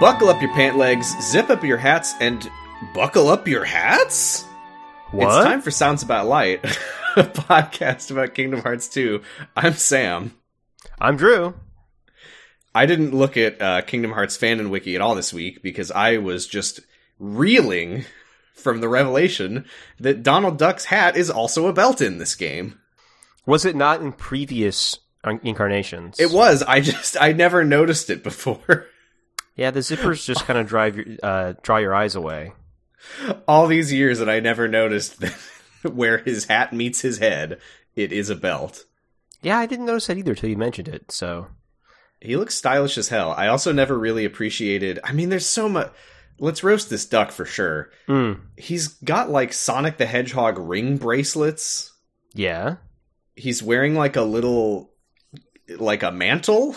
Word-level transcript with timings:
Buckle 0.00 0.28
up 0.28 0.40
your 0.40 0.52
pant 0.52 0.76
legs, 0.76 1.12
zip 1.20 1.50
up 1.50 1.64
your 1.64 1.76
hats, 1.76 2.14
and 2.20 2.48
buckle 2.94 3.26
up 3.26 3.48
your 3.48 3.64
hats? 3.64 4.44
What? 5.10 5.26
It's 5.26 5.44
time 5.44 5.60
for 5.60 5.72
Sounds 5.72 6.04
About 6.04 6.28
Light, 6.28 6.64
a 7.16 7.24
podcast 7.24 8.12
about 8.12 8.32
Kingdom 8.32 8.62
Hearts 8.62 8.88
2. 8.90 9.20
I'm 9.56 9.72
Sam. 9.72 10.36
I'm 11.00 11.16
Drew. 11.16 11.54
I 12.72 12.86
didn't 12.86 13.12
look 13.12 13.36
at 13.36 13.60
uh, 13.60 13.82
Kingdom 13.82 14.12
Hearts 14.12 14.38
fandom 14.38 14.70
wiki 14.70 14.94
at 14.94 15.00
all 15.00 15.16
this 15.16 15.32
week 15.32 15.64
because 15.64 15.90
I 15.90 16.18
was 16.18 16.46
just 16.46 16.78
reeling 17.18 18.04
from 18.54 18.80
the 18.80 18.88
revelation 18.88 19.64
that 19.98 20.22
Donald 20.22 20.58
Duck's 20.58 20.84
hat 20.84 21.16
is 21.16 21.28
also 21.28 21.66
a 21.66 21.72
belt 21.72 22.00
in 22.00 22.18
this 22.18 22.36
game. 22.36 22.78
Was 23.46 23.64
it 23.64 23.74
not 23.74 24.00
in 24.00 24.12
previous 24.12 25.00
uh, 25.24 25.38
incarnations? 25.42 26.20
It 26.20 26.30
was. 26.30 26.62
I 26.62 26.82
just 26.82 27.20
I 27.20 27.32
never 27.32 27.64
noticed 27.64 28.10
it 28.10 28.22
before. 28.22 28.86
Yeah, 29.58 29.70
the 29.72 29.80
zippers 29.80 30.24
just 30.24 30.44
kind 30.46 30.58
of 30.58 30.66
drive 30.68 30.96
your, 30.96 31.06
uh, 31.22 31.52
draw 31.62 31.76
your 31.78 31.94
eyes 31.94 32.14
away. 32.14 32.52
all 33.46 33.66
these 33.66 33.92
years 33.92 34.18
that 34.20 34.28
I 34.30 34.40
never 34.40 34.68
noticed 34.68 35.20
that 35.20 35.32
where 35.92 36.18
his 36.18 36.46
hat 36.46 36.72
meets 36.72 37.00
his 37.02 37.18
head, 37.18 37.58
it 37.96 38.12
is 38.12 38.30
a 38.30 38.36
belt. 38.36 38.84
Yeah, 39.42 39.58
I 39.58 39.66
didn't 39.66 39.86
notice 39.86 40.06
that 40.06 40.16
either 40.16 40.34
till 40.34 40.48
you 40.50 40.56
mentioned 40.56 40.88
it. 40.88 41.10
So 41.12 41.48
He 42.20 42.36
looks 42.36 42.54
stylish 42.54 42.96
as 42.98 43.08
hell. 43.08 43.32
I 43.32 43.48
also 43.48 43.72
never 43.72 43.98
really 43.98 44.24
appreciated. 44.24 44.98
I 45.04 45.12
mean, 45.12 45.28
there's 45.28 45.46
so 45.46 45.68
much. 45.68 45.92
Let's 46.40 46.62
roast 46.62 46.88
this 46.88 47.04
duck 47.06 47.32
for 47.32 47.44
sure. 47.44 47.90
mm, 48.08 48.40
He's 48.56 48.86
got 48.88 49.28
like 49.30 49.52
Sonic 49.52 49.96
the 49.98 50.06
Hedgehog 50.06 50.56
ring 50.58 50.96
bracelets. 50.98 51.92
yeah. 52.32 52.76
He's 53.34 53.62
wearing 53.62 53.94
like 53.94 54.16
a 54.16 54.22
little, 54.22 54.90
like 55.78 56.02
a 56.02 56.10
mantle. 56.10 56.74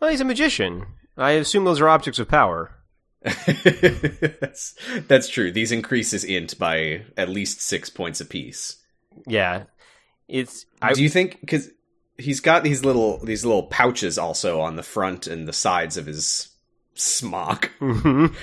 Well, 0.00 0.10
he's 0.10 0.20
a 0.20 0.24
magician. 0.24 0.86
I 1.16 1.32
assume 1.32 1.64
those 1.64 1.80
are 1.80 1.88
objects 1.88 2.18
of 2.18 2.28
power. 2.28 2.72
that's, 3.22 4.74
that's 5.08 5.28
true. 5.28 5.50
These 5.50 5.72
increases 5.72 6.22
int 6.24 6.58
by 6.58 7.02
at 7.16 7.28
least 7.28 7.60
six 7.60 7.90
points 7.90 8.20
apiece. 8.20 8.76
Yeah, 9.26 9.64
it's. 10.28 10.66
I, 10.80 10.92
Do 10.92 11.02
you 11.02 11.08
think 11.08 11.40
because 11.40 11.70
he's 12.18 12.40
got 12.40 12.62
these 12.62 12.84
little 12.84 13.18
these 13.24 13.44
little 13.44 13.64
pouches 13.64 14.18
also 14.18 14.60
on 14.60 14.76
the 14.76 14.82
front 14.82 15.26
and 15.26 15.48
the 15.48 15.52
sides 15.52 15.96
of 15.96 16.06
his 16.06 16.48
smock? 16.94 17.70
Mhm. 17.80 18.34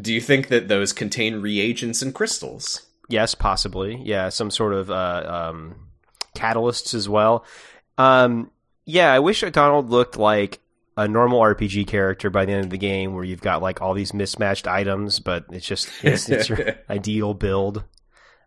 Do 0.00 0.12
you 0.14 0.20
think 0.20 0.48
that 0.48 0.68
those 0.68 0.92
contain 0.92 1.42
reagents 1.42 2.00
and 2.00 2.14
crystals? 2.14 2.86
Yes, 3.08 3.34
possibly. 3.34 4.00
Yeah, 4.02 4.30
some 4.30 4.50
sort 4.50 4.72
of 4.72 4.90
uh, 4.90 5.50
um, 5.50 5.74
catalysts 6.34 6.94
as 6.94 7.08
well. 7.08 7.44
Um, 7.98 8.50
yeah, 8.86 9.12
I 9.12 9.18
wish 9.18 9.42
Donald 9.52 9.90
looked 9.90 10.16
like 10.16 10.60
a 10.96 11.08
normal 11.08 11.40
RPG 11.40 11.86
character 11.86 12.30
by 12.30 12.44
the 12.44 12.52
end 12.52 12.64
of 12.64 12.70
the 12.70 12.78
game, 12.78 13.14
where 13.14 13.24
you've 13.24 13.40
got 13.40 13.62
like 13.62 13.80
all 13.80 13.94
these 13.94 14.12
mismatched 14.12 14.66
items, 14.66 15.18
but 15.20 15.44
it's 15.50 15.66
just 15.66 15.88
it's, 16.02 16.28
it's 16.28 16.48
your 16.48 16.74
ideal 16.90 17.34
build. 17.34 17.84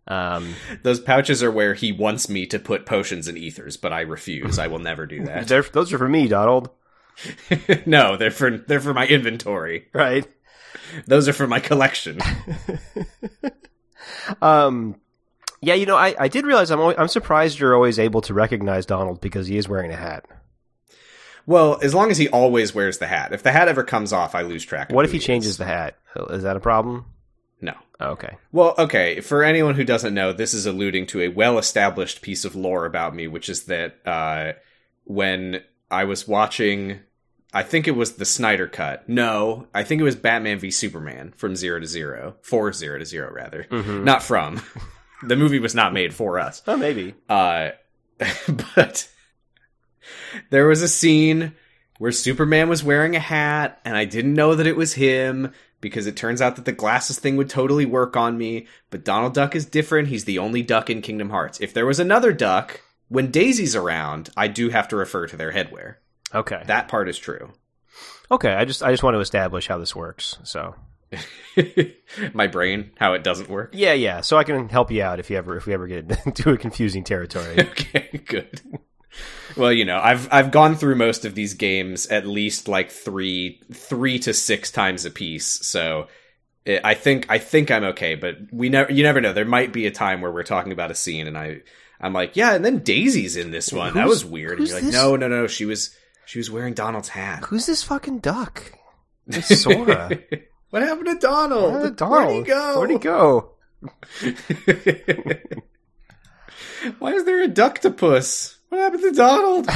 Um, 0.07 0.53
Those 0.83 0.99
pouches 0.99 1.41
are 1.41 1.49
where 1.49 1.73
he 1.73 1.91
wants 1.91 2.29
me 2.29 2.45
to 2.47 2.59
put 2.59 2.85
potions 2.85 3.27
and 3.27 3.37
ethers, 3.37 3.75
but 3.75 3.91
I 3.91 4.01
refuse. 4.01 4.59
I 4.59 4.67
will 4.67 4.79
never 4.79 5.05
do 5.07 5.23
that. 5.25 5.47
those 5.73 5.91
are 5.91 5.97
for 5.97 6.09
me, 6.09 6.27
Donald. 6.27 6.69
no, 7.85 8.15
they're 8.17 8.29
for 8.29 8.57
they're 8.57 8.79
for 8.81 8.93
my 8.93 9.07
inventory. 9.07 9.87
Right. 9.93 10.27
Those 11.07 11.27
are 11.27 11.33
for 11.33 11.47
my 11.47 11.59
collection. 11.59 12.19
Um, 14.41 14.95
yeah, 15.61 15.73
you 15.73 15.85
know, 15.85 15.95
I, 15.95 16.15
I 16.19 16.27
did 16.27 16.45
realize 16.45 16.71
I'm 16.71 16.79
always, 16.79 16.97
I'm 16.99 17.07
surprised 17.07 17.59
you're 17.59 17.75
always 17.75 17.97
able 17.99 18.21
to 18.21 18.33
recognize 18.33 18.85
Donald 18.85 19.21
because 19.21 19.47
he 19.47 19.57
is 19.57 19.67
wearing 19.67 19.91
a 19.91 19.95
hat. 19.95 20.25
Well, 21.45 21.79
as 21.83 21.93
long 21.93 22.09
as 22.11 22.17
he 22.17 22.27
always 22.29 22.73
wears 22.73 22.97
the 22.97 23.07
hat. 23.07 23.31
If 23.33 23.43
the 23.43 23.51
hat 23.51 23.67
ever 23.67 23.83
comes 23.83 24.11
off, 24.13 24.33
I 24.35 24.41
lose 24.41 24.63
track. 24.65 24.89
Of 24.89 24.95
What 24.95 25.05
if 25.05 25.11
he 25.11 25.17
is. 25.19 25.23
changes 25.23 25.57
the 25.57 25.65
hat? 25.65 25.97
Is 26.31 26.43
that 26.43 26.55
a 26.57 26.59
problem? 26.59 27.05
No. 27.61 27.73
Oh, 27.99 28.09
okay. 28.11 28.37
Well, 28.51 28.73
okay. 28.77 29.21
For 29.21 29.43
anyone 29.43 29.75
who 29.75 29.83
doesn't 29.83 30.13
know, 30.13 30.33
this 30.33 30.53
is 30.53 30.65
alluding 30.65 31.05
to 31.07 31.21
a 31.21 31.27
well-established 31.29 32.21
piece 32.21 32.45
of 32.45 32.55
lore 32.55 32.85
about 32.85 33.15
me, 33.15 33.27
which 33.27 33.47
is 33.49 33.63
that 33.65 33.97
uh, 34.05 34.53
when 35.05 35.61
I 35.91 36.03
was 36.05 36.27
watching, 36.27 36.99
I 37.53 37.63
think 37.63 37.87
it 37.87 37.95
was 37.95 38.13
the 38.13 38.25
Snyder 38.25 38.67
cut. 38.67 39.07
No, 39.07 39.67
I 39.73 39.83
think 39.83 40.01
it 40.01 40.03
was 40.05 40.15
Batman 40.15 40.59
v 40.59 40.71
Superman 40.71 41.33
from 41.37 41.55
Zero 41.55 41.79
to 41.79 41.85
Zero, 41.87 42.35
for 42.41 42.73
Zero 42.73 42.97
to 42.99 43.05
Zero, 43.05 43.31
rather, 43.31 43.65
Mhm. 43.69 44.03
not 44.03 44.21
from. 44.23 44.61
the 45.23 45.35
movie 45.37 45.59
was 45.59 45.73
not 45.75 45.93
made 45.93 46.13
for 46.13 46.39
us. 46.39 46.61
Oh, 46.67 46.75
maybe. 46.77 47.13
Uh, 47.29 47.69
but 48.75 49.07
there 50.49 50.67
was 50.67 50.81
a 50.81 50.87
scene 50.87 51.53
where 51.97 52.11
Superman 52.11 52.69
was 52.69 52.83
wearing 52.83 53.15
a 53.15 53.19
hat, 53.19 53.79
and 53.85 53.95
I 53.95 54.05
didn't 54.05 54.33
know 54.33 54.55
that 54.55 54.67
it 54.67 54.75
was 54.75 54.93
him 54.93 55.53
because 55.81 56.07
it 56.07 56.15
turns 56.15 56.41
out 56.41 56.55
that 56.55 56.65
the 56.65 56.71
glasses 56.71 57.19
thing 57.19 57.37
would 57.37 57.49
totally 57.49 57.85
work 57.85 58.17
on 58.17 58.37
me. 58.37 58.67
But 58.89 59.05
Donald 59.05 59.33
Duck 59.33 59.55
is 59.55 59.65
different. 59.65 60.07
He's 60.07 60.25
the 60.25 60.39
only 60.39 60.61
duck 60.61 60.89
in 60.89 61.01
Kingdom 61.01 61.29
Hearts. 61.29 61.61
If 61.61 61.73
there 61.73 61.85
was 61.85 61.99
another 61.99 62.33
duck, 62.33 62.81
when 63.07 63.31
Daisy's 63.31 63.75
around, 63.75 64.29
I 64.35 64.47
do 64.47 64.69
have 64.69 64.87
to 64.89 64.95
refer 64.95 65.27
to 65.27 65.37
their 65.37 65.51
headwear. 65.53 65.95
Okay. 66.33 66.63
That 66.65 66.87
part 66.87 67.07
is 67.07 67.17
true. 67.17 67.53
Okay, 68.31 68.51
I 68.51 68.65
just 68.65 68.81
I 68.81 68.91
just 68.91 69.03
want 69.03 69.15
to 69.15 69.19
establish 69.19 69.67
how 69.67 69.77
this 69.77 69.95
works. 69.95 70.37
So 70.43 70.75
My 72.33 72.47
brain, 72.47 72.91
how 72.97 73.13
it 73.13 73.23
doesn't 73.23 73.49
work. 73.49 73.71
yeah, 73.73 73.93
yeah. 73.93 74.21
So 74.21 74.37
I 74.37 74.43
can 74.43 74.69
help 74.69 74.91
you 74.91 75.01
out 75.03 75.19
if 75.19 75.29
you 75.29 75.37
ever 75.37 75.57
if 75.57 75.65
we 75.65 75.73
ever 75.73 75.87
get 75.87 76.19
into 76.25 76.51
a 76.51 76.57
confusing 76.57 77.03
territory. 77.03 77.59
okay, 77.59 78.21
good. 78.25 78.61
Well, 79.57 79.71
you 79.71 79.85
know, 79.85 79.99
I've 80.01 80.27
I've 80.31 80.51
gone 80.51 80.75
through 80.75 80.95
most 80.95 81.25
of 81.25 81.33
these 81.35 81.53
games 81.53 82.07
at 82.07 82.25
least 82.27 82.67
like 82.67 82.91
three 82.91 83.61
three 83.73 84.19
to 84.19 84.33
six 84.33 84.71
times 84.71 85.05
a 85.05 85.11
piece, 85.11 85.45
so 85.45 86.07
eh, 86.65 86.79
I 86.83 86.93
think 86.93 87.25
I 87.29 87.37
think 87.37 87.71
I'm 87.71 87.83
okay. 87.85 88.15
But 88.15 88.37
we 88.51 88.69
never 88.69 88.91
you 88.91 89.03
never 89.03 89.21
know. 89.21 89.31
There 89.33 89.45
might 89.45 89.71
be 89.71 89.85
a 89.85 89.91
time 89.91 90.21
where 90.21 90.31
we're 90.31 90.43
talking 90.43 90.71
about 90.73 90.91
a 90.91 90.95
scene, 90.95 91.27
and 91.27 91.37
I 91.37 91.61
I'm 92.01 92.11
like, 92.13 92.35
yeah, 92.35 92.53
and 92.53 92.65
then 92.65 92.79
Daisy's 92.79 93.37
in 93.37 93.51
this 93.51 93.71
one. 93.71 93.93
that 93.93 94.07
was 94.07 94.25
weird. 94.25 94.59
And 94.59 94.67
you're 94.67 94.75
like, 94.77 94.85
this? 94.85 94.93
no, 94.93 95.15
no, 95.15 95.27
no. 95.29 95.47
She 95.47 95.65
was 95.65 95.95
she 96.25 96.39
was 96.39 96.51
wearing 96.51 96.73
Donald's 96.73 97.09
hat. 97.09 97.45
Who's 97.45 97.65
this 97.65 97.83
fucking 97.83 98.19
duck? 98.19 98.73
It's 99.27 99.59
Sora. 99.63 100.19
what 100.69 100.83
happened 100.83 101.07
to 101.07 101.15
Donald? 101.15 101.71
Where'd 101.73 101.81
Where'd 101.83 101.97
Donald? 101.97 102.35
he 102.35 102.41
go? 102.43 102.77
Where'd 102.79 102.91
he 102.91 102.97
go? 102.97 103.51
Why 106.99 107.13
is 107.13 107.23
there 107.23 107.41
a 107.43 107.47
ducktopus? 107.47 108.54
What 108.75 108.81
happened 108.83 109.03
to 109.03 109.11
Donald? 109.13 109.69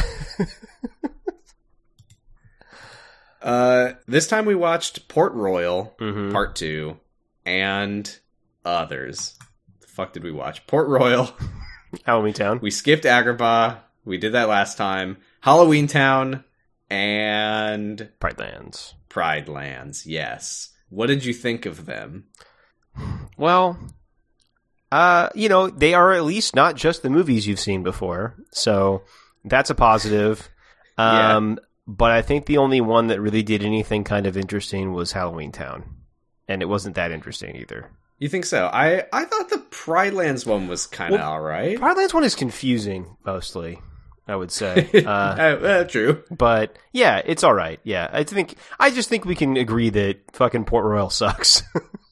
uh, 3.41 3.91
this 4.07 4.27
time 4.27 4.45
we 4.45 4.55
watched 4.55 5.07
Port 5.07 5.31
Royal 5.33 5.95
Mhm. 5.99 6.33
Part 6.33 6.57
Two 6.57 6.99
and 7.45 8.19
others. 8.65 9.39
The 9.79 9.87
fuck 9.87 10.11
did 10.11 10.23
we 10.25 10.33
watch? 10.33 10.67
Port 10.67 10.89
Royal. 10.89 11.33
Halloween 12.05 12.33
Town. 12.33 12.59
We 12.61 12.71
skipped 12.71 13.05
Agrabah. 13.05 13.77
We 14.03 14.17
did 14.17 14.33
that 14.33 14.49
last 14.49 14.77
time. 14.77 15.15
Halloween 15.39 15.87
Town 15.87 16.43
and 16.89 18.09
Pride 18.19 18.37
Lands. 18.37 18.95
Pride 19.07 19.47
Lands. 19.47 20.05
Yes. 20.05 20.71
What 20.89 21.07
did 21.07 21.23
you 21.23 21.33
think 21.33 21.65
of 21.65 21.85
them? 21.85 22.25
Well, 23.37 23.79
uh, 24.91 25.29
you 25.35 25.49
know, 25.49 25.69
they 25.69 25.93
are 25.93 26.13
at 26.13 26.23
least 26.23 26.55
not 26.55 26.75
just 26.75 27.01
the 27.03 27.09
movies 27.09 27.47
you've 27.47 27.59
seen 27.59 27.83
before, 27.83 28.35
so 28.51 29.03
that's 29.45 29.69
a 29.69 29.75
positive. 29.75 30.49
Yeah. 30.97 31.35
Um, 31.37 31.59
but 31.87 32.11
I 32.11 32.21
think 32.21 32.45
the 32.45 32.57
only 32.57 32.81
one 32.81 33.07
that 33.07 33.19
really 33.21 33.41
did 33.43 33.63
anything 33.63 34.03
kind 34.03 34.27
of 34.27 34.37
interesting 34.37 34.93
was 34.93 35.11
Halloween 35.11 35.51
Town, 35.51 35.83
and 36.47 36.61
it 36.61 36.65
wasn't 36.65 36.95
that 36.95 37.11
interesting 37.11 37.55
either. 37.55 37.89
You 38.19 38.27
think 38.29 38.45
so? 38.45 38.67
I 38.67 39.05
I 39.13 39.23
thought 39.25 39.49
the 39.49 39.59
Pride 39.69 40.13
Lands 40.13 40.45
one 40.45 40.67
was 40.67 40.85
kind 40.85 41.13
of 41.13 41.19
Well, 41.21 41.29
all 41.31 41.39
right. 41.41 41.79
Pride 41.79 41.95
Lands 41.97 42.13
one 42.13 42.23
is 42.25 42.35
confusing 42.35 43.15
mostly, 43.25 43.79
I 44.27 44.35
would 44.35 44.51
say. 44.51 44.89
Uh, 45.05 45.09
Uh, 45.39 45.65
uh, 45.65 45.83
true. 45.85 46.21
but 46.29 46.75
yeah, 46.91 47.21
it's 47.25 47.43
all 47.45 47.53
right. 47.53 47.79
Yeah, 47.85 48.09
I 48.11 48.23
think 48.25 48.55
I 48.79 48.91
just 48.91 49.07
think 49.09 49.23
we 49.25 49.35
can 49.35 49.55
agree 49.55 49.89
that 49.91 50.17
fucking 50.33 50.65
Port 50.65 50.83
Royal 50.85 51.09
sucks. 51.09 51.63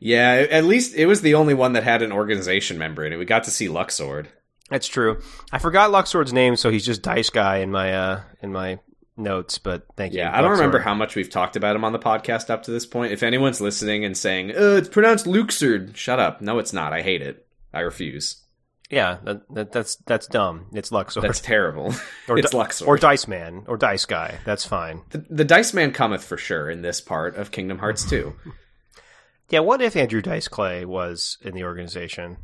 Yeah, 0.00 0.46
at 0.50 0.64
least 0.64 0.94
it 0.94 1.06
was 1.06 1.20
the 1.22 1.34
only 1.34 1.54
one 1.54 1.72
that 1.74 1.84
had 1.84 2.02
an 2.02 2.12
organization 2.12 2.78
member 2.78 3.04
in 3.04 3.12
it. 3.12 3.16
We 3.16 3.24
got 3.24 3.44
to 3.44 3.50
see 3.50 3.68
Luxord. 3.68 4.26
That's 4.70 4.88
true. 4.88 5.20
I 5.52 5.58
forgot 5.58 5.90
Luxord's 5.90 6.32
name, 6.32 6.56
so 6.56 6.70
he's 6.70 6.84
just 6.84 7.02
Dice 7.02 7.30
Guy 7.30 7.58
in 7.58 7.70
my 7.70 7.94
uh 7.94 8.20
in 8.42 8.52
my 8.52 8.80
notes. 9.16 9.58
But 9.58 9.86
thank 9.96 10.12
you. 10.12 10.18
Yeah, 10.18 10.36
I 10.36 10.40
don't 10.40 10.50
remember 10.50 10.80
how 10.80 10.94
much 10.94 11.14
we've 11.14 11.30
talked 11.30 11.56
about 11.56 11.76
him 11.76 11.84
on 11.84 11.92
the 11.92 11.98
podcast 11.98 12.50
up 12.50 12.64
to 12.64 12.70
this 12.70 12.86
point. 12.86 13.12
If 13.12 13.22
anyone's 13.22 13.60
listening 13.60 14.04
and 14.04 14.16
saying, 14.16 14.50
"Uh, 14.50 14.76
it's 14.78 14.88
pronounced 14.88 15.26
Luxord," 15.26 15.94
shut 15.96 16.18
up. 16.18 16.40
No, 16.40 16.58
it's 16.58 16.72
not. 16.72 16.92
I 16.92 17.02
hate 17.02 17.22
it. 17.22 17.46
I 17.72 17.80
refuse. 17.80 18.42
Yeah, 18.90 19.18
that, 19.24 19.42
that, 19.54 19.72
that's 19.72 19.96
that's 20.06 20.26
dumb. 20.28 20.66
It's 20.72 20.90
Luxord 20.90 21.22
That's 21.22 21.40
terrible. 21.40 21.92
or 22.28 22.38
it's 22.38 22.50
Di- 22.50 22.58
Luxord. 22.58 22.86
or 22.86 22.96
Dice 22.96 23.26
Man 23.26 23.64
or 23.66 23.76
Dice 23.76 24.04
Guy. 24.04 24.38
That's 24.44 24.64
fine. 24.64 25.02
the, 25.10 25.24
the 25.28 25.44
Dice 25.44 25.74
Man 25.74 25.92
cometh 25.92 26.22
for 26.22 26.36
sure 26.36 26.70
in 26.70 26.82
this 26.82 27.00
part 27.00 27.36
of 27.36 27.50
Kingdom 27.50 27.78
Hearts 27.78 28.08
2. 28.08 28.32
Yeah, 29.48 29.60
what 29.60 29.80
if 29.80 29.94
Andrew 29.96 30.20
Dice 30.20 30.48
Clay 30.48 30.84
was 30.84 31.38
in 31.40 31.54
the 31.54 31.64
organization? 31.64 32.36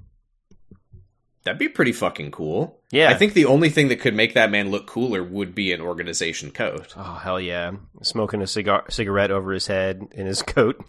That'd 1.45 1.59
be 1.59 1.69
pretty 1.69 1.93
fucking 1.93 2.31
cool. 2.31 2.79
Yeah. 2.93 3.11
I 3.11 3.15
think 3.15 3.35
the 3.35 3.47
only 3.47 3.69
thing 3.69 3.89
that 3.89 4.01
could 4.01 4.15
make 4.15 4.35
that 4.35 4.51
man 4.51 4.71
look 4.71 4.87
cooler 4.87 5.25
would 5.25 5.55
be 5.55 5.73
an 5.73 5.81
organization 5.81 6.53
coat. 6.53 6.95
Oh 6.97 7.15
hell 7.15 7.41
yeah! 7.41 7.73
Smoking 8.03 8.41
a 8.43 8.47
cigar 8.47 8.85
cigarette 8.89 9.33
over 9.33 9.53
his 9.53 9.67
head 9.67 10.07
in 10.13 10.27
his 10.27 10.43
coat. 10.47 10.81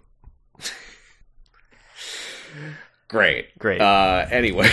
Great. 3.08 3.58
Great. 3.58 3.80
Uh, 3.80 4.26
anyway, 4.30 4.68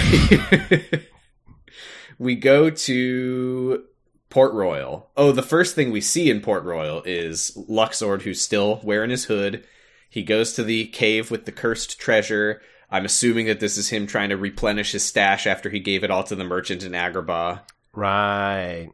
we 2.19 2.35
go 2.35 2.69
to 2.69 3.83
Port 4.29 4.53
Royal. 4.53 5.09
Oh, 5.17 5.31
the 5.31 5.41
first 5.43 5.73
thing 5.75 5.91
we 5.91 6.01
see 6.01 6.29
in 6.29 6.41
Port 6.41 6.63
Royal 6.63 7.01
is 7.03 7.51
Luxord, 7.69 8.21
who's 8.21 8.41
still 8.41 8.79
wearing 8.83 9.09
his 9.09 9.25
hood. 9.25 9.65
He 10.11 10.23
goes 10.23 10.51
to 10.53 10.63
the 10.63 10.87
cave 10.87 11.31
with 11.31 11.45
the 11.45 11.53
cursed 11.53 11.97
treasure. 11.97 12.61
I'm 12.91 13.05
assuming 13.05 13.45
that 13.45 13.61
this 13.61 13.77
is 13.77 13.89
him 13.89 14.05
trying 14.05 14.27
to 14.29 14.35
replenish 14.35 14.91
his 14.91 15.05
stash 15.05 15.47
after 15.47 15.69
he 15.69 15.79
gave 15.79 16.03
it 16.03 16.11
all 16.11 16.25
to 16.25 16.35
the 16.35 16.43
merchant 16.43 16.83
in 16.83 16.91
Agrabah. 16.91 17.61
right. 17.93 18.89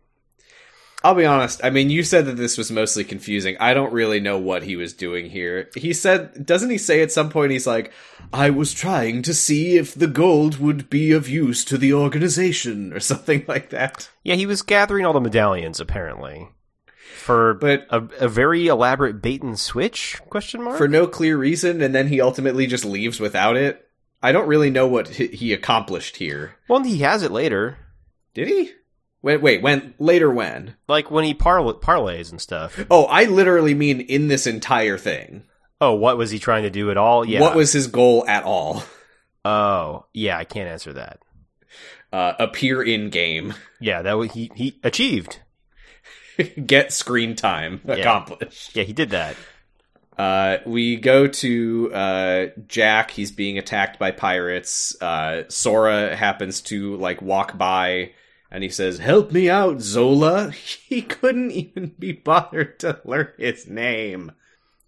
I'll 1.04 1.16
be 1.16 1.26
honest. 1.26 1.62
I 1.64 1.70
mean, 1.70 1.90
you 1.90 2.04
said 2.04 2.26
that 2.26 2.38
this 2.38 2.58
was 2.58 2.72
mostly 2.72 3.04
confusing. 3.04 3.56
I 3.60 3.74
don't 3.74 3.94
really 3.94 4.20
know 4.20 4.38
what 4.38 4.64
he 4.64 4.76
was 4.76 4.94
doing 4.94 5.30
here. 5.30 5.70
He 5.76 5.94
said, 5.94 6.46
doesn't 6.46 6.72
he 6.72 6.78
say 6.78 7.02
at 7.02 7.12
some 7.12 7.30
point, 7.30 7.52
he's 7.52 7.68
like, 7.68 7.94
I 8.34 8.50
was 8.50 8.74
trying 8.74 9.22
to 9.22 9.34
see 9.34 9.78
if 9.78 9.94
the 9.94 10.08
gold 10.08 10.60
would 10.60 10.90
be 10.90 11.12
of 11.12 11.30
use 11.30 11.64
to 11.66 11.78
the 11.78 11.94
organization 11.94 12.94
or 12.94 13.00
something 13.00 13.46
like 13.48 13.70
that. 13.70 14.10
Yeah, 14.24 14.36
he 14.36 14.46
was 14.46 14.62
gathering 14.64 15.06
all 15.06 15.14
the 15.14 15.22
medallions 15.22 15.80
apparently 15.80 16.50
for 17.28 17.54
But 17.54 17.86
a, 17.92 17.98
a 18.22 18.28
very 18.28 18.66
elaborate 18.68 19.22
bait 19.22 19.44
and 19.44 19.60
switch 19.60 20.20
question 20.30 20.64
mark. 20.64 20.78
for 20.80 20.88
no 20.88 21.06
clear 21.06 21.38
reason, 21.38 21.82
and 21.84 21.94
then 21.94 22.08
he 22.08 22.20
ultimately 22.20 22.66
just 22.66 22.84
leaves 22.86 23.20
without 23.20 23.56
it. 23.56 23.88
I 24.24 24.32
don't 24.32 24.48
really 24.48 24.72
know 24.72 24.88
what 24.88 25.08
he 25.10 25.28
he 25.28 25.54
accomplished 25.54 26.18
here. 26.18 26.56
well, 26.68 26.82
he 26.84 26.98
has 27.00 27.22
it 27.22 27.32
later, 27.32 27.78
Did 28.34 28.48
he? 28.48 28.72
Wait, 29.22 29.42
wait, 29.42 29.62
when? 29.62 29.94
Later 30.00 30.32
when? 30.32 30.76
like 30.88 31.12
when 31.12 31.24
he 31.26 31.34
parla- 31.34 31.80
parlays 31.80 32.32
and 32.32 32.40
stuff. 32.42 32.84
Oh, 32.90 33.06
I 33.06 33.26
literally 33.26 33.74
mean 33.76 34.02
in 34.02 34.28
this 34.28 34.48
entire 34.48 34.98
thing. 34.98 35.44
Oh, 35.82 35.94
what 35.94 36.18
was 36.18 36.32
he 36.32 36.40
trying 36.40 36.64
to 36.64 36.70
do 36.72 36.90
at 36.90 36.98
all? 36.98 37.24
Yeah. 37.26 37.42
What 37.42 37.56
was 37.56 37.72
his 37.74 37.86
goal 37.88 38.26
at 38.28 38.44
all? 38.44 38.84
Oh, 39.46 40.06
yeah. 40.14 40.38
I 40.38 40.44
can't 40.44 40.70
answer 40.70 40.94
that. 40.94 41.20
Uh, 42.12 42.34
appear 42.40 42.82
in 42.82 43.10
game. 43.10 43.54
Yeah, 43.80 44.02
that 44.02 44.14
was, 44.18 44.32
he 44.32 44.50
he 44.56 44.80
achieved. 44.84 45.40
get 46.66 46.92
screen 46.94 47.36
time 47.36 47.82
accomplished. 47.88 48.76
Yeah, 48.76 48.84
he 48.84 48.94
did 48.94 49.12
that. 49.12 49.36
Uh, 50.18 50.58
we 50.66 50.96
go 50.96 51.28
to 51.28 51.94
uh, 51.94 52.46
Jack. 52.68 53.12
He's 53.12 53.32
being 53.32 53.58
attacked 53.58 54.00
by 54.00 54.12
pirates. 54.12 55.00
Uh, 55.02 55.44
Sora 55.48 56.16
happens 56.16 56.62
to 56.62 56.96
like 56.98 57.22
walk 57.22 57.56
by, 57.58 58.12
and 58.50 58.64
he 58.64 58.70
says, 58.70 58.98
"Help 58.98 59.32
me 59.32 59.50
out, 59.50 59.80
Zola." 59.82 60.52
He 60.88 61.02
couldn't 61.04 61.52
even 61.52 61.94
be 62.00 62.14
bothered 62.14 62.80
to 62.80 63.00
learn 63.06 63.30
his 63.38 63.68
name. 63.68 64.32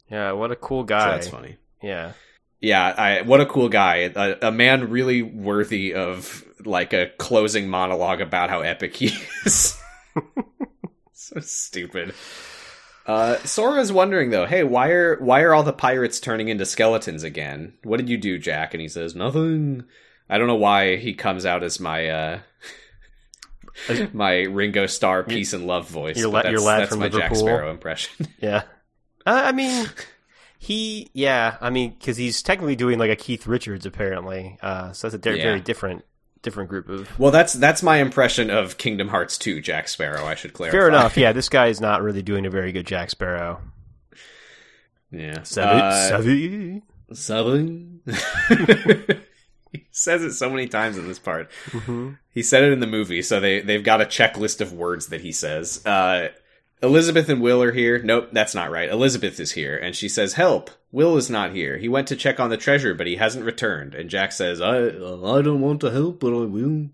Yeah, 0.09 0.31
what 0.31 0.51
a 0.51 0.55
cool 0.55 0.81
So 0.81 0.85
guy. 0.85 1.11
that's 1.11 1.27
funny. 1.27 1.57
Yeah. 1.83 2.13
Yeah, 2.61 2.85
I, 2.87 3.21
what 3.21 3.39
a 3.39 3.45
cool 3.45 3.69
guy. 3.69 4.11
A, 4.15 4.47
a 4.47 4.51
man 4.51 4.89
really 4.89 5.21
worthy 5.21 5.93
of 5.93 6.43
like 6.65 6.91
a 6.93 7.09
closing 7.17 7.69
monologue 7.69 8.19
about 8.19 8.49
how 8.49 8.61
epic 8.61 8.95
he 8.95 9.07
is. 9.45 9.79
so 11.33 11.39
stupid. 11.41 12.13
Uh, 13.05 13.37
Sora's 13.39 13.91
wondering 13.91 14.29
though, 14.29 14.45
hey, 14.45 14.63
why 14.63 14.89
are 14.89 15.17
why 15.19 15.41
are 15.41 15.53
all 15.53 15.63
the 15.63 15.73
pirates 15.73 16.19
turning 16.19 16.47
into 16.49 16.65
skeletons 16.65 17.23
again? 17.23 17.73
What 17.83 17.97
did 17.97 18.09
you 18.09 18.17
do, 18.17 18.37
Jack? 18.37 18.73
And 18.73 18.81
he 18.81 18.87
says, 18.87 19.15
nothing. 19.15 19.83
I 20.29 20.37
don't 20.37 20.47
know 20.47 20.55
why 20.55 20.97
he 20.97 21.13
comes 21.15 21.45
out 21.45 21.63
as 21.63 21.79
my 21.79 22.07
uh, 22.09 22.39
my 24.13 24.41
Ringo 24.43 24.85
Starr 24.85 25.23
peace 25.23 25.53
and 25.53 25.65
love 25.65 25.89
voice. 25.89 26.17
Your 26.17 26.29
la- 26.29 26.47
your 26.49 26.59
lad 26.59 26.81
that's 26.81 26.91
from 26.91 26.99
my 26.99 27.09
Jack 27.09 27.35
Sparrow 27.35 27.71
impression. 27.71 28.27
Yeah. 28.41 28.63
Uh, 29.25 29.41
I 29.45 29.51
mean, 29.51 29.87
he, 30.57 31.09
yeah, 31.13 31.57
I 31.61 31.69
mean, 31.69 31.91
because 31.97 32.17
he's 32.17 32.41
technically 32.41 32.75
doing 32.75 32.97
like 32.99 33.11
a 33.11 33.15
Keith 33.15 33.45
Richards 33.47 33.85
apparently. 33.85 34.57
Uh, 34.61 34.91
so 34.93 35.07
that's 35.09 35.15
a 35.15 35.17
di- 35.17 35.37
Yeah. 35.37 35.43
very 35.43 35.59
different, 35.61 36.05
different 36.41 36.69
group 36.69 36.88
of. 36.89 37.19
well, 37.19 37.31
that's 37.31 37.53
that's 37.53 37.83
my 37.83 37.97
impression 37.97 38.50
of 38.50 38.77
Kingdom 38.77 39.09
Hearts 39.09 39.38
2 39.38 39.62
Jack 39.62 39.88
Sparrow. 39.88 40.25
I 40.25 40.36
should 40.36 40.53
clarify. 40.53 40.77
Fair 40.77 40.88
enough. 40.88 41.18
Yeah, 41.18 41.31
this 41.33 41.50
guy 41.50 41.68
is 41.68 41.81
not 41.81 42.01
really 42.01 42.21
doing 42.21 42.45
a 42.45 42.50
very 42.50 42.71
good 42.71 42.88
Jack 42.88 43.09
Sparrow. 43.09 43.62
Yeah. 45.12 45.41
Savvy, 45.44 45.81
Uh, 45.81 46.07
savvy. 46.09 46.81
Seven. 47.12 48.01
he 49.71 49.86
says 49.91 50.24
it 50.24 50.33
so 50.33 50.50
many 50.50 50.68
times 50.68 50.97
in 50.97 51.07
this 51.07 51.19
part. 51.19 51.50
Mhm. 51.69 52.18
He 52.31 52.44
said 52.44 52.63
it 52.63 52.71
in 52.71 52.80
the 52.80 52.88
movie, 52.88 53.21
so 53.24 53.39
they 53.39 53.62
they've 53.62 53.83
got 53.83 54.01
a 54.01 54.06
checklist 54.06 54.62
of 54.62 54.74
words 54.74 55.07
that 55.07 55.21
he 55.21 55.31
says. 55.31 55.83
Uh, 55.85 56.30
Elizabeth 56.81 57.27
and 57.27 57.42
Will 57.42 57.62
are 57.63 57.71
here. 57.71 58.00
Nope, 58.01 58.30
that's 58.31 58.56
not 58.56 58.71
right. 58.71 58.89
Elizabeth 58.89 59.39
is 59.39 59.51
here, 59.53 59.75
and 59.75 59.95
she 59.95 60.07
says, 60.07 60.33
"Help! 60.33 60.69
Will 60.91 61.18
is 61.18 61.30
not 61.30 61.53
here. 61.53 61.77
He 61.77 61.88
went 61.88 62.07
to 62.07 62.15
check 62.15 62.39
on 62.39 62.50
the 62.50 62.57
treasure, 62.57 62.94
but 62.94 63.07
he 63.07 63.18
hasn't 63.18 63.45
returned." 63.45 63.94
And 63.94 64.09
Jack 64.09 64.31
says, 64.31 64.62
"I 64.62 64.88
I 64.88 65.41
don't 65.41 65.62
want 65.62 65.81
to 65.81 65.91
help, 65.91 66.19
but 66.19 66.33
I 66.33 66.45
will." 66.45 66.89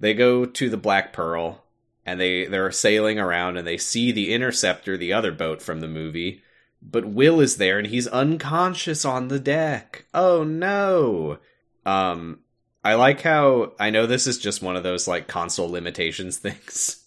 They 0.00 0.14
go 0.14 0.44
to 0.44 0.70
the 0.70 0.76
Black 0.76 1.12
Pearl, 1.12 1.64
and 2.06 2.20
they 2.20 2.46
they're 2.46 2.70
sailing 2.70 3.18
around, 3.18 3.56
and 3.56 3.66
they 3.66 3.76
see 3.76 4.12
the 4.12 4.32
Interceptor, 4.32 4.96
the 4.96 5.12
other 5.12 5.32
boat 5.32 5.62
from 5.62 5.80
the 5.80 5.88
movie. 5.88 6.42
But 6.82 7.06
Will 7.06 7.40
is 7.40 7.56
there, 7.56 7.78
and 7.78 7.86
he's 7.86 8.06
unconscious 8.08 9.04
on 9.04 9.28
the 9.28 9.40
deck. 9.40 10.04
Oh 10.12 10.44
no! 10.44 11.38
Um, 11.86 12.40
I 12.84 12.94
like 12.94 13.22
how 13.22 13.72
I 13.80 13.90
know 13.90 14.06
this 14.06 14.26
is 14.26 14.38
just 14.38 14.62
one 14.62 14.76
of 14.76 14.82
those 14.82 15.08
like 15.08 15.26
console 15.26 15.70
limitations 15.70 16.36
things, 16.38 17.04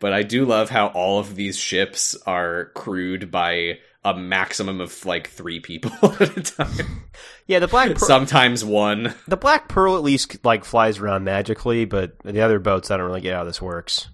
but 0.00 0.12
I 0.12 0.22
do 0.22 0.44
love 0.44 0.70
how 0.70 0.86
all 0.88 1.18
of 1.18 1.36
these 1.36 1.58
ships 1.58 2.16
are 2.26 2.66
crewed 2.74 3.30
by 3.30 3.78
a 4.06 4.16
maximum 4.16 4.80
of 4.80 5.04
like 5.04 5.28
three 5.28 5.60
people 5.60 5.90
at 6.20 6.36
a 6.36 6.42
time. 6.42 7.02
Yeah, 7.46 7.58
the 7.58 7.68
Black 7.68 7.88
Pearl, 7.96 8.08
Sometimes 8.08 8.64
one. 8.64 9.14
the 9.28 9.36
Black 9.36 9.68
Pearl 9.68 9.96
at 9.96 10.02
least 10.02 10.44
like 10.44 10.64
flies 10.64 10.98
around 10.98 11.24
magically, 11.24 11.84
but 11.84 12.18
the 12.20 12.40
other 12.40 12.58
boats, 12.58 12.90
I 12.90 12.96
don't 12.96 13.06
really 13.06 13.20
get 13.20 13.34
how 13.34 13.44
this 13.44 13.60
works. 13.62 14.08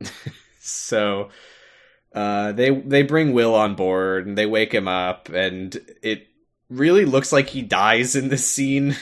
So 0.64 1.30
uh, 2.14 2.52
they 2.52 2.70
they 2.70 3.02
bring 3.02 3.32
Will 3.32 3.54
on 3.54 3.74
board 3.74 4.26
and 4.28 4.38
they 4.38 4.46
wake 4.46 4.72
him 4.72 4.86
up, 4.86 5.28
and 5.28 5.76
it 6.02 6.28
really 6.70 7.04
looks 7.04 7.32
like 7.32 7.48
he 7.48 7.62
dies 7.62 8.14
in 8.14 8.28
this 8.28 8.46
scene. 8.46 8.94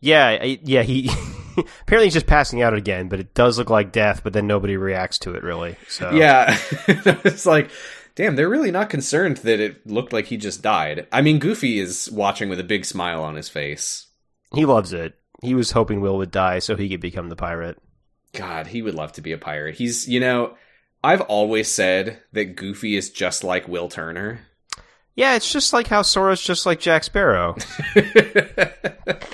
Yeah, 0.00 0.26
I- 0.26 0.58
yeah, 0.64 0.82
he 0.82 1.10
apparently 1.82 2.06
he's 2.06 2.14
just 2.14 2.26
passing 2.26 2.60
out 2.60 2.74
again, 2.74 3.08
but 3.08 3.20
it 3.20 3.34
does 3.34 3.56
look 3.56 3.70
like 3.70 3.92
death. 3.92 4.22
But 4.24 4.32
then 4.32 4.48
nobody 4.48 4.76
reacts 4.76 5.18
to 5.20 5.34
it 5.34 5.44
really. 5.44 5.76
So 5.88 6.10
Yeah, 6.10 6.58
it's 6.88 7.46
like, 7.46 7.70
damn, 8.14 8.36
they're 8.36 8.48
really 8.48 8.70
not 8.70 8.90
concerned 8.90 9.38
that 9.38 9.60
it 9.60 9.86
looked 9.86 10.12
like 10.12 10.26
he 10.26 10.36
just 10.36 10.62
died. 10.62 11.06
I 11.12 11.22
mean, 11.22 11.38
Goofy 11.38 11.78
is 11.78 12.10
watching 12.10 12.48
with 12.48 12.60
a 12.60 12.64
big 12.64 12.84
smile 12.84 13.22
on 13.22 13.34
his 13.34 13.48
face. 13.48 14.06
he 14.54 14.64
loves 14.64 14.92
it. 14.92 15.14
He 15.42 15.54
was 15.54 15.72
hoping 15.72 16.00
Will 16.00 16.16
would 16.18 16.30
die 16.30 16.60
so 16.60 16.76
he 16.76 16.88
could 16.88 17.00
become 17.00 17.28
the 17.28 17.36
pirate. 17.36 17.78
God, 18.32 18.68
he 18.68 18.82
would 18.82 18.94
love 18.94 19.12
to 19.12 19.20
be 19.20 19.32
a 19.32 19.38
pirate. 19.38 19.76
He's, 19.76 20.08
you 20.08 20.20
know, 20.20 20.54
I've 21.02 21.20
always 21.22 21.68
said 21.68 22.20
that 22.32 22.56
Goofy 22.56 22.96
is 22.96 23.10
just 23.10 23.44
like 23.44 23.68
Will 23.68 23.88
Turner. 23.88 24.40
Yeah, 25.16 25.36
it's 25.36 25.52
just 25.52 25.72
like 25.72 25.86
how 25.86 26.02
Sora's 26.02 26.40
just 26.40 26.66
like 26.66 26.80
Jack 26.80 27.04
Sparrow. 27.04 27.54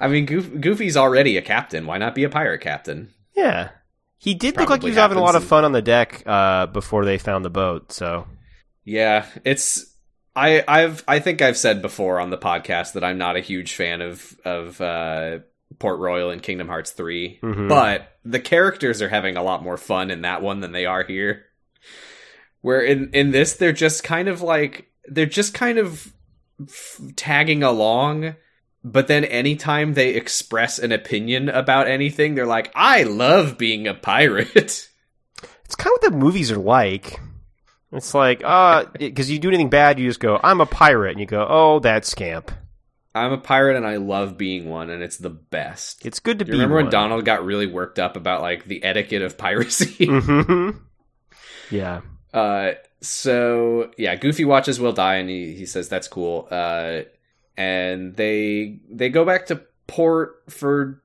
I 0.00 0.08
mean, 0.08 0.26
Goofy's 0.26 0.96
already 0.96 1.36
a 1.36 1.42
captain. 1.42 1.86
Why 1.86 1.98
not 1.98 2.14
be 2.14 2.24
a 2.24 2.28
pirate 2.28 2.60
captain? 2.60 3.10
Yeah. 3.36 3.70
He 4.18 4.34
did 4.34 4.56
look 4.56 4.68
like 4.70 4.82
he 4.82 4.88
was 4.88 4.96
having 4.96 5.16
a 5.18 5.22
lot 5.22 5.36
of 5.36 5.44
fun 5.44 5.64
on 5.64 5.72
the 5.72 5.82
deck 5.82 6.22
uh, 6.26 6.66
before 6.66 7.04
they 7.04 7.18
found 7.18 7.44
the 7.44 7.50
boat. 7.50 7.92
So 7.92 8.26
Yeah, 8.84 9.26
it's 9.44 9.94
I 10.34 10.62
I've 10.66 11.04
I 11.08 11.18
think 11.20 11.40
I've 11.42 11.56
said 11.56 11.82
before 11.82 12.18
on 12.20 12.30
the 12.30 12.38
podcast 12.38 12.92
that 12.94 13.04
I'm 13.04 13.18
not 13.18 13.36
a 13.36 13.40
huge 13.40 13.74
fan 13.74 14.00
of 14.00 14.36
of 14.44 14.80
uh 14.80 15.38
Port 15.78 15.98
Royal 16.00 16.30
in 16.30 16.40
Kingdom 16.40 16.66
Hearts 16.68 16.90
3, 16.92 17.38
Mhm. 17.42 17.68
but 17.68 18.08
the 18.24 18.40
characters 18.40 19.00
are 19.02 19.08
having 19.10 19.36
a 19.36 19.42
lot 19.42 19.62
more 19.62 19.76
fun 19.76 20.10
in 20.10 20.22
that 20.22 20.42
one 20.42 20.60
than 20.60 20.72
they 20.72 20.86
are 20.86 21.04
here. 21.04 21.44
Where 22.60 22.80
in 22.80 23.10
in 23.12 23.30
this 23.30 23.54
they're 23.54 23.72
just 23.72 24.02
kind 24.02 24.28
of 24.28 24.42
like 24.42 24.88
they're 25.04 25.26
just 25.26 25.54
kind 25.54 25.78
of 25.78 26.12
f- 26.60 27.00
tagging 27.16 27.62
along 27.62 28.34
but 28.84 29.06
then 29.08 29.24
anytime 29.24 29.94
they 29.94 30.10
express 30.14 30.78
an 30.78 30.92
opinion 30.92 31.48
about 31.48 31.88
anything 31.88 32.34
they're 32.34 32.46
like 32.46 32.70
I 32.74 33.02
love 33.04 33.58
being 33.58 33.86
a 33.86 33.94
pirate. 33.94 34.50
it's 34.54 34.88
kind 35.76 35.88
of 35.96 36.02
what 36.02 36.12
the 36.12 36.16
movies 36.18 36.50
are 36.52 36.56
like. 36.58 37.20
It's 37.92 38.14
like, 38.14 38.42
uh, 38.44 38.84
because 38.98 39.30
you 39.30 39.38
do 39.38 39.48
anything 39.48 39.70
bad, 39.70 39.98
you 39.98 40.06
just 40.06 40.20
go, 40.20 40.38
I'm 40.42 40.60
a 40.60 40.66
pirate. 40.66 41.12
And 41.12 41.20
you 41.20 41.26
go, 41.26 41.46
oh, 41.48 41.78
that 41.80 42.04
scamp. 42.04 42.50
I'm 43.14 43.32
a 43.32 43.38
pirate 43.38 43.76
and 43.76 43.86
I 43.86 43.96
love 43.96 44.36
being 44.38 44.68
one, 44.68 44.90
and 44.90 45.02
it's 45.02 45.16
the 45.16 45.30
best. 45.30 46.04
It's 46.06 46.20
good 46.20 46.38
to 46.38 46.44
Do 46.44 46.52
be 46.52 46.58
you 46.58 46.62
remember 46.62 46.82
when. 46.82 46.90
Donald 46.90 47.24
got 47.24 47.44
really 47.44 47.66
worked 47.66 47.98
up 47.98 48.16
about 48.16 48.42
like 48.42 48.66
the 48.66 48.84
etiquette 48.84 49.22
of 49.22 49.36
piracy? 49.38 50.06
Mhm. 50.06 50.78
yeah. 51.70 52.02
uh, 52.34 52.72
so 53.00 53.90
yeah, 53.96 54.14
Goofy 54.16 54.44
watches 54.44 54.78
Will 54.78 54.92
die, 54.92 55.16
and 55.16 55.28
he 55.30 55.54
he 55.54 55.66
says 55.66 55.88
that's 55.88 56.06
cool. 56.08 56.46
Uh, 56.50 57.00
and 57.58 58.14
they 58.14 58.78
they 58.88 59.10
go 59.10 59.24
back 59.24 59.46
to 59.46 59.60
port 59.88 60.44
for 60.48 61.02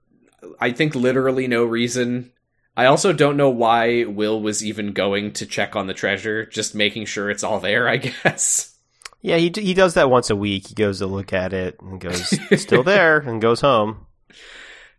I 0.60 0.72
think 0.72 0.94
literally 0.94 1.48
no 1.48 1.66
reason. 1.66 2.32
I 2.78 2.86
also 2.86 3.12
don't 3.12 3.38
know 3.38 3.50
why 3.50 4.04
Will 4.06 4.40
was 4.40 4.64
even 4.64 4.94
going 4.94 5.34
to 5.34 5.46
check 5.46 5.76
on 5.76 5.88
the 5.88 5.94
treasure, 5.94 6.46
just 6.46 6.74
making 6.76 7.06
sure 7.06 7.30
it's 7.30 7.44
all 7.44 7.60
there, 7.60 7.90
I 7.90 7.98
guess. 8.24 8.78
Yeah, 9.22 9.38
he 9.38 9.52
he 9.56 9.74
does 9.74 9.96
that 9.96 10.12
once 10.12 10.30
a 10.30 10.36
week. 10.36 10.68
He 10.68 10.76
goes 10.76 11.00
to 11.00 11.08
look 11.08 11.34
at 11.34 11.54
it 11.54 11.80
and 11.82 12.00
goes, 12.00 12.40
"Still 12.62 12.84
there," 12.84 13.18
and 13.20 13.42
goes 13.42 13.62
home. 13.62 14.06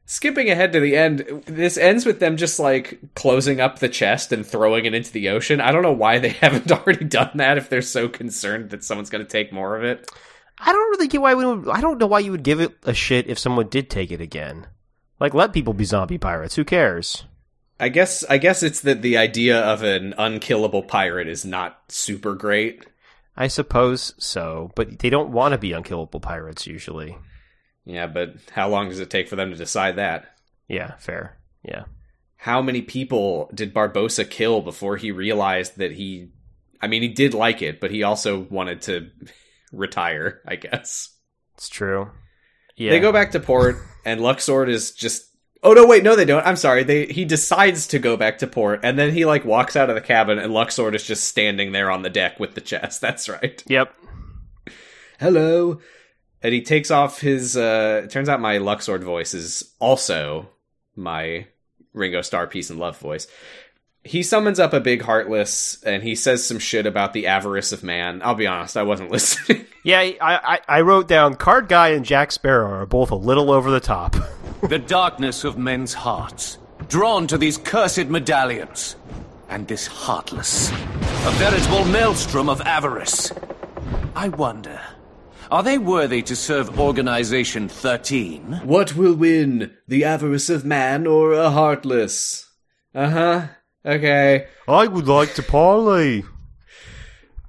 Skipping 0.06 0.50
ahead 0.50 0.72
to 0.72 0.80
the 0.80 0.96
end, 0.96 1.44
this 1.46 1.78
ends 1.78 2.04
with 2.04 2.20
them 2.20 2.36
just 2.36 2.58
like 2.58 2.98
closing 3.14 3.60
up 3.60 3.78
the 3.78 3.88
chest 3.88 4.32
and 4.32 4.44
throwing 4.44 4.84
it 4.84 4.92
into 4.92 5.12
the 5.12 5.30
ocean. 5.30 5.60
I 5.60 5.72
don't 5.72 5.82
know 5.82 5.92
why 5.92 6.18
they 6.18 6.28
haven't 6.40 6.70
already 6.72 7.04
done 7.04 7.30
that 7.36 7.58
if 7.58 7.68
they're 7.68 7.80
so 7.80 8.08
concerned 8.08 8.70
that 8.70 8.84
someone's 8.84 9.10
going 9.10 9.24
to 9.24 9.30
take 9.30 9.52
more 9.52 9.76
of 9.76 9.84
it. 9.84 10.10
I 10.66 10.72
don't 10.72 10.90
really 10.90 11.08
get 11.08 11.20
why 11.20 11.34
we 11.34 11.44
would. 11.44 11.68
I 11.68 11.80
don't 11.80 11.98
know 11.98 12.06
why 12.06 12.20
you 12.20 12.30
would 12.30 12.42
give 12.42 12.60
it 12.60 12.74
a 12.84 12.94
shit 12.94 13.28
if 13.28 13.38
someone 13.38 13.68
did 13.68 13.90
take 13.90 14.10
it 14.10 14.20
again. 14.20 14.66
Like, 15.20 15.34
let 15.34 15.52
people 15.52 15.74
be 15.74 15.84
zombie 15.84 16.18
pirates. 16.18 16.54
Who 16.54 16.64
cares? 16.64 17.24
I 17.78 17.88
guess 17.88 18.24
I 18.24 18.38
guess 18.38 18.62
it's 18.62 18.80
that 18.82 19.02
the 19.02 19.18
idea 19.18 19.60
of 19.60 19.82
an 19.82 20.14
unkillable 20.16 20.82
pirate 20.82 21.28
is 21.28 21.44
not 21.44 21.80
super 21.88 22.34
great. 22.34 22.86
I 23.36 23.48
suppose 23.48 24.14
so, 24.16 24.70
but 24.76 25.00
they 25.00 25.10
don't 25.10 25.32
want 25.32 25.52
to 25.52 25.58
be 25.58 25.72
unkillable 25.72 26.20
pirates 26.20 26.66
usually. 26.66 27.18
Yeah, 27.84 28.06
but 28.06 28.36
how 28.52 28.68
long 28.68 28.88
does 28.88 29.00
it 29.00 29.10
take 29.10 29.28
for 29.28 29.36
them 29.36 29.50
to 29.50 29.56
decide 29.56 29.96
that? 29.96 30.36
Yeah, 30.68 30.94
fair. 30.96 31.36
Yeah. 31.62 31.84
How 32.36 32.62
many 32.62 32.80
people 32.80 33.50
did 33.52 33.74
Barbossa 33.74 34.28
kill 34.28 34.60
before 34.60 34.96
he 34.96 35.10
realized 35.10 35.78
that 35.78 35.92
he 35.92 36.30
I 36.80 36.86
mean 36.86 37.02
he 37.02 37.08
did 37.08 37.34
like 37.34 37.60
it, 37.60 37.80
but 37.80 37.90
he 37.90 38.02
also 38.02 38.46
wanted 38.50 38.82
to 38.82 39.10
retire, 39.76 40.40
I 40.46 40.56
guess. 40.56 41.10
It's 41.54 41.68
true. 41.68 42.10
Yeah. 42.76 42.90
They 42.90 43.00
go 43.00 43.12
back 43.12 43.32
to 43.32 43.40
port 43.40 43.76
and 44.04 44.20
Luxord 44.20 44.68
is 44.68 44.92
just 44.92 45.30
Oh 45.62 45.72
no, 45.72 45.86
wait, 45.86 46.02
no 46.02 46.14
they 46.14 46.26
don't. 46.26 46.46
I'm 46.46 46.56
sorry. 46.56 46.84
They 46.84 47.06
he 47.06 47.24
decides 47.24 47.86
to 47.88 47.98
go 47.98 48.16
back 48.16 48.38
to 48.38 48.46
port 48.46 48.80
and 48.82 48.98
then 48.98 49.12
he 49.12 49.24
like 49.24 49.44
walks 49.44 49.76
out 49.76 49.88
of 49.88 49.94
the 49.94 50.02
cabin 50.02 50.38
and 50.38 50.52
Luxord 50.52 50.94
is 50.94 51.06
just 51.06 51.24
standing 51.24 51.72
there 51.72 51.90
on 51.90 52.02
the 52.02 52.10
deck 52.10 52.38
with 52.38 52.54
the 52.54 52.60
chest. 52.60 53.00
That's 53.00 53.28
right. 53.28 53.62
Yep. 53.66 53.94
Hello. 55.18 55.80
And 56.42 56.52
he 56.52 56.60
takes 56.60 56.90
off 56.90 57.20
his 57.20 57.56
uh 57.56 58.02
it 58.04 58.10
turns 58.10 58.28
out 58.28 58.40
my 58.40 58.58
Luxord 58.58 59.02
voice 59.02 59.32
is 59.32 59.74
also 59.78 60.50
my 60.96 61.46
Ringo 61.94 62.20
Starr 62.20 62.46
Peace 62.46 62.70
and 62.70 62.78
Love 62.78 62.98
voice. 62.98 63.26
He 64.04 64.22
summons 64.22 64.60
up 64.60 64.74
a 64.74 64.80
big 64.80 65.00
heartless 65.02 65.82
and 65.82 66.02
he 66.02 66.14
says 66.14 66.44
some 66.46 66.58
shit 66.58 66.84
about 66.84 67.14
the 67.14 67.26
avarice 67.26 67.72
of 67.72 67.82
man. 67.82 68.20
I'll 68.22 68.34
be 68.34 68.46
honest, 68.46 68.76
I 68.76 68.82
wasn't 68.82 69.10
listening. 69.10 69.64
Yeah, 69.82 69.98
I, 70.00 70.16
I, 70.20 70.60
I 70.68 70.80
wrote 70.82 71.08
down 71.08 71.34
Card 71.36 71.68
Guy 71.68 71.88
and 71.88 72.04
Jack 72.04 72.30
Sparrow 72.32 72.80
are 72.80 72.86
both 72.86 73.10
a 73.10 73.16
little 73.16 73.50
over 73.50 73.70
the 73.70 73.80
top. 73.80 74.14
the 74.68 74.78
darkness 74.78 75.42
of 75.44 75.56
men's 75.58 75.94
hearts, 75.94 76.58
drawn 76.88 77.26
to 77.28 77.38
these 77.38 77.56
cursed 77.58 78.06
medallions, 78.08 78.96
and 79.48 79.66
this 79.68 79.86
heartless, 79.86 80.70
a 80.70 81.30
veritable 81.36 81.84
maelstrom 81.86 82.48
of 82.48 82.60
avarice. 82.62 83.32
I 84.14 84.28
wonder, 84.28 84.80
are 85.50 85.62
they 85.62 85.78
worthy 85.78 86.22
to 86.22 86.36
serve 86.36 86.78
Organization 86.78 87.68
13? 87.68 88.60
what 88.64 88.96
will 88.96 89.14
win, 89.14 89.72
the 89.88 90.04
avarice 90.04 90.50
of 90.50 90.64
man 90.64 91.06
or 91.06 91.32
a 91.32 91.50
heartless? 91.50 92.50
Uh-huh. 92.94 93.48
Okay. 93.84 94.46
I 94.66 94.86
would 94.86 95.08
like 95.08 95.34
to 95.34 95.42
parley. 95.42 96.24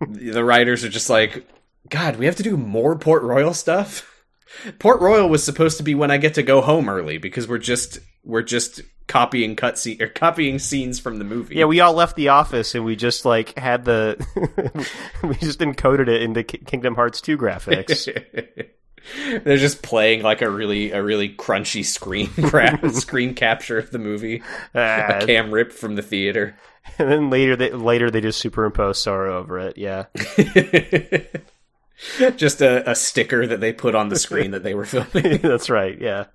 The 0.01 0.43
writers 0.43 0.83
are 0.83 0.89
just 0.89 1.09
like, 1.09 1.47
God, 1.89 2.17
we 2.17 2.25
have 2.25 2.35
to 2.37 2.43
do 2.43 2.57
more 2.57 2.97
Port 2.97 3.23
Royal 3.23 3.53
stuff. 3.53 4.11
Port 4.79 5.01
Royal 5.01 5.29
was 5.29 5.43
supposed 5.43 5.77
to 5.77 5.83
be 5.83 5.95
when 5.95 6.11
I 6.11 6.17
get 6.17 6.35
to 6.35 6.43
go 6.43 6.61
home 6.61 6.89
early 6.89 7.17
because 7.17 7.47
we're 7.47 7.57
just 7.57 7.99
we're 8.23 8.41
just 8.41 8.81
copying 9.07 9.55
cutscene 9.55 10.01
or 10.01 10.07
copying 10.07 10.59
scenes 10.59 10.99
from 10.99 11.19
the 11.19 11.25
movie. 11.25 11.55
Yeah, 11.55 11.65
we 11.65 11.79
all 11.79 11.93
left 11.93 12.15
the 12.15 12.29
office 12.29 12.73
and 12.75 12.83
we 12.83 12.95
just 12.95 13.25
like 13.25 13.57
had 13.57 13.85
the 13.85 14.17
we 15.23 15.35
just 15.35 15.59
encoded 15.59 16.07
it 16.07 16.21
into 16.21 16.43
Ki- 16.43 16.59
Kingdom 16.59 16.95
Hearts 16.95 17.21
2 17.21 17.37
graphics. 17.37 18.07
They're 19.43 19.57
just 19.57 19.81
playing 19.81 20.23
like 20.23 20.41
a 20.41 20.49
really 20.49 20.91
a 20.91 21.01
really 21.03 21.29
crunchy 21.29 21.83
screen 21.83 22.29
grab 22.41 22.89
screen 22.91 23.33
capture 23.33 23.77
of 23.77 23.91
the 23.91 23.99
movie. 23.99 24.41
Ah, 24.73 25.19
A 25.21 25.25
cam 25.25 25.51
rip 25.51 25.71
from 25.71 25.95
the 25.95 26.01
theater. 26.01 26.55
and 26.99 27.11
then 27.11 27.29
later 27.29 27.55
they 27.55 27.71
later 27.71 28.09
they 28.11 28.21
just 28.21 28.39
superimpose 28.39 28.99
Sora 28.99 29.35
over 29.35 29.59
it. 29.59 29.77
Yeah. 29.77 30.05
just 32.35 32.61
a, 32.61 32.89
a 32.89 32.95
sticker 32.95 33.47
that 33.47 33.59
they 33.61 33.73
put 33.73 33.95
on 33.95 34.09
the 34.09 34.19
screen 34.19 34.51
that 34.51 34.63
they 34.63 34.73
were 34.75 34.85
filming. 34.85 35.37
That's 35.41 35.69
right. 35.69 35.99
Yeah. 35.99 36.25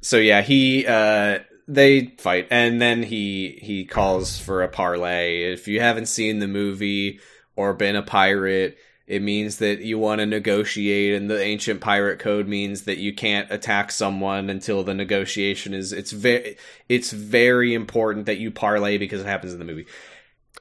so 0.00 0.16
yeah, 0.16 0.42
he 0.42 0.86
uh 0.86 1.40
they 1.68 2.14
fight 2.18 2.48
and 2.50 2.80
then 2.82 3.02
he 3.02 3.58
he 3.62 3.84
calls 3.84 4.38
for 4.38 4.62
a 4.62 4.68
parlay. 4.68 5.52
If 5.52 5.68
you 5.68 5.80
haven't 5.80 6.06
seen 6.06 6.38
the 6.38 6.48
movie 6.48 7.20
or 7.56 7.72
been 7.74 7.96
a 7.96 8.02
pirate, 8.02 8.76
it 9.12 9.20
means 9.20 9.58
that 9.58 9.80
you 9.82 9.98
want 9.98 10.20
to 10.20 10.26
negotiate 10.26 11.12
and 11.14 11.28
the 11.28 11.38
ancient 11.38 11.82
pirate 11.82 12.18
code 12.18 12.48
means 12.48 12.84
that 12.84 12.96
you 12.96 13.12
can't 13.14 13.50
attack 13.50 13.92
someone 13.92 14.48
until 14.48 14.82
the 14.82 14.94
negotiation 14.94 15.74
is 15.74 15.92
it's 15.92 16.12
very 16.12 16.56
it's 16.88 17.12
very 17.12 17.74
important 17.74 18.24
that 18.24 18.38
you 18.38 18.50
parlay 18.50 18.96
because 18.96 19.20
it 19.20 19.26
happens 19.26 19.52
in 19.52 19.58
the 19.58 19.66
movie. 19.66 19.84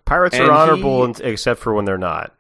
Pirates 0.04 0.36
And 0.36 0.50
are 0.50 0.52
honorable 0.52 1.14
he- 1.14 1.24
except 1.24 1.62
for 1.62 1.74
when 1.74 1.86
they're 1.86 1.98
not. 1.98 2.36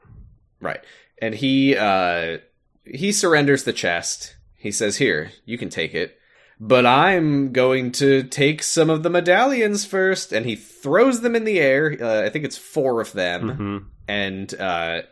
Right. 0.59 0.83
And 1.21 1.33
he 1.33 1.77
uh 1.77 2.39
he 2.83 3.13
surrenders 3.13 3.63
the 3.63 3.71
chest. 3.71 4.35
He 4.57 4.71
says, 4.71 4.97
"Here, 4.97 5.31
you 5.45 5.57
can 5.57 5.69
take 5.69 5.95
it." 5.95 6.17
But 6.59 6.85
I'm 6.85 7.53
going 7.53 7.93
to 7.93 8.23
take 8.23 8.63
some 8.63 8.89
of 8.89 9.01
the 9.01 9.09
medallions 9.09 9.85
first, 9.85 10.33
and 10.33 10.45
he 10.45 10.55
throws 10.57 11.21
them 11.21 11.35
in 11.37 11.45
the 11.45 11.59
air. 11.59 11.97
Uh, 11.99 12.23
I 12.23 12.29
think 12.29 12.43
it's 12.43 12.57
four 12.57 12.99
of 12.99 13.13
them, 13.13 13.49
hmm 13.49 13.77
and 14.07 14.53
uh, 14.59 15.03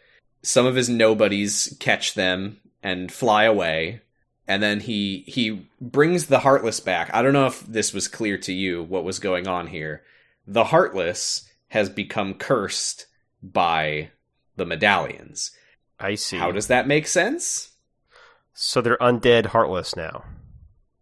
some 0.42 0.66
of 0.66 0.76
his 0.76 0.90
nobodies 0.90 1.76
catch 1.80 2.14
them 2.14 2.60
and 2.82 3.12
fly 3.12 3.44
away. 3.44 4.02
And 4.48 4.64
then 4.64 4.80
he 4.80 5.24
he 5.28 5.68
brings 5.80 6.28
the 6.28 6.40
heartless 6.40 6.80
back. 6.80 7.12
I 7.14 7.22
don't 7.22 7.34
know 7.34 7.46
if 7.46 7.62
this 7.66 7.94
was 7.94 8.08
clear 8.08 8.38
to 8.40 8.54
you 8.54 8.82
what 8.84 9.04
was 9.04 9.20
going 9.20 9.48
on 9.48 9.68
here. 9.68 10.04
The 10.48 10.66
heartless 10.66 11.48
has 11.68 11.88
become 11.88 12.34
cursed 12.34 13.06
by 13.44 14.10
the 14.56 14.66
medallions. 14.66 15.52
I 16.00 16.16
see. 16.16 16.38
How 16.38 16.52
does 16.52 16.68
that 16.68 16.88
make 16.88 17.06
sense? 17.06 17.70
so 18.62 18.82
they're 18.82 18.98
undead, 18.98 19.48
heartless 19.48 19.96
now. 19.96 20.26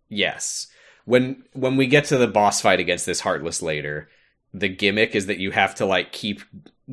Yes. 0.10 0.68
When 1.06 1.44
when 1.54 1.76
we 1.76 1.88
get 1.88 2.06
to 2.06 2.18
the 2.18 2.28
boss 2.28 2.62
fight 2.62 2.80
against 2.80 3.08
this 3.08 3.22
heartless 3.22 3.64
later, 3.64 4.10
the 4.54 4.70
gimmick 4.70 5.16
is 5.16 5.26
that 5.26 5.40
you 5.40 5.50
have 5.52 5.74
to 5.76 5.86
like 5.86 6.12
keep 6.12 6.42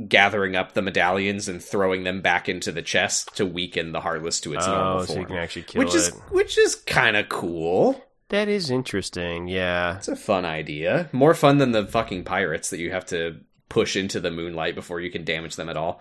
gathering 0.08 0.56
up 0.56 0.74
the 0.74 0.82
medallions 0.82 1.48
and 1.48 1.62
throwing 1.62 2.02
them 2.02 2.20
back 2.20 2.48
into 2.48 2.72
the 2.72 2.82
chest 2.82 3.36
to 3.36 3.46
weaken 3.46 3.92
the 3.92 4.00
heartless 4.00 4.40
to 4.40 4.52
its 4.52 4.66
normal 4.66 4.98
oh, 4.98 5.00
so 5.04 5.06
form. 5.06 5.20
you 5.20 5.26
can 5.26 5.36
actually 5.36 5.62
kill 5.62 5.78
which 5.78 5.94
it. 5.94 5.98
is 5.98 6.10
which 6.30 6.58
is 6.58 6.74
kind 6.74 7.16
of 7.16 7.28
cool. 7.28 8.02
That 8.30 8.48
is 8.48 8.70
interesting. 8.70 9.46
Yeah. 9.48 9.98
It's 9.98 10.08
a 10.08 10.16
fun 10.16 10.44
idea. 10.44 11.08
More 11.12 11.34
fun 11.34 11.58
than 11.58 11.72
the 11.72 11.86
fucking 11.86 12.24
pirates 12.24 12.70
that 12.70 12.80
you 12.80 12.90
have 12.90 13.06
to 13.06 13.40
push 13.68 13.96
into 13.96 14.18
the 14.18 14.30
moonlight 14.30 14.74
before 14.74 15.00
you 15.00 15.10
can 15.10 15.24
damage 15.24 15.56
them 15.56 15.68
at 15.68 15.76
all. 15.76 16.00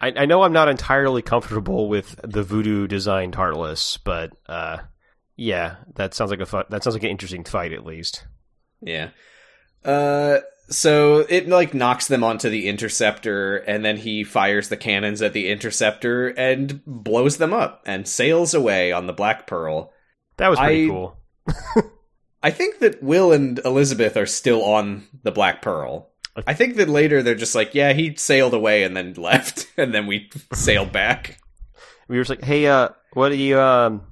I, 0.00 0.12
I 0.16 0.26
know 0.26 0.42
I'm 0.42 0.52
not 0.52 0.68
entirely 0.68 1.22
comfortable 1.22 1.88
with 1.88 2.18
the 2.22 2.42
voodoo 2.42 2.86
designed 2.86 3.34
heartless, 3.34 3.98
but 3.98 4.32
uh, 4.46 4.78
yeah, 5.36 5.76
that 5.96 6.14
sounds 6.14 6.30
like 6.30 6.40
a 6.40 6.46
fu- 6.46 6.62
that 6.70 6.82
sounds 6.82 6.94
like 6.94 7.02
an 7.02 7.10
interesting 7.10 7.44
fight 7.44 7.72
at 7.72 7.84
least. 7.84 8.26
Yeah. 8.80 9.10
Uh 9.84 10.38
so 10.68 11.18
it 11.28 11.48
like 11.48 11.74
knocks 11.74 12.08
them 12.08 12.22
onto 12.22 12.48
the 12.48 12.68
interceptor 12.68 13.56
and 13.56 13.84
then 13.84 13.96
he 13.96 14.24
fires 14.24 14.68
the 14.68 14.76
cannons 14.76 15.22
at 15.22 15.32
the 15.32 15.48
interceptor 15.48 16.28
and 16.28 16.82
blows 16.86 17.38
them 17.38 17.52
up 17.52 17.82
and 17.86 18.06
sails 18.06 18.54
away 18.54 18.92
on 18.92 19.06
the 19.06 19.12
Black 19.12 19.46
Pearl. 19.46 19.92
That 20.36 20.48
was 20.48 20.58
pretty 20.58 20.84
I- 20.84 20.88
cool. 20.88 21.16
I 22.42 22.50
think 22.52 22.78
that 22.78 23.02
Will 23.02 23.32
and 23.32 23.58
Elizabeth 23.64 24.16
are 24.16 24.26
still 24.26 24.64
on 24.64 25.06
the 25.24 25.32
Black 25.32 25.60
Pearl. 25.60 26.10
I 26.46 26.54
think 26.54 26.76
that 26.76 26.88
later 26.88 27.20
they're 27.20 27.34
just 27.34 27.56
like, 27.56 27.74
yeah, 27.74 27.92
he 27.94 28.14
sailed 28.14 28.54
away 28.54 28.84
and 28.84 28.96
then 28.96 29.14
left 29.16 29.66
and 29.76 29.92
then 29.92 30.06
we 30.06 30.30
sailed 30.52 30.92
back. 30.92 31.38
We 32.06 32.16
were 32.16 32.22
just 32.22 32.30
like, 32.30 32.44
hey, 32.44 32.66
uh, 32.66 32.90
what 33.12 33.32
are 33.32 33.36
you 33.36 33.58
um, 33.58 34.02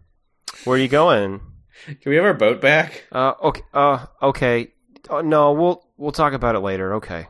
where 0.64 0.76
are 0.76 0.80
you 0.80 0.88
going? 0.88 1.40
Can 1.86 2.10
we 2.10 2.16
have 2.16 2.24
our 2.24 2.34
boat 2.34 2.60
back? 2.60 3.04
Uh, 3.12 3.34
okay, 3.42 3.62
uh, 3.72 4.06
okay. 4.20 4.72
Uh, 5.08 5.22
no, 5.22 5.52
we'll 5.52 5.85
we'll 5.96 6.12
talk 6.12 6.32
about 6.32 6.54
it 6.54 6.60
later. 6.60 6.94
Okay. 6.96 7.26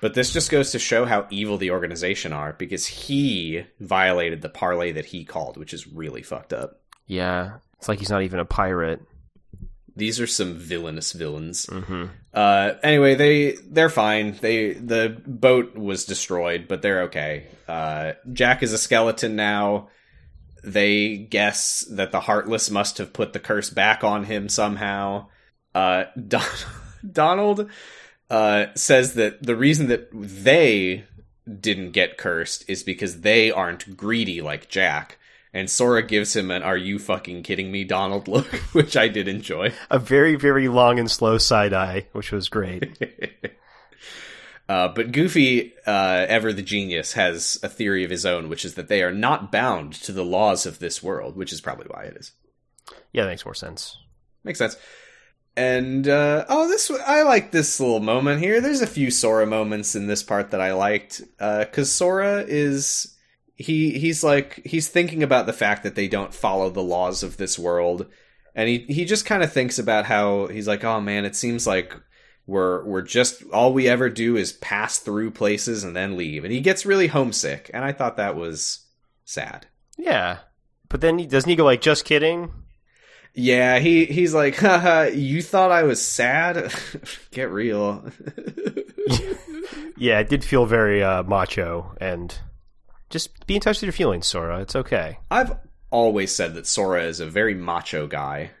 But 0.00 0.14
this 0.14 0.32
just 0.32 0.50
goes 0.50 0.70
to 0.72 0.78
show 0.78 1.04
how 1.04 1.26
evil 1.30 1.58
the 1.58 1.72
organization 1.72 2.32
are 2.32 2.54
because 2.54 2.86
he 2.86 3.64
violated 3.80 4.40
the 4.40 4.48
parlay 4.48 4.92
that 4.92 5.04
he 5.06 5.24
called, 5.24 5.58
which 5.58 5.74
is 5.74 5.86
really 5.86 6.22
fucked 6.22 6.52
up. 6.54 6.80
Yeah, 7.06 7.56
it's 7.78 7.88
like 7.88 7.98
he's 7.98 8.08
not 8.10 8.22
even 8.22 8.40
a 8.40 8.44
pirate. 8.46 9.02
These 9.96 10.18
are 10.20 10.26
some 10.26 10.54
villainous 10.54 11.12
villains. 11.12 11.66
hmm 11.66 12.06
Uh, 12.32 12.72
anyway, 12.82 13.14
they 13.16 13.52
they're 13.68 13.90
fine. 13.90 14.38
They 14.40 14.72
the 14.72 15.20
boat 15.26 15.76
was 15.76 16.06
destroyed, 16.06 16.66
but 16.68 16.80
they're 16.80 17.02
okay. 17.02 17.46
Uh, 17.68 18.12
Jack 18.32 18.62
is 18.62 18.72
a 18.72 18.78
skeleton 18.78 19.36
now. 19.36 19.88
they 20.64 21.16
guess 21.16 21.86
that 21.90 22.12
the 22.12 22.20
Heartless 22.20 22.70
must 22.70 22.98
have 22.98 23.12
put 23.12 23.32
the 23.32 23.40
curse 23.40 23.68
back 23.70 24.02
on 24.04 24.24
him 24.24 24.48
somehow. 24.48 25.26
Uh, 25.74 26.04
Don- 26.28 26.42
Donald 27.12 27.68
uh, 28.30 28.66
says 28.74 29.14
that 29.14 29.42
the 29.42 29.56
reason 29.56 29.88
that 29.88 30.08
they 30.12 31.04
didn't 31.60 31.90
get 31.90 32.16
cursed 32.16 32.64
is 32.68 32.82
because 32.82 33.20
they 33.22 33.50
aren't 33.50 33.96
greedy 33.96 34.40
like 34.40 34.68
Jack. 34.68 35.18
And 35.52 35.68
Sora 35.68 36.04
gives 36.04 36.36
him 36.36 36.50
an 36.52 36.62
"Are 36.62 36.76
you 36.76 37.00
fucking 37.00 37.42
kidding 37.42 37.72
me, 37.72 37.82
Donald?" 37.82 38.28
look, 38.28 38.46
which 38.72 38.96
I 38.96 39.08
did 39.08 39.26
enjoy. 39.26 39.72
A 39.90 39.98
very, 39.98 40.36
very 40.36 40.68
long 40.68 41.00
and 41.00 41.10
slow 41.10 41.38
side 41.38 41.72
eye, 41.72 42.06
which 42.12 42.30
was 42.32 42.48
great. 42.48 42.96
Uh, 44.68 44.86
but 44.86 45.10
Goofy, 45.10 45.74
uh, 45.84 46.26
ever 46.28 46.52
the 46.52 46.62
genius, 46.62 47.14
has 47.14 47.58
a 47.60 47.68
theory 47.68 48.04
of 48.04 48.10
his 48.10 48.24
own, 48.24 48.48
which 48.48 48.64
is 48.64 48.74
that 48.74 48.86
they 48.86 49.02
are 49.02 49.10
not 49.10 49.50
bound 49.50 49.92
to 49.92 50.12
the 50.12 50.24
laws 50.24 50.64
of 50.64 50.78
this 50.78 51.02
world, 51.02 51.34
which 51.34 51.52
is 51.52 51.60
probably 51.60 51.88
why 51.90 52.04
it 52.04 52.16
is. 52.16 52.30
yeah, 53.12 53.24
that 53.24 53.30
makes 53.30 53.44
more 53.44 53.52
sense. 53.52 53.96
Makes 54.44 54.60
sense. 54.60 54.76
And 55.56 56.08
uh, 56.08 56.46
oh, 56.48 56.68
this 56.68 56.90
I 56.90 57.22
like 57.22 57.50
this 57.50 57.80
little 57.80 58.00
moment 58.00 58.40
here. 58.40 58.60
There's 58.60 58.82
a 58.82 58.86
few 58.86 59.10
Sora 59.10 59.46
moments 59.46 59.94
in 59.94 60.06
this 60.06 60.22
part 60.22 60.52
that 60.52 60.60
I 60.60 60.72
liked 60.72 61.22
because 61.38 61.90
Sora 61.90 62.44
is 62.46 63.16
he 63.56 63.98
he's 63.98 64.24
like 64.24 64.62
he's 64.64 64.88
thinking 64.88 65.22
about 65.22 65.46
the 65.46 65.52
fact 65.52 65.82
that 65.82 65.94
they 65.94 66.08
don't 66.08 66.32
follow 66.32 66.70
the 66.70 66.82
laws 66.82 67.22
of 67.22 67.36
this 67.36 67.58
world, 67.58 68.06
and 68.54 68.68
he 68.68 68.78
he 68.88 69.04
just 69.04 69.26
kind 69.26 69.42
of 69.42 69.52
thinks 69.52 69.78
about 69.78 70.06
how 70.06 70.46
he's 70.46 70.68
like, 70.68 70.84
oh 70.84 71.00
man, 71.00 71.24
it 71.24 71.36
seems 71.36 71.66
like 71.66 71.94
we're 72.46 72.84
we're 72.84 73.02
just 73.02 73.42
all 73.52 73.74
we 73.74 73.88
ever 73.88 74.08
do 74.08 74.36
is 74.36 74.52
pass 74.54 74.98
through 74.98 75.32
places 75.32 75.84
and 75.84 75.94
then 75.94 76.16
leave, 76.16 76.44
and 76.44 76.52
he 76.52 76.60
gets 76.60 76.86
really 76.86 77.08
homesick, 77.08 77.70
and 77.74 77.84
I 77.84 77.92
thought 77.92 78.16
that 78.16 78.36
was 78.36 78.86
sad. 79.24 79.66
Yeah. 79.98 80.38
But 80.88 81.02
then 81.02 81.28
doesn't 81.28 81.48
he 81.48 81.56
go 81.56 81.64
like, 81.64 81.82
just 81.82 82.04
kidding? 82.04 82.52
Yeah, 83.34 83.78
he 83.78 84.04
he's 84.06 84.34
like, 84.34 84.56
haha, 84.56 85.04
you 85.12 85.40
thought 85.42 85.70
I 85.70 85.84
was 85.84 86.02
sad? 86.04 86.72
Get 87.30 87.50
real. 87.50 88.04
Yeah, 89.96 90.18
it 90.20 90.30
did 90.30 90.42
feel 90.44 90.64
very 90.64 91.02
uh, 91.02 91.22
macho 91.24 91.94
and 92.00 92.34
just 93.10 93.46
be 93.46 93.54
in 93.56 93.60
touch 93.60 93.76
with 93.78 93.82
your 93.82 93.92
feelings, 93.92 94.26
Sora. 94.26 94.60
It's 94.60 94.74
okay. 94.74 95.18
I've 95.30 95.52
always 95.90 96.34
said 96.34 96.54
that 96.54 96.66
Sora 96.66 97.04
is 97.04 97.20
a 97.20 97.26
very 97.26 97.54
macho 97.54 98.06
guy. 98.06 98.52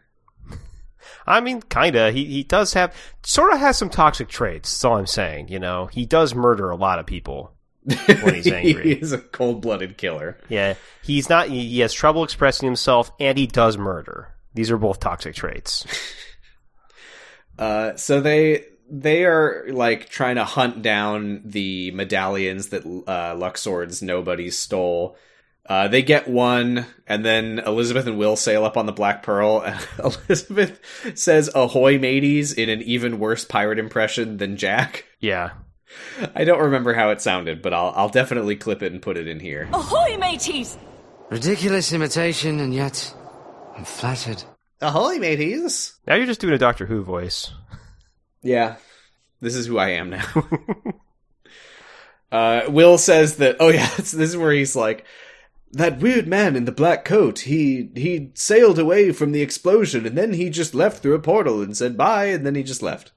I 1.26 1.40
mean, 1.40 1.62
kinda. 1.62 2.12
He 2.12 2.26
he 2.26 2.42
does 2.42 2.74
have 2.74 2.94
Sora 3.22 3.56
has 3.56 3.78
some 3.78 3.88
toxic 3.88 4.28
traits. 4.28 4.70
That's 4.70 4.84
all 4.84 4.98
I'm 4.98 5.06
saying. 5.06 5.48
You 5.48 5.58
know, 5.58 5.86
he 5.86 6.04
does 6.04 6.34
murder 6.34 6.68
a 6.70 6.76
lot 6.76 6.98
of 6.98 7.06
people 7.06 7.54
when 7.84 8.34
he's 8.34 8.46
angry. 8.52 8.94
he 8.94 9.00
is 9.00 9.12
a 9.12 9.18
cold-blooded 9.18 9.96
killer. 9.96 10.36
yeah, 10.50 10.74
he's 11.02 11.30
not. 11.30 11.48
He 11.48 11.80
has 11.80 11.94
trouble 11.94 12.22
expressing 12.22 12.66
himself, 12.66 13.10
and 13.18 13.38
he 13.38 13.46
does 13.46 13.78
murder. 13.78 14.34
These 14.54 14.70
are 14.70 14.78
both 14.78 15.00
toxic 15.00 15.34
traits. 15.34 15.86
Uh, 17.58 17.94
so 17.94 18.22
they 18.22 18.64
they 18.90 19.24
are 19.24 19.66
like 19.68 20.08
trying 20.08 20.36
to 20.36 20.44
hunt 20.44 20.82
down 20.82 21.42
the 21.44 21.90
medallions 21.92 22.70
that 22.70 22.84
uh, 22.86 23.34
Luxord's 23.36 24.00
nobody 24.02 24.50
stole. 24.50 25.16
Uh, 25.66 25.86
they 25.86 26.02
get 26.02 26.26
one, 26.26 26.86
and 27.06 27.24
then 27.24 27.60
Elizabeth 27.60 28.06
and 28.06 28.18
Will 28.18 28.34
sail 28.34 28.64
up 28.64 28.78
on 28.78 28.86
the 28.86 28.92
Black 28.92 29.22
Pearl. 29.22 29.60
And 29.60 29.86
Elizabeth 30.28 30.80
says 31.14 31.50
"Ahoy, 31.54 31.98
mateys!" 31.98 32.52
in 32.54 32.70
an 32.70 32.82
even 32.82 33.18
worse 33.18 33.44
pirate 33.44 33.78
impression 33.78 34.38
than 34.38 34.56
Jack. 34.56 35.04
Yeah, 35.20 35.50
I 36.34 36.44
don't 36.44 36.62
remember 36.62 36.94
how 36.94 37.10
it 37.10 37.20
sounded, 37.20 37.60
but 37.60 37.74
I'll 37.74 37.92
I'll 37.94 38.08
definitely 38.08 38.56
clip 38.56 38.82
it 38.82 38.92
and 38.92 39.02
put 39.02 39.18
it 39.18 39.28
in 39.28 39.38
here. 39.38 39.68
Ahoy, 39.72 40.16
mateys! 40.16 40.78
Ridiculous 41.28 41.92
imitation, 41.92 42.58
and 42.58 42.74
yet 42.74 43.14
I'm 43.80 43.86
flattered. 43.86 44.44
Ahoy, 44.82 45.18
mateys! 45.18 45.98
now 46.06 46.14
you're 46.14 46.26
just 46.26 46.42
doing 46.42 46.52
a 46.52 46.58
Doctor 46.58 46.84
Who 46.84 47.02
voice. 47.02 47.50
Yeah, 48.42 48.76
this 49.40 49.56
is 49.56 49.68
who 49.68 49.78
I 49.78 49.92
am 49.92 50.10
now. 50.10 50.26
uh, 52.30 52.64
Will 52.68 52.98
says 52.98 53.38
that. 53.38 53.56
Oh 53.58 53.70
yeah, 53.70 53.88
this 53.96 54.12
is 54.12 54.36
where 54.36 54.52
he's 54.52 54.76
like, 54.76 55.06
that 55.72 55.98
weird 55.98 56.28
man 56.28 56.56
in 56.56 56.66
the 56.66 56.72
black 56.72 57.06
coat. 57.06 57.38
He 57.38 57.88
he 57.96 58.32
sailed 58.34 58.78
away 58.78 59.12
from 59.12 59.32
the 59.32 59.40
explosion, 59.40 60.04
and 60.04 60.18
then 60.18 60.34
he 60.34 60.50
just 60.50 60.74
left 60.74 61.02
through 61.02 61.14
a 61.14 61.18
portal 61.18 61.62
and 61.62 61.74
said 61.74 61.96
bye, 61.96 62.26
and 62.26 62.44
then 62.44 62.56
he 62.56 62.62
just 62.62 62.82
left. 62.82 63.12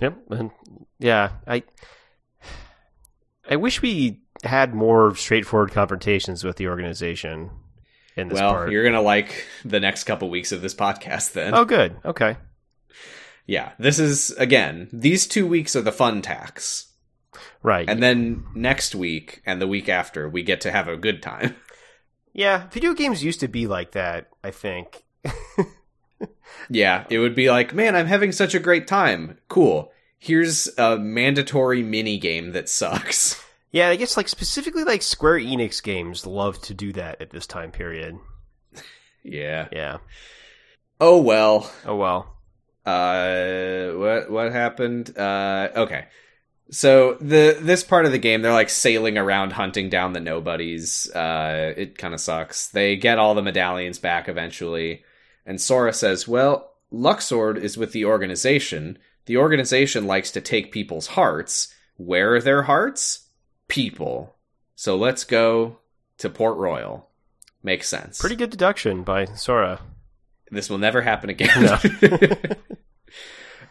Yep, 0.00 0.22
and 0.30 0.52
yeah, 0.98 1.32
I 1.46 1.64
I 3.46 3.56
wish 3.56 3.82
we 3.82 4.22
had 4.42 4.74
more 4.74 5.14
straightforward 5.16 5.72
confrontations 5.72 6.44
with 6.44 6.56
the 6.56 6.68
organization 6.68 7.50
in 8.20 8.28
this 8.28 8.38
well, 8.38 8.52
part. 8.52 8.70
you're 8.70 8.84
gonna 8.84 9.02
like 9.02 9.46
the 9.64 9.80
next 9.80 10.04
couple 10.04 10.30
weeks 10.30 10.52
of 10.52 10.62
this 10.62 10.74
podcast 10.74 11.32
then. 11.32 11.54
Oh, 11.54 11.64
good. 11.64 11.96
Okay. 12.04 12.36
Yeah, 13.46 13.72
this 13.78 13.98
is 13.98 14.30
again. 14.32 14.88
These 14.92 15.26
two 15.26 15.46
weeks 15.46 15.74
are 15.74 15.82
the 15.82 15.90
fun 15.92 16.22
tax, 16.22 16.92
Right. 17.62 17.88
and 17.88 18.02
then 18.02 18.44
next 18.54 18.94
week 18.94 19.42
and 19.44 19.60
the 19.60 19.66
week 19.66 19.88
after, 19.88 20.28
we 20.28 20.42
get 20.42 20.60
to 20.60 20.70
have 20.70 20.86
a 20.86 20.96
good 20.96 21.22
time. 21.22 21.56
yeah, 22.32 22.68
video 22.68 22.94
games 22.94 23.24
used 23.24 23.40
to 23.40 23.48
be 23.48 23.66
like 23.66 23.92
that, 23.92 24.28
I 24.44 24.50
think. 24.52 25.02
Yeah, 26.68 27.04
it 27.10 27.18
would 27.18 27.34
be 27.34 27.50
like, 27.50 27.74
man, 27.74 27.96
I'm 27.96 28.06
having 28.06 28.30
such 28.32 28.54
a 28.54 28.60
great 28.60 28.86
time. 28.86 29.38
Cool. 29.48 29.92
Here's 30.18 30.68
a 30.78 30.96
mandatory 30.98 31.82
mini 31.82 32.18
game 32.18 32.52
that 32.52 32.68
sucks. 32.68 33.42
Yeah, 33.72 33.88
I 33.88 33.96
guess 33.96 34.16
like 34.16 34.28
specifically 34.28 34.84
like 34.84 35.02
Square 35.02 35.40
Enix 35.40 35.82
games 35.82 36.26
love 36.26 36.60
to 36.62 36.74
do 36.74 36.92
that 36.94 37.20
at 37.22 37.30
this 37.30 37.46
time 37.46 37.70
period. 37.72 38.18
Yeah. 39.22 39.68
Yeah. 39.70 39.98
Oh 40.98 41.20
well. 41.20 41.70
Oh 41.84 41.96
well. 41.96 42.38
Uh, 42.86 43.90
what 43.90 44.30
what 44.30 44.50
happened? 44.52 45.16
Uh, 45.16 45.68
okay. 45.76 46.06
So 46.70 47.18
the 47.20 47.58
this 47.60 47.84
part 47.84 48.06
of 48.06 48.12
the 48.12 48.18
game, 48.18 48.40
they're 48.40 48.52
like 48.52 48.70
sailing 48.70 49.18
around 49.18 49.52
hunting 49.52 49.90
down 49.90 50.14
the 50.14 50.20
nobodies. 50.20 51.10
Uh, 51.10 51.74
it 51.76 51.98
kind 51.98 52.14
of 52.14 52.20
sucks. 52.20 52.68
They 52.68 52.96
get 52.96 53.18
all 53.18 53.34
the 53.34 53.42
medallions 53.42 53.98
back 53.98 54.26
eventually, 54.26 55.04
and 55.44 55.60
Sora 55.60 55.92
says, 55.92 56.26
"Well, 56.26 56.72
Luxord 56.92 57.58
is 57.58 57.76
with 57.76 57.92
the 57.92 58.04
organization. 58.06 58.98
The 59.26 59.36
organization 59.36 60.06
likes 60.06 60.30
to 60.32 60.40
take 60.40 60.72
people's 60.72 61.08
hearts. 61.08 61.74
Where 61.96 62.36
are 62.36 62.40
their 62.40 62.62
hearts? 62.62 63.26
People. 63.70 64.34
So 64.74 64.96
let's 64.96 65.24
go 65.24 65.78
to 66.18 66.28
Port 66.28 66.56
Royal. 66.58 67.08
Makes 67.62 67.88
sense. 67.88 68.18
Pretty 68.18 68.36
good 68.36 68.50
deduction 68.50 69.02
by 69.02 69.26
Sora. 69.26 69.80
This 70.50 70.68
will 70.68 70.78
never 70.78 71.02
happen 71.02 71.30
again. 71.30 71.78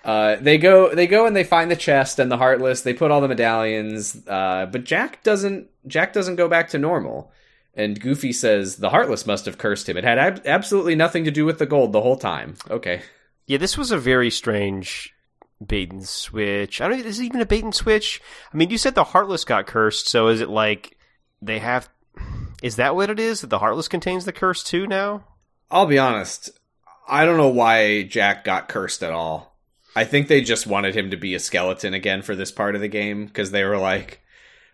uh, 0.05 0.35
they 0.37 0.57
go, 0.57 0.93
they 0.93 1.07
go, 1.07 1.25
and 1.25 1.35
they 1.35 1.43
find 1.43 1.69
the 1.69 1.75
chest 1.75 2.19
and 2.19 2.31
the 2.31 2.37
heartless. 2.37 2.81
They 2.81 2.93
put 2.93 3.11
all 3.11 3.21
the 3.21 3.27
medallions, 3.27 4.15
uh, 4.27 4.67
but 4.71 4.83
Jack 4.83 5.23
doesn't. 5.23 5.67
Jack 5.87 6.13
doesn't 6.13 6.35
go 6.35 6.47
back 6.47 6.69
to 6.69 6.77
normal. 6.77 7.31
And 7.75 7.99
Goofy 7.99 8.33
says 8.33 8.77
the 8.77 8.89
heartless 8.89 9.25
must 9.25 9.45
have 9.45 9.57
cursed 9.57 9.87
him. 9.87 9.95
It 9.95 10.03
had 10.03 10.19
ab- 10.19 10.41
absolutely 10.45 10.95
nothing 10.95 11.23
to 11.25 11.31
do 11.31 11.45
with 11.45 11.59
the 11.59 11.65
gold 11.65 11.93
the 11.93 12.01
whole 12.01 12.17
time. 12.17 12.55
Okay, 12.69 13.01
Yeah, 13.45 13.57
this 13.57 13.77
was 13.77 13.91
a 13.91 13.97
very 13.97 14.29
strange 14.29 15.13
bait 15.65 15.91
and 15.91 16.07
switch. 16.07 16.81
I 16.81 16.87
don't. 16.87 16.99
Is 16.99 17.19
it 17.19 17.25
even 17.25 17.41
a 17.41 17.45
bait 17.45 17.63
and 17.63 17.75
switch? 17.75 18.21
I 18.53 18.57
mean, 18.57 18.69
you 18.69 18.77
said 18.77 18.95
the 18.95 19.03
Heartless 19.03 19.43
got 19.45 19.67
cursed, 19.67 20.07
so 20.07 20.27
is 20.27 20.41
it 20.41 20.49
like 20.49 20.97
they 21.41 21.59
have? 21.59 21.89
Is 22.61 22.77
that 22.77 22.95
what 22.95 23.09
it 23.09 23.19
is? 23.19 23.41
That 23.41 23.47
the 23.47 23.59
Heartless 23.59 23.87
contains 23.87 24.25
the 24.25 24.33
curse 24.33 24.63
too 24.63 24.87
now? 24.87 25.23
I'll 25.71 25.85
be 25.85 25.99
honest. 25.99 26.49
I 27.07 27.25
don't 27.25 27.37
know 27.37 27.49
why 27.49 28.03
Jack 28.03 28.43
got 28.43 28.69
cursed 28.69 29.03
at 29.03 29.11
all. 29.11 29.57
I 29.95 30.03
think 30.03 30.27
they 30.27 30.41
just 30.41 30.67
wanted 30.67 30.95
him 30.95 31.11
to 31.11 31.17
be 31.17 31.33
a 31.33 31.39
skeleton 31.39 31.93
again 31.93 32.21
for 32.21 32.35
this 32.35 32.51
part 32.51 32.75
of 32.75 32.81
the 32.81 32.87
game 32.87 33.25
because 33.25 33.51
they 33.51 33.63
were 33.63 33.77
like, 33.77 34.21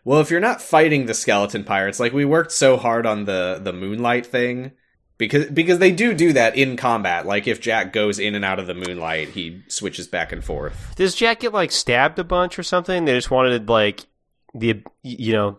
well, 0.03 0.19
if 0.19 0.29
you're 0.29 0.39
not 0.41 0.61
fighting 0.61 1.05
the 1.05 1.13
skeleton 1.13 1.63
pirates, 1.63 1.99
like 1.99 2.13
we 2.13 2.25
worked 2.25 2.51
so 2.51 2.77
hard 2.77 3.05
on 3.05 3.25
the 3.25 3.59
the 3.63 3.73
moonlight 3.73 4.25
thing 4.25 4.71
because 5.17 5.45
because 5.47 5.79
they 5.79 5.91
do 5.91 6.13
do 6.13 6.33
that 6.33 6.55
in 6.55 6.77
combat. 6.77 7.25
Like 7.25 7.47
if 7.47 7.61
Jack 7.61 7.93
goes 7.93 8.19
in 8.19 8.35
and 8.35 8.43
out 8.43 8.59
of 8.59 8.67
the 8.67 8.73
moonlight, 8.73 9.29
he 9.29 9.63
switches 9.67 10.07
back 10.07 10.31
and 10.31 10.43
forth. 10.43 10.93
Does 10.95 11.15
Jack 11.15 11.41
get 11.41 11.53
like 11.53 11.71
stabbed 11.71 12.19
a 12.19 12.23
bunch 12.23 12.59
or 12.59 12.63
something? 12.63 13.05
They 13.05 13.13
just 13.13 13.31
wanted 13.31 13.69
like 13.69 14.05
the 14.53 14.83
you 15.03 15.33
know. 15.33 15.57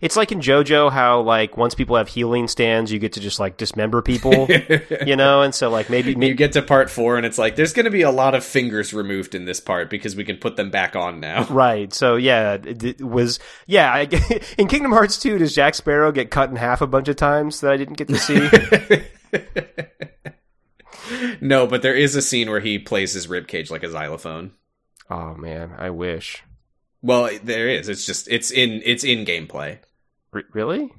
It's 0.00 0.16
like 0.16 0.32
in 0.32 0.40
JoJo 0.40 0.92
how 0.92 1.20
like 1.22 1.56
once 1.56 1.74
people 1.74 1.96
have 1.96 2.08
healing 2.08 2.48
stands, 2.48 2.92
you 2.92 2.98
get 2.98 3.14
to 3.14 3.20
just 3.20 3.40
like 3.40 3.56
dismember 3.56 4.02
people, 4.02 4.48
you 5.06 5.16
know, 5.16 5.42
and 5.42 5.54
so 5.54 5.70
like 5.70 5.90
maybe, 5.90 6.12
You 6.12 6.34
get 6.34 6.52
to 6.52 6.62
part 6.62 6.90
four, 6.90 7.16
and 7.16 7.26
it's 7.26 7.38
like 7.38 7.56
there's 7.56 7.72
going 7.72 7.84
to 7.84 7.90
be 7.90 8.02
a 8.02 8.10
lot 8.10 8.34
of 8.34 8.44
fingers 8.44 8.94
removed 8.94 9.34
in 9.34 9.44
this 9.44 9.60
part 9.60 9.90
because 9.90 10.14
we 10.14 10.24
can 10.24 10.36
put 10.36 10.56
them 10.56 10.70
back 10.70 10.96
on 10.96 11.20
now. 11.20 11.46
Right. 11.52 11.92
So 11.92 12.16
yeah, 12.16 12.54
it, 12.54 12.82
it 12.82 13.00
was 13.02 13.38
yeah. 13.66 13.92
I, 13.92 14.08
in 14.58 14.68
Kingdom 14.68 14.92
Hearts 14.92 15.18
2, 15.18 15.38
does 15.38 15.54
Jack 15.54 15.74
Sparrow 15.74 16.10
get 16.10 16.30
cut 16.30 16.50
in 16.50 16.56
half 16.56 16.80
a 16.80 16.86
bunch 16.86 17.08
of 17.08 17.16
times 17.16 17.60
that 17.60 17.72
I 17.72 17.76
didn't 17.76 17.98
get 17.98 18.08
to 18.08 18.18
see? 18.18 18.48
no, 21.40 21.66
but 21.66 21.82
there 21.82 21.94
is 21.94 22.16
a 22.16 22.22
scene 22.22 22.48
where 22.50 22.60
he 22.60 22.78
plays 22.78 23.12
his 23.12 23.26
ribcage 23.26 23.70
like 23.70 23.82
a 23.82 23.90
xylophone. 23.90 24.52
oh 25.10 25.34
man, 25.34 25.74
I 25.78 25.90
wish. 25.90 26.42
Well, 27.02 27.30
there 27.42 27.68
is. 27.68 27.88
It's 27.88 28.06
just 28.06 28.28
it's 28.28 28.50
in 28.50 28.80
it's 28.84 29.04
in 29.04 29.24
gameplay. 29.24 29.78
R- 30.32 30.44
really? 30.52 30.90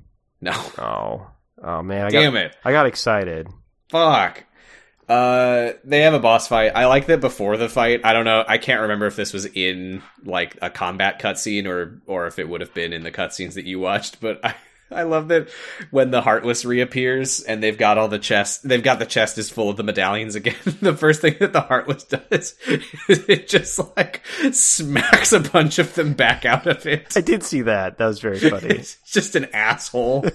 No, 0.41 0.51
Oh, 0.77 1.27
Oh 1.63 1.81
man, 1.81 2.05
I 2.05 2.09
Damn 2.09 2.33
got, 2.33 2.43
it. 2.43 2.57
I 2.65 2.71
got 2.73 2.85
excited. 2.85 3.47
Fuck. 3.89 4.43
Uh, 5.07 5.73
they 5.83 6.01
have 6.01 6.13
a 6.13 6.19
boss 6.19 6.47
fight. 6.47 6.71
I 6.75 6.85
like 6.85 7.05
that 7.07 7.21
before 7.21 7.55
the 7.57 7.69
fight. 7.69 8.01
I 8.03 8.13
don't 8.13 8.25
know. 8.25 8.43
I 8.47 8.57
can't 8.57 8.81
remember 8.81 9.05
if 9.05 9.15
this 9.15 9.33
was 9.33 9.45
in 9.45 10.01
like 10.25 10.57
a 10.61 10.69
combat 10.69 11.21
cutscene 11.21 11.67
or 11.67 12.01
or 12.07 12.27
if 12.27 12.39
it 12.39 12.47
would 12.49 12.61
have 12.61 12.73
been 12.73 12.93
in 12.93 13.03
the 13.03 13.11
cutscenes 13.11 13.53
that 13.53 13.65
you 13.65 13.79
watched. 13.79 14.19
But 14.21 14.39
I 14.43 14.55
I 14.97 15.03
love 15.03 15.27
that 15.29 15.49
when 15.91 16.11
the 16.11 16.21
Heartless 16.21 16.65
reappears 16.65 17.41
and 17.41 17.61
they've 17.61 17.77
got 17.77 17.97
all 17.97 18.07
the 18.07 18.19
chest. 18.19 18.67
They've 18.67 18.83
got 18.83 18.99
the 18.99 19.05
chest 19.05 19.37
is 19.37 19.49
full 19.49 19.69
of 19.69 19.77
the 19.77 19.83
medallions 19.83 20.35
again. 20.35 20.55
the 20.81 20.95
first 20.95 21.21
thing 21.21 21.35
that 21.39 21.53
the 21.53 21.61
Heartless 21.61 22.03
does 22.03 22.55
is 22.67 22.89
it 23.27 23.47
just 23.47 23.79
like 23.97 24.21
smacks 24.51 25.31
a 25.31 25.39
bunch 25.39 25.79
of 25.79 25.93
them 25.95 26.13
back 26.13 26.45
out 26.45 26.67
of 26.67 26.85
it. 26.85 27.15
I 27.15 27.21
did 27.21 27.43
see 27.43 27.61
that. 27.63 27.97
That 27.97 28.07
was 28.07 28.19
very 28.19 28.39
funny. 28.39 28.67
It's 28.75 28.97
just 29.05 29.35
an 29.35 29.45
asshole. 29.53 30.25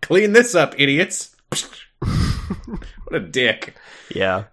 Clean 0.00 0.32
this 0.32 0.54
up, 0.54 0.74
idiots. 0.78 1.34
what 1.48 3.14
a 3.14 3.20
dick. 3.20 3.76
yeah. 4.14 4.44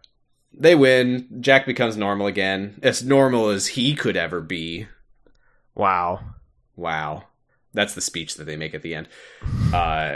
They 0.57 0.73
win. 0.73 1.27
Jack 1.41 1.65
becomes 1.65 1.97
normal 1.97 2.27
again. 2.27 2.79
As 2.81 3.03
normal 3.03 3.49
as 3.49 3.67
he 3.67 3.93
could 3.93 4.15
ever 4.15 4.39
be. 4.39 4.87
Wow. 5.75 6.21
Wow. 6.75 7.25
That's 7.75 7.93
the 7.93 8.01
speech 8.01 8.35
that 8.35 8.45
they 8.45 8.57
make 8.57 8.73
at 8.73 8.81
the 8.81 8.95
end. 8.95 9.07
Uh, 9.73 10.15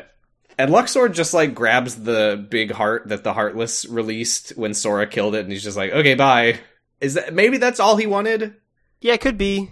and 0.58 0.72
Luxord 0.72 1.14
just 1.14 1.34
like 1.34 1.54
grabs 1.54 1.96
the 1.96 2.44
big 2.50 2.72
heart 2.72 3.10
that 3.10 3.24
the 3.24 3.34
Heartless 3.34 3.86
released 3.86 4.58
when 4.58 4.74
Sora 4.74 5.06
killed 5.08 5.36
it, 5.36 5.42
and 5.42 5.52
he's 5.52 5.64
just 5.64 5.78
like, 5.78 5.92
"Okay, 5.92 6.16
bye." 6.16 6.60
Is 7.00 7.14
that 7.14 7.34
maybe 7.34 7.58
that's 7.58 7.80
all 7.80 7.96
he 7.98 8.08
wanted? 8.08 8.56
Yeah, 9.00 9.14
it 9.14 9.22
could 9.22 9.38
be. 9.38 9.72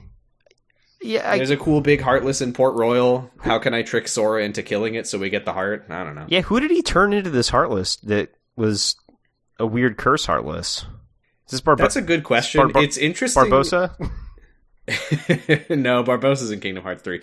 Yeah, 1.02 1.30
I, 1.30 1.38
There's 1.38 1.50
a 1.50 1.58
cool 1.58 1.82
big 1.82 2.02
Heartless 2.02 2.42
in 2.42 2.54
Port 2.54 2.76
Royal. 2.76 3.30
How 3.40 3.60
can 3.60 3.74
I 3.74 3.84
trick 3.84 4.08
Sora 4.08 4.44
into 4.44 4.64
killing 4.64 4.96
it 4.96 5.08
so 5.08 5.20
we 5.20 5.30
get 5.30 5.46
the 5.46 5.54
heart? 5.54 5.86
I 5.90 6.04
don't 6.04 6.16
know. 6.16 6.26
yeah. 6.28 6.42
Who 6.42 6.60
did 6.60 6.72
he 6.72 6.82
turn 6.82 7.14
into 7.14 7.30
this 7.30 7.50
Heartless 7.50 7.98
that 7.98 8.34
was 8.56 8.96
a 9.60 9.66
weird 9.66 9.98
curse 9.98 10.26
Heartless? 10.26 10.86
Is 11.48 11.52
this 11.52 11.62
Barb- 11.62 11.78
That's 11.80 11.96
a 11.98 12.02
good 12.02 12.24
question. 12.24 12.72
It's 12.76 12.98
interesting. 12.98 13.44
Barbossa? 13.44 13.94
no, 15.70 16.04
Barbossa's 16.04 16.52
in 16.52 16.60
Kingdom 16.60 16.84
Hearts 16.84 17.04
3. 17.04 17.22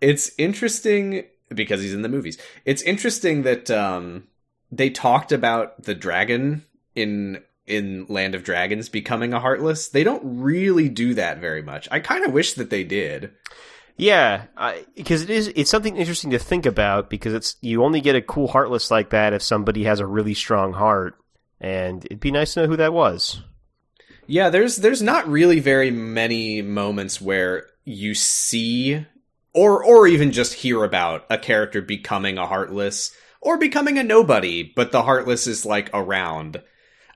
It's 0.00 0.30
interesting 0.38 1.24
because 1.54 1.80
he's 1.80 1.94
in 1.94 2.02
the 2.02 2.08
movies. 2.08 2.38
It's 2.64 2.82
interesting 2.82 3.42
that 3.42 3.70
um, 3.70 4.24
they 4.70 4.90
talked 4.90 5.32
about 5.32 5.82
the 5.82 5.94
dragon 5.94 6.64
in 6.94 7.42
in 7.66 8.06
Land 8.08 8.34
of 8.34 8.44
Dragons 8.44 8.88
becoming 8.88 9.34
a 9.34 9.40
heartless. 9.40 9.88
They 9.88 10.02
don't 10.02 10.22
really 10.24 10.88
do 10.88 11.12
that 11.14 11.38
very 11.38 11.62
much. 11.62 11.86
I 11.90 12.00
kind 12.00 12.24
of 12.24 12.32
wish 12.32 12.54
that 12.54 12.70
they 12.70 12.82
did. 12.82 13.32
Yeah, 13.98 14.44
because 14.94 15.22
it 15.22 15.30
is. 15.30 15.52
It's 15.54 15.70
something 15.70 15.96
interesting 15.96 16.30
to 16.30 16.38
think 16.38 16.66
about 16.66 17.10
because 17.10 17.34
it's 17.34 17.56
you 17.60 17.84
only 17.84 18.00
get 18.00 18.16
a 18.16 18.22
cool 18.22 18.48
Heartless 18.48 18.90
like 18.90 19.10
that 19.10 19.32
if 19.32 19.42
somebody 19.42 19.84
has 19.84 20.00
a 20.00 20.06
really 20.06 20.34
strong 20.34 20.72
heart, 20.72 21.16
and 21.60 22.04
it'd 22.04 22.20
be 22.20 22.30
nice 22.30 22.54
to 22.54 22.62
know 22.62 22.68
who 22.68 22.76
that 22.76 22.92
was. 22.92 23.42
Yeah, 24.28 24.50
there's 24.50 24.76
there's 24.76 25.02
not 25.02 25.26
really 25.26 25.58
very 25.58 25.90
many 25.90 26.62
moments 26.62 27.20
where 27.20 27.66
you 27.84 28.14
see 28.14 29.04
or 29.54 29.82
or 29.82 30.06
even 30.06 30.32
just 30.32 30.52
hear 30.52 30.84
about 30.84 31.24
a 31.30 31.38
character 31.38 31.80
becoming 31.80 32.36
a 32.36 32.46
heartless 32.46 33.10
or 33.40 33.56
becoming 33.56 33.98
a 33.98 34.04
nobody, 34.04 34.62
but 34.62 34.92
the 34.92 35.02
heartless 35.02 35.46
is 35.46 35.64
like 35.64 35.88
around. 35.94 36.62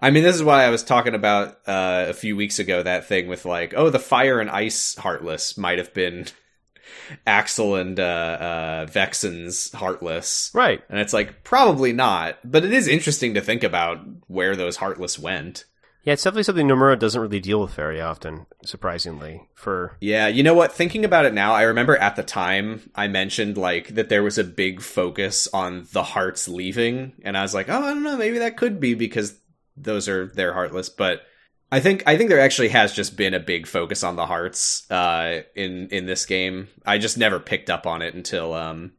I 0.01 0.11
mean, 0.11 0.23
this 0.25 0.35
is 0.37 0.43
why 0.43 0.65
I 0.65 0.71
was 0.71 0.83
talking 0.83 1.15
about 1.15 1.59
uh, 1.67 2.07
a 2.09 2.15
few 2.15 2.35
weeks 2.35 2.59
ago 2.59 2.83
that 2.83 3.07
thing 3.07 3.29
with 3.29 3.45
like, 3.45 3.75
oh, 3.77 3.91
the 3.91 3.99
fire 4.01 4.41
and 4.41 4.51
ice 4.51 4.97
heartless 4.97 5.57
might 5.59 5.79
have 5.79 5.93
been 5.95 6.27
Axel 7.27 7.77
and 7.77 8.01
uh, 8.01 8.03
uh, 8.03 8.87
Vexen's 8.91 9.71
heartless, 9.73 10.51
Right. 10.55 10.83
and 10.89 10.99
it's 10.99 11.13
like 11.13 11.45
probably 11.45 11.93
not, 11.93 12.39
but 12.45 12.65
it 12.65 12.73
is 12.73 12.89
interesting 12.89 13.35
to 13.35 13.41
think 13.41 13.63
about 13.63 14.01
where 14.27 14.57
those 14.57 14.77
heartless 14.77 15.19
went. 15.19 15.67
Yeah, 16.03 16.15
it's 16.15 16.25
definitely 16.25 16.43
something 16.43 16.67
Nomura 16.67 16.99
doesn't 16.99 17.21
really 17.21 17.39
deal 17.39 17.61
with 17.61 17.75
very 17.75 18.01
often, 18.01 18.47
surprisingly. 18.65 19.49
For 19.55 19.97
Yeah, 20.01 20.27
you 20.27 20.43
know 20.43 20.55
what? 20.55 20.73
Thinking 20.73 21.05
about 21.05 21.27
it 21.27 21.35
now, 21.35 21.55
I 21.55 21.63
remember 21.63 21.97
at 21.97 22.17
the 22.17 22.25
time 22.25 22.91
I 22.95 23.07
mentioned 23.07 23.57
like 23.57 23.89
that 23.95 24.09
there 24.09 24.23
was 24.23 24.37
a 24.37 24.45
big 24.45 24.81
focus 24.81 25.47
on 25.53 25.87
the 25.93 26.03
hearts 26.03 26.49
leaving, 26.49 27.13
and 27.25 27.37
I 27.37 27.43
was 27.43 27.55
like, 27.55 27.69
oh, 27.69 27.83
I 27.83 27.95
don't 27.95 28.03
know, 28.03 28.17
maybe 28.17 28.39
that 28.39 28.57
could 28.57 28.81
be 28.81 28.95
because 28.95 29.39
those 29.77 30.09
are 30.09 30.27
they're 30.27 30.53
heartless, 30.53 30.89
but 30.89 31.23
I 31.71 31.81
think 31.81 32.03
I 32.07 32.19
think 32.19 32.29
there 32.29 32.41
actually 32.41 32.69
has 32.69 32.93
just 32.93 33.17
been 33.17 33.33
a 33.33 33.41
big 33.41 33.67
focus 33.67 34.03
on 34.03 34.17
the 34.17 34.27
hearts 34.27 34.91
uh, 34.91 35.43
in 35.55 35.89
in 35.89 36.05
this 36.07 36.27
game. 36.27 36.69
I 36.85 36.99
just 36.99 37.17
never 37.17 37.41
picked 37.41 37.71
up 37.71 37.87
on 37.87 38.03
it 38.03 38.15
until 38.15 38.53
um, 38.53 38.93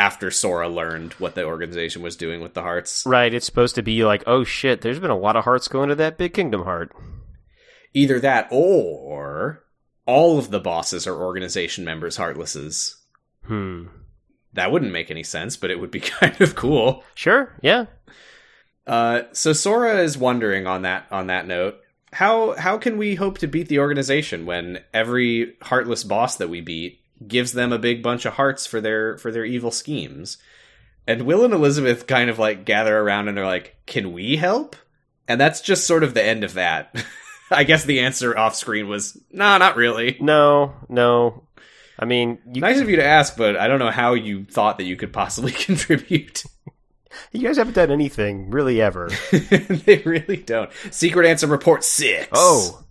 after 0.00 0.30
Sora 0.30 0.66
learned 0.66 1.12
what 1.14 1.34
the 1.34 1.44
organization 1.44 2.00
was 2.00 2.16
doing 2.16 2.40
with 2.40 2.54
the 2.54 2.62
hearts. 2.62 3.04
right, 3.04 3.34
it's 3.34 3.44
supposed 3.44 3.74
to 3.74 3.82
be 3.82 4.02
like, 4.02 4.24
oh 4.26 4.44
shit, 4.44 4.80
there's 4.80 4.98
been 4.98 5.10
a 5.10 5.18
lot 5.18 5.36
of 5.36 5.44
hearts 5.44 5.68
going 5.68 5.90
to 5.90 5.94
that 5.94 6.16
big 6.16 6.32
kingdom 6.32 6.64
heart. 6.64 6.90
Either 7.92 8.18
that 8.18 8.48
or 8.50 9.62
all 10.06 10.38
of 10.38 10.50
the 10.50 10.58
bosses 10.58 11.06
are 11.06 11.14
organization 11.14 11.84
members 11.84 12.16
heartlesses. 12.16 12.94
Hmm. 13.44 13.88
That 14.54 14.72
wouldn't 14.72 14.90
make 14.90 15.10
any 15.10 15.22
sense, 15.22 15.58
but 15.58 15.70
it 15.70 15.78
would 15.78 15.90
be 15.90 16.00
kind 16.20 16.40
of 16.40 16.54
cool. 16.54 17.04
Sure. 17.14 17.52
Yeah. 17.60 17.84
Uh, 18.86 19.24
so 19.32 19.52
Sora 19.52 19.98
is 19.98 20.16
wondering 20.16 20.66
on 20.66 20.80
that 20.82 21.08
on 21.10 21.26
that 21.26 21.46
note, 21.46 21.78
how 22.10 22.56
how 22.56 22.78
can 22.78 22.96
we 22.96 23.16
hope 23.16 23.36
to 23.38 23.46
beat 23.46 23.68
the 23.68 23.80
organization 23.80 24.46
when 24.46 24.82
every 24.94 25.56
heartless 25.60 26.04
boss 26.04 26.36
that 26.36 26.48
we 26.48 26.62
beat 26.62 26.99
gives 27.26 27.52
them 27.52 27.72
a 27.72 27.78
big 27.78 28.02
bunch 28.02 28.24
of 28.24 28.34
hearts 28.34 28.66
for 28.66 28.80
their 28.80 29.18
for 29.18 29.30
their 29.30 29.44
evil 29.44 29.70
schemes? 29.70 30.38
And 31.06 31.22
Will 31.22 31.44
and 31.44 31.54
Elizabeth 31.54 32.06
kind 32.06 32.30
of 32.30 32.38
like 32.38 32.64
gather 32.64 32.96
around 32.98 33.28
and 33.28 33.36
they're 33.36 33.46
like, 33.46 33.76
"Can 33.86 34.12
we 34.12 34.36
help?" 34.36 34.76
And 35.28 35.40
that's 35.40 35.60
just 35.60 35.86
sort 35.86 36.02
of 36.04 36.14
the 36.14 36.24
end 36.24 36.44
of 36.44 36.54
that. 36.54 36.94
I 37.50 37.64
guess 37.64 37.84
the 37.84 38.00
answer 38.00 38.36
off 38.36 38.54
screen 38.54 38.88
was, 38.88 39.18
"Nah, 39.32 39.58
not 39.58 39.76
really." 39.76 40.16
No. 40.20 40.74
No. 40.88 41.44
I 41.98 42.04
mean, 42.04 42.38
you, 42.50 42.60
Nice 42.62 42.80
of 42.80 42.88
you 42.88 42.96
to 42.96 43.04
ask, 43.04 43.36
but 43.36 43.56
I 43.56 43.68
don't 43.68 43.78
know 43.78 43.90
how 43.90 44.14
you 44.14 44.44
thought 44.44 44.78
that 44.78 44.84
you 44.84 44.96
could 44.96 45.12
possibly 45.12 45.52
contribute. 45.66 46.44
you 47.32 47.42
guys 47.42 47.58
haven't 47.58 47.74
done 47.74 47.90
anything 47.90 48.50
really 48.50 48.80
ever. 48.80 49.10
they 49.30 50.02
really 50.06 50.38
don't. 50.38 50.70
Secret 50.90 51.26
answer 51.26 51.46
report 51.46 51.84
six. 51.84 52.28
Oh. 52.32 52.84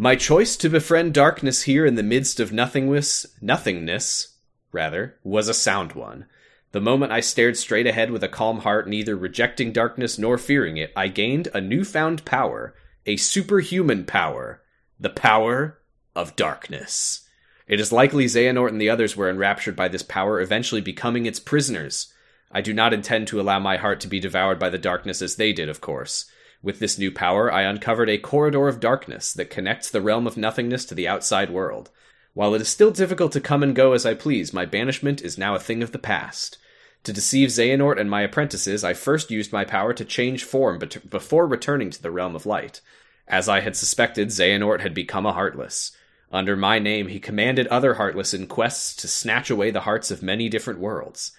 My 0.00 0.16
choice 0.16 0.56
to 0.56 0.70
befriend 0.70 1.12
darkness 1.12 1.64
here 1.64 1.84
in 1.84 1.94
the 1.94 2.02
midst 2.02 2.40
of 2.40 2.54
nothingness, 2.54 3.26
nothingness, 3.42 4.38
rather, 4.72 5.18
was 5.22 5.46
a 5.46 5.52
sound 5.52 5.92
one. 5.92 6.24
The 6.72 6.80
moment 6.80 7.12
I 7.12 7.20
stared 7.20 7.58
straight 7.58 7.86
ahead 7.86 8.10
with 8.10 8.24
a 8.24 8.28
calm 8.28 8.60
heart, 8.60 8.88
neither 8.88 9.14
rejecting 9.14 9.72
darkness 9.72 10.18
nor 10.18 10.38
fearing 10.38 10.78
it, 10.78 10.90
I 10.96 11.08
gained 11.08 11.48
a 11.52 11.60
newfound 11.60 12.24
power, 12.24 12.74
a 13.04 13.18
superhuman 13.18 14.06
power, 14.06 14.62
the 14.98 15.10
power 15.10 15.80
of 16.16 16.34
darkness. 16.34 17.28
It 17.66 17.78
is 17.78 17.92
likely 17.92 18.24
Xehanort 18.24 18.70
and 18.70 18.80
the 18.80 18.88
others 18.88 19.18
were 19.18 19.28
enraptured 19.28 19.76
by 19.76 19.88
this 19.88 20.02
power, 20.02 20.40
eventually 20.40 20.80
becoming 20.80 21.26
its 21.26 21.40
prisoners. 21.40 22.10
I 22.50 22.62
do 22.62 22.72
not 22.72 22.94
intend 22.94 23.28
to 23.28 23.40
allow 23.40 23.58
my 23.58 23.76
heart 23.76 24.00
to 24.00 24.08
be 24.08 24.18
devoured 24.18 24.58
by 24.58 24.70
the 24.70 24.78
darkness 24.78 25.20
as 25.20 25.36
they 25.36 25.52
did, 25.52 25.68
of 25.68 25.82
course. 25.82 26.24
With 26.62 26.78
this 26.78 26.98
new 26.98 27.10
power, 27.10 27.50
I 27.50 27.62
uncovered 27.62 28.10
a 28.10 28.18
corridor 28.18 28.68
of 28.68 28.80
darkness 28.80 29.32
that 29.32 29.48
connects 29.48 29.90
the 29.90 30.02
realm 30.02 30.26
of 30.26 30.36
nothingness 30.36 30.84
to 30.86 30.94
the 30.94 31.08
outside 31.08 31.48
world. 31.48 31.90
While 32.34 32.54
it 32.54 32.60
is 32.60 32.68
still 32.68 32.90
difficult 32.90 33.32
to 33.32 33.40
come 33.40 33.62
and 33.62 33.74
go 33.74 33.92
as 33.92 34.04
I 34.04 34.14
please, 34.14 34.52
my 34.52 34.66
banishment 34.66 35.22
is 35.22 35.38
now 35.38 35.54
a 35.54 35.60
thing 35.60 35.82
of 35.82 35.92
the 35.92 35.98
past. 35.98 36.58
To 37.04 37.14
deceive 37.14 37.48
Xehanort 37.48 37.98
and 37.98 38.10
my 38.10 38.20
apprentices, 38.20 38.84
I 38.84 38.92
first 38.92 39.30
used 39.30 39.52
my 39.52 39.64
power 39.64 39.94
to 39.94 40.04
change 40.04 40.44
form 40.44 40.78
bet- 40.78 41.08
before 41.08 41.46
returning 41.46 41.90
to 41.90 42.02
the 42.02 42.10
realm 42.10 42.36
of 42.36 42.44
light. 42.44 42.82
As 43.26 43.48
I 43.48 43.60
had 43.60 43.74
suspected, 43.74 44.28
Xehanort 44.28 44.80
had 44.80 44.92
become 44.92 45.24
a 45.24 45.32
Heartless. 45.32 45.92
Under 46.30 46.56
my 46.56 46.78
name, 46.78 47.08
he 47.08 47.18
commanded 47.18 47.66
other 47.68 47.94
Heartless 47.94 48.34
in 48.34 48.46
quests 48.46 48.94
to 48.96 49.08
snatch 49.08 49.48
away 49.48 49.70
the 49.70 49.80
hearts 49.80 50.10
of 50.10 50.22
many 50.22 50.50
different 50.50 50.78
worlds. 50.78 51.32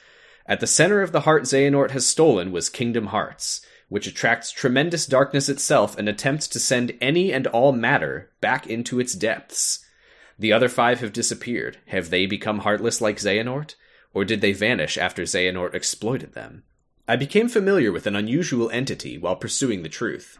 At 0.48 0.62
the 0.62 0.68
center 0.68 1.02
of 1.02 1.12
the 1.12 1.22
heart 1.22 1.44
Xehanort 1.44 1.92
has 1.92 2.08
stolen 2.08 2.52
was 2.52 2.68
Kingdom 2.68 3.08
Hearts, 3.08 3.62
which 3.92 4.08
attracts 4.08 4.54
tremendous 4.54 5.06
darkness 5.06 5.50
itself 5.50 5.98
and 5.98 6.08
attempts 6.08 6.48
to 6.48 6.58
send 6.58 6.94
any 7.02 7.34
and 7.34 7.46
all 7.48 7.74
matter 7.74 8.30
back 8.40 8.66
into 8.66 9.02
its 9.02 9.12
depths. 9.12 9.86
The 10.40 10.54
other 10.54 10.70
five 10.70 11.02
have 11.02 11.12
disappeared. 11.12 11.78
Have 11.88 12.10
they 12.10 12.26
become 12.26 12.60
heartless 12.60 13.02
like 13.02 13.18
Xehanort? 13.18 13.76
Or 14.14 14.24
did 14.24 14.40
they 14.40 14.54
vanish 14.54 14.98
after 14.98 15.24
Xehanort 15.24 15.74
exploited 15.74 16.32
them? 16.32 16.64
I 17.06 17.18
became 17.18 17.50
familiar 17.50 17.92
with 17.92 18.08
an 18.08 18.16
unusual 18.16 18.70
entity 18.70 19.18
while 19.18 19.36
pursuing 19.36 19.84
the 19.84 19.90
truth. 19.90 20.40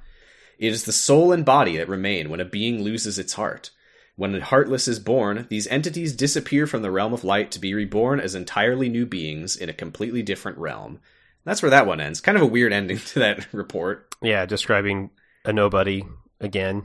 It 0.58 0.72
is 0.72 0.86
the 0.86 0.94
soul 0.94 1.34
and 1.34 1.44
body 1.44 1.76
that 1.76 1.90
remain 1.90 2.30
when 2.30 2.40
a 2.40 2.46
being 2.46 2.82
loses 2.82 3.20
its 3.20 3.34
heart. 3.34 3.72
When 4.16 4.34
a 4.34 4.40
heartless 4.40 4.88
is 4.88 4.98
born, 5.00 5.48
these 5.50 5.68
entities 5.68 6.16
disappear 6.16 6.68
from 6.68 6.84
the 6.84 6.92
realm 6.92 7.12
of 7.12 7.26
light 7.26 7.52
to 7.52 7.60
be 7.60 7.74
reborn 7.74 8.22
as 8.22 8.34
entirely 8.34 8.88
new 8.88 9.06
beings 9.06 9.58
in 9.58 9.68
a 9.68 9.74
completely 9.74 10.24
different 10.24 10.58
realm. 10.58 11.02
That's 11.46 11.62
where 11.62 11.72
that 11.72 11.88
one 11.88 12.00
ends. 12.00 12.22
Kind 12.22 12.38
of 12.38 12.44
a 12.44 12.48
weird 12.48 12.74
ending 12.74 12.98
to 12.98 13.20
that 13.20 13.48
report. 13.54 14.16
Yeah, 14.22 14.46
describing 14.46 15.10
a 15.46 15.54
nobody 15.54 16.04
again. 16.40 16.84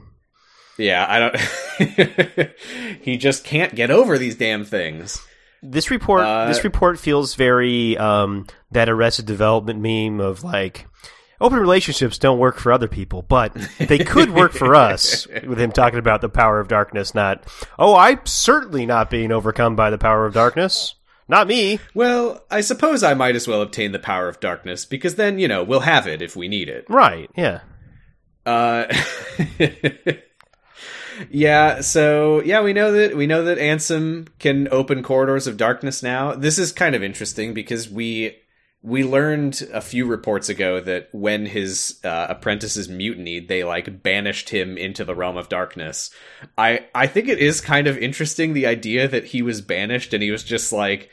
Yeah, 0.79 1.07
I 1.09 1.19
don't. 1.19 2.51
he 3.03 3.17
just 3.17 3.45
can't 3.45 3.75
get 3.75 3.91
over 3.91 4.19
these 4.19 4.37
damn 4.37 4.65
things. 4.65 5.25
This 5.63 5.91
report 5.91 6.23
Uh, 6.25 6.47
this 6.47 6.65
report 6.65 6.99
feels 6.99 7.35
very 7.35 7.97
um, 7.97 8.47
that 8.73 8.89
Arrested 8.89 9.27
Development 9.27 9.81
meme 9.81 10.21
of 10.21 10.45
like 10.45 10.87
open 11.41 11.59
relationships 11.59 12.19
don't 12.19 12.39
work 12.39 12.59
for 12.59 12.73
other 12.73 12.89
people, 12.89 13.23
but 13.23 13.55
they 13.79 13.99
could 13.99 14.31
work 14.33 14.53
for 14.53 14.75
us. 14.75 15.27
With 15.47 15.59
him 15.59 15.73
talking 15.73 15.99
about 15.99 16.21
the 16.21 16.29
power 16.29 16.61
of 16.61 16.69
darkness, 16.69 17.15
not 17.15 17.45
oh, 17.79 17.97
I'm 17.97 18.25
certainly 18.27 18.85
not 18.85 19.09
being 19.11 19.33
overcome 19.33 19.77
by 19.77 19.89
the 19.91 19.99
power 19.99 20.27
of 20.27 20.35
darkness. 20.35 20.95
Not 21.29 21.49
me. 21.49 21.81
Well, 21.95 22.45
I 22.51 22.61
suppose 22.61 23.03
I 23.03 23.15
might 23.15 23.37
as 23.37 23.49
well 23.49 23.63
obtain 23.63 23.93
the 23.93 23.99
power 23.99 24.29
of 24.29 24.41
darkness 24.41 24.85
because 24.85 25.17
then, 25.17 25.39
you 25.39 25.49
know, 25.49 25.65
we'll 25.65 25.81
have 25.81 26.07
it 26.07 26.23
if 26.23 26.37
we 26.37 26.49
need 26.49 26.69
it. 26.69 26.87
Right? 26.89 27.31
Yeah. 27.37 27.61
Uh 28.45 28.87
Yeah, 31.31 31.81
so 31.81 32.43
yeah, 32.43 32.63
we 32.63 32.73
know 32.73 32.93
that 32.93 33.17
we 33.17 33.27
know 33.27 33.45
that 33.45 33.59
Ansem 33.59 34.29
can 34.39 34.69
open 34.71 35.03
corridors 35.03 35.47
of 35.47 35.57
darkness 35.57 36.03
now. 36.03 36.35
This 36.35 36.59
is 36.59 36.73
kind 36.73 36.95
of 36.95 37.03
interesting 37.03 37.55
because 37.55 37.89
we 37.89 38.37
we 38.83 39.03
learned 39.03 39.67
a 39.73 39.81
few 39.81 40.07
reports 40.07 40.49
ago 40.49 40.81
that 40.81 41.09
when 41.13 41.47
his 41.47 41.99
uh, 42.05 42.27
apprentices 42.29 42.89
mutinied, 42.89 43.49
they 43.49 43.65
like 43.65 44.03
banished 44.03 44.51
him 44.51 44.77
into 44.77 45.05
the 45.05 45.15
realm 45.15 45.37
of 45.37 45.49
darkness. 45.49 46.11
I 46.57 46.87
I 46.95 47.07
think 47.07 47.29
it 47.29 47.39
is 47.39 47.61
kind 47.61 47.87
of 47.87 47.99
interesting 47.99 48.53
the 48.53 48.67
idea 48.67 49.09
that 49.09 49.25
he 49.25 49.43
was 49.43 49.61
banished 49.61 50.13
and 50.15 50.23
he 50.23 50.31
was 50.31 50.45
just 50.45 50.73
like, 50.73 51.11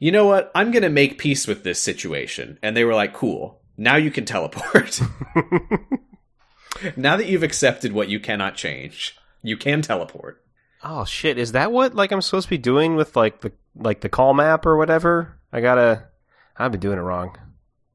you 0.00 0.10
know 0.10 0.26
what, 0.26 0.50
I'm 0.56 0.72
gonna 0.72 0.90
make 0.90 1.18
peace 1.18 1.46
with 1.46 1.62
this 1.62 1.80
situation, 1.80 2.58
and 2.62 2.76
they 2.76 2.82
were 2.84 2.94
like, 2.94 3.14
cool, 3.14 3.60
now 3.76 3.94
you 3.96 4.10
can 4.10 4.24
teleport. 4.24 5.00
now 6.96 7.16
that 7.16 7.26
you've 7.26 7.42
accepted 7.42 7.92
what 7.92 8.08
you 8.08 8.18
cannot 8.20 8.56
change, 8.56 9.16
you 9.42 9.56
can 9.56 9.82
teleport. 9.82 10.42
Oh 10.82 11.04
shit! 11.04 11.38
Is 11.38 11.52
that 11.52 11.72
what 11.72 11.94
like 11.94 12.10
I'm 12.12 12.22
supposed 12.22 12.46
to 12.46 12.50
be 12.50 12.58
doing 12.58 12.96
with 12.96 13.14
like 13.16 13.40
the 13.42 13.52
like 13.76 14.00
the 14.00 14.08
call 14.08 14.34
map 14.34 14.64
or 14.66 14.76
whatever? 14.76 15.38
I 15.52 15.60
gotta. 15.60 16.08
I've 16.56 16.72
been 16.72 16.80
doing 16.80 16.98
it 16.98 17.02
wrong. 17.02 17.36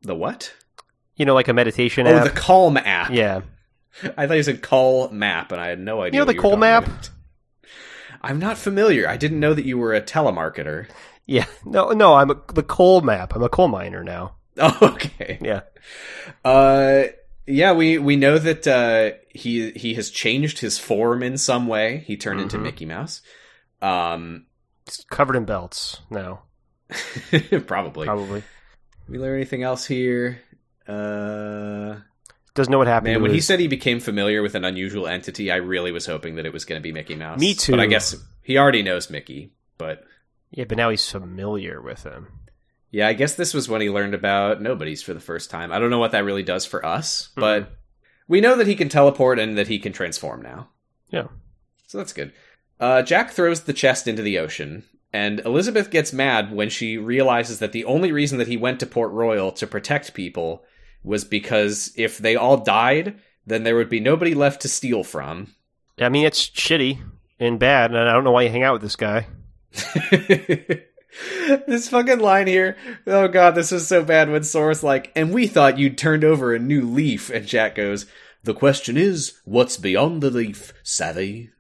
The 0.04 0.16
what? 0.16 0.54
You 1.16 1.26
know, 1.26 1.34
like 1.34 1.48
a 1.48 1.54
meditation 1.54 2.08
Oh, 2.08 2.16
app. 2.16 2.24
the 2.26 2.30
Calm 2.40 2.78
app. 2.78 3.10
yeah. 3.12 3.42
I 4.18 4.28
thought 4.28 4.36
you 4.38 4.44
said 4.44 4.62
Call 4.62 5.10
Map, 5.10 5.52
and 5.54 5.62
I 5.62 5.68
had 5.68 5.80
no 5.80 6.02
idea. 6.02 6.20
You 6.20 6.26
know 6.26 6.32
the 6.32 6.38
Call 6.38 6.58
map? 6.58 6.86
about. 6.86 7.10
I'm 8.22 8.40
not 8.40 8.58
familiar. 8.58 9.08
I 9.08 9.16
didn't 9.18 9.40
know 9.40 9.54
that 9.54 9.66
you 9.66 9.78
were 9.78 9.94
a 9.94 10.02
telemarketer. 10.02 10.88
Yeah. 11.26 11.46
No, 11.66 11.90
no. 11.92 12.14
I'm 12.16 12.30
a, 12.32 12.36
the 12.54 12.64
coal 12.64 13.02
map. 13.02 13.36
I'm 13.36 13.44
a 13.44 13.50
coal 13.50 13.68
miner 13.68 14.04
now. 14.04 14.36
Oh, 14.58 14.78
okay. 14.94 15.38
Yeah. 15.42 15.62
Uh, 16.46 17.04
yeah, 17.46 17.74
we 17.74 17.98
we 17.98 18.16
know 18.16 18.38
that 18.40 18.66
uh, 18.66 19.18
he 19.30 19.72
he 19.72 19.96
has 19.96 20.10
changed 20.10 20.60
his 20.60 20.80
form 20.80 21.22
in 21.24 21.38
some 21.38 21.68
way. 21.68 22.04
He 22.08 22.16
turned 22.16 22.40
into 22.40 22.58
Mhm. 22.58 22.62
Mickey 22.64 22.86
Mouse. 22.86 23.22
Um, 23.82 24.46
It's 24.88 25.04
covered 25.10 25.36
in 25.36 25.44
belts 25.44 26.00
now. 26.10 26.44
probably. 27.68 28.06
Probably. 28.08 28.44
We 29.10 29.20
learn 29.20 29.36
anything 29.36 29.64
else 29.64 29.86
here? 29.86 30.40
Uh, 30.88 31.96
Doesn't 32.54 32.72
know 32.72 32.78
what 32.78 32.88
happened. 32.88 33.14
man, 33.14 33.22
when 33.22 33.32
he 33.34 33.42
said 33.42 33.60
he 33.60 33.68
became 33.68 34.00
familiar 34.00 34.42
with 34.42 34.56
an 34.56 34.64
unusual 34.64 35.08
entity, 35.08 35.52
I 35.52 35.58
really 35.58 35.92
was 35.92 36.06
hoping 36.06 36.36
that 36.36 36.46
it 36.46 36.54
was 36.54 36.64
going 36.66 36.80
to 36.80 36.84
be 36.84 36.92
Mickey 36.94 37.16
Mouse. 37.16 37.40
Me 37.40 37.54
too. 37.56 37.74
But 37.74 37.82
I 37.82 37.88
guess 37.88 38.16
he 38.42 38.58
already 38.58 38.84
knows 38.84 39.10
Mickey. 39.10 39.52
But 39.78 40.04
yeah, 40.56 40.64
but 40.66 40.78
now 40.78 40.90
he's 40.90 41.10
familiar 41.10 41.82
with 41.82 42.04
him. 42.04 42.28
yeah, 42.92 43.08
I 43.08 43.14
guess 43.14 43.36
this 43.36 43.54
was 43.54 43.68
when 43.70 43.82
he 43.82 43.90
learned 43.90 44.14
about 44.14 44.62
nobodies 44.62 45.04
for 45.04 45.14
the 45.14 45.20
first 45.20 45.50
time. 45.50 45.72
I 45.72 45.80
don't 45.80 45.90
know 45.90 46.00
what 46.00 46.12
that 46.14 46.24
really 46.24 46.44
does 46.44 46.66
for 46.66 46.86
us, 46.86 47.30
Hmm. 47.36 47.42
but 47.42 47.72
we 48.28 48.42
know 48.42 48.56
that 48.56 48.68
he 48.68 48.76
can 48.76 48.90
teleport 48.90 49.38
and 49.38 49.58
that 49.58 49.68
he 49.68 49.78
can 49.80 49.92
transform 49.94 50.42
now. 50.42 50.70
Yeah. 51.10 51.28
So 51.88 51.98
that's 52.00 52.14
good. 52.14 52.32
Uh, 52.80 53.02
Jack 53.04 53.32
throws 53.32 53.62
the 53.62 53.74
chest 53.74 54.08
into 54.08 54.22
the 54.22 54.40
ocean, 54.40 54.84
and 55.14 55.40
Elizabeth 55.42 55.92
gets 55.92 56.12
mad 56.14 56.52
when 56.54 56.70
she 56.70 56.98
realizes 56.98 57.60
that 57.60 57.72
the 57.72 57.86
only 57.86 58.12
reason 58.12 58.38
that 58.40 58.48
he 58.48 58.58
went 58.58 58.80
to 58.80 58.86
Port 58.86 59.12
Royal 59.12 59.52
to 59.54 59.68
protect 59.68 60.14
people 60.14 60.64
was 61.04 61.24
because 61.24 61.94
if 61.96 62.18
they 62.18 62.36
all 62.36 62.58
died, 62.58 63.20
then 63.46 63.64
there 63.64 63.76
would 63.76 63.90
be 63.90 64.00
nobody 64.00 64.34
left 64.34 64.62
to 64.64 64.68
steal 64.68 65.04
from. 65.04 65.54
I 66.00 66.10
mean, 66.10 66.26
it's 66.26 66.50
shitty 66.50 67.00
and 67.40 67.60
bad, 67.60 67.92
and 67.92 68.10
I 68.10 68.12
don't 68.14 68.24
know 68.24 68.32
why 68.32 68.42
you 68.44 68.50
hang 68.50 68.64
out 68.64 68.74
with 68.74 68.82
this 68.82 68.96
guy. 68.96 69.28
this 71.68 71.90
fucking 71.90 72.20
line 72.20 72.48
here. 72.48 72.78
Oh 73.08 73.28
god, 73.28 73.56
this 73.56 73.72
is 73.72 73.88
so 73.88 74.04
bad 74.04 74.30
when 74.30 74.44
Sora's 74.44 74.84
like, 74.84 75.12
and 75.16 75.34
we 75.34 75.48
thought 75.48 75.80
you'd 75.80 75.98
turned 75.98 76.24
over 76.24 76.54
a 76.54 76.60
new 76.60 76.82
leaf, 76.82 77.30
and 77.30 77.46
Jack 77.46 77.76
goes, 77.76 78.06
The 78.44 78.54
question 78.54 78.98
is, 78.98 79.40
what's 79.46 79.78
beyond 79.78 80.22
the 80.22 80.30
leaf, 80.30 80.74
savvy? 80.84 81.52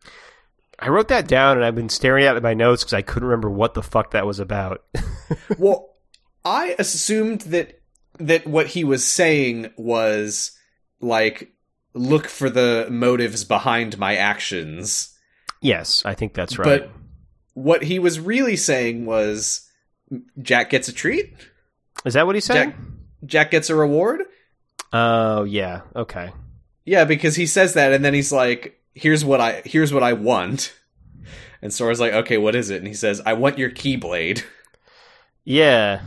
I 0.77 0.89
wrote 0.89 1.07
that 1.07 1.27
down, 1.27 1.57
and 1.57 1.65
I've 1.65 1.75
been 1.75 1.89
staring 1.89 2.25
at 2.25 2.41
my 2.43 2.53
notes 2.53 2.83
because 2.83 2.93
I 2.93 3.01
couldn't 3.01 3.29
remember 3.29 3.49
what 3.49 3.73
the 3.73 3.83
fuck 3.83 4.11
that 4.11 4.25
was 4.25 4.39
about. 4.39 4.83
well, 5.57 5.95
I 6.43 6.75
assumed 6.77 7.41
that 7.41 7.81
that 8.19 8.47
what 8.47 8.67
he 8.67 8.83
was 8.83 9.05
saying 9.05 9.71
was 9.77 10.57
like 11.01 11.51
look 11.93 12.27
for 12.27 12.49
the 12.49 12.87
motives 12.89 13.43
behind 13.43 13.97
my 13.97 14.15
actions. 14.15 15.17
yes, 15.61 16.03
I 16.05 16.13
think 16.13 16.33
that's 16.33 16.59
right. 16.59 16.81
But 16.81 16.91
what 17.55 17.83
he 17.83 17.97
was 17.97 18.19
really 18.19 18.55
saying 18.55 19.07
was 19.07 19.67
Jack 20.39 20.69
gets 20.69 20.87
a 20.87 20.93
treat? 20.93 21.33
Is 22.05 22.13
that 22.13 22.27
what 22.27 22.35
he 22.35 22.41
said? 22.41 22.53
Jack 22.53 22.75
Jack 23.25 23.51
gets 23.51 23.71
a 23.71 23.75
reward? 23.75 24.21
Oh, 24.93 25.43
yeah. 25.43 25.81
Okay. 25.95 26.31
Yeah, 26.85 27.05
because 27.05 27.35
he 27.35 27.47
says 27.47 27.73
that 27.73 27.91
and 27.91 28.05
then 28.05 28.13
he's 28.13 28.31
like, 28.31 28.79
"Here's 28.93 29.25
what 29.25 29.41
I 29.41 29.63
here's 29.65 29.91
what 29.91 30.03
I 30.03 30.13
want." 30.13 30.73
And 31.61 31.73
Sora's 31.73 31.99
like, 31.99 32.13
"Okay, 32.13 32.37
what 32.37 32.53
is 32.53 32.69
it?" 32.69 32.77
And 32.77 32.87
he 32.87 32.93
says, 32.93 33.21
"I 33.25 33.33
want 33.33 33.57
your 33.57 33.71
keyblade." 33.71 34.43
Yeah. 35.43 36.01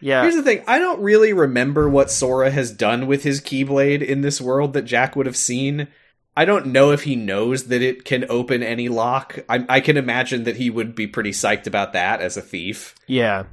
Yeah. 0.00 0.22
Here's 0.22 0.36
the 0.36 0.42
thing, 0.42 0.62
I 0.66 0.78
don't 0.78 1.00
really 1.00 1.32
remember 1.32 1.88
what 1.88 2.10
Sora 2.10 2.50
has 2.50 2.70
done 2.70 3.06
with 3.06 3.22
his 3.22 3.40
keyblade 3.40 4.02
in 4.02 4.20
this 4.20 4.40
world 4.40 4.74
that 4.74 4.82
Jack 4.82 5.16
would 5.16 5.26
have 5.26 5.36
seen. 5.36 5.88
I 6.36 6.44
don't 6.44 6.66
know 6.66 6.90
if 6.90 7.04
he 7.04 7.16
knows 7.16 7.68
that 7.68 7.80
it 7.80 8.04
can 8.04 8.26
open 8.28 8.62
any 8.62 8.88
lock. 8.88 9.38
I, 9.48 9.64
I 9.68 9.80
can 9.80 9.96
imagine 9.96 10.44
that 10.44 10.56
he 10.56 10.68
would 10.68 10.94
be 10.94 11.06
pretty 11.06 11.30
psyched 11.30 11.66
about 11.66 11.94
that 11.94 12.20
as 12.20 12.36
a 12.36 12.42
thief. 12.42 12.94
yeah. 13.06 13.44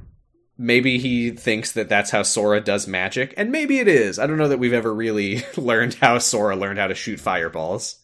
Maybe 0.56 0.98
he 0.98 1.30
thinks 1.30 1.72
that 1.72 1.88
that's 1.88 2.12
how 2.12 2.22
Sora 2.22 2.60
does 2.60 2.86
magic, 2.86 3.34
and 3.36 3.50
maybe 3.50 3.80
it 3.80 3.88
is. 3.88 4.20
I 4.20 4.28
don't 4.28 4.36
know 4.36 4.46
that 4.46 4.60
we've 4.60 4.72
ever 4.72 4.94
really 4.94 5.42
learned 5.56 5.94
how 5.94 6.18
Sora 6.18 6.54
learned 6.54 6.78
how 6.78 6.86
to 6.86 6.94
shoot 6.94 7.18
fireballs. 7.18 7.96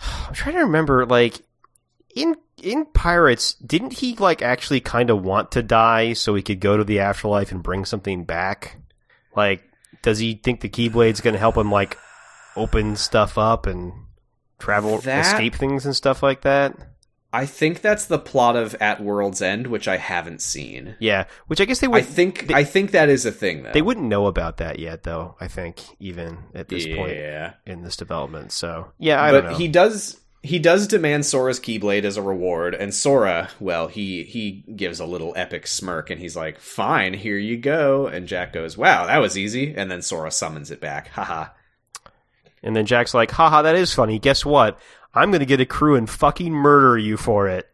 I'm 0.00 0.32
trying 0.32 0.54
to 0.54 0.62
remember, 0.62 1.04
like, 1.04 1.42
in 2.16 2.36
in 2.62 2.86
Pirates, 2.86 3.52
didn't 3.54 3.94
he 3.94 4.16
like 4.16 4.40
actually 4.40 4.80
kind 4.80 5.10
of 5.10 5.22
want 5.22 5.52
to 5.52 5.62
die 5.62 6.14
so 6.14 6.34
he 6.34 6.42
could 6.42 6.60
go 6.60 6.78
to 6.78 6.84
the 6.84 7.00
afterlife 7.00 7.52
and 7.52 7.62
bring 7.62 7.84
something 7.84 8.24
back? 8.24 8.78
Like, 9.36 9.62
does 10.02 10.18
he 10.18 10.34
think 10.34 10.60
the 10.60 10.68
Keyblade's 10.68 11.20
going 11.20 11.34
to 11.34 11.38
help 11.38 11.56
him 11.56 11.70
like 11.70 11.98
open 12.56 12.96
stuff 12.96 13.38
up 13.38 13.66
and 13.66 13.92
travel, 14.58 14.98
That- 14.98 15.26
escape 15.26 15.54
things 15.54 15.84
and 15.86 15.94
stuff 15.96 16.22
like 16.22 16.42
that? 16.42 16.74
I 17.32 17.46
think 17.46 17.80
that's 17.80 18.06
the 18.06 18.18
plot 18.18 18.56
of 18.56 18.74
At 18.80 19.00
World's 19.00 19.40
End, 19.40 19.68
which 19.68 19.86
I 19.86 19.98
haven't 19.98 20.42
seen. 20.42 20.96
Yeah, 20.98 21.26
which 21.46 21.60
I 21.60 21.64
guess 21.64 21.78
they 21.78 21.86
I 21.86 22.02
think 22.02 22.48
they- 22.48 22.54
I 22.54 22.64
think 22.64 22.90
that 22.90 23.08
is 23.08 23.24
a 23.24 23.30
thing 23.30 23.62
though. 23.62 23.70
they 23.72 23.82
wouldn't 23.82 24.08
know 24.08 24.26
about 24.26 24.56
that 24.56 24.80
yet, 24.80 25.04
though. 25.04 25.36
I 25.40 25.46
think 25.46 25.78
even 26.00 26.38
at 26.56 26.68
this 26.68 26.86
point 26.86 27.16
in 27.66 27.82
this 27.84 27.96
development. 27.96 28.50
So 28.50 28.90
yeah, 28.98 29.22
I 29.22 29.30
but 29.30 29.40
don't 29.42 29.52
know. 29.52 29.58
he 29.58 29.68
does 29.68 30.16
he 30.42 30.58
does 30.58 30.88
demand 30.88 31.24
Sora's 31.26 31.60
keyblade 31.60 32.02
as 32.04 32.16
a 32.16 32.22
reward, 32.22 32.74
and 32.74 32.92
Sora, 32.92 33.50
well, 33.60 33.86
he 33.86 34.24
he 34.24 34.64
gives 34.74 34.98
a 34.98 35.06
little 35.06 35.32
epic 35.36 35.68
smirk, 35.68 36.10
and 36.10 36.18
he's 36.20 36.34
like, 36.34 36.58
"Fine, 36.58 37.14
here 37.14 37.36
you 37.38 37.58
go." 37.58 38.08
And 38.08 38.26
Jack 38.26 38.52
goes, 38.52 38.76
"Wow, 38.76 39.06
that 39.06 39.18
was 39.18 39.38
easy." 39.38 39.72
And 39.76 39.88
then 39.88 40.02
Sora 40.02 40.32
summons 40.32 40.72
it 40.72 40.80
back. 40.80 41.08
Haha. 41.10 41.50
And 42.62 42.74
then 42.76 42.86
Jack's 42.86 43.14
like, 43.14 43.30
"Haha, 43.30 43.62
that 43.62 43.76
is 43.76 43.92
funny. 43.94 44.18
Guess 44.18 44.44
what? 44.44 44.78
I'm 45.14 45.30
going 45.30 45.40
to 45.40 45.46
get 45.46 45.60
a 45.60 45.66
crew 45.66 45.96
and 45.96 46.08
fucking 46.08 46.52
murder 46.52 46.96
you 46.98 47.16
for 47.16 47.48
it." 47.48 47.68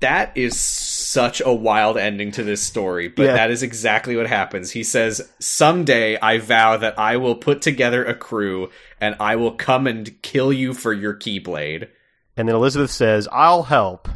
That 0.00 0.36
is 0.36 0.58
such 0.58 1.42
a 1.44 1.52
wild 1.52 1.96
ending 1.98 2.30
to 2.32 2.44
this 2.44 2.62
story, 2.62 3.08
but 3.08 3.24
Yeah. 3.24 3.32
that 3.32 3.50
is 3.50 3.64
exactly 3.64 4.14
what 4.16 4.28
happens. 4.28 4.70
He 4.70 4.84
says, 4.84 5.28
Someday 5.40 6.16
I 6.22 6.38
vow 6.38 6.76
that 6.76 6.96
I 6.96 7.16
will 7.16 7.34
put 7.34 7.62
together 7.62 8.04
a 8.04 8.14
crew 8.14 8.70
and 9.00 9.16
I 9.18 9.34
will 9.34 9.50
come 9.52 9.88
and 9.88 10.10
kill 10.22 10.52
you 10.52 10.72
for 10.72 10.92
your 10.92 11.14
keyblade. 11.14 11.88
And 12.36 12.48
then 12.48 12.54
Elizabeth 12.54 12.92
says, 12.92 13.26
"I'll 13.32 13.64
help." 13.64 14.08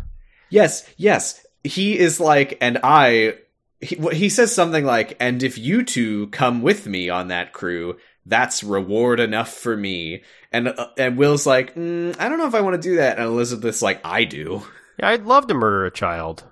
Yes, 0.50 0.88
yes. 0.96 1.44
He 1.64 1.98
is 1.98 2.20
like, 2.20 2.58
and 2.60 2.78
I. 2.84 3.34
He, 3.80 3.96
he 4.12 4.28
says 4.28 4.54
something 4.54 4.84
like, 4.84 5.16
and 5.18 5.42
if 5.42 5.58
you 5.58 5.82
two 5.82 6.28
come 6.28 6.62
with 6.62 6.86
me 6.86 7.08
on 7.10 7.28
that 7.28 7.52
crew, 7.52 7.96
that's 8.26 8.62
reward 8.62 9.20
enough 9.20 9.52
for 9.52 9.76
me. 9.76 10.22
And 10.52 10.68
uh, 10.68 10.88
and 10.98 11.16
Will's 11.16 11.46
like, 11.46 11.74
mm, 11.74 12.14
I 12.18 12.28
don't 12.28 12.38
know 12.38 12.46
if 12.46 12.54
I 12.54 12.60
want 12.60 12.80
to 12.80 12.88
do 12.88 12.96
that. 12.96 13.18
And 13.18 13.26
Elizabeth's 13.26 13.82
like, 13.82 14.00
I 14.04 14.24
do. 14.24 14.62
Yeah, 14.98 15.08
I'd 15.08 15.24
love 15.24 15.46
to 15.48 15.54
murder 15.54 15.84
a 15.86 15.90
child. 15.90 16.44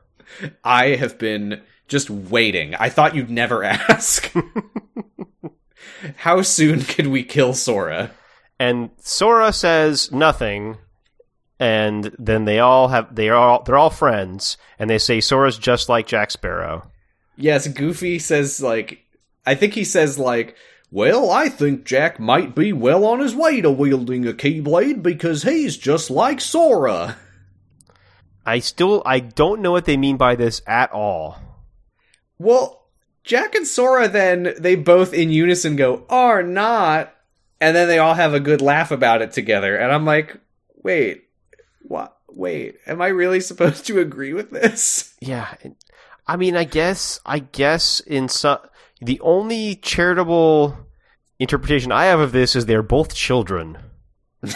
I 0.64 0.88
have 0.96 1.18
been 1.18 1.60
just 1.88 2.08
waiting. 2.08 2.74
I 2.74 2.88
thought 2.88 3.14
you'd 3.14 3.30
never 3.30 3.62
ask. 3.64 4.32
How 6.16 6.42
soon 6.42 6.80
could 6.82 7.08
we 7.08 7.22
kill 7.24 7.52
Sora? 7.52 8.10
And 8.58 8.90
Sora 8.98 9.52
says 9.52 10.10
nothing. 10.12 10.78
and 11.58 12.14
then 12.18 12.44
they 12.46 12.58
all 12.58 12.88
have 12.88 13.14
they 13.14 13.28
are 13.28 13.36
all 13.36 13.62
they're 13.62 13.76
all 13.78 13.90
friends, 13.90 14.56
and 14.78 14.88
they 14.88 14.98
say 14.98 15.20
Sora's 15.20 15.58
just 15.58 15.88
like 15.88 16.06
Jack 16.06 16.30
Sparrow. 16.30 16.90
Yes, 17.36 17.68
Goofy 17.68 18.18
says 18.18 18.62
like 18.62 19.00
I 19.46 19.54
think 19.54 19.74
he 19.74 19.84
says 19.84 20.18
like, 20.18 20.56
"Well, 20.90 21.30
I 21.30 21.48
think 21.48 21.84
Jack 21.84 22.18
might 22.18 22.54
be 22.54 22.72
well 22.72 23.04
on 23.04 23.20
his 23.20 23.34
way 23.34 23.60
to 23.60 23.70
wielding 23.70 24.26
a 24.26 24.32
keyblade 24.32 25.02
because 25.02 25.44
he's 25.44 25.76
just 25.76 26.10
like 26.10 26.40
Sora." 26.40 27.16
I 28.44 28.58
still 28.58 29.02
I 29.06 29.20
don't 29.20 29.60
know 29.60 29.70
what 29.70 29.84
they 29.84 29.96
mean 29.96 30.16
by 30.16 30.34
this 30.34 30.62
at 30.66 30.90
all. 30.92 31.38
Well, 32.38 32.86
Jack 33.22 33.54
and 33.54 33.66
Sora 33.66 34.08
then 34.08 34.54
they 34.58 34.74
both 34.74 35.12
in 35.12 35.30
unison 35.30 35.76
go, 35.76 36.04
"Are 36.08 36.42
not," 36.42 37.14
and 37.60 37.76
then 37.76 37.86
they 37.86 37.98
all 37.98 38.14
have 38.14 38.34
a 38.34 38.40
good 38.40 38.60
laugh 38.60 38.90
about 38.90 39.22
it 39.22 39.32
together, 39.32 39.76
and 39.76 39.92
I'm 39.92 40.04
like, 40.04 40.38
"Wait, 40.82 41.24
what? 41.82 42.16
Wait, 42.28 42.76
am 42.86 43.02
I 43.02 43.08
really 43.08 43.40
supposed 43.40 43.86
to 43.86 44.00
agree 44.00 44.32
with 44.32 44.50
this?" 44.50 45.14
Yeah, 45.20 45.54
I 46.26 46.36
mean, 46.36 46.56
I 46.56 46.64
guess 46.64 47.20
I 47.26 47.40
guess 47.40 48.00
in 48.00 48.28
some 48.28 48.58
the 49.00 49.20
only 49.20 49.76
charitable 49.76 50.76
interpretation 51.38 51.90
I 51.92 52.04
have 52.06 52.20
of 52.20 52.32
this 52.32 52.54
is 52.56 52.66
they're 52.66 52.82
both 52.82 53.14
children. 53.14 53.78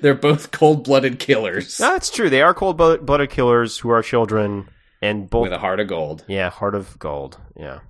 They're 0.00 0.14
both 0.14 0.52
cold-blooded 0.52 1.18
killers 1.18 1.80
No, 1.80 1.92
that's 1.92 2.10
true. 2.10 2.30
They 2.30 2.40
are 2.42 2.54
cold 2.54 2.76
blooded 2.76 3.30
killers 3.30 3.78
who 3.78 3.90
are 3.90 4.02
children, 4.02 4.68
and 5.02 5.28
both 5.28 5.42
with 5.42 5.52
a 5.52 5.58
heart 5.58 5.80
of 5.80 5.88
gold. 5.88 6.24
yeah, 6.28 6.48
heart 6.48 6.74
of 6.74 6.98
gold. 6.98 7.38
Yeah, 7.56 7.80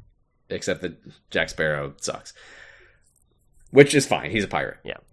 except 0.49 0.81
that 0.81 0.97
Jack 1.31 1.51
Sparrow 1.51 1.95
sucks. 1.99 2.33
Which 3.71 3.95
is 3.95 4.07
fine. 4.07 4.31
He's 4.31 4.45
a 4.45 4.49
pirate. 4.49 4.79
yeah. 4.85 4.97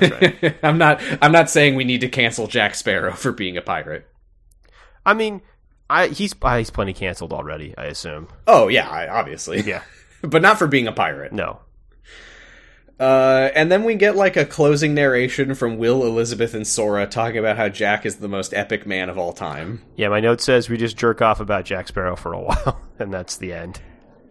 right. 0.00 0.56
I'm 0.62 0.78
not. 0.78 1.00
I'm 1.22 1.32
not 1.32 1.48
saying 1.50 1.74
we 1.74 1.84
need 1.84 2.02
to 2.02 2.08
cancel 2.08 2.46
Jack 2.46 2.74
Sparrow 2.74 3.12
for 3.14 3.32
being 3.32 3.56
a 3.56 3.62
pirate. 3.62 4.06
I 5.06 5.14
mean, 5.14 5.42
I 5.88 6.08
he's 6.08 6.34
uh, 6.40 6.56
he's 6.58 6.70
plenty 6.70 6.92
canceled 6.92 7.32
already. 7.32 7.74
I 7.76 7.86
assume. 7.86 8.28
Oh 8.46 8.68
yeah, 8.68 8.88
I, 8.88 9.08
obviously. 9.08 9.60
Yeah. 9.62 9.82
but 10.22 10.42
not 10.42 10.58
for 10.58 10.66
being 10.66 10.86
a 10.86 10.92
pirate. 10.92 11.32
No. 11.32 11.60
Uh, 12.98 13.50
and 13.56 13.72
then 13.72 13.82
we 13.82 13.96
get 13.96 14.14
like 14.14 14.36
a 14.36 14.46
closing 14.46 14.94
narration 14.94 15.54
from 15.54 15.78
Will, 15.78 16.04
Elizabeth, 16.04 16.54
and 16.54 16.66
Sora 16.66 17.06
talking 17.06 17.38
about 17.38 17.56
how 17.56 17.68
Jack 17.68 18.06
is 18.06 18.16
the 18.16 18.28
most 18.28 18.54
epic 18.54 18.86
man 18.86 19.08
of 19.08 19.18
all 19.18 19.32
time. 19.32 19.82
Yeah, 19.96 20.08
my 20.08 20.20
note 20.20 20.40
says 20.40 20.68
we 20.68 20.76
just 20.76 20.96
jerk 20.96 21.20
off 21.20 21.40
about 21.40 21.64
Jack 21.64 21.88
Sparrow 21.88 22.14
for 22.14 22.32
a 22.32 22.40
while, 22.42 22.80
and 22.98 23.12
that's 23.12 23.36
the 23.36 23.52
end. 23.52 23.80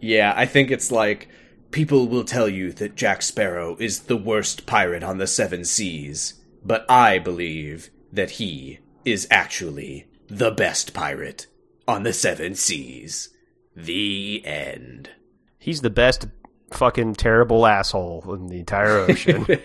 Yeah, 0.00 0.32
I 0.34 0.46
think 0.46 0.70
it's 0.70 0.90
like 0.90 1.28
people 1.70 2.08
will 2.08 2.24
tell 2.24 2.48
you 2.48 2.72
that 2.72 2.94
Jack 2.94 3.20
Sparrow 3.20 3.76
is 3.78 4.00
the 4.00 4.16
worst 4.16 4.64
pirate 4.64 5.02
on 5.02 5.18
the 5.18 5.26
seven 5.26 5.64
seas, 5.64 6.34
but 6.64 6.90
I 6.90 7.18
believe 7.18 7.90
that 8.12 8.32
he 8.32 8.78
is 9.04 9.26
actually 9.30 10.06
the 10.28 10.50
best 10.50 10.94
pirate 10.94 11.46
on 11.86 12.02
the 12.02 12.12
seven 12.12 12.54
seas. 12.54 13.30
The 13.76 14.42
end. 14.44 15.10
He's 15.58 15.80
the 15.80 15.90
best 15.90 16.26
fucking 16.70 17.14
terrible 17.14 17.66
asshole 17.66 18.34
in 18.34 18.46
the 18.48 18.58
entire 18.58 18.98
ocean. 18.98 19.46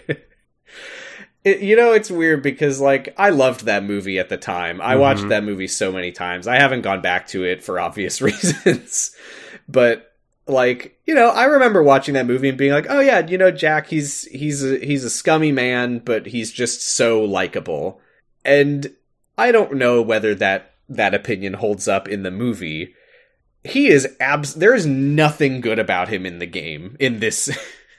It, 1.43 1.61
you 1.61 1.77
know, 1.77 1.93
it's 1.93 2.11
weird 2.11 2.43
because 2.43 2.81
like 2.81 3.13
I 3.17 3.29
loved 3.29 3.65
that 3.65 3.83
movie 3.83 4.19
at 4.19 4.27
the 4.27 4.37
time. 4.37 4.81
I 4.81 4.91
mm-hmm. 4.91 5.01
watched 5.01 5.29
that 5.29 5.43
movie 5.43 5.67
so 5.67 5.91
many 5.91 6.11
times. 6.11 6.47
I 6.47 6.57
haven't 6.57 6.81
gone 6.81 7.01
back 7.01 7.27
to 7.27 7.45
it 7.45 7.63
for 7.63 7.79
obvious 7.79 8.21
reasons. 8.21 9.15
but 9.67 10.11
like, 10.47 10.99
you 11.05 11.13
know, 11.13 11.29
I 11.29 11.45
remember 11.45 11.81
watching 11.81 12.15
that 12.15 12.25
movie 12.25 12.49
and 12.49 12.57
being 12.57 12.73
like, 12.73 12.87
"Oh 12.89 12.99
yeah, 12.99 13.25
you 13.25 13.37
know, 13.37 13.51
Jack, 13.51 13.87
he's 13.87 14.25
he's 14.25 14.63
a, 14.63 14.79
he's 14.79 15.05
a 15.05 15.09
scummy 15.09 15.51
man, 15.51 15.99
but 15.99 16.25
he's 16.25 16.51
just 16.51 16.81
so 16.81 17.21
likable." 17.23 18.01
And 18.43 18.93
I 19.39 19.51
don't 19.51 19.75
know 19.75 20.01
whether 20.01 20.35
that 20.35 20.73
that 20.89 21.13
opinion 21.13 21.53
holds 21.53 21.87
up 21.87 22.07
in 22.07 22.23
the 22.23 22.31
movie. 22.31 22.93
He 23.63 23.87
is 23.87 24.15
abs 24.19 24.55
there 24.55 24.75
is 24.75 24.85
nothing 24.85 25.61
good 25.61 25.79
about 25.79 26.09
him 26.09 26.25
in 26.25 26.39
the 26.39 26.45
game 26.45 26.97
in 26.99 27.19
this 27.19 27.49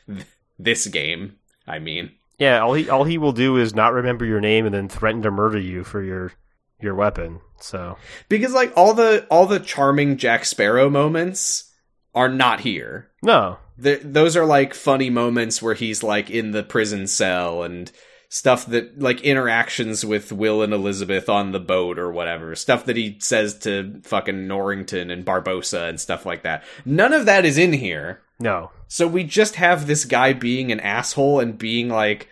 this 0.59 0.87
game, 0.87 1.37
I 1.66 1.79
mean. 1.79 2.12
yeah, 2.38 2.61
all 2.61 2.74
he 2.74 2.88
all 2.90 3.05
he 3.05 3.18
will 3.18 3.33
do 3.33 3.57
is 3.57 3.74
not 3.74 3.92
remember 3.92 4.24
your 4.24 4.40
name 4.40 4.66
and 4.66 4.74
then 4.74 4.88
threaten 4.88 5.22
to 5.22 5.31
murder 5.31 5.59
you 5.59 5.85
for 5.85 6.03
your 6.03 6.33
your 6.81 6.94
weapon. 6.94 7.40
So 7.61 7.96
because 8.29 8.53
like 8.53 8.72
all 8.76 8.94
the 8.94 9.26
all 9.31 9.46
the 9.46 9.61
charming 9.61 10.16
Jack 10.16 10.44
Sparrow 10.44 10.90
moments 10.90 11.72
are 12.14 12.29
not 12.29 12.61
here. 12.61 13.11
no, 13.22 13.59
Th 13.83 14.00
those 14.03 14.37
are 14.37 14.46
like 14.46 14.74
funny 14.74 15.11
moments 15.11 15.62
where 15.62 15.74
he's 15.74 16.03
like 16.03 16.29
in 16.31 16.50
the 16.50 16.62
prison 16.62 17.07
cell 17.07 17.62
and 17.62 17.90
stuff 18.33 18.64
that 18.66 18.99
like 18.99 19.21
interactions 19.23 20.05
with 20.05 20.31
Will 20.31 20.62
and 20.62 20.73
Elizabeth 20.73 21.29
on 21.29 21.51
the 21.51 21.59
boat 21.61 21.99
or 21.99 22.12
whatever. 22.12 22.55
Stuff 22.55 22.85
that 22.87 22.97
he 22.97 23.16
says 23.19 23.59
to 23.59 24.01
fucking 24.05 24.47
Norrington 24.47 25.11
and 25.11 25.27
Barbossa 25.27 25.88
and 25.88 26.01
stuff 26.01 26.25
like 26.25 26.45
that. 26.45 26.62
None 26.85 27.12
of 27.12 27.27
that 27.27 27.45
is 27.45 27.59
in 27.59 27.73
here. 27.73 28.23
no, 28.38 28.71
So 28.87 29.09
we 29.09 29.25
just 29.25 29.57
have 29.57 29.87
this 29.88 30.05
guy 30.05 30.33
being 30.33 30.71
an 30.71 30.79
asshole 30.79 31.40
and 31.40 31.59
being 31.59 31.88
like 31.88 32.29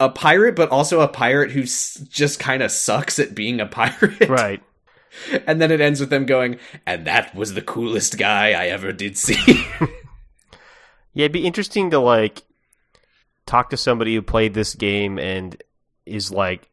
a 0.00 0.08
pirate, 0.10 0.56
but 0.56 0.70
also 0.70 1.00
a 1.00 1.06
pirate 1.08 1.52
who 1.52 1.62
just 1.62 2.40
kind 2.40 2.60
of 2.62 2.72
sucks 2.72 3.18
at 3.20 3.34
being 3.36 3.60
a 3.60 3.66
pirate. 3.80 4.28
right. 4.28 4.60
And 5.46 5.62
then 5.62 5.70
it 5.70 5.80
ends 5.80 6.00
with 6.00 6.10
them 6.10 6.26
going, 6.26 6.58
and 6.84 7.06
that 7.06 7.34
was 7.36 7.54
the 7.54 7.62
coolest 7.62 8.18
guy 8.18 8.48
I 8.50 8.66
ever 8.66 8.92
did 8.92 9.16
see. 9.16 9.64
Yeah, 11.14 11.24
it'd 11.24 11.32
be 11.32 11.46
interesting 11.46 11.90
to 11.92 11.98
like 11.98 12.42
talk 13.46 13.70
to 13.70 13.76
somebody 13.76 14.14
who 14.14 14.22
played 14.22 14.54
this 14.54 14.74
game 14.74 15.18
and 15.18 15.62
is 16.04 16.30
like 16.30 16.68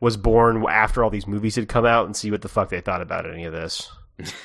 was 0.00 0.16
born 0.16 0.64
after 0.68 1.02
all 1.04 1.10
these 1.10 1.26
movies 1.26 1.56
had 1.56 1.68
come 1.68 1.84
out 1.84 2.06
and 2.06 2.16
see 2.16 2.30
what 2.30 2.42
the 2.42 2.48
fuck 2.48 2.68
they 2.70 2.80
thought 2.80 3.02
about 3.02 3.28
any 3.30 3.44
of 3.44 3.52
this. 3.52 3.90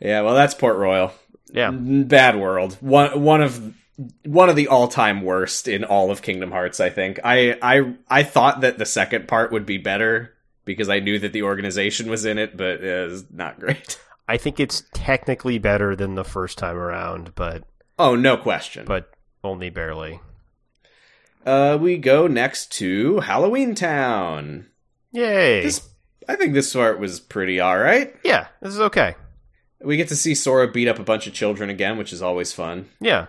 yeah, 0.00 0.20
well, 0.22 0.34
that's 0.34 0.54
Port 0.54 0.76
Royal. 0.76 1.12
Yeah. 1.52 1.70
Bad 1.70 2.38
world. 2.38 2.76
One 2.80 3.22
one 3.22 3.42
of 3.42 3.74
one 4.24 4.48
of 4.48 4.56
the 4.56 4.68
all 4.68 4.88
time 4.88 5.22
worst 5.22 5.68
in 5.68 5.84
all 5.84 6.10
of 6.10 6.22
Kingdom 6.22 6.50
Hearts. 6.50 6.80
I 6.80 6.90
think. 6.90 7.20
I 7.24 7.56
I 7.62 7.94
I 8.08 8.22
thought 8.22 8.60
that 8.62 8.78
the 8.78 8.86
second 8.86 9.28
part 9.28 9.52
would 9.52 9.66
be 9.66 9.78
better 9.78 10.32
because 10.64 10.88
I 10.88 10.98
knew 11.00 11.18
that 11.18 11.32
the 11.32 11.42
organization 11.42 12.10
was 12.10 12.24
in 12.24 12.38
it, 12.38 12.56
but 12.56 12.82
it 12.82 13.10
was 13.10 13.24
not 13.30 13.60
great. 13.60 14.00
I 14.28 14.38
think 14.38 14.58
it's 14.58 14.82
technically 14.94 15.58
better 15.58 15.94
than 15.94 16.14
the 16.14 16.24
first 16.24 16.56
time 16.58 16.76
around, 16.76 17.34
but 17.34 17.64
Oh, 17.98 18.16
no 18.16 18.36
question. 18.38 18.86
but 18.86 19.10
only 19.44 19.70
barely. 19.70 20.20
uh, 21.46 21.78
we 21.80 21.96
go 21.98 22.26
next 22.26 22.72
to 22.72 23.20
Halloween 23.20 23.74
Town. 23.74 24.66
Yay. 25.12 25.62
This, 25.62 25.88
I 26.28 26.36
think 26.36 26.54
this 26.54 26.72
part 26.72 26.98
was 26.98 27.20
pretty 27.20 27.60
all 27.60 27.78
right. 27.78 28.14
yeah, 28.24 28.48
this 28.60 28.72
is 28.74 28.80
okay. 28.80 29.14
We 29.82 29.96
get 29.98 30.08
to 30.08 30.16
see 30.16 30.34
Sora 30.34 30.70
beat 30.70 30.88
up 30.88 30.98
a 30.98 31.02
bunch 31.04 31.26
of 31.26 31.34
children 31.34 31.68
again, 31.68 31.98
which 31.98 32.12
is 32.12 32.22
always 32.22 32.52
fun. 32.52 32.88
Yeah. 33.00 33.26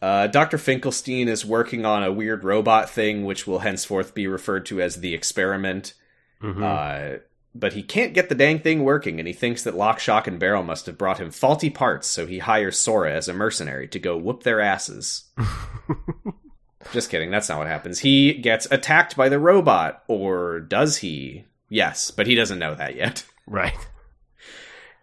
Uh, 0.00 0.26
Dr. 0.26 0.58
Finkelstein 0.58 1.28
is 1.28 1.44
working 1.44 1.84
on 1.84 2.02
a 2.02 2.12
weird 2.12 2.44
robot 2.44 2.88
thing, 2.90 3.24
which 3.24 3.46
will 3.46 3.60
henceforth 3.60 4.14
be 4.14 4.26
referred 4.26 4.64
to 4.66 4.80
as 4.80 4.96
the 4.96 5.14
experiment. 5.14 5.94
Mhm. 6.42 6.62
Uh, 6.62 7.18
but 7.54 7.74
he 7.74 7.82
can't 7.82 8.14
get 8.14 8.28
the 8.28 8.34
dang 8.34 8.58
thing 8.58 8.82
working, 8.82 9.18
and 9.18 9.28
he 9.28 9.34
thinks 9.34 9.62
that 9.62 9.76
Lock, 9.76 10.00
Shock, 10.00 10.26
and 10.26 10.40
Barrel 10.40 10.62
must 10.62 10.86
have 10.86 10.98
brought 10.98 11.20
him 11.20 11.30
faulty 11.30 11.70
parts, 11.70 12.08
so 12.08 12.26
he 12.26 12.38
hires 12.40 12.78
Sora 12.78 13.12
as 13.12 13.28
a 13.28 13.34
mercenary 13.34 13.86
to 13.88 13.98
go 13.98 14.16
whoop 14.16 14.42
their 14.42 14.60
asses. 14.60 15.24
Just 16.92 17.10
kidding, 17.10 17.30
that's 17.30 17.48
not 17.48 17.58
what 17.58 17.66
happens. 17.66 18.00
He 18.00 18.34
gets 18.34 18.66
attacked 18.70 19.16
by 19.16 19.28
the 19.28 19.38
robot, 19.38 20.02
or 20.08 20.60
does 20.60 20.98
he? 20.98 21.44
Yes, 21.68 22.10
but 22.10 22.26
he 22.26 22.34
doesn't 22.34 22.58
know 22.58 22.74
that 22.74 22.96
yet. 22.96 23.24
right. 23.46 23.76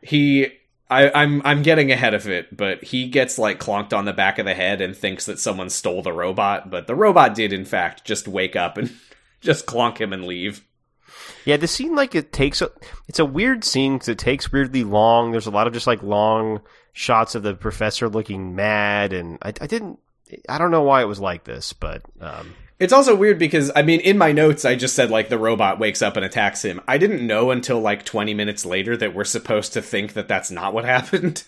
he 0.02 0.52
I, 0.90 1.10
I'm 1.22 1.42
I'm 1.46 1.62
getting 1.62 1.90
ahead 1.90 2.14
of 2.14 2.28
it, 2.28 2.56
but 2.56 2.84
he 2.84 3.08
gets 3.08 3.40
like 3.40 3.62
clonked 3.62 3.94
on 3.94 4.04
the 4.04 4.14
back 4.14 4.40
of 4.40 4.46
the 4.46 4.54
head 4.54 4.82
and 4.82 4.96
thinks 4.96 5.26
that 5.26 5.40
someone 5.40 5.70
stole 5.70 6.02
the 6.02 6.12
robot, 6.12 6.70
but 6.70 6.86
the 6.86 6.96
robot 6.96 7.34
did 7.34 7.54
in 7.54 7.64
fact 7.64 8.04
just 8.04 8.28
wake 8.28 8.58
up 8.58 8.78
and 8.78 8.92
just 9.42 9.66
clonk 9.66 10.00
him 10.00 10.12
and 10.12 10.26
leave. 10.26 10.66
Yeah, 11.46 11.58
the 11.58 11.68
scene 11.68 11.96
like 11.96 12.16
it 12.16 12.32
takes 12.32 12.62
a 12.62 12.70
it's 13.08 13.20
a 13.20 13.26
weird 13.26 13.64
scene 13.64 13.94
because 13.94 14.10
it 14.10 14.20
takes 14.20 14.52
weirdly 14.52 14.84
long. 14.84 15.32
There's 15.32 15.48
a 15.48 15.52
lot 15.52 15.68
of 15.68 15.74
just 15.74 15.88
like 15.88 16.04
long 16.04 16.62
shots 16.94 17.36
of 17.36 17.44
the 17.44 17.54
professor 17.56 18.10
looking 18.10 18.56
mad, 18.56 19.14
and 19.14 19.38
I, 19.42 19.50
I 19.62 19.68
didn't 19.68 20.00
I 20.48 20.58
don't 20.58 20.72
know 20.72 20.84
why 20.84 21.02
it 21.02 21.08
was 21.08 21.20
like 21.20 21.44
this, 21.44 21.74
but 21.74 22.04
um, 22.20 22.54
It's 22.80 22.94
also 22.94 23.16
weird 23.16 23.38
because 23.38 23.72
I 23.76 23.82
mean 23.82 24.00
in 24.00 24.18
my 24.18 24.32
notes 24.32 24.66
I 24.66 24.76
just 24.76 24.96
said 24.96 25.12
like 25.12 25.30
the 25.30 25.38
robot 25.38 25.80
wakes 25.80 26.02
up 26.02 26.16
and 26.16 26.26
attacks 26.26 26.64
him. 26.64 26.82
I 26.88 26.98
didn't 26.98 27.26
know 27.26 27.52
until 27.52 27.80
like 27.80 28.06
20 28.06 28.34
minutes 28.34 28.66
later 28.66 28.96
that 28.98 29.14
we're 29.14 29.24
supposed 29.24 29.74
to 29.74 29.82
think 29.82 30.14
that 30.14 30.28
that's 30.28 30.52
not 30.52 30.74
what 30.74 30.86
happened. 30.86 31.44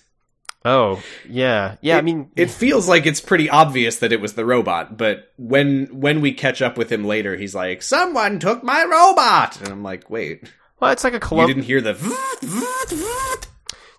Oh 0.66 1.02
yeah, 1.28 1.78
yeah. 1.82 1.98
I 1.98 2.02
mean, 2.02 2.32
It 2.36 2.50
feels 2.50 2.88
like 2.88 3.06
it's 3.06 3.22
pretty 3.22 3.50
obvious 3.50 4.00
that 4.00 4.12
it 4.12 4.22
was 4.22 4.34
the 4.34 4.46
robot, 4.46 4.98
but 4.98 5.32
when 5.38 5.88
when 5.92 6.22
we 6.22 6.34
catch 6.34 6.62
up 6.62 6.78
with 6.78 6.92
him 6.92 7.04
later, 7.06 7.36
he's 7.36 7.56
like, 7.56 7.82
"Someone 7.82 8.40
took 8.40 8.64
my 8.64 8.84
robot," 8.84 9.60
and 9.60 9.70
I'm 9.70 9.84
like, 9.84 10.10
"Wait, 10.10 10.50
well, 10.80 10.92
it's 10.92 11.04
like 11.04 11.14
a 11.14 11.36
you 11.36 11.48
didn't 11.48 11.64
hear 11.64 11.82
the?" 11.82 11.92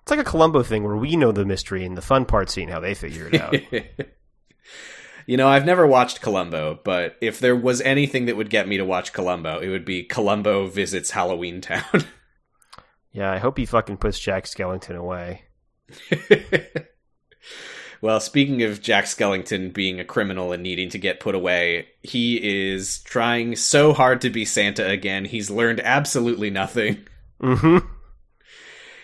it's 0.01 0.11
like 0.11 0.19
a 0.19 0.23
Columbo 0.23 0.63
thing 0.63 0.83
where 0.83 0.97
we 0.97 1.15
know 1.15 1.31
the 1.31 1.45
mystery 1.45 1.85
and 1.85 1.97
the 1.97 2.01
fun 2.01 2.25
part 2.25 2.49
seeing 2.49 2.69
how 2.69 2.79
they 2.79 2.93
figure 2.93 3.27
it 3.31 3.41
out. 3.41 3.55
You 5.27 5.37
know, 5.37 5.47
I've 5.47 5.65
never 5.65 5.87
watched 5.87 6.21
Columbo, 6.21 6.79
but 6.83 7.15
if 7.19 7.39
there 7.39 7.55
was 7.55 7.81
anything 7.81 8.25
that 8.27 8.37
would 8.37 8.51
get 8.51 8.67
me 8.67 8.77
to 8.77 8.85
watch 8.85 9.11
Columbo, 9.11 9.59
it 9.59 9.69
would 9.69 9.83
be 9.83 10.03
Columbo 10.03 10.67
visits 10.67 11.11
Halloween 11.11 11.61
Town. 11.61 11.83
Yeah, 13.11 13.31
I 13.31 13.37
hope 13.37 13.57
he 13.57 13.65
fucking 13.65 13.95
puts 13.95 14.19
Jack 14.19 14.43
Skellington 14.43 14.97
away. 14.97 15.43
well, 18.01 18.19
speaking 18.19 18.63
of 18.63 18.81
Jack 18.81 19.05
Skellington 19.05 19.73
being 19.73 19.99
a 19.99 20.05
criminal 20.05 20.51
and 20.51 20.63
needing 20.63 20.89
to 20.89 20.97
get 20.97 21.19
put 21.19 21.35
away, 21.35 21.87
he 22.01 22.71
is 22.71 22.99
trying 22.99 23.55
so 23.55 23.93
hard 23.93 24.21
to 24.21 24.29
be 24.29 24.45
Santa 24.45 24.87
again. 24.87 25.25
He's 25.25 25.49
learned 25.49 25.79
absolutely 25.81 26.49
nothing. 26.49 27.07
Mm-hmm. 27.41 27.85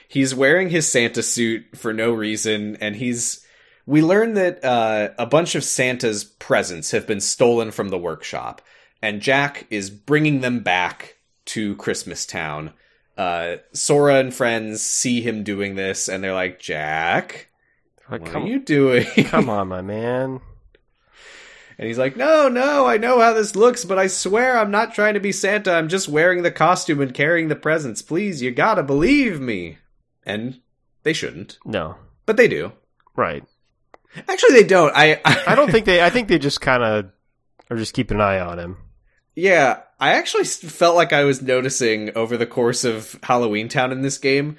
He's 0.07 0.34
wearing 0.34 0.69
his 0.69 0.89
Santa 0.89 1.21
suit 1.21 1.65
for 1.75 1.93
no 1.93 2.13
reason, 2.13 2.77
and 2.82 2.95
he's. 2.95 3.45
We 3.86 4.01
learn 4.01 4.34
that 4.36 4.63
uh, 4.63 5.09
a 5.17 5.25
bunch 5.25 5.55
of 5.55 5.65
Santa's 5.65 6.23
presents 6.23 6.91
have 6.91 7.05
been 7.05 7.19
stolen 7.19 7.71
from 7.71 7.89
the 7.89 7.97
workshop, 7.97 8.61
and 9.01 9.21
Jack 9.21 9.67
is 9.69 9.89
bringing 9.89 10.41
them 10.41 10.59
back 10.61 11.17
to 11.47 11.75
Christmas 11.75 12.25
Town. 12.25 12.73
Uh, 13.18 13.57
Sora 13.74 14.16
and 14.16 14.34
friends 14.34 14.82
see 14.82 15.22
him 15.22 15.43
doing 15.43 15.76
this, 15.76 16.07
and 16.07 16.24
they're 16.24 16.34
like, 16.34 16.59
"Jack, 16.59 17.49
Like, 18.09 18.22
what 18.22 18.36
are 18.36 18.47
you 18.47 18.59
doing?" 18.59 19.05
come 19.26 19.49
on, 19.49 19.68
my 19.68 19.82
man. 19.82 20.39
And 21.78 21.88
he's 21.88 21.97
like, 21.97 22.16
No, 22.16 22.47
no, 22.47 22.86
I 22.86 22.97
know 22.97 23.20
how 23.20 23.34
this 23.34 23.55
looks, 23.55 23.86
but 23.86 23.97
I 23.97 24.05
swear 24.07 24.57
I'm 24.59 24.70
not 24.70 24.93
trying 24.93 25.16
to 25.16 25.20
be 25.20 25.32
Santa. 25.32 25.72
I'm 25.74 25.88
just 25.89 26.07
wearing 26.07 26.43
the 26.43 26.51
costume 26.51 27.01
and 27.01 27.12
carrying 27.14 27.47
the 27.47 27.55
presents. 27.55 28.03
Please, 28.03 28.41
you 28.41 28.51
gotta 28.51 28.84
believe 28.84 29.39
me. 29.39 29.78
And 30.24 30.62
they 31.01 31.14
shouldn't, 31.14 31.57
No, 31.66 31.95
but 32.28 32.38
they 32.38 32.47
do. 32.47 32.74
right. 33.16 33.43
Actually, 34.28 34.53
they 34.55 34.64
don't. 34.68 34.95
I, 34.95 35.22
I, 35.26 35.43
I 35.47 35.55
don't 35.55 35.72
think 35.72 35.86
they. 35.88 36.03
I 36.03 36.09
think 36.12 36.28
they 36.28 36.38
just 36.38 36.62
kind 36.62 36.84
of 36.84 37.05
are 37.72 37.78
just 37.78 37.93
keeping 37.93 38.18
an 38.18 38.22
eye 38.22 38.39
on 38.39 38.59
him. 38.59 38.78
Yeah, 39.41 39.79
I 39.99 40.11
actually 40.11 40.43
felt 40.43 40.95
like 40.95 41.11
I 41.11 41.23
was 41.23 41.41
noticing 41.41 42.15
over 42.15 42.37
the 42.37 42.45
course 42.45 42.83
of 42.83 43.19
Halloween 43.23 43.69
Town 43.69 43.91
in 43.91 44.03
this 44.03 44.19
game. 44.19 44.57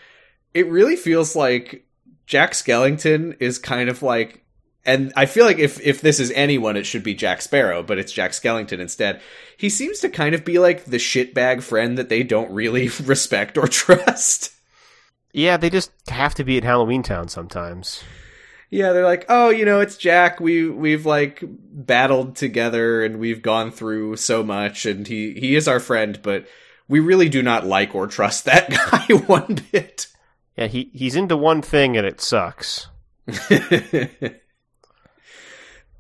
It 0.55 0.69
really 0.69 0.97
feels 0.97 1.37
like 1.37 1.87
Jack 2.27 2.51
Skellington 2.51 3.37
is 3.39 3.61
kind 3.61 3.89
of 3.89 4.03
like, 4.03 4.45
and 4.85 5.13
I 5.17 5.27
feel 5.27 5.47
like 5.47 5.61
if 5.61 5.81
if 5.83 6.01
this 6.01 6.19
is 6.19 6.33
anyone, 6.33 6.77
it 6.77 6.85
should 6.85 7.05
be 7.05 7.15
Jack 7.15 7.43
Sparrow, 7.43 7.85
but 7.85 8.01
it's 8.01 8.11
Jack 8.11 8.33
Skellington 8.33 8.81
instead. 8.81 9.21
He 9.57 9.69
seems 9.69 10.01
to 10.01 10.09
kind 10.09 10.35
of 10.35 10.45
be 10.45 10.59
like 10.59 10.87
the 10.87 10.97
shitbag 10.97 11.63
friend 11.63 11.97
that 11.97 12.09
they 12.09 12.25
don't 12.25 12.51
really 12.51 12.89
respect 13.05 13.57
or 13.57 13.69
trust. 13.69 14.53
Yeah, 15.33 15.59
they 15.59 15.71
just 15.71 15.93
have 16.09 16.35
to 16.35 16.45
be 16.45 16.57
at 16.57 16.65
Halloween 16.65 17.05
Town 17.05 17.29
sometimes. 17.29 18.03
Yeah, 18.73 18.95
they're 18.95 19.05
like, 19.05 19.27
oh, 19.29 19.51
you 19.51 19.67
know, 19.67 19.81
it's 19.81 19.99
Jack. 19.99 20.41
We 20.41 20.67
we've 20.67 21.05
like 21.05 21.45
battled 21.45 22.37
together 22.37 23.05
and 23.05 23.19
we've 23.19 23.43
gone 23.43 23.71
through 23.71 24.17
so 24.17 24.43
much, 24.43 24.87
and 24.87 25.07
he 25.07 25.35
he 25.35 25.55
is 25.55 25.69
our 25.69 25.79
friend, 25.79 26.19
but 26.23 26.47
we 26.89 26.99
really 26.99 27.29
do 27.29 27.43
not 27.43 27.67
like 27.67 27.95
or 27.95 28.07
trust 28.07 28.45
that 28.47 28.71
guy 28.71 29.15
one 29.27 29.59
bit. 29.71 30.07
Yeah, 30.57 30.69
he 30.69 30.91
he's 30.95 31.17
into 31.17 31.37
one 31.37 31.61
thing 31.61 31.99
and 31.99 32.07
it 32.07 32.23
sucks. 32.23 32.87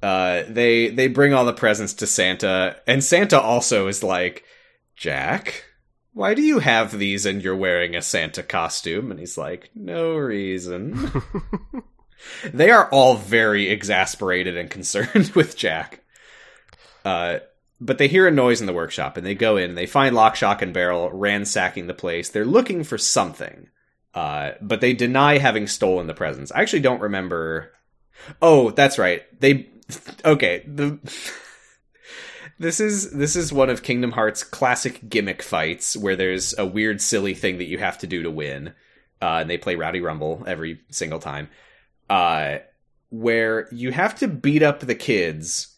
uh, 0.03 0.43
they 0.49 0.89
they 0.89 1.09
bring 1.09 1.35
all 1.35 1.45
the 1.45 1.53
presents 1.53 1.93
to 1.93 2.07
Santa, 2.07 2.81
and 2.87 3.05
Santa 3.05 3.39
also 3.39 3.87
is 3.87 4.03
like, 4.03 4.45
Jack, 4.97 5.66
why 6.14 6.33
do 6.33 6.41
you 6.41 6.61
have 6.61 6.99
these 6.99 7.27
and 7.27 7.43
you're 7.43 7.55
wearing 7.55 7.95
a 7.95 8.01
Santa 8.01 8.43
costume? 8.43 9.11
And 9.11 9.20
he's 9.20 9.37
like, 9.37 9.68
no 9.75 10.16
reason. 10.16 11.12
they 12.53 12.70
are 12.70 12.89
all 12.91 13.16
very 13.16 13.68
exasperated 13.68 14.57
and 14.57 14.70
concerned 14.70 15.31
with 15.35 15.57
Jack. 15.57 16.01
Uh, 17.05 17.39
but 17.81 17.99
they 17.99 18.07
hear 18.09 18.29
a 18.29 18.33
noise 18.33 18.61
in 18.61 18.66
the 18.66 18.73
workshop 18.73 19.16
and 19.16 19.27
they 19.27 19.35
go 19.35 19.57
in. 19.57 19.70
And 19.70 19.79
they 19.79 19.87
find 19.87 20.14
Lock, 20.14 20.37
Shock, 20.37 20.62
and 20.62 20.73
Barrel 20.73 21.11
ransacking 21.11 21.87
the 21.87 21.95
place. 21.95 22.31
They're 22.31 22.45
looking 22.45 22.85
for 22.85 22.97
something, 22.97 23.68
uh, 24.14 24.53
but 24.61 24.81
they 24.81 24.93
deny 24.93 25.39
having 25.39 25.66
stolen 25.66 26.07
the 26.07 26.14
presents. 26.14 26.53
I 26.53 26.62
actually 26.62 26.81
don't 26.81 27.01
remember. 27.01 27.73
Oh, 28.41 28.70
that's 28.70 28.99
right. 28.99 29.23
They 29.41 29.68
okay. 30.25 30.64
The 30.66 30.99
this 32.59 32.79
is 32.79 33.11
this 33.11 33.35
is 33.35 33.53
one 33.53 33.70
of 33.70 33.83
Kingdom 33.83 34.12
Hearts' 34.12 34.45
classic 34.45 35.09
gimmick 35.09 35.43
fights 35.43 35.97
where 35.97 36.16
there's 36.16 36.57
a 36.57 36.66
weird, 36.66 37.01
silly 37.01 37.35
thing 37.35 37.59
that 37.59 37.68
you 37.68 37.79
have 37.79 37.99
to 37.99 38.07
do 38.07 38.23
to 38.23 38.31
win, 38.31 38.75
uh, 39.20 39.39
and 39.41 39.51
they 39.51 39.59
play 39.59 39.75
Rowdy 39.75 40.01
Rumble 40.01 40.45
every 40.47 40.81
single 40.91 41.18
time. 41.18 41.49
Uh, 42.09 42.59
where 43.11 43.69
you 43.73 43.93
have 43.93 44.15
to 44.17 44.29
beat 44.29 44.63
up 44.63 44.81
the 44.81 44.95
kids, 44.95 45.77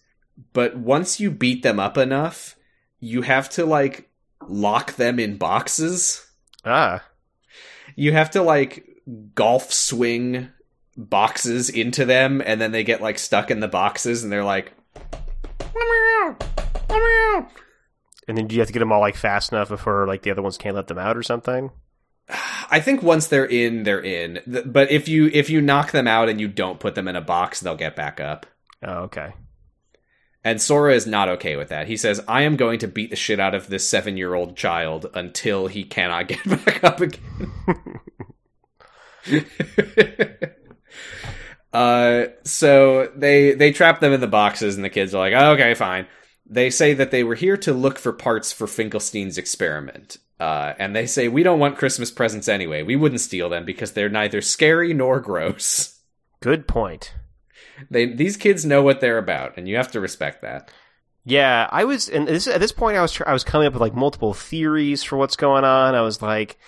but 0.53 0.77
once 0.77 1.21
you 1.21 1.31
beat 1.31 1.63
them 1.63 1.79
up 1.81 1.97
enough, 1.99 2.57
you 3.01 3.23
have 3.23 3.49
to 3.51 3.65
like 3.67 4.09
lock 4.49 4.95
them 4.95 5.19
in 5.19 5.37
boxes. 5.37 6.27
Ah, 6.65 7.03
You 7.97 8.13
have 8.13 8.31
to 8.33 8.43
like 8.43 8.89
golf 9.35 9.73
swing 9.73 10.49
boxes 10.97 11.69
into 11.71 12.05
them, 12.05 12.41
and 12.45 12.61
then 12.61 12.73
they 12.73 12.85
get 12.85 13.03
like 13.03 13.19
stuck 13.19 13.51
in 13.51 13.61
the 13.61 13.69
boxes, 13.69 14.23
and 14.23 14.33
they're 14.33 14.45
like, 14.45 14.73
"Let 15.61 15.75
me 15.75 15.81
out! 16.23 16.45
Let 16.89 16.99
me 16.99 17.37
out!" 17.37 17.49
and 18.27 18.39
then 18.39 18.47
do 18.47 18.55
you 18.55 18.61
have 18.61 18.69
to 18.69 18.73
get 18.73 18.79
them 18.81 18.93
all 18.93 19.01
like 19.01 19.17
fast 19.17 19.53
enough 19.53 19.69
before 19.69 20.07
like 20.07 20.23
the 20.23 20.31
other 20.31 20.41
ones 20.43 20.57
can't 20.57 20.77
let 20.77 20.87
them 20.87 20.99
out 20.99 21.17
or 21.17 21.23
something? 21.23 21.71
I 22.29 22.81
think 22.81 23.03
once 23.03 23.27
they're 23.27 23.45
in, 23.45 23.83
they're 23.83 24.03
in. 24.03 24.41
But 24.67 24.91
if 24.91 25.09
you 25.09 25.31
if 25.33 25.51
you 25.51 25.61
knock 25.61 25.93
them 25.93 26.09
out 26.09 26.29
and 26.29 26.41
you 26.41 26.49
don't 26.49 26.81
put 26.81 26.95
them 26.95 27.09
in 27.09 27.17
a 27.17 27.21
box, 27.21 27.61
they'll 27.61 27.77
get 27.77 27.97
back 27.97 28.21
up. 28.21 28.47
Oh, 28.83 29.03
okay. 29.05 29.35
And 30.43 30.61
Sora 30.61 30.95
is 30.95 31.07
not 31.07 31.31
okay 31.31 31.57
with 31.57 31.71
that. 31.71 31.87
He 31.87 31.97
says, 31.97 32.23
"I 32.29 32.43
am 32.43 32.57
going 32.57 32.79
to 32.81 32.89
beat 32.89 33.11
the 33.11 33.17
shit 33.17 33.41
out 33.41 33.55
of 33.55 33.69
this 33.69 33.89
seven 33.89 34.17
year 34.17 34.35
old 34.35 34.57
child 34.57 35.07
until 35.15 35.67
he 35.67 35.85
cannot 35.85 36.29
get 36.29 36.45
back 36.45 36.85
up 36.85 37.01
again." 37.01 37.21
uh, 41.73 42.25
so 42.45 43.11
they 43.17 43.53
they 43.53 43.73
trap 43.73 44.01
them 44.01 44.13
in 44.13 44.21
the 44.21 44.27
boxes, 44.27 44.77
and 44.77 44.85
the 44.85 44.91
kids 44.91 45.15
are 45.15 45.19
like, 45.19 45.35
oh, 45.35 45.53
"Okay, 45.53 45.75
fine." 45.75 46.07
They 46.47 46.69
say 46.69 46.93
that 46.95 47.11
they 47.11 47.25
were 47.25 47.37
here 47.37 47.57
to 47.59 47.73
look 47.73 47.99
for 47.99 48.13
parts 48.13 48.53
for 48.53 48.67
Finkelstein's 48.67 49.39
experiment. 49.39 50.19
Uh, 50.41 50.75
and 50.79 50.95
they 50.95 51.07
say, 51.07 51.29
We 51.29 51.43
don't 51.43 51.61
want 51.61 51.79
Christmas 51.79 52.11
presents 52.11 52.49
anyway. 52.49 52.83
We 52.83 52.97
wouldn't 52.97 53.21
steal 53.21 53.49
them 53.49 53.65
because 53.65 53.93
they're 53.93 54.09
neither 54.09 54.41
scary 54.41 54.93
nor 54.93 55.21
gross. 55.21 56.01
Good 56.41 56.67
point. 56.67 57.15
They 57.91 58.07
These 58.07 58.37
kids 58.37 58.65
know 58.65 58.83
what 58.83 59.01
they're 59.01 59.19
about, 59.19 59.57
and 59.57 59.69
you 59.69 59.77
have 59.77 59.91
to 59.93 60.01
respect 60.01 60.43
that. 60.43 60.71
Yeah, 61.25 61.69
I 61.73 61.85
was, 61.85 62.09
and 62.09 62.29
this 62.29 62.47
at 62.47 62.61
this 62.61 62.73
point, 62.73 62.99
I 62.99 63.03
was 63.03 63.21
I 63.27 63.33
was 63.33 63.45
coming 63.45 63.67
up 63.67 63.73
with 63.73 63.81
like 63.81 63.95
multiple 63.95 64.35
theories 64.35 65.03
for 65.03 65.17
what's 65.17 65.37
going 65.37 65.65
on. 65.65 65.95
I 65.95 66.03
was 66.03 66.21
like, 66.21 66.59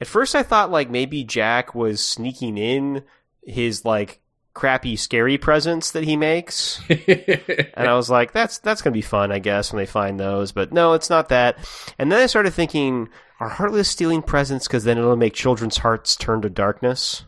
at 0.00 0.06
first, 0.06 0.34
I 0.34 0.42
thought 0.42 0.70
like 0.70 0.90
maybe 0.90 1.24
Jack 1.24 1.74
was 1.74 2.04
sneaking 2.04 2.58
in 2.58 3.04
his 3.42 3.84
like 3.84 4.20
crappy 4.56 4.96
scary 4.96 5.38
presents 5.38 5.92
that 5.92 6.04
he 6.04 6.16
makes, 6.16 6.80
and 6.88 7.70
I 7.76 7.94
was 7.94 8.10
like, 8.10 8.32
that's 8.32 8.58
that's 8.58 8.82
gonna 8.82 8.94
be 8.94 9.02
fun, 9.02 9.30
I 9.30 9.38
guess, 9.38 9.72
when 9.72 9.78
they 9.78 9.86
find 9.86 10.18
those. 10.18 10.52
But 10.52 10.72
no, 10.72 10.94
it's 10.94 11.10
not 11.10 11.28
that. 11.28 11.58
And 11.98 12.10
then 12.10 12.20
I 12.20 12.26
started 12.26 12.52
thinking, 12.52 13.08
are 13.38 13.50
Heartless 13.50 13.88
stealing 13.88 14.22
presents 14.22 14.66
because 14.66 14.84
then 14.84 14.98
it'll 14.98 15.16
make 15.16 15.34
children's 15.34 15.78
hearts 15.78 16.16
turn 16.16 16.42
to 16.42 16.50
darkness 16.50 17.24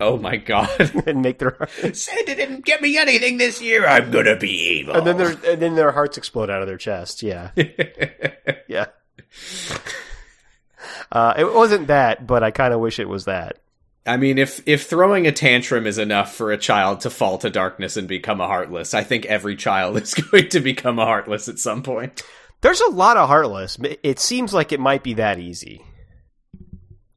oh 0.00 0.16
my 0.16 0.36
god. 0.36 0.68
and 1.06 1.22
make 1.22 1.38
their 1.38 1.68
Santa 1.92 2.34
didn't 2.34 2.64
get 2.64 2.82
me 2.82 2.98
anything 2.98 3.36
this 3.36 3.62
year. 3.62 3.86
I'm 3.86 4.10
gonna 4.10 4.36
be 4.36 4.50
evil. 4.50 4.96
and 4.96 5.06
then 5.06 5.16
their 5.16 5.30
and 5.30 5.62
then 5.62 5.74
their 5.76 5.92
hearts 5.92 6.18
explode 6.18 6.50
out 6.50 6.62
of 6.62 6.68
their 6.68 6.78
chest. 6.78 7.22
Yeah, 7.22 7.50
yeah. 8.66 8.86
Uh, 11.12 11.34
it 11.36 11.52
wasn't 11.52 11.88
that, 11.88 12.26
but 12.26 12.42
I 12.42 12.50
kind 12.50 12.72
of 12.72 12.80
wish 12.80 12.98
it 12.98 13.08
was 13.08 13.26
that. 13.26 13.58
I 14.06 14.16
mean, 14.16 14.38
if 14.38 14.62
if 14.66 14.86
throwing 14.86 15.26
a 15.26 15.32
tantrum 15.32 15.86
is 15.86 15.98
enough 15.98 16.34
for 16.34 16.52
a 16.52 16.58
child 16.58 17.00
to 17.00 17.10
fall 17.10 17.38
to 17.38 17.50
darkness 17.50 17.96
and 17.96 18.08
become 18.08 18.40
a 18.40 18.46
heartless, 18.46 18.94
I 18.94 19.02
think 19.04 19.26
every 19.26 19.56
child 19.56 19.96
is 20.02 20.14
going 20.14 20.48
to 20.50 20.60
become 20.60 20.98
a 20.98 21.04
heartless 21.04 21.48
at 21.48 21.58
some 21.58 21.82
point. 21.82 22.22
There's 22.62 22.80
a 22.80 22.90
lot 22.90 23.16
of 23.16 23.28
heartless. 23.28 23.78
It 24.02 24.18
seems 24.18 24.52
like 24.52 24.72
it 24.72 24.80
might 24.80 25.02
be 25.02 25.14
that 25.14 25.38
easy. 25.38 25.84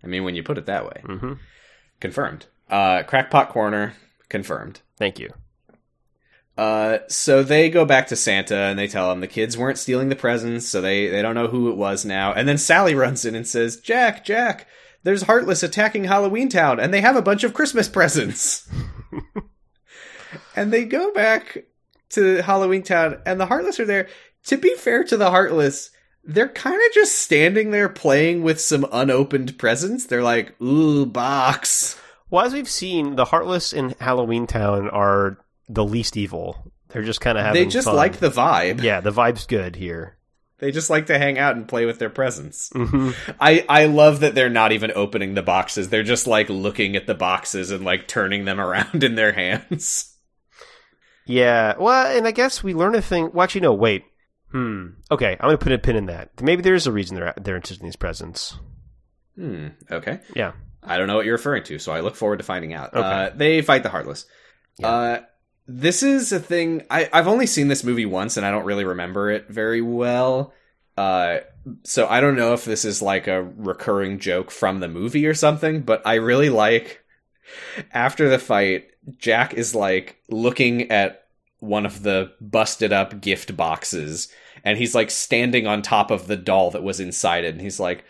I 0.04 0.08
mean, 0.08 0.24
when 0.24 0.36
you 0.36 0.44
put 0.44 0.58
it 0.58 0.66
that 0.66 0.86
way, 0.86 1.02
hmm 1.06 1.34
confirmed. 2.00 2.48
Uh, 2.70 3.04
crackpot 3.04 3.50
corner 3.50 3.94
confirmed. 4.28 4.82
Thank 4.98 5.20
you. 5.20 5.34
Uh, 6.58 7.00
so 7.08 7.44
they 7.44 7.70
go 7.70 7.86
back 7.86 8.08
to 8.08 8.16
Santa 8.16 8.56
and 8.56 8.78
they 8.78 8.88
tell 8.88 9.12
him 9.12 9.22
the 9.22 9.28
kids 9.28 9.58
weren't 9.58 9.78
stealing 9.78 10.10
the 10.10 10.16
presents, 10.16 10.68
so 10.68 10.82
they 10.82 11.08
they 11.08 11.22
don't 11.22 11.36
know 11.36 11.48
who 11.48 11.70
it 11.70 11.78
was 11.78 12.04
now. 12.06 12.34
And 12.34 12.48
then 12.48 12.58
Sally 12.58 12.94
runs 13.04 13.26
in 13.26 13.36
and 13.36 13.48
says, 13.48 13.78
"Jack, 13.78 14.24
Jack, 14.26 14.68
there's 15.04 15.24
Heartless 15.24 15.64
attacking 15.64 16.06
Halloween 16.06 16.50
Town, 16.50 16.80
and 16.80 16.94
they 16.94 17.02
have 17.02 17.16
a 17.16 17.22
bunch 17.22 17.44
of 17.44 17.54
Christmas 17.54 17.88
presents." 17.88 18.68
and 20.56 20.72
they 20.72 20.86
go 20.86 21.14
back 21.14 21.66
to 22.12 22.42
Halloween 22.42 22.84
Town, 22.84 23.20
and 23.26 23.40
the 23.40 23.46
Heartless 23.46 23.80
are 23.80 23.86
there. 23.86 24.08
To 24.46 24.58
be 24.58 24.76
fair 24.76 25.04
to 25.06 25.16
the 25.16 25.30
Heartless, 25.30 25.90
they're 26.24 26.50
kind 26.50 26.76
of 26.76 26.94
just 26.94 27.20
standing 27.20 27.72
there 27.72 27.90
playing 27.90 28.44
with 28.44 28.60
some 28.60 28.86
unopened 28.92 29.58
presents. 29.58 30.06
They're 30.06 30.24
like, 30.24 30.60
"Ooh, 30.62 31.06
box." 31.06 31.98
Well, 32.30 32.46
as 32.46 32.54
we've 32.54 32.70
seen, 32.70 33.16
the 33.16 33.26
heartless 33.26 33.74
in 33.74 33.94
Halloween 34.00 34.48
Town 34.48 34.90
are 34.90 35.38
the 35.70 35.84
least 35.84 36.18
evil. 36.18 36.72
They're 36.90 37.04
just 37.04 37.22
kind 37.22 37.38
of 37.38 37.46
having 37.46 37.64
they 37.64 37.70
just 37.70 37.86
fun. 37.86 37.96
like 37.96 38.18
the 38.18 38.30
vibe. 38.30 38.82
Yeah, 38.82 39.02
the 39.02 39.12
vibe's 39.12 39.46
good 39.46 39.76
here. 39.76 40.18
They 40.64 40.72
just 40.72 40.90
like 40.90 41.08
to 41.08 41.18
hang 41.18 41.38
out 41.38 41.58
and 41.58 41.68
play 41.68 41.86
with 41.86 42.00
their 42.00 42.10
presents. 42.10 42.70
hmm 42.74 43.12
I 43.38 43.66
I 43.68 43.86
love 43.88 44.22
that 44.22 44.34
they're 44.34 44.50
not 44.50 44.72
even 44.72 44.94
opening 44.96 45.34
the 45.34 45.44
boxes. 45.44 45.90
They're 45.90 46.04
just 46.04 46.26
like 46.26 46.50
looking 46.50 46.96
at 46.96 47.06
the 47.06 47.14
boxes 47.14 47.70
and 47.70 47.84
like 47.84 48.08
turning 48.08 48.46
them 48.46 48.60
around 48.62 49.04
in 49.04 49.16
their 49.16 49.34
hands. 49.34 50.16
Yeah, 51.26 51.76
well, 51.78 52.16
and 52.16 52.26
I 52.26 52.32
guess 52.32 52.64
we 52.64 52.74
learn 52.74 52.96
a 52.96 53.02
thing. 53.02 53.32
Well, 53.34 53.44
actually, 53.44 53.60
no, 53.62 53.74
wait. 53.74 54.06
Hmm. 54.54 54.92
Okay, 55.12 55.34
I'm 55.38 55.48
gonna 55.48 55.58
put 55.58 55.74
a 55.74 55.78
pin 55.80 55.98
in 55.98 56.06
that. 56.06 56.42
Maybe 56.42 56.62
there's 56.62 56.88
a 56.88 56.94
reason 56.94 57.18
they're 57.18 57.34
they're 57.42 57.58
interested 57.58 57.82
in 57.82 57.88
these 57.88 57.98
presents. 57.98 58.58
Hmm. 59.36 59.68
Okay. 59.92 60.22
Yeah. 60.34 60.54
I 60.82 60.98
don't 60.98 61.08
know 61.08 61.16
what 61.18 61.26
you're 61.26 61.36
referring 61.36 61.64
to, 61.64 61.78
so 61.78 61.92
I 61.92 62.00
look 62.00 62.16
forward 62.16 62.38
to 62.38 62.46
finding 62.46 62.74
out. 62.74 62.94
Okay. 62.94 63.02
Uh, 63.06 63.32
they 63.36 63.62
fight 63.62 63.84
the 63.84 63.90
Heartless. 63.90 64.26
Yeah. 64.78 64.88
Uh, 64.88 65.22
this 65.68 66.04
is 66.04 66.32
a 66.32 66.40
thing. 66.40 66.84
I, 66.90 67.10
I've 67.14 67.28
only 67.28 67.48
seen 67.48 67.68
this 67.68 67.84
movie 67.84 68.06
once, 68.06 68.38
and 68.38 68.46
I 68.46 68.52
don't 68.52 68.66
really 68.66 68.86
remember 68.86 69.32
it 69.32 69.48
very 69.50 69.82
well. 69.82 70.54
Uh, 70.98 71.40
so 71.84 72.08
I 72.08 72.22
don't 72.22 72.36
know 72.36 72.54
if 72.54 72.66
this 72.66 72.86
is 72.86 73.02
like 73.02 73.28
a 73.28 73.44
recurring 73.44 74.20
joke 74.20 74.52
from 74.52 74.80
the 74.80 74.88
movie 74.88 75.26
or 75.26 75.34
something, 75.34 75.82
but 75.82 76.02
I 76.06 76.16
really 76.16 76.50
like 76.50 77.04
after 77.92 78.30
the 78.30 78.40
fight, 78.40 78.90
Jack 79.18 79.54
is 79.54 79.74
like 79.74 80.18
looking 80.30 80.92
at 80.92 81.26
one 81.60 81.86
of 81.86 82.04
the 82.04 82.34
busted 82.42 82.92
up 82.92 83.22
gift 83.22 83.56
boxes, 83.56 84.28
and 84.64 84.78
he's 84.78 84.94
like 84.94 85.10
standing 85.10 85.66
on 85.66 85.82
top 85.82 86.12
of 86.12 86.28
the 86.28 86.38
doll 86.38 86.72
that 86.72 86.84
was 86.84 87.00
inside 87.00 87.46
it, 87.46 87.54
and 87.54 87.62
he's 87.62 87.80
like, 87.80 88.04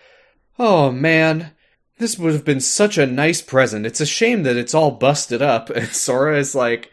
Oh 0.60 0.92
man, 0.92 1.52
this 1.98 2.18
would 2.18 2.34
have 2.34 2.46
been 2.46 2.60
such 2.60 2.98
a 2.98 3.06
nice 3.06 3.42
present. 3.42 3.86
It's 3.86 4.02
a 4.02 4.06
shame 4.06 4.44
that 4.44 4.58
it's 4.58 4.74
all 4.74 4.92
busted 4.92 5.42
up. 5.42 5.70
And 5.76 5.88
Sora 5.90 6.38
is 6.38 6.56
like, 6.56 6.92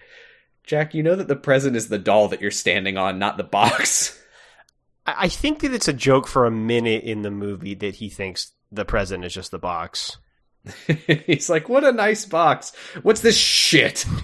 Jack, 0.70 0.94
you 0.94 1.02
know 1.02 1.16
that 1.16 1.26
the 1.26 1.34
present 1.34 1.74
is 1.74 1.88
the 1.88 1.98
doll 1.98 2.28
that 2.28 2.40
you're 2.40 2.52
standing 2.52 2.96
on, 2.96 3.18
not 3.18 3.36
the 3.36 3.42
box. 3.42 4.16
I 5.04 5.26
think 5.26 5.62
that 5.62 5.74
it's 5.74 5.88
a 5.88 5.92
joke 5.92 6.28
for 6.28 6.46
a 6.46 6.50
minute 6.52 7.02
in 7.02 7.22
the 7.22 7.30
movie 7.32 7.74
that 7.74 7.96
he 7.96 8.08
thinks 8.08 8.52
the 8.70 8.84
present 8.84 9.24
is 9.24 9.34
just 9.34 9.50
the 9.50 9.58
box. 9.58 10.18
He's 11.26 11.50
like, 11.50 11.68
what 11.68 11.82
a 11.82 11.90
nice 11.90 12.24
box. 12.24 12.72
What's 13.02 13.20
this 13.20 13.36
shit? 13.36 14.06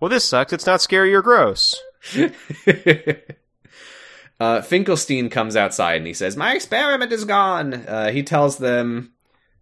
Well, 0.00 0.08
this 0.08 0.24
sucks. 0.24 0.52
It's 0.52 0.66
not 0.66 0.82
scary 0.82 1.14
or 1.14 1.22
gross. 1.22 1.80
uh, 4.40 4.60
Finkelstein 4.60 5.30
comes 5.30 5.54
outside 5.56 5.98
and 5.98 6.06
he 6.06 6.12
says, 6.12 6.36
My 6.36 6.54
experiment 6.54 7.12
is 7.12 7.24
gone. 7.24 7.72
Uh, 7.72 8.10
he 8.10 8.24
tells 8.24 8.58
them 8.58 9.12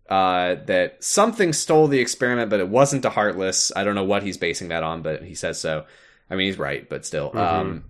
uh, 0.08 0.56
that 0.66 1.04
something 1.04 1.52
stole 1.52 1.86
the 1.86 2.00
experiment, 2.00 2.50
but 2.50 2.60
it 2.60 2.68
wasn't 2.68 3.04
a 3.04 3.10
Heartless. 3.10 3.70
I 3.76 3.84
don't 3.84 3.94
know 3.94 4.04
what 4.04 4.24
he's 4.24 4.38
basing 4.38 4.68
that 4.68 4.82
on, 4.82 5.02
but 5.02 5.22
he 5.22 5.34
says 5.34 5.60
so. 5.60 5.84
I 6.32 6.34
mean, 6.34 6.46
he's 6.46 6.58
right, 6.58 6.88
but 6.88 7.04
still. 7.04 7.36
Um, 7.36 7.84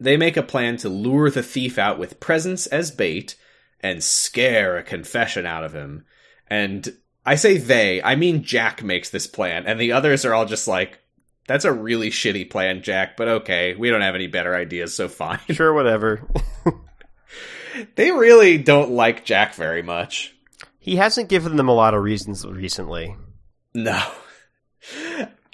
they 0.00 0.16
make 0.16 0.36
a 0.36 0.42
plan 0.42 0.76
to 0.78 0.88
lure 0.88 1.30
the 1.30 1.44
thief 1.44 1.78
out 1.78 1.96
with 1.96 2.18
presents 2.18 2.66
as 2.66 2.90
bait 2.90 3.36
and 3.78 4.02
scare 4.02 4.76
a 4.76 4.82
confession 4.82 5.46
out 5.46 5.62
of 5.62 5.72
him. 5.72 6.04
And 6.48 6.92
I 7.24 7.36
say 7.36 7.56
they, 7.56 8.02
I 8.02 8.16
mean 8.16 8.42
Jack 8.42 8.82
makes 8.82 9.10
this 9.10 9.28
plan, 9.28 9.64
and 9.66 9.78
the 9.78 9.92
others 9.92 10.24
are 10.24 10.34
all 10.34 10.44
just 10.44 10.66
like, 10.66 10.98
that's 11.46 11.64
a 11.64 11.72
really 11.72 12.10
shitty 12.10 12.50
plan, 12.50 12.82
Jack, 12.82 13.16
but 13.16 13.28
okay, 13.28 13.76
we 13.76 13.90
don't 13.90 14.00
have 14.00 14.16
any 14.16 14.26
better 14.26 14.56
ideas, 14.56 14.96
so 14.96 15.06
fine. 15.06 15.38
Sure, 15.50 15.72
whatever. 15.72 16.28
they 17.94 18.10
really 18.10 18.58
don't 18.58 18.90
like 18.90 19.24
Jack 19.24 19.54
very 19.54 19.82
much. 19.82 20.34
he 20.80 20.96
hasn't 20.96 21.28
given 21.28 21.54
them 21.54 21.68
a 21.68 21.74
lot 21.74 21.94
of 21.94 22.02
reasons 22.02 22.44
recently. 22.44 23.14
No. 23.72 24.02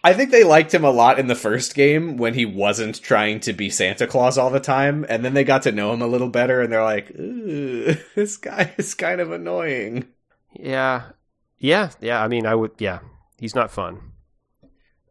I 0.02 0.14
think 0.14 0.30
they 0.30 0.44
liked 0.44 0.72
him 0.72 0.84
a 0.84 0.90
lot 0.90 1.18
in 1.18 1.26
the 1.26 1.34
first 1.34 1.74
game 1.74 2.16
when 2.16 2.34
he 2.34 2.46
wasn't 2.46 3.02
trying 3.02 3.40
to 3.40 3.52
be 3.52 3.68
Santa 3.68 4.06
Claus 4.06 4.38
all 4.38 4.50
the 4.50 4.60
time, 4.60 5.04
and 5.08 5.24
then 5.24 5.34
they 5.34 5.44
got 5.44 5.62
to 5.62 5.72
know 5.72 5.92
him 5.92 6.00
a 6.00 6.06
little 6.06 6.30
better, 6.30 6.62
and 6.62 6.72
they're 6.72 6.82
like, 6.82 7.10
Ooh, 7.18 7.94
this 8.14 8.36
guy 8.36 8.72
is 8.78 8.94
kind 8.94 9.20
of 9.20 9.30
annoying. 9.30 10.06
Yeah. 10.54 11.02
Yeah, 11.58 11.90
yeah. 12.00 12.22
I 12.22 12.28
mean, 12.28 12.46
I 12.46 12.54
would. 12.54 12.72
Yeah, 12.78 13.00
he's 13.38 13.54
not 13.54 13.70
fun. 13.70 14.00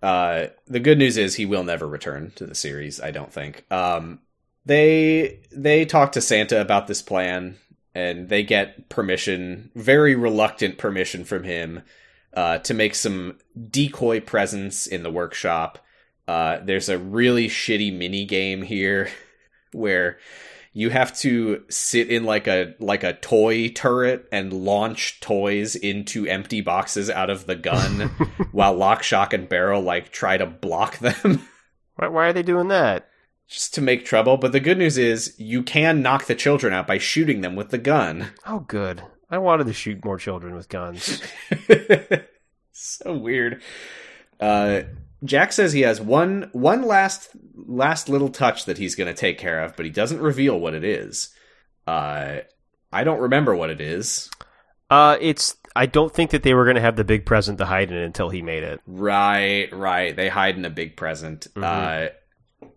Uh, 0.02 0.48
the 0.68 0.80
good 0.80 0.98
news 0.98 1.18
is 1.18 1.36
he 1.36 1.46
will 1.46 1.64
never 1.64 1.88
return 1.88 2.32
to 2.36 2.46
the 2.46 2.56
series. 2.56 3.00
I 3.00 3.12
don't 3.12 3.32
think. 3.32 3.66
Um, 3.72 4.20
they 4.66 5.42
they 5.52 5.86
talk 5.86 6.14
to 6.14 6.22
Santa 6.22 6.60
about 6.60 6.88
this 6.88 7.02
plan, 7.02 7.58
and 7.94 8.30
they 8.30 8.44
get 8.44 8.90
permission, 8.90 9.72
very 9.76 10.16
reluctant 10.16 10.78
permission 10.78 11.24
from 11.24 11.44
him, 11.44 11.84
uh, 12.34 12.60
to 12.60 12.74
make 12.74 12.96
some 12.96 13.38
decoy 13.70 14.20
presents 14.20 14.88
in 14.88 15.04
the 15.04 15.12
workshop. 15.12 15.80
Uh, 16.28 16.60
there's 16.64 16.90
a 16.90 16.98
really 16.98 17.48
shitty 17.48 17.96
mini 17.96 18.26
game 18.26 18.62
here 18.62 19.10
where 19.72 20.18
you 20.74 20.92
have 20.92 21.18
to 21.18 21.64
sit 21.70 22.10
in 22.10 22.24
like 22.24 22.48
a 22.48 22.76
like 22.80 23.04
a 23.04 23.14
toy 23.14 23.68
turret 23.70 24.28
and 24.32 24.54
launch 24.54 25.20
toys 25.20 25.76
into 25.76 26.28
empty 26.28 26.62
boxes 26.62 27.10
out 27.10 27.30
of 27.32 27.48
the 27.48 27.56
gun 27.56 28.02
while 28.52 28.74
lock 28.76 29.02
shock 29.02 29.34
and 29.34 29.50
barrel 29.50 29.82
like 29.82 30.12
try 30.12 30.38
to 30.38 30.46
block 30.46 31.00
them 31.00 31.48
Why, 31.96 32.08
why 32.08 32.28
are 32.28 32.34
they 32.34 32.44
doing 32.44 32.68
that? 32.70 33.08
just 33.48 33.74
to 33.74 33.82
make 33.82 34.06
trouble 34.06 34.38
but 34.38 34.52
the 34.52 34.60
good 34.60 34.78
news 34.78 34.96
is 35.00 35.34
you 35.40 35.64
can 35.64 36.04
knock 36.04 36.26
the 36.28 36.36
children 36.36 36.72
out 36.72 36.86
by 36.86 37.00
shooting 37.00 37.42
them 37.42 37.56
with 37.56 37.70
the 37.72 37.80
gun 37.80 38.28
Oh, 38.46 38.60
good. 38.60 39.02
I 39.30 39.38
wanted 39.38 39.68
to 39.68 39.74
shoot 39.74 40.04
more 40.04 40.18
children 40.18 40.56
with 40.56 40.70
guns. 40.70 41.22
so 42.72 43.18
weird 43.18 43.62
uh 44.40 44.82
Jack 45.24 45.52
says 45.52 45.74
he 45.74 45.82
has 45.82 46.00
one 46.00 46.50
one 46.54 46.84
last 46.84 47.30
last 47.56 48.08
little 48.10 48.30
touch 48.30 48.66
that 48.66 48.78
he's 48.78 48.96
going 48.96 49.14
to 49.14 49.20
take 49.20 49.38
care 49.38 49.64
of, 49.64 49.76
but 49.76 49.86
he 49.86 49.92
doesn't 49.92 50.22
reveal 50.22 50.58
what 50.58 50.74
it 50.74 50.84
is. 50.84 51.34
Uh, 51.86 52.38
I 52.92 53.04
don't 53.04 53.20
remember 53.20 53.54
what 53.56 53.70
it 53.70 53.82
is. 53.82 54.30
Uh, 54.90 55.18
it's. 55.20 55.58
I 55.76 55.86
don't 55.86 56.14
think 56.14 56.32
that 56.32 56.44
they 56.44 56.54
were 56.54 56.64
going 56.64 56.76
to 56.76 56.82
have 56.82 56.96
the 56.96 57.04
big 57.04 57.26
present 57.26 57.58
to 57.60 57.66
hide 57.66 57.92
in 57.92 57.98
until 57.98 58.30
he 58.30 58.42
made 58.42 58.64
it. 58.64 58.80
Right, 58.88 59.68
right. 59.72 60.16
They 60.16 60.30
hide 60.30 60.56
in 60.56 60.66
a 60.66 60.70
big 60.70 60.96
present. 60.96 61.48
Mhm. 61.54 61.64
Uh, 61.64 62.10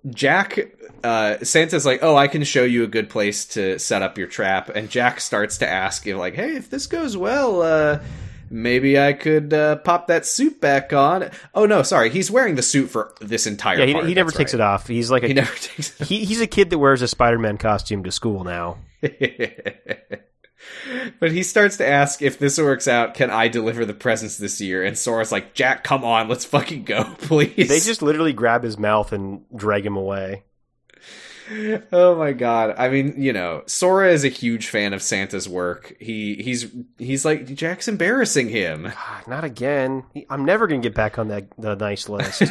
Jack, 0.09 0.59
uh, 1.05 1.39
Santa's 1.43 1.87
like, 1.87 2.01
"Oh, 2.03 2.17
I 2.17 2.29
can 2.29 2.43
show 2.45 2.65
you 2.65 2.85
a 2.85 2.89
good 2.89 3.09
place 3.09 3.45
to 3.47 3.79
set 3.79 4.03
up 4.03 4.19
your 4.19 4.27
trap," 4.27 4.69
and 4.69 4.91
Jack 4.91 5.21
starts 5.21 5.59
to 5.59 5.69
ask, 5.69 6.05
you 6.07 6.17
like, 6.17 6.35
"Hey, 6.35 6.57
if 6.57 6.71
this 6.71 6.87
goes 6.87 7.17
well, 7.17 7.63
uh, 7.63 8.01
maybe 8.51 8.99
I 8.99 9.13
could 9.13 9.55
uh, 9.55 9.77
pop 9.77 10.09
that 10.09 10.27
suit 10.27 10.61
back 10.61 10.93
on." 10.93 11.31
Oh 11.55 11.67
no, 11.67 11.83
sorry, 11.83 12.11
he's 12.11 12.31
wearing 12.31 12.57
the 12.57 12.63
suit 12.63 12.89
for 12.89 13.15
this 13.21 13.47
entire. 13.47 13.79
Yeah, 13.79 13.87
he, 13.87 13.93
part, 13.93 14.07
he 14.07 14.15
never 14.15 14.31
takes 14.33 14.53
right. 14.53 14.61
it 14.61 14.65
off. 14.65 14.89
He's 14.89 15.11
like 15.11 15.23
a 15.23 15.29
He 15.29 15.35
never 15.35 15.55
takes 15.57 15.97
he, 15.99 16.25
he's 16.25 16.41
a 16.41 16.49
kid 16.49 16.71
that 16.71 16.79
wears 16.79 17.03
a 17.03 17.09
Spider-Man 17.09 17.59
costume 17.59 18.03
to 18.05 18.11
school 18.11 18.45
now. 18.45 18.79
but 21.21 21.33
he 21.33 21.43
starts 21.43 21.77
to 21.79 21.87
ask 21.87 22.23
if 22.23 22.39
this 22.39 22.59
works 22.59 22.89
out, 22.89 23.15
can 23.15 23.31
I 23.31 23.49
deliver 23.49 23.85
the 23.85 23.95
presents 23.95 24.39
this 24.39 24.61
year? 24.61 24.85
And 24.85 24.97
Sora's 24.97 25.33
like, 25.33 25.55
Jack, 25.55 25.85
come 25.85 26.05
on, 26.05 26.29
let's 26.29 26.45
fucking 26.45 26.85
go, 26.85 27.05
please. 27.19 27.69
They 27.69 27.81
just 27.81 28.03
literally 28.03 28.33
grab 28.33 28.63
his 28.63 28.79
mouth 28.79 29.13
and 29.13 29.45
drag 29.55 29.87
him 29.87 29.97
away. 29.97 30.45
oh 31.93 32.17
my 32.17 32.33
god. 32.33 32.75
I 32.79 32.89
mean, 32.89 33.15
you 33.17 33.33
know, 33.33 33.63
Sora 33.67 34.11
is 34.11 34.25
a 34.25 34.29
huge 34.29 34.69
fan 34.69 34.93
of 34.93 35.03
Santa's 35.03 35.49
work. 35.49 35.95
He 35.99 36.37
he's 36.37 36.73
he's 36.99 37.25
like 37.25 37.53
Jack's 37.55 37.89
embarrassing 37.89 38.49
him. 38.49 38.85
God, 38.85 39.27
not 39.27 39.45
again. 39.45 40.05
I'm 40.31 40.45
never 40.45 40.67
going 40.67 40.81
to 40.81 40.89
get 40.89 40.95
back 40.95 41.19
on 41.19 41.29
that 41.29 41.49
the 41.59 41.75
nice 41.75 42.09
list. 42.09 42.39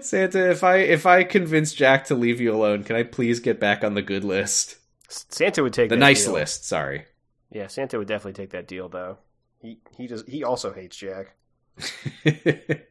Santa, 0.00 0.50
if 0.50 0.64
I 0.64 0.78
if 0.78 1.06
I 1.06 1.24
convince 1.24 1.74
Jack 1.74 2.06
to 2.06 2.14
leave 2.14 2.40
you 2.40 2.54
alone, 2.54 2.84
can 2.84 2.96
I 2.96 3.02
please 3.02 3.40
get 3.40 3.60
back 3.60 3.84
on 3.84 3.94
the 3.94 4.02
good 4.02 4.24
list? 4.24 4.76
Santa 5.10 5.62
would 5.62 5.72
take 5.72 5.90
The 5.90 5.96
nice 5.96 6.24
deal. 6.24 6.34
list, 6.34 6.64
sorry. 6.64 7.06
Yeah, 7.50 7.66
Santa 7.66 7.98
would 7.98 8.08
definitely 8.08 8.40
take 8.42 8.50
that 8.50 8.68
deal 8.68 8.88
though. 8.88 9.18
He 9.60 9.78
he 9.96 10.06
does. 10.06 10.24
He 10.26 10.44
also 10.44 10.72
hates 10.72 10.96
Jack. 10.96 11.34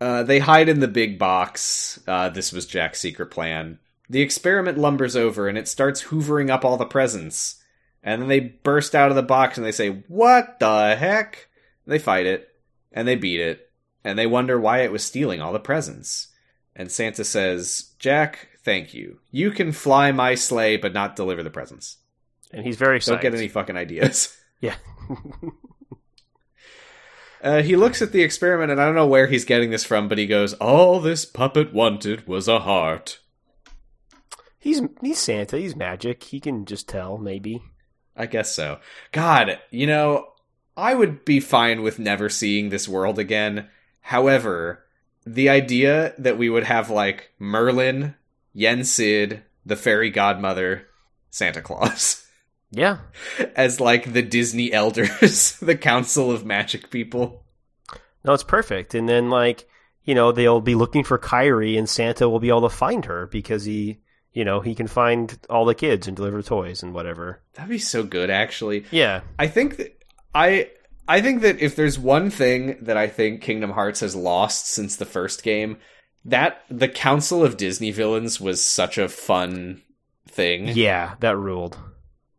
uh, 0.00 0.22
they 0.22 0.38
hide 0.38 0.68
in 0.68 0.80
the 0.80 0.88
big 0.88 1.18
box. 1.18 2.00
Uh, 2.06 2.28
this 2.28 2.52
was 2.52 2.66
Jack's 2.66 3.00
secret 3.00 3.26
plan. 3.30 3.78
The 4.08 4.20
experiment 4.22 4.78
lumbers 4.78 5.16
over 5.16 5.48
and 5.48 5.56
it 5.56 5.68
starts 5.68 6.04
hoovering 6.04 6.50
up 6.50 6.64
all 6.64 6.76
the 6.76 6.84
presents. 6.86 7.62
And 8.02 8.20
then 8.20 8.28
they 8.28 8.40
burst 8.40 8.94
out 8.94 9.10
of 9.10 9.16
the 9.16 9.22
box 9.22 9.56
and 9.56 9.66
they 9.66 9.72
say, 9.72 10.04
What 10.08 10.58
the 10.60 10.94
heck? 10.96 11.48
They 11.86 11.98
fight 11.98 12.26
it 12.26 12.48
and 12.92 13.08
they 13.08 13.16
beat 13.16 13.40
it 13.40 13.70
and 14.04 14.18
they 14.18 14.26
wonder 14.26 14.60
why 14.60 14.80
it 14.80 14.92
was 14.92 15.02
stealing 15.02 15.40
all 15.40 15.52
the 15.52 15.58
presents. 15.58 16.28
And 16.76 16.90
Santa 16.90 17.24
says, 17.24 17.92
Jack, 17.98 18.48
thank 18.64 18.94
you. 18.94 19.20
You 19.30 19.50
can 19.50 19.72
fly 19.72 20.12
my 20.12 20.34
sleigh 20.34 20.76
but 20.76 20.92
not 20.92 21.16
deliver 21.16 21.42
the 21.42 21.50
presents. 21.50 21.98
And 22.52 22.64
he's 22.64 22.76
very 22.76 22.98
Don't 22.98 23.20
get 23.20 23.34
any 23.34 23.48
fucking 23.48 23.76
ideas. 23.76 24.36
Yeah. 24.60 24.76
Uh, 27.42 27.60
he 27.60 27.76
looks 27.76 28.00
at 28.00 28.10
the 28.10 28.22
experiment, 28.22 28.72
and 28.72 28.80
I 28.80 28.86
don't 28.86 28.94
know 28.94 29.06
where 29.06 29.26
he's 29.26 29.44
getting 29.44 29.68
this 29.68 29.84
from, 29.84 30.08
but 30.08 30.16
he 30.16 30.26
goes, 30.26 30.54
"All 30.54 30.98
this 30.98 31.26
puppet 31.26 31.74
wanted 31.74 32.26
was 32.26 32.48
a 32.48 32.60
heart." 32.60 33.18
he's 34.64 34.80
he's 35.00 35.18
Santa. 35.18 35.58
He's 35.58 35.76
magic. 35.76 36.24
He 36.24 36.40
can 36.40 36.64
just 36.64 36.88
tell. 36.88 37.18
Maybe. 37.18 37.62
I 38.16 38.26
guess 38.26 38.52
so. 38.54 38.80
God, 39.12 39.58
you 39.70 39.86
know, 39.86 40.28
I 40.76 40.94
would 40.94 41.24
be 41.24 41.38
fine 41.38 41.82
with 41.82 41.98
never 41.98 42.28
seeing 42.28 42.70
this 42.70 42.88
world 42.88 43.18
again. 43.18 43.68
However, 44.00 44.84
the 45.26 45.48
idea 45.48 46.14
that 46.18 46.38
we 46.38 46.48
would 46.48 46.64
have 46.64 46.90
like 46.90 47.32
Merlin, 47.38 48.14
Yen 48.54 48.84
Sid, 48.84 49.42
the 49.66 49.76
fairy 49.76 50.08
godmother, 50.10 50.86
Santa 51.30 51.60
Claus 51.60 52.26
Yeah. 52.70 52.98
as 53.56 53.80
like 53.80 54.12
the 54.12 54.22
Disney 54.22 54.72
elders, 54.72 55.58
the 55.62 55.76
council 55.76 56.30
of 56.30 56.46
magic 56.46 56.90
people. 56.90 57.44
No, 58.24 58.32
it's 58.32 58.44
perfect. 58.44 58.94
And 58.94 59.06
then 59.08 59.28
like, 59.28 59.68
you 60.04 60.14
know, 60.14 60.32
they'll 60.32 60.60
be 60.60 60.74
looking 60.74 61.04
for 61.04 61.18
Kairi 61.18 61.76
and 61.78 61.88
Santa 61.88 62.28
will 62.28 62.40
be 62.40 62.48
able 62.48 62.62
to 62.62 62.74
find 62.74 63.04
her 63.06 63.26
because 63.26 63.64
he, 63.64 63.98
you 64.32 64.44
know, 64.44 64.60
he 64.60 64.74
can 64.74 64.86
find 64.86 65.38
all 65.50 65.64
the 65.64 65.74
kids 65.74 66.06
and 66.06 66.16
deliver 66.16 66.40
toys 66.42 66.82
and 66.82 66.94
whatever. 66.94 67.42
That'd 67.54 67.70
be 67.70 67.78
so 67.78 68.02
good 68.02 68.30
actually. 68.30 68.84
Yeah. 68.90 69.22
I 69.38 69.48
think 69.48 69.76
that 69.78 69.98
I 70.34 70.70
I 71.06 71.20
think 71.20 71.42
that 71.42 71.60
if 71.60 71.76
there's 71.76 71.98
one 71.98 72.30
thing 72.30 72.78
that 72.82 72.96
I 72.96 73.08
think 73.08 73.42
Kingdom 73.42 73.70
Hearts 73.70 74.00
has 74.00 74.16
lost 74.16 74.68
since 74.68 74.96
the 74.96 75.04
first 75.04 75.42
game, 75.42 75.76
that 76.24 76.62
the 76.68 76.88
Council 76.88 77.44
of 77.44 77.56
Disney 77.56 77.90
Villains 77.90 78.40
was 78.40 78.64
such 78.64 78.98
a 78.98 79.08
fun 79.08 79.82
thing. 80.28 80.68
Yeah, 80.68 81.14
that 81.20 81.36
ruled. 81.36 81.78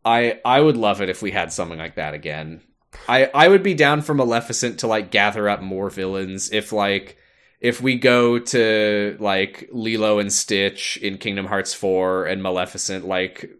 I 0.04 0.40
I 0.44 0.60
would 0.60 0.76
love 0.76 1.00
it 1.00 1.08
if 1.08 1.22
we 1.22 1.30
had 1.32 1.52
something 1.52 1.78
like 1.78 1.96
that 1.96 2.14
again. 2.14 2.62
I 3.08 3.26
I 3.26 3.48
would 3.48 3.62
be 3.62 3.74
down 3.74 4.02
for 4.02 4.14
Maleficent 4.14 4.80
to 4.80 4.86
like 4.86 5.10
gather 5.10 5.48
up 5.48 5.60
more 5.62 5.90
villains 5.90 6.50
if 6.52 6.72
like 6.72 7.16
if 7.60 7.80
we 7.80 7.96
go 7.96 8.38
to 8.38 9.16
like 9.18 9.68
Lilo 9.72 10.18
and 10.18 10.32
Stitch 10.32 10.96
in 10.98 11.18
Kingdom 11.18 11.46
Hearts 11.46 11.72
4 11.74 12.26
and 12.26 12.42
Maleficent 12.42 13.06
like 13.06 13.50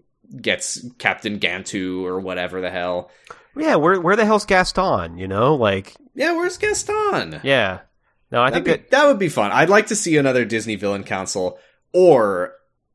gets 0.40 0.84
Captain 0.98 1.38
Gantu 1.40 2.02
or 2.04 2.20
whatever 2.20 2.60
the 2.60 2.70
hell. 2.70 3.10
Yeah, 3.56 3.76
where 3.76 4.00
where 4.00 4.16
the 4.16 4.24
hell's 4.26 4.44
Gaston, 4.44 5.16
you 5.16 5.26
know? 5.28 5.54
Like, 5.54 5.94
Yeah, 6.14 6.32
where's 6.32 6.58
Gaston? 6.58 7.40
yeah. 7.42 7.80
No, 8.30 8.42
I 8.42 8.50
That'd 8.50 8.64
think 8.64 8.76
be- 8.78 8.82
that 8.82 8.90
that 8.90 9.06
would 9.06 9.18
be 9.18 9.28
fun. 9.28 9.52
I'd 9.52 9.68
like 9.70 9.86
to 9.88 9.96
see 9.96 10.16
another 10.16 10.44
Disney 10.44 10.76
Villain 10.76 11.04
Council 11.04 11.58
or 11.92 12.52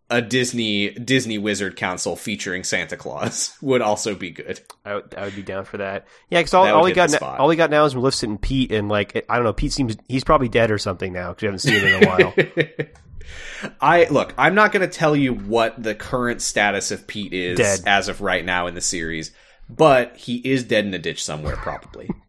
a 0.10 0.22
Disney 0.22 0.90
Disney 0.90 1.38
Wizard 1.38 1.78
Council 1.78 2.18
featuring 2.18 2.66
Santa 2.66 2.98
Claus 2.98 3.56
would 3.62 3.82
also 3.82 4.14
be 4.14 4.32
good. 4.32 4.60
I 4.84 4.96
would, 4.96 5.16
I 5.16 5.24
would 5.24 5.36
be 5.36 5.42
down 5.42 5.64
for 5.64 5.78
that. 5.78 6.06
Yeah, 6.30 6.40
because 6.40 6.54
all, 6.54 6.68
all 6.68 6.84
we 6.84 6.92
got 6.92 7.12
na- 7.12 7.36
all 7.38 7.48
we 7.48 7.56
got 7.56 7.70
now 7.70 7.86
is 7.86 7.96
Maleficent 7.96 8.30
and 8.32 8.42
Pete, 8.42 8.72
and 8.74 8.90
like 8.90 9.26
I 9.30 9.36
don't 9.38 9.46
know, 9.46 9.54
Pete 9.54 9.72
seems 9.72 9.96
he's 10.10 10.26
probably 10.26 10.50
dead 10.50 10.70
or 10.70 10.78
something 10.78 11.14
now 11.14 11.30
because 11.34 11.42
we 11.44 11.46
haven't 11.48 11.60
seen 11.60 11.80
him 11.80 11.86
in 11.86 12.04
a 12.04 12.08
while. 12.08 12.34
I 13.80 14.06
look, 14.10 14.34
I'm 14.38 14.56
not 14.56 14.72
going 14.72 14.88
to 14.88 14.94
tell 14.94 15.16
you 15.16 15.34
what 15.34 15.82
the 15.82 15.96
current 15.96 16.42
status 16.42 16.92
of 16.92 17.08
Pete 17.08 17.34
is 17.34 17.58
Dead. 17.58 17.80
as 17.86 18.08
of 18.10 18.20
right 18.20 18.44
now 18.44 18.68
in 18.68 18.76
the 18.76 18.82
series, 18.82 19.32
but 19.70 20.18
he 20.18 20.38
is 20.38 20.64
dead 20.64 20.86
in 20.86 20.94
a 20.94 21.00
ditch 21.00 21.24
somewhere 21.24 21.56
probably. 21.56 22.10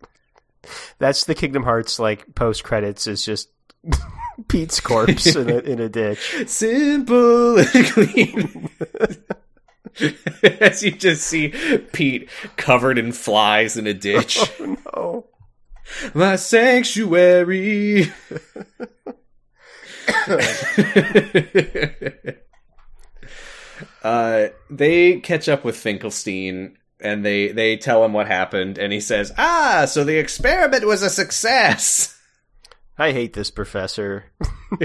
That's 0.99 1.25
the 1.25 1.35
Kingdom 1.35 1.65
Hearts 1.65 1.99
like 1.99 2.35
post 2.35 2.65
credits 2.65 3.07
is 3.07 3.25
just 3.25 3.49
Pete's 4.49 4.81
corpse 4.81 5.35
in 5.35 5.51
a 5.51 5.59
in 5.59 5.81
a 5.81 5.89
ditch. 5.89 6.45
Simple 6.47 7.59
and 7.59 7.87
clean. 7.87 8.69
As 10.61 10.83
you 10.83 10.93
just 10.93 11.27
see 11.27 11.49
Pete 11.93 12.29
covered 12.57 12.97
in 12.99 13.13
flies 13.13 13.77
in 13.77 13.87
a 13.87 13.93
ditch. 13.93 14.39
Oh, 14.95 15.27
My 16.15 16.37
sanctuary. 16.37 18.11
uh, 24.03 24.49
they 24.71 25.21
catch 25.21 25.49
up 25.49 25.65
with 25.65 25.77
Finkelstein 25.77 26.77
and 27.03 27.25
they 27.25 27.49
they 27.49 27.77
tell 27.77 28.05
him 28.05 28.13
what 28.13 28.27
happened, 28.27 28.79
and 28.79 28.93
he 28.93 29.01
says, 29.01 29.33
"Ah, 29.37 29.85
so 29.87 30.05
the 30.05 30.19
experiment 30.19 30.87
was 30.87 31.03
a 31.03 31.11
success." 31.11 32.19
I 32.99 33.13
hate 33.13 33.33
this 33.33 33.51
professor. 33.51 34.27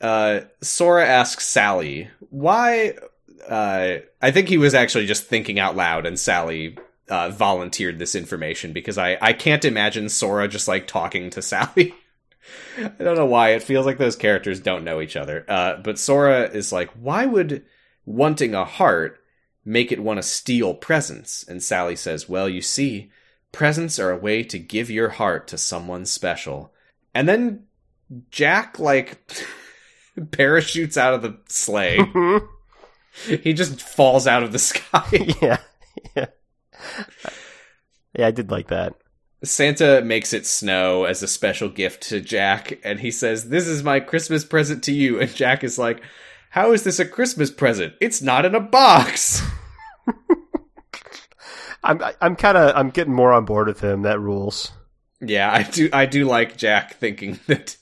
uh, 0.00 0.40
Sora 0.60 1.06
asks 1.06 1.46
Sally 1.46 2.08
why. 2.30 2.94
Uh, 3.48 3.98
I 4.20 4.30
think 4.30 4.48
he 4.48 4.58
was 4.58 4.74
actually 4.74 5.06
just 5.06 5.26
thinking 5.26 5.58
out 5.58 5.76
loud, 5.76 6.06
and 6.06 6.18
Sally 6.18 6.76
uh, 7.08 7.30
volunteered 7.30 7.98
this 7.98 8.14
information 8.14 8.72
because 8.72 8.96
I 8.98 9.18
I 9.20 9.32
can't 9.32 9.64
imagine 9.64 10.08
Sora 10.08 10.46
just 10.46 10.68
like 10.68 10.86
talking 10.86 11.30
to 11.30 11.42
Sally. 11.50 11.94
I 12.78 13.02
don't 13.02 13.16
know 13.16 13.26
why 13.26 13.50
it 13.50 13.62
feels 13.62 13.86
like 13.86 13.98
those 13.98 14.16
characters 14.16 14.60
don't 14.60 14.84
know 14.84 15.00
each 15.00 15.16
other. 15.16 15.44
Uh, 15.48 15.76
but 15.76 15.98
Sora 15.98 16.44
is 16.44 16.72
like, 16.72 16.90
why 16.92 17.26
would 17.26 17.64
wanting 18.10 18.54
a 18.54 18.64
heart 18.64 19.18
make 19.64 19.92
it 19.92 20.02
want 20.02 20.18
to 20.18 20.22
steal 20.22 20.74
presents? 20.74 21.42
And 21.44 21.62
Sally 21.62 21.96
says, 21.96 22.28
well, 22.28 22.48
you 22.48 22.62
see, 22.62 23.10
presents 23.52 23.98
are 23.98 24.10
a 24.10 24.18
way 24.18 24.42
to 24.44 24.58
give 24.58 24.90
your 24.90 25.10
heart 25.10 25.48
to 25.48 25.58
someone 25.58 26.06
special. 26.06 26.72
And 27.14 27.28
then 27.28 27.64
Jack 28.30 28.78
like 28.78 29.18
parachutes 30.30 30.96
out 30.96 31.14
of 31.14 31.22
the 31.22 31.38
sleigh. 31.48 31.98
Mm-hmm. 31.98 33.34
he 33.42 33.52
just 33.52 33.80
falls 33.80 34.26
out 34.26 34.42
of 34.42 34.52
the 34.52 34.58
sky. 34.58 35.08
yeah, 35.42 35.58
yeah, 36.16 36.26
yeah. 38.16 38.26
I 38.26 38.30
did 38.30 38.50
like 38.50 38.68
that. 38.68 38.94
Santa 39.42 40.02
makes 40.02 40.34
it 40.34 40.46
snow 40.46 41.04
as 41.04 41.22
a 41.22 41.28
special 41.28 41.70
gift 41.70 42.02
to 42.04 42.20
Jack, 42.20 42.78
and 42.84 43.00
he 43.00 43.10
says, 43.10 43.48
This 43.48 43.66
is 43.66 43.82
my 43.82 43.98
Christmas 44.00 44.44
present 44.44 44.84
to 44.84 44.92
you. 44.92 45.20
And 45.20 45.34
Jack 45.34 45.64
is 45.64 45.78
like, 45.78 46.02
How 46.50 46.72
is 46.72 46.84
this 46.84 46.98
a 46.98 47.04
Christmas 47.04 47.50
present? 47.50 47.94
It's 48.00 48.20
not 48.20 48.44
in 48.44 48.54
a 48.54 48.60
box. 48.60 49.42
I'm 51.82 52.02
I'm 52.20 52.36
kind 52.36 52.58
of 52.58 52.76
I'm 52.76 52.90
getting 52.90 53.14
more 53.14 53.32
on 53.32 53.44
board 53.44 53.68
with 53.68 53.80
him. 53.80 54.02
That 54.02 54.20
rules. 54.20 54.72
Yeah, 55.20 55.50
I 55.52 55.62
do 55.62 55.88
I 55.92 56.06
do 56.06 56.24
like 56.24 56.56
Jack 56.56 56.94
thinking 56.94 57.38
that 57.46 57.76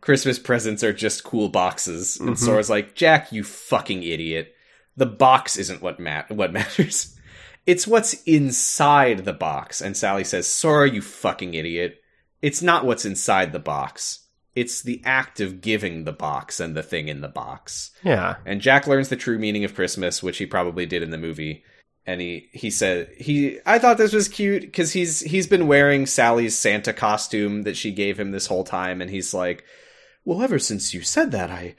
Christmas 0.00 0.38
presents 0.38 0.84
are 0.84 0.92
just 0.92 1.24
cool 1.24 1.48
boxes. 1.48 2.18
And 2.18 2.30
mm-hmm. 2.30 2.44
Sora's 2.44 2.70
like, 2.70 2.94
Jack, 2.94 3.32
you 3.32 3.42
fucking 3.42 4.02
idiot. 4.02 4.54
The 4.96 5.06
box 5.06 5.56
isn't 5.56 5.82
what 5.82 5.98
mat- 5.98 6.30
what 6.30 6.52
matters. 6.52 7.16
It's 7.66 7.86
what's 7.86 8.14
inside 8.24 9.24
the 9.24 9.32
box. 9.32 9.80
And 9.80 9.96
Sally 9.96 10.24
says, 10.24 10.46
Sora, 10.46 10.90
you 10.90 11.00
fucking 11.00 11.54
idiot. 11.54 12.00
It's 12.42 12.62
not 12.62 12.84
what's 12.84 13.04
inside 13.04 13.52
the 13.52 13.58
box. 13.58 14.19
It's 14.54 14.82
the 14.82 15.00
act 15.04 15.40
of 15.40 15.60
giving 15.60 16.04
the 16.04 16.12
box 16.12 16.58
and 16.58 16.76
the 16.76 16.82
thing 16.82 17.08
in 17.08 17.20
the 17.20 17.28
box. 17.28 17.92
Yeah, 18.02 18.36
And 18.44 18.60
Jack 18.60 18.86
learns 18.86 19.08
the 19.08 19.16
true 19.16 19.38
meaning 19.38 19.64
of 19.64 19.74
Christmas, 19.74 20.22
which 20.22 20.38
he 20.38 20.46
probably 20.46 20.86
did 20.86 21.02
in 21.02 21.10
the 21.10 21.18
movie. 21.18 21.64
And 22.06 22.20
he 22.20 22.48
he 22.52 22.70
said 22.70 23.10
he 23.16 23.58
I 23.66 23.78
thought 23.78 23.98
this 23.98 24.12
was 24.12 24.26
cute 24.26 24.62
because 24.62 24.92
he's 24.92 25.20
he's 25.20 25.46
been 25.46 25.68
wearing 25.68 26.06
Sally's 26.06 26.56
Santa 26.56 26.92
costume 26.92 27.62
that 27.62 27.76
she 27.76 27.92
gave 27.92 28.18
him 28.18 28.32
this 28.32 28.46
whole 28.46 28.64
time, 28.64 29.00
and 29.00 29.10
he's 29.10 29.34
like, 29.34 29.64
"Well, 30.24 30.42
ever 30.42 30.58
since 30.58 30.94
you 30.94 31.02
said 31.02 31.30
that, 31.32 31.50
I 31.50 31.76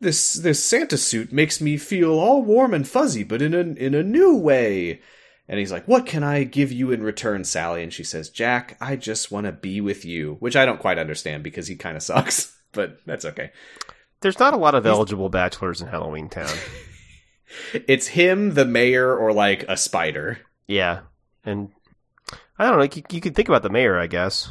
this 0.00 0.34
this 0.34 0.64
Santa 0.64 0.96
suit 0.96 1.32
makes 1.32 1.60
me 1.60 1.76
feel 1.76 2.12
all 2.12 2.42
warm 2.42 2.72
and 2.72 2.86
fuzzy, 2.86 3.24
but 3.24 3.42
in 3.42 3.52
a 3.52 3.58
in 3.58 3.94
a 3.94 4.02
new 4.02 4.36
way." 4.36 5.00
And 5.48 5.58
he's 5.58 5.70
like, 5.72 5.86
"What 5.86 6.06
can 6.06 6.22
I 6.22 6.44
give 6.44 6.72
you 6.72 6.90
in 6.90 7.02
return, 7.02 7.44
Sally?" 7.44 7.82
And 7.82 7.92
she 7.92 8.04
says, 8.04 8.30
"Jack, 8.30 8.76
I 8.80 8.96
just 8.96 9.30
want 9.30 9.46
to 9.46 9.52
be 9.52 9.80
with 9.80 10.04
you," 10.04 10.36
which 10.40 10.56
I 10.56 10.64
don't 10.64 10.80
quite 10.80 10.98
understand 10.98 11.42
because 11.42 11.66
he 11.66 11.76
kind 11.76 11.96
of 11.96 12.02
sucks, 12.10 12.56
but 12.72 12.98
that's 13.06 13.24
okay. 13.26 13.50
there's 14.20 14.38
not 14.38 14.54
a 14.54 14.58
lot 14.58 14.74
of 14.74 14.86
eligible 14.86 15.28
bachelors 15.28 15.80
in 15.82 15.88
Halloween 15.88 16.28
Town. 16.28 16.48
It's 17.86 18.08
him, 18.08 18.54
the 18.54 18.64
mayor, 18.64 19.14
or 19.16 19.32
like 19.32 19.64
a 19.68 19.76
spider. 19.76 20.40
Yeah, 20.66 21.00
and 21.44 21.68
I 22.58 22.68
don't 22.68 22.78
know. 22.78 22.84
You, 22.92 23.02
you 23.10 23.20
could 23.20 23.36
think 23.36 23.48
about 23.48 23.62
the 23.62 23.70
mayor, 23.70 23.96
I 23.96 24.08
guess. 24.08 24.50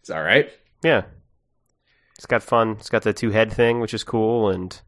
It's 0.00 0.10
all 0.10 0.22
right. 0.22 0.50
Yeah, 0.82 1.04
it's 2.16 2.26
got 2.26 2.42
fun. 2.42 2.72
It's 2.80 2.90
got 2.90 3.02
the 3.02 3.14
two 3.14 3.30
head 3.30 3.50
thing, 3.50 3.80
which 3.80 3.94
is 3.94 4.04
cool, 4.04 4.50
and 4.50 4.78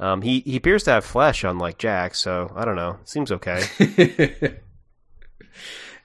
um, 0.00 0.22
he 0.22 0.40
he 0.40 0.56
appears 0.56 0.82
to 0.84 0.90
have 0.92 1.04
flesh, 1.04 1.44
unlike 1.44 1.78
Jack. 1.78 2.16
So 2.16 2.50
I 2.56 2.64
don't 2.64 2.74
know. 2.74 2.98
Seems 3.04 3.30
okay. 3.30 3.62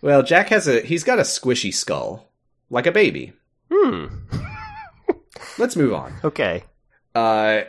well, 0.01 0.23
Jack 0.23 0.49
has 0.49 0.67
a 0.67 0.81
he's 0.81 1.03
got 1.03 1.19
a 1.19 1.23
squishy 1.23 1.73
skull, 1.73 2.29
like 2.69 2.87
a 2.87 2.91
baby. 2.91 3.33
hmm. 3.71 4.05
Let's 5.57 5.75
move 5.75 5.93
on. 5.93 6.13
Okay. 6.23 6.63
Uh 7.13 7.61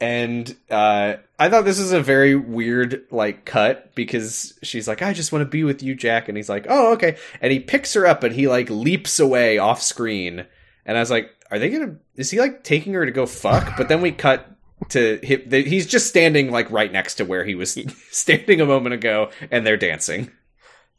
and 0.00 0.54
uh 0.70 1.14
I 1.38 1.48
thought 1.48 1.64
this 1.64 1.78
was 1.78 1.92
a 1.92 2.00
very 2.00 2.34
weird 2.34 3.04
like 3.10 3.44
cut 3.44 3.94
because 3.94 4.58
she's 4.62 4.88
like, 4.88 5.02
I 5.02 5.12
just 5.12 5.32
want 5.32 5.42
to 5.42 5.50
be 5.50 5.64
with 5.64 5.82
you, 5.82 5.94
Jack, 5.94 6.28
and 6.28 6.36
he's 6.36 6.48
like, 6.48 6.66
Oh, 6.68 6.92
okay. 6.94 7.16
And 7.40 7.52
he 7.52 7.60
picks 7.60 7.94
her 7.94 8.06
up 8.06 8.22
and 8.22 8.34
he 8.34 8.48
like 8.48 8.68
leaps 8.70 9.20
away 9.20 9.58
off 9.58 9.82
screen. 9.82 10.46
And 10.84 10.96
I 10.96 11.00
was 11.00 11.10
like, 11.10 11.30
Are 11.50 11.58
they 11.58 11.70
gonna 11.70 11.96
is 12.16 12.30
he 12.30 12.40
like 12.40 12.64
taking 12.64 12.94
her 12.94 13.04
to 13.06 13.12
go 13.12 13.26
fuck? 13.26 13.76
But 13.76 13.88
then 13.88 14.00
we 14.00 14.12
cut 14.12 14.46
to 14.90 15.18
him 15.22 15.50
he's 15.50 15.86
just 15.86 16.06
standing 16.06 16.50
like 16.50 16.70
right 16.70 16.92
next 16.92 17.14
to 17.14 17.24
where 17.24 17.44
he 17.44 17.54
was 17.54 17.78
standing 18.10 18.60
a 18.60 18.66
moment 18.66 18.94
ago 18.94 19.30
and 19.50 19.66
they're 19.66 19.76
dancing. 19.76 20.30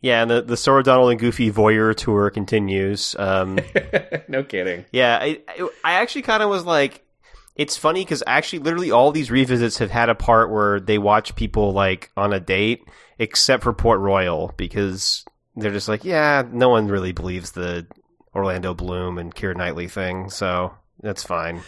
Yeah, 0.02 0.22
and 0.22 0.30
the 0.30 0.42
the 0.42 0.58
Sora 0.58 0.84
Donald 0.84 1.10
and 1.12 1.20
Goofy 1.20 1.52
voyeur 1.52 1.96
tour 1.96 2.30
continues. 2.30 3.16
Um, 3.18 3.58
no 4.28 4.44
kidding. 4.44 4.86
yeah, 4.92 5.18
I 5.22 5.42
I- 5.84 5.94
actually 5.94 6.22
kind 6.22 6.44
of 6.44 6.50
was 6.50 6.66
like, 6.66 7.04
it's 7.56 7.76
funny 7.78 8.04
because 8.04 8.22
actually, 8.28 8.60
literally, 8.60 8.92
all 8.92 9.12
these 9.12 9.30
revisits 9.30 9.80
have 9.80 9.90
had 9.92 10.10
a 10.10 10.16
part 10.16 10.52
where 10.52 10.80
they 10.80 11.00
watch 11.00 11.36
people 11.36 11.74
like 11.74 12.12
on 12.16 12.32
a 12.32 12.40
date, 12.40 12.84
except 13.18 13.64
for 13.64 13.74
Port 13.74 14.00
Royal 14.00 14.54
because 14.58 15.26
they're 15.56 15.72
just 15.72 15.88
like, 15.88 16.06
yeah, 16.06 16.44
no 16.52 16.70
one 16.70 16.88
really 16.88 17.12
believes 17.12 17.54
the 17.54 17.88
Orlando 18.36 18.76
Bloom 18.76 19.18
and 19.18 19.34
Keira 19.34 19.56
Knightley 19.56 19.88
thing, 19.88 20.30
so 20.30 20.74
that's 21.02 21.24
fine. 21.24 21.62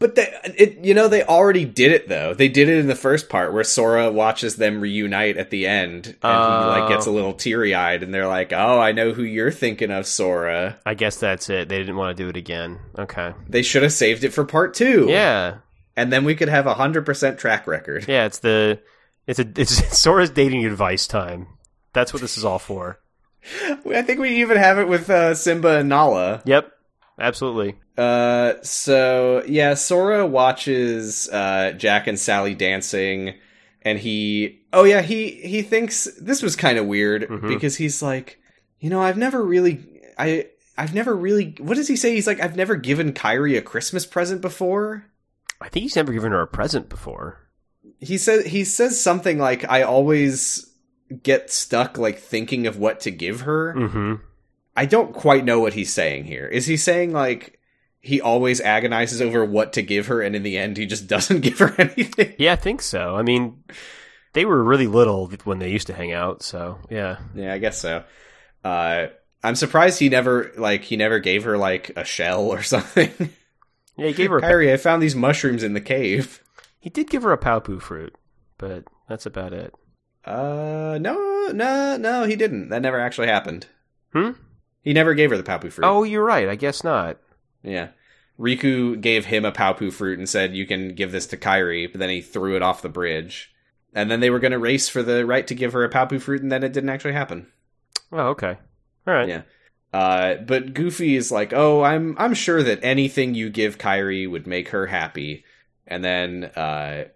But 0.00 0.14
they, 0.14 0.32
it, 0.56 0.78
you 0.84 0.94
know, 0.94 1.08
they 1.08 1.24
already 1.24 1.64
did 1.64 1.90
it 1.90 2.08
though. 2.08 2.32
They 2.32 2.48
did 2.48 2.68
it 2.68 2.78
in 2.78 2.86
the 2.86 2.94
first 2.94 3.28
part 3.28 3.52
where 3.52 3.64
Sora 3.64 4.10
watches 4.12 4.54
them 4.56 4.80
reunite 4.80 5.36
at 5.36 5.50
the 5.50 5.66
end, 5.66 6.06
and 6.22 6.64
he 6.64 6.68
like 6.70 6.84
Oh. 6.84 6.88
gets 6.88 7.06
a 7.06 7.10
little 7.10 7.32
teary 7.32 7.74
eyed, 7.74 8.04
and 8.04 8.14
they're 8.14 8.28
like, 8.28 8.52
"Oh, 8.52 8.78
I 8.78 8.92
know 8.92 9.12
who 9.12 9.24
you're 9.24 9.50
thinking 9.50 9.90
of, 9.90 10.06
Sora." 10.06 10.78
I 10.86 10.94
guess 10.94 11.16
that's 11.16 11.50
it. 11.50 11.68
They 11.68 11.78
didn't 11.78 11.96
want 11.96 12.16
to 12.16 12.22
do 12.22 12.28
it 12.28 12.36
again. 12.36 12.78
Okay. 12.96 13.32
They 13.48 13.62
should 13.62 13.82
have 13.82 13.92
saved 13.92 14.22
it 14.22 14.32
for 14.32 14.44
part 14.44 14.74
two. 14.74 15.06
Yeah. 15.08 15.56
and 15.96 16.12
then 16.12 16.24
we 16.24 16.36
could 16.36 16.48
have 16.48 16.66
a 16.68 16.74
hundred 16.74 17.04
percent 17.04 17.38
track 17.40 17.66
record. 17.66 18.04
Yeah, 18.06 18.24
it's 18.26 18.38
the 18.38 18.78
it's 19.26 19.40
a 19.40 19.46
it's 19.56 19.98
Sora's 19.98 20.30
dating 20.30 20.64
advice 20.64 21.08
time. 21.08 21.48
That's 21.92 22.12
what 22.12 22.22
this 22.22 22.38
is 22.38 22.44
all 22.44 22.60
for. 22.60 23.00
I 23.86 24.02
think 24.02 24.20
we 24.20 24.40
even 24.42 24.58
have 24.58 24.78
it 24.78 24.86
with 24.86 25.10
uh, 25.10 25.34
Simba 25.34 25.78
and 25.78 25.88
Nala. 25.88 26.42
Yep. 26.44 26.70
Absolutely. 27.18 27.74
Uh, 27.96 28.54
so 28.62 29.42
yeah, 29.46 29.74
Sora 29.74 30.24
watches 30.26 31.28
uh, 31.30 31.72
Jack 31.76 32.06
and 32.06 32.18
Sally 32.18 32.54
dancing, 32.54 33.34
and 33.82 33.98
he, 33.98 34.60
oh 34.72 34.84
yeah, 34.84 35.02
he 35.02 35.30
he 35.32 35.62
thinks 35.62 36.04
this 36.20 36.42
was 36.42 36.54
kind 36.56 36.78
of 36.78 36.86
weird 36.86 37.22
Mhm. 37.28 37.48
because 37.48 37.76
he's 37.76 38.02
like, 38.02 38.38
you 38.78 38.88
know, 38.90 39.00
I've 39.02 39.18
never 39.18 39.44
really, 39.44 39.84
I, 40.16 40.46
I've 40.76 40.94
never 40.94 41.14
really, 41.16 41.56
what 41.58 41.74
does 41.76 41.88
he 41.88 41.96
say? 41.96 42.14
He's 42.14 42.26
like, 42.28 42.40
I've 42.40 42.54
never 42.56 42.76
given 42.76 43.12
Kairi 43.12 43.58
a 43.58 43.62
Christmas 43.62 44.06
present 44.06 44.40
before. 44.40 45.04
I 45.60 45.68
think 45.68 45.82
he's 45.82 45.96
never 45.96 46.12
given 46.12 46.30
her 46.30 46.40
a 46.42 46.46
present 46.46 46.88
before. 46.88 47.40
He 47.98 48.16
says 48.16 48.46
he 48.46 48.62
says 48.62 49.00
something 49.00 49.38
like, 49.38 49.68
I 49.68 49.82
always 49.82 50.72
get 51.24 51.50
stuck 51.50 51.98
like 51.98 52.18
thinking 52.20 52.68
of 52.68 52.76
what 52.78 53.00
to 53.00 53.10
give 53.10 53.40
her. 53.40 53.74
Mm-hmm. 53.74 54.14
I 54.78 54.84
don't 54.86 55.12
quite 55.12 55.44
know 55.44 55.58
what 55.58 55.72
he's 55.74 55.92
saying 55.92 56.26
here. 56.26 56.46
Is 56.46 56.66
he 56.66 56.76
saying 56.76 57.12
like 57.12 57.58
he 58.00 58.20
always 58.20 58.60
agonizes 58.60 59.20
over 59.20 59.44
what 59.44 59.72
to 59.72 59.82
give 59.82 60.06
her 60.06 60.22
and 60.22 60.36
in 60.36 60.44
the 60.44 60.56
end 60.56 60.76
he 60.76 60.86
just 60.86 61.06
doesn't 61.08 61.40
give 61.40 61.58
her 61.58 61.74
anything? 61.80 62.34
Yeah, 62.38 62.52
I 62.52 62.56
think 62.56 62.80
so. 62.82 63.16
I 63.16 63.22
mean, 63.22 63.64
they 64.34 64.44
were 64.44 64.62
really 64.62 64.86
little 64.86 65.32
when 65.42 65.58
they 65.58 65.72
used 65.72 65.88
to 65.88 65.94
hang 65.94 66.12
out, 66.12 66.44
so 66.44 66.78
yeah. 66.90 67.16
Yeah, 67.34 67.52
I 67.52 67.58
guess 67.58 67.76
so. 67.80 68.04
Uh 68.62 69.08
I'm 69.42 69.56
surprised 69.56 69.98
he 69.98 70.08
never 70.08 70.52
like 70.56 70.84
he 70.84 70.96
never 70.96 71.18
gave 71.18 71.42
her 71.42 71.58
like 71.58 71.90
a 71.96 72.04
shell 72.04 72.42
or 72.46 72.62
something. 72.74 73.10
Yeah, 73.96 74.06
he 74.06 74.12
gave 74.12 74.30
her. 74.30 74.38
A, 74.38 74.42
Kairi, 74.42 74.72
I 74.72 74.76
found 74.76 75.02
these 75.02 75.16
mushrooms 75.16 75.64
in 75.64 75.72
the 75.72 75.80
cave. 75.80 76.40
he 76.78 76.88
did 76.88 77.10
give 77.10 77.24
her 77.24 77.32
a 77.32 77.38
Paopu 77.38 77.82
fruit, 77.82 78.14
but 78.58 78.84
that's 79.08 79.26
about 79.26 79.52
it. 79.52 79.74
Uh 80.24 80.98
no, 81.00 81.48
no, 81.52 81.96
no, 81.96 82.24
he 82.26 82.36
didn't. 82.36 82.68
That 82.68 82.82
never 82.82 83.00
actually 83.00 83.26
happened. 83.26 83.66
Hmm? 84.12 84.30
He 84.88 84.94
never 84.94 85.12
gave 85.12 85.28
her 85.28 85.36
the 85.36 85.42
Paopu 85.42 85.70
fruit. 85.70 85.84
Oh, 85.86 86.02
you're 86.02 86.24
right. 86.24 86.48
I 86.48 86.54
guess 86.54 86.82
not. 86.82 87.18
Yeah. 87.62 87.88
Riku 88.40 88.98
gave 88.98 89.26
him 89.26 89.44
a 89.44 89.52
Paopu 89.52 89.92
fruit 89.92 90.18
and 90.18 90.26
said, 90.26 90.56
You 90.56 90.64
can 90.64 90.94
give 90.94 91.12
this 91.12 91.26
to 91.26 91.36
Kairi, 91.36 91.92
but 91.92 91.98
then 91.98 92.08
he 92.08 92.22
threw 92.22 92.56
it 92.56 92.62
off 92.62 92.80
the 92.80 92.88
bridge. 92.88 93.52
And 93.92 94.10
then 94.10 94.20
they 94.20 94.30
were 94.30 94.38
going 94.38 94.52
to 94.52 94.58
race 94.58 94.88
for 94.88 95.02
the 95.02 95.26
right 95.26 95.46
to 95.46 95.54
give 95.54 95.74
her 95.74 95.84
a 95.84 95.90
Paopu 95.90 96.22
fruit, 96.22 96.40
and 96.40 96.50
then 96.50 96.64
it 96.64 96.72
didn't 96.72 96.88
actually 96.88 97.12
happen. 97.12 97.48
Oh, 98.10 98.28
okay. 98.28 98.56
All 99.06 99.12
right. 99.12 99.28
Yeah. 99.28 99.42
Uh, 99.92 100.36
but 100.36 100.72
Goofy 100.72 101.16
is 101.16 101.30
like, 101.30 101.52
Oh, 101.52 101.82
I'm 101.82 102.16
I'm 102.18 102.32
sure 102.32 102.62
that 102.62 102.82
anything 102.82 103.34
you 103.34 103.50
give 103.50 103.76
Kairi 103.76 104.26
would 104.26 104.46
make 104.46 104.70
her 104.70 104.86
happy. 104.86 105.44
And 105.86 106.02
then 106.02 106.44
uh, 106.44 107.08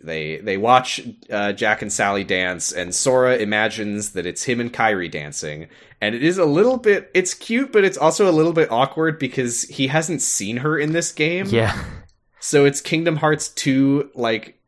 they 0.00 0.36
they 0.38 0.56
watch 0.56 1.00
uh, 1.30 1.52
Jack 1.52 1.82
and 1.82 1.92
Sally 1.92 2.24
dance, 2.24 2.72
and 2.72 2.94
Sora 2.94 3.36
imagines 3.36 4.12
that 4.12 4.26
it's 4.26 4.44
him 4.44 4.60
and 4.60 4.72
Kairi 4.72 5.10
dancing, 5.10 5.68
and 6.00 6.14
it 6.14 6.22
is 6.22 6.38
a 6.38 6.44
little 6.44 6.76
bit. 6.76 7.10
It's 7.14 7.34
cute, 7.34 7.72
but 7.72 7.84
it's 7.84 7.98
also 7.98 8.30
a 8.30 8.32
little 8.32 8.52
bit 8.52 8.70
awkward 8.70 9.18
because 9.18 9.62
he 9.62 9.88
hasn't 9.88 10.22
seen 10.22 10.58
her 10.58 10.78
in 10.78 10.92
this 10.92 11.12
game. 11.12 11.46
Yeah. 11.46 11.82
So 12.40 12.64
it's 12.64 12.80
Kingdom 12.80 13.16
Hearts 13.16 13.48
two, 13.48 14.10
like 14.14 14.60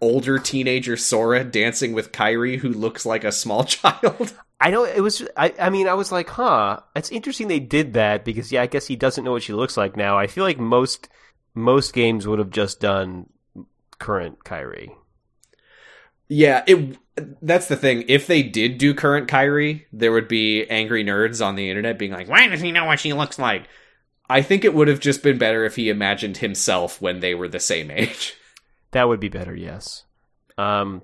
older 0.00 0.38
teenager 0.38 0.96
Sora 0.96 1.44
dancing 1.44 1.92
with 1.92 2.12
Kairi, 2.12 2.58
who 2.58 2.70
looks 2.70 3.04
like 3.04 3.24
a 3.24 3.32
small 3.32 3.64
child. 3.64 4.34
I 4.60 4.70
know 4.70 4.84
it 4.84 5.00
was. 5.00 5.26
I, 5.36 5.54
I 5.58 5.70
mean, 5.70 5.88
I 5.88 5.94
was 5.94 6.12
like, 6.12 6.28
huh. 6.28 6.80
It's 6.94 7.10
interesting 7.10 7.48
they 7.48 7.60
did 7.60 7.94
that 7.94 8.24
because, 8.24 8.52
yeah, 8.52 8.62
I 8.62 8.66
guess 8.66 8.86
he 8.86 8.96
doesn't 8.96 9.24
know 9.24 9.32
what 9.32 9.42
she 9.42 9.52
looks 9.52 9.76
like 9.76 9.96
now. 9.96 10.18
I 10.18 10.26
feel 10.26 10.44
like 10.44 10.58
most 10.58 11.08
most 11.54 11.92
games 11.92 12.26
would 12.26 12.38
have 12.38 12.50
just 12.50 12.80
done 12.80 13.26
current 14.00 14.42
Kairi. 14.44 14.88
Yeah, 16.28 16.64
it. 16.66 16.98
That's 17.40 17.68
the 17.68 17.76
thing. 17.76 18.04
If 18.08 18.26
they 18.26 18.42
did 18.42 18.78
do 18.78 18.94
current 18.94 19.28
Kairi, 19.28 19.84
there 19.92 20.10
would 20.10 20.26
be 20.26 20.64
angry 20.68 21.04
nerds 21.04 21.44
on 21.44 21.54
the 21.54 21.68
internet 21.68 21.98
being 21.98 22.12
like, 22.12 22.28
"Why 22.28 22.48
does 22.48 22.60
he 22.60 22.72
know 22.72 22.86
what 22.86 22.98
she 22.98 23.12
looks 23.12 23.38
like?" 23.38 23.68
I 24.28 24.42
think 24.42 24.64
it 24.64 24.74
would 24.74 24.86
have 24.86 25.00
just 25.00 25.24
been 25.24 25.38
better 25.38 25.64
if 25.64 25.74
he 25.74 25.88
imagined 25.88 26.36
himself 26.36 27.02
when 27.02 27.18
they 27.18 27.34
were 27.34 27.48
the 27.48 27.58
same 27.58 27.90
age, 27.90 28.36
That 28.92 29.08
would 29.08 29.18
be 29.18 29.28
better, 29.28 29.54
yes. 29.54 30.04
Um, 30.56 31.02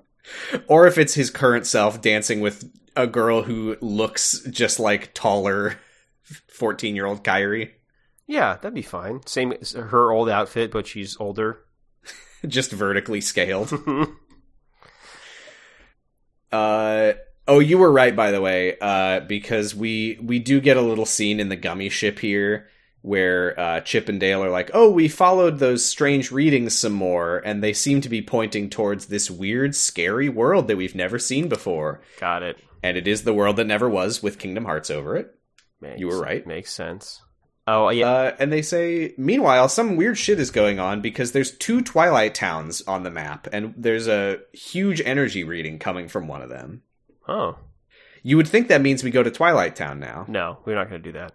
or 0.67 0.87
if 0.87 0.97
it's 0.97 1.13
his 1.13 1.29
current 1.29 1.65
self 1.65 2.01
dancing 2.01 2.39
with 2.39 2.69
a 2.95 3.05
girl 3.05 3.43
who 3.43 3.77
looks 3.81 4.41
just 4.49 4.79
like 4.79 5.13
taller, 5.13 5.77
fourteen-year-old 6.47 7.23
Kairi, 7.23 7.71
yeah, 8.27 8.55
that'd 8.55 8.73
be 8.73 8.81
fine. 8.81 9.21
Same 9.25 9.53
her 9.75 10.11
old 10.11 10.29
outfit, 10.29 10.71
but 10.71 10.87
she's 10.87 11.17
older. 11.19 11.65
just 12.47 12.71
vertically 12.71 13.21
scaled. 13.21 13.73
Uh 16.51 17.13
oh, 17.47 17.59
you 17.59 17.77
were 17.77 17.91
right 17.91 18.15
by 18.15 18.31
the 18.31 18.39
way, 18.41 18.77
uh 18.79 19.19
because 19.21 19.75
we 19.75 20.17
we 20.21 20.39
do 20.39 20.61
get 20.61 20.77
a 20.77 20.81
little 20.81 21.05
scene 21.05 21.39
in 21.39 21.49
the 21.49 21.55
gummy 21.57 21.89
ship 21.89 22.19
here 22.19 22.69
where 23.01 23.59
uh 23.59 23.81
Chip 23.81 24.07
and 24.07 24.19
Dale 24.19 24.41
are 24.43 24.49
like, 24.49 24.71
"Oh, 24.73 24.89
we 24.89 25.09
followed 25.09 25.59
those 25.59 25.83
strange 25.83 26.31
readings 26.31 26.77
some 26.77 26.93
more 26.93 27.41
and 27.43 27.61
they 27.61 27.73
seem 27.73 27.99
to 28.01 28.09
be 28.09 28.21
pointing 28.21 28.69
towards 28.69 29.07
this 29.07 29.29
weird 29.29 29.75
scary 29.75 30.29
world 30.29 30.67
that 30.69 30.77
we've 30.77 30.95
never 30.95 31.19
seen 31.19 31.49
before." 31.49 32.01
Got 32.19 32.43
it. 32.43 32.57
And 32.81 32.95
it 32.95 33.07
is 33.09 33.23
the 33.23 33.33
world 33.33 33.57
that 33.57 33.65
never 33.67 33.89
was 33.89 34.23
with 34.23 34.39
Kingdom 34.39 34.63
Hearts 34.63 34.89
over 34.89 35.17
it. 35.17 35.35
Makes, 35.81 35.99
You 35.99 36.07
were 36.07 36.21
right. 36.21 36.47
Makes 36.47 36.71
sense. 36.71 37.21
Oh 37.69 37.89
yeah, 37.89 38.07
Uh, 38.09 38.35
and 38.39 38.51
they 38.51 38.61
say, 38.61 39.13
meanwhile, 39.17 39.67
some 39.67 39.97
weird 39.97 40.17
shit 40.17 40.39
is 40.39 40.51
going 40.51 40.79
on 40.79 41.01
because 41.01 41.33
there's 41.33 41.51
two 41.51 41.81
Twilight 41.81 42.33
Towns 42.33 42.81
on 42.87 43.03
the 43.03 43.11
map, 43.11 43.47
and 43.51 43.73
there's 43.75 44.07
a 44.07 44.39
huge 44.53 45.01
energy 45.01 45.43
reading 45.43 45.77
coming 45.77 46.07
from 46.07 46.27
one 46.29 46.41
of 46.41 46.49
them. 46.49 46.83
oh 47.27 47.57
You 48.23 48.37
would 48.37 48.47
think 48.47 48.69
that 48.69 48.81
means 48.81 49.03
we 49.03 49.11
go 49.11 49.21
to 49.23 49.31
Twilight 49.31 49.75
Town 49.75 49.99
now. 49.99 50.25
no, 50.29 50.59
we're 50.65 50.75
not 50.75 50.89
going 50.89 51.03
to 51.03 51.11
do 51.11 51.19
that. 51.19 51.33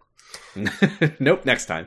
nope, 1.21 1.45
next 1.45 1.67
time. 1.67 1.87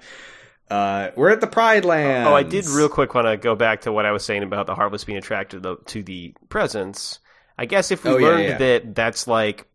Uh, 0.70 1.10
we're 1.16 1.30
at 1.30 1.41
the 1.41 1.48
Pride 1.48 1.86
Land. 1.86 2.28
Oh, 2.28 2.34
I 2.36 2.43
did 2.43 2.68
real 2.68 2.89
quick 2.89 3.14
want 3.16 3.28
to 3.28 3.38
go 3.38 3.56
back 3.56 3.82
to 3.82 3.91
what 3.91 4.06
I 4.06 4.12
was 4.12 4.24
saying 4.26 4.43
about 4.43 4.66
the 4.68 4.76
Heartless 4.76 5.04
being 5.04 5.18
attracted 5.18 5.62
to 5.64 5.70
the, 5.76 5.84
to 5.86 6.04
the 6.04 6.36
presents. 6.50 7.20
I 7.58 7.66
guess 7.66 7.89
if 7.91 8.04
we 8.04 8.12
Oh, 8.12 8.18
yeah, 8.18 8.28
learned 8.28 8.43
yeah. 8.43 8.58
that 8.58 8.96
that's 8.96 9.28
like 9.28 9.68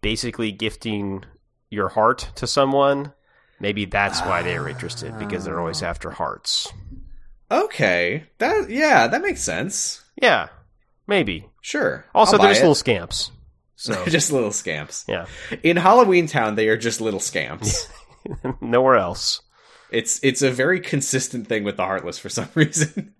basically 0.00 0.50
gifting 0.52 1.24
your 1.70 1.88
heart 1.90 2.30
to 2.36 2.46
someone, 2.46 3.12
maybe 3.64 3.86
that's 3.86 4.20
why 4.20 4.42
they're 4.42 4.68
interested 4.68 5.18
because 5.18 5.46
they're 5.46 5.58
always 5.58 5.82
ah. 5.82 5.86
after 5.86 6.10
hearts. 6.10 6.70
Okay, 7.50 8.24
that 8.36 8.68
yeah, 8.68 9.06
that 9.06 9.22
makes 9.22 9.40
sense. 9.40 10.04
Yeah, 10.20 10.48
maybe. 11.06 11.46
Sure. 11.62 12.04
Also, 12.14 12.36
I'll 12.36 12.42
they're 12.42 12.50
just 12.50 12.60
it. 12.60 12.64
little 12.64 12.74
scamps. 12.74 13.30
So 13.76 14.04
just 14.08 14.30
little 14.30 14.52
scamps. 14.52 15.06
yeah, 15.08 15.24
In 15.62 15.78
Halloween 15.78 16.26
Town, 16.26 16.56
they 16.56 16.68
are 16.68 16.76
just 16.76 17.00
little 17.00 17.20
scamps. 17.20 17.88
nowhere 18.60 18.96
else. 18.96 19.40
it's 19.90 20.20
it's 20.22 20.42
a 20.42 20.50
very 20.50 20.78
consistent 20.78 21.46
thing 21.46 21.64
with 21.64 21.78
the 21.78 21.84
Heartless 21.84 22.18
for 22.18 22.28
some 22.28 22.48
reason. 22.54 23.14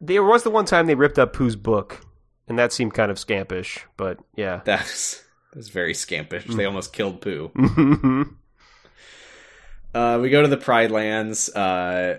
There 0.00 0.24
was 0.24 0.42
the 0.42 0.50
one 0.50 0.64
time 0.64 0.88
they 0.88 0.96
ripped 0.96 1.20
up 1.20 1.34
Pooh's 1.34 1.54
book, 1.54 2.04
and 2.48 2.58
that 2.58 2.72
seemed 2.72 2.94
kind 2.94 3.12
of 3.12 3.16
scampish. 3.16 3.78
But 3.96 4.18
yeah, 4.34 4.62
That's 4.64 5.22
that's 5.54 5.68
very 5.68 5.92
scampish. 5.94 6.46
They 6.46 6.64
mm. 6.64 6.66
almost 6.66 6.92
killed 6.92 7.20
Pooh. 7.20 7.52
Uh, 9.96 10.18
we 10.18 10.28
go 10.28 10.42
to 10.42 10.48
the 10.48 10.58
Pride 10.58 10.90
Lands. 10.90 11.48
Uh, 11.48 12.18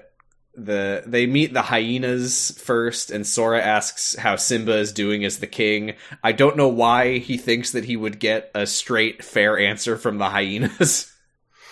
the 0.56 1.04
they 1.06 1.28
meet 1.28 1.54
the 1.54 1.62
hyenas 1.62 2.60
first, 2.60 3.12
and 3.12 3.26
Sora 3.26 3.62
asks 3.62 4.16
how 4.16 4.36
Simba 4.36 4.78
is 4.78 4.92
doing 4.92 5.24
as 5.24 5.38
the 5.38 5.46
king. 5.46 5.94
I 6.24 6.32
don't 6.32 6.58
know 6.58 6.70
why 6.70 7.20
he 7.20 7.38
thinks 7.38 7.74
that 7.74 7.86
he 7.86 7.96
would 7.96 8.20
get 8.20 8.50
a 8.56 8.66
straight, 8.66 9.24
fair 9.24 9.60
answer 9.60 9.96
from 9.96 10.18
the 10.18 10.30
hyenas. 10.30 11.14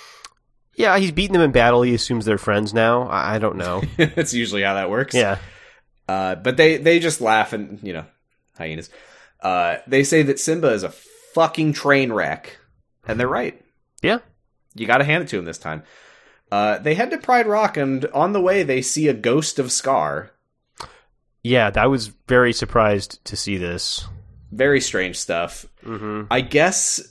yeah, 0.75 0.95
he's 0.99 1.11
beaten 1.11 1.33
them 1.33 1.41
in 1.41 1.51
battle. 1.51 1.81
He 1.81 1.95
assumes 1.95 2.25
they're 2.25 2.37
friends 2.37 2.71
now. 2.71 3.07
I, 3.07 3.37
I 3.37 3.39
don't 3.39 3.57
know. 3.57 3.81
That's 3.97 4.35
usually 4.35 4.61
how 4.61 4.75
that 4.75 4.91
works. 4.91 5.15
Yeah. 5.15 5.39
Uh, 6.07 6.35
but 6.35 6.55
they 6.55 6.77
they 6.77 6.99
just 6.99 7.19
laugh 7.19 7.51
and 7.51 7.79
you 7.81 7.93
know 7.93 8.05
hyenas. 8.55 8.91
Uh, 9.41 9.77
they 9.87 10.03
say 10.03 10.21
that 10.21 10.39
Simba 10.39 10.67
is 10.67 10.83
a 10.83 10.91
fucking 11.33 11.73
train 11.73 12.13
wreck, 12.13 12.59
and 13.07 13.19
they're 13.19 13.27
right. 13.27 13.59
Yeah. 14.03 14.19
You 14.75 14.85
got 14.85 14.97
to 14.99 15.05
hand 15.05 15.23
it 15.23 15.29
to 15.29 15.39
him 15.39 15.45
this 15.45 15.57
time. 15.57 15.83
Uh, 16.51 16.77
they 16.77 16.93
head 16.93 17.09
to 17.09 17.17
Pride 17.17 17.47
Rock, 17.47 17.75
and 17.77 18.05
on 18.07 18.33
the 18.33 18.41
way 18.41 18.61
they 18.61 18.81
see 18.81 19.07
a 19.07 19.13
ghost 19.13 19.57
of 19.57 19.71
Scar. 19.71 20.31
Yeah, 21.43 21.71
I 21.75 21.87
was 21.87 22.07
very 22.27 22.53
surprised 22.53 23.23
to 23.25 23.35
see 23.35 23.57
this. 23.57 24.05
Very 24.51 24.81
strange 24.81 25.17
stuff. 25.17 25.65
Mm-hmm. 25.83 26.23
I 26.31 26.41
guess 26.41 27.01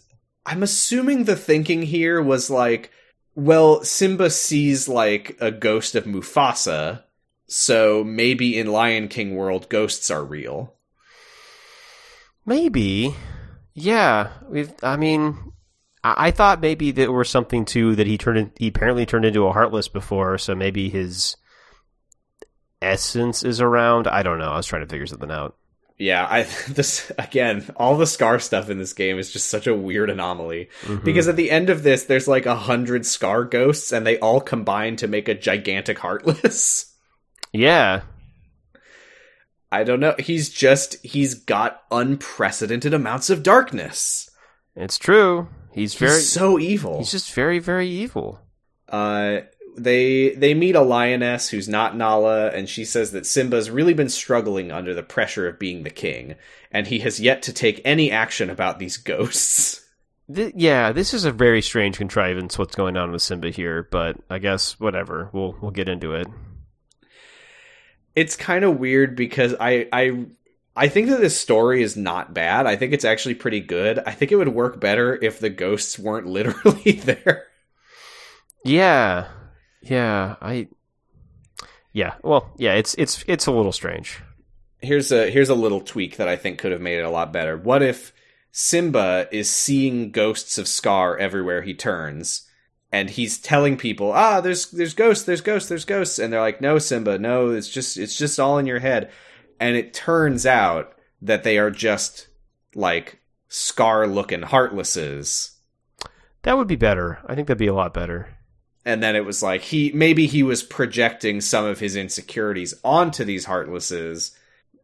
I'm 0.47 0.63
assuming 0.63 1.25
the 1.25 1.37
thinking 1.37 1.83
here 1.83 2.21
was 2.23 2.51
like 2.51 2.91
Well, 3.35 3.83
Simba 3.83 4.31
sees 4.31 4.89
like 4.89 5.37
a 5.41 5.51
ghost 5.51 5.95
of 5.95 6.05
Mufasa, 6.05 7.03
so 7.47 8.05
maybe 8.05 8.59
in 8.59 8.69
Lion 8.69 9.09
King 9.09 9.35
world 9.35 9.69
ghosts 9.69 10.11
are 10.11 10.25
real. 10.25 10.75
Maybe. 12.47 13.15
Yeah. 13.75 14.31
We've, 14.49 14.73
I 14.83 14.97
mean, 14.97 15.53
I, 16.05 16.29
I 16.29 16.31
thought 16.31 16.61
maybe 16.61 16.93
there 16.93 17.11
was 17.11 17.29
something 17.29 17.65
too 17.65 17.97
that 17.97 18.07
he 18.07 18.17
turned. 18.17 18.39
In, 18.39 18.53
he 18.57 18.69
apparently 18.69 19.07
turned 19.07 19.25
into 19.25 19.47
a 19.47 19.53
heartless 19.53 19.89
before, 19.89 20.39
so 20.39 20.55
maybe 20.55 20.89
his 20.89 21.37
essence 22.81 23.43
is 23.43 23.61
around. 23.61 24.07
I 24.07 24.23
don't 24.23 24.39
know. 24.39 24.53
I 24.53 24.57
was 24.57 24.67
trying 24.67 24.83
to 24.83 24.89
figure 24.89 25.07
something 25.07 25.31
out. 25.31 25.57
Yeah, 25.97 26.27
I 26.29 26.43
this 26.69 27.11
again, 27.19 27.69
all 27.77 27.97
the 27.97 28.07
Scar 28.07 28.39
stuff 28.39 28.71
in 28.71 28.79
this 28.79 28.93
game 28.93 29.19
is 29.19 29.33
just 29.33 29.49
such 29.49 29.67
a 29.67 29.75
weird 29.75 30.11
anomaly. 30.11 30.69
Mm-hmm. 30.83 31.05
Because 31.05 31.27
at 31.27 31.37
the 31.37 31.51
end 31.51 31.71
of 31.71 31.83
this, 31.83 32.05
there's 32.05 32.29
like 32.29 32.47
a 32.47 32.57
hundred 32.57 33.07
Scar 33.07 33.45
ghosts, 33.45 33.93
and 33.93 34.07
they 34.07 34.19
all 34.19 34.41
combine 34.41 34.97
to 34.97 35.09
make 35.09 35.29
a 35.29 35.35
gigantic 35.35 35.99
Heartless. 35.99 36.91
Yeah. 37.57 38.01
I 39.71 39.85
don't 39.85 40.01
know. 40.01 40.17
He's 40.19 40.51
just 40.51 40.97
he's 41.05 41.35
got 41.35 41.83
unprecedented 41.93 42.93
amounts 42.93 43.31
of 43.31 43.45
darkness. 43.45 44.29
It's 44.75 44.99
true. 44.99 45.47
He's 45.75 45.93
He's 45.93 46.01
very. 46.01 46.21
so 46.21 46.59
evil. 46.59 46.99
He's 46.99 47.11
just 47.11 47.33
very, 47.35 47.59
very 47.59 47.89
evil. 47.89 48.41
uh 48.89 49.41
they 49.77 50.31
they 50.37 50.55
meet 50.55 50.77
a 50.77 50.81
lioness 50.83 51.49
who's 51.49 51.69
not 51.69 51.97
Nala 51.97 52.51
and 52.51 52.69
she 52.69 52.85
says 52.85 53.11
that 53.11 53.27
Simba's 53.27 53.71
really 53.71 53.93
been 53.93 54.09
struggling 54.09 54.71
under 54.71 54.95
the 54.95 55.03
pressure 55.03 55.49
of 55.49 55.59
being 55.59 55.83
the 55.83 55.91
king 55.91 56.37
and 56.71 56.87
he 56.87 57.01
has 57.01 57.19
yet 57.19 57.43
to 57.43 57.53
take 57.53 57.81
any 57.85 58.11
action 58.13 58.51
about 58.51 58.79
these 58.79 58.97
ghosts. 58.97 59.81
Th- 60.33 60.55
yeah, 60.57 60.93
this 60.93 61.13
is 61.13 61.25
a 61.25 61.33
very 61.33 61.61
strange 61.61 61.99
contrivance. 61.99 62.57
What's 62.57 62.77
going 62.77 62.97
on 62.97 63.11
with 63.11 63.21
Simba 63.21 63.51
here? 63.51 63.89
But 63.91 64.17
I 64.31 64.39
guess 64.39 64.79
whatever. 64.79 65.29
We'll 65.33 65.57
we'll 65.61 65.73
get 65.73 65.89
into 65.89 66.15
it. 66.15 66.29
It's 68.15 68.37
kind 68.37 68.65
of 68.65 68.79
weird 68.79 69.17
because 69.17 69.55
I 69.59 69.89
I 69.93 70.27
I 70.77 70.89
think 70.89 71.09
that 71.09 71.21
this 71.21 71.39
story 71.41 71.83
is 71.83 71.97
not 71.97 72.35
bad. 72.35 72.67
I 72.67 72.77
think 72.77 72.93
it's 72.93 73.05
actually 73.05 73.35
pretty 73.35 73.61
good. 73.61 74.01
I 74.07 74.11
think 74.13 74.33
it 74.33 74.37
would 74.37 74.49
work 74.49 74.81
better 74.81 75.15
if 75.23 75.39
the 75.39 75.51
ghosts 75.51 75.99
weren't 75.99 76.27
literally 76.39 76.93
there. 76.93 77.45
Yeah, 78.65 79.29
yeah. 79.83 80.37
I. 80.41 80.69
Yeah. 81.93 82.15
Well, 82.23 82.51
yeah. 82.57 82.75
It's 82.75 82.95
it's 82.99 83.25
it's 83.29 83.47
a 83.47 83.53
little 83.53 83.73
strange. 83.73 84.21
here's 84.81 85.13
a 85.13 85.31
here's 85.31 85.49
a 85.51 85.55
little 85.55 85.81
tweak 85.81 86.17
that 86.17 86.29
I 86.29 86.37
think 86.37 86.59
could 86.59 86.73
have 86.73 86.81
made 86.81 86.99
it 86.99 87.05
a 87.05 87.11
lot 87.11 87.33
better. 87.33 87.57
What 87.57 87.83
if 87.83 88.13
Simba 88.51 89.29
is 89.31 89.51
seeing 89.51 90.11
ghosts 90.11 90.59
of 90.59 90.69
Scar 90.69 91.17
everywhere 91.19 91.63
he 91.63 91.75
turns, 91.75 92.49
and 92.91 93.11
he's 93.11 93.39
telling 93.39 93.77
people, 93.77 94.13
"Ah, 94.13 94.41
there's 94.41 94.71
there's 94.71 94.95
ghosts, 94.95 95.25
there's 95.25 95.41
ghosts, 95.41 95.69
there's 95.69 95.85
ghosts," 95.85 96.19
and 96.19 96.33
they're 96.33 96.41
like, 96.41 96.61
"No, 96.61 96.79
Simba, 96.79 97.19
no, 97.19 97.51
it's 97.51 97.69
just 97.69 97.97
it's 97.97 98.17
just 98.17 98.41
all 98.41 98.59
in 98.59 98.67
your 98.67 98.81
head." 98.81 99.11
And 99.61 99.77
it 99.77 99.95
turns 99.95 100.47
out 100.47 100.95
that 101.23 101.43
they 101.45 101.59
are 101.59 101.71
just 101.71 102.29
like 102.75 103.21
Scar-looking 103.49 104.43
heartlesses. 104.43 105.53
That 106.43 106.57
would 106.59 106.69
be 106.69 106.77
better. 106.77 107.21
I 107.27 107.35
think 107.35 107.47
that'd 107.49 107.59
be 107.59 107.67
a 107.67 107.75
lot 107.75 107.95
better. 107.95 108.29
and 108.85 109.03
then 109.03 109.17
it 109.17 109.25
was 109.25 109.43
like 109.43 109.63
he 109.63 109.91
maybe 109.95 110.27
he 110.27 110.43
was 110.43 110.63
projecting 110.63 111.41
some 111.41 111.65
of 111.65 111.79
his 111.79 111.97
insecurities 111.97 112.75
onto 112.85 113.25
these 113.25 113.47
heartlesses 113.47 114.33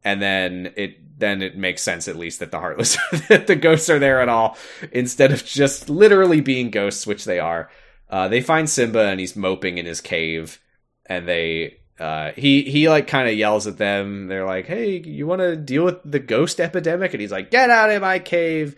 and 0.03 0.23
then 0.23 0.73
it 0.77 1.19
then 1.19 1.43
it 1.43 1.57
makes 1.59 1.83
sense 1.83 2.09
at 2.09 2.17
least 2.17 2.39
that 2.41 2.51
the 2.51 2.59
heartless 2.59 2.97
that 3.29 3.47
the 3.47 3.57
ghosts 3.57 3.91
are 3.91 3.99
there 3.99 4.21
at 4.23 4.29
all 4.31 4.57
instead 4.93 5.33
of 5.33 5.45
just 5.45 5.91
literally 5.91 6.41
being 6.41 6.71
ghosts 6.71 7.07
which 7.07 7.27
they 7.27 7.39
are 7.39 7.69
uh, 8.09 8.27
they 8.29 8.41
find 8.41 8.71
simba 8.71 9.03
and 9.07 9.21
he's 9.21 9.37
moping 9.37 9.77
in 9.77 9.85
his 9.85 10.01
cave 10.01 10.61
and 11.05 11.29
they 11.29 11.80
uh, 12.01 12.33
he 12.33 12.63
he 12.63 12.89
like 12.89 13.07
kind 13.07 13.29
of 13.29 13.35
yells 13.35 13.67
at 13.67 13.79
them 13.79 14.27
they're 14.27 14.47
like 14.47 14.67
hey 14.67 14.99
you 14.99 15.27
want 15.27 15.41
to 15.41 15.55
deal 15.55 15.85
with 15.85 15.99
the 16.05 16.19
ghost 16.19 16.59
epidemic 16.59 17.13
and 17.13 17.21
he's 17.21 17.31
like 17.31 17.51
get 17.51 17.71
out 17.71 17.91
of 17.91 18.01
my 18.01 18.19
cave 18.19 18.75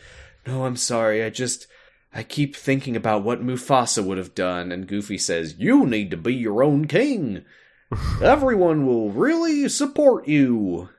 no 0.46 0.66
i'm 0.66 0.76
sorry 0.76 1.22
i 1.22 1.30
just 1.30 1.66
I 2.14 2.22
keep 2.22 2.54
thinking 2.54 2.94
about 2.94 3.24
what 3.24 3.42
Mufasa 3.42 4.04
would 4.04 4.18
have 4.18 4.34
done, 4.34 4.70
and 4.70 4.86
Goofy 4.86 5.16
says, 5.16 5.54
You 5.58 5.86
need 5.86 6.10
to 6.10 6.16
be 6.16 6.34
your 6.34 6.62
own 6.62 6.86
king. 6.86 7.44
Everyone 8.22 8.86
will 8.86 9.10
really 9.10 9.68
support 9.68 10.28
you. 10.28 10.90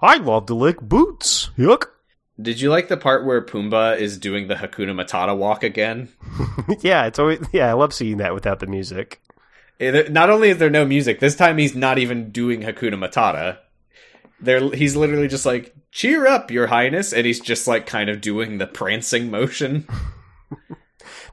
I 0.00 0.16
love 0.16 0.46
to 0.46 0.54
lick 0.54 0.80
boots. 0.80 1.50
Yuck. 1.58 1.88
Did 2.40 2.60
you 2.60 2.70
like 2.70 2.88
the 2.88 2.96
part 2.96 3.26
where 3.26 3.44
Pumbaa 3.44 3.98
is 3.98 4.18
doing 4.18 4.48
the 4.48 4.54
Hakuna 4.54 4.94
Matata 4.94 5.36
walk 5.36 5.62
again? 5.62 6.08
yeah, 6.80 7.04
it's 7.04 7.18
always 7.18 7.40
yeah. 7.52 7.68
I 7.68 7.74
love 7.74 7.92
seeing 7.92 8.16
that 8.16 8.34
without 8.34 8.58
the 8.58 8.66
music. 8.66 9.20
Eh, 9.80 10.08
Not 10.10 10.30
only 10.30 10.50
is 10.50 10.58
there 10.58 10.70
no 10.70 10.84
music, 10.84 11.20
this 11.20 11.36
time 11.36 11.58
he's 11.58 11.74
not 11.74 11.98
even 11.98 12.30
doing 12.30 12.60
Hakuna 12.60 12.94
Matata. 12.94 13.58
There, 14.40 14.74
he's 14.74 14.96
literally 14.96 15.28
just 15.28 15.46
like, 15.46 15.74
"Cheer 15.92 16.26
up, 16.26 16.50
Your 16.50 16.66
Highness," 16.66 17.12
and 17.12 17.24
he's 17.26 17.40
just 17.40 17.68
like 17.68 17.86
kind 17.86 18.10
of 18.10 18.20
doing 18.20 18.58
the 18.58 18.66
prancing 18.66 19.30
motion. 19.30 19.86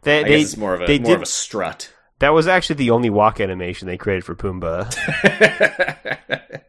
They, 0.03 0.19
I 0.21 0.23
they, 0.23 0.41
it's 0.41 0.57
more 0.57 0.73
of 0.73 0.81
a 0.81 0.87
more 0.87 1.07
did, 1.07 1.15
of 1.15 1.21
a 1.23 1.25
strut. 1.25 1.93
That 2.19 2.29
was 2.29 2.47
actually 2.47 2.77
the 2.77 2.91
only 2.91 3.09
walk 3.09 3.39
animation 3.39 3.87
they 3.87 3.97
created 3.97 4.23
for 4.23 4.35
Pumbaa. 4.35 4.87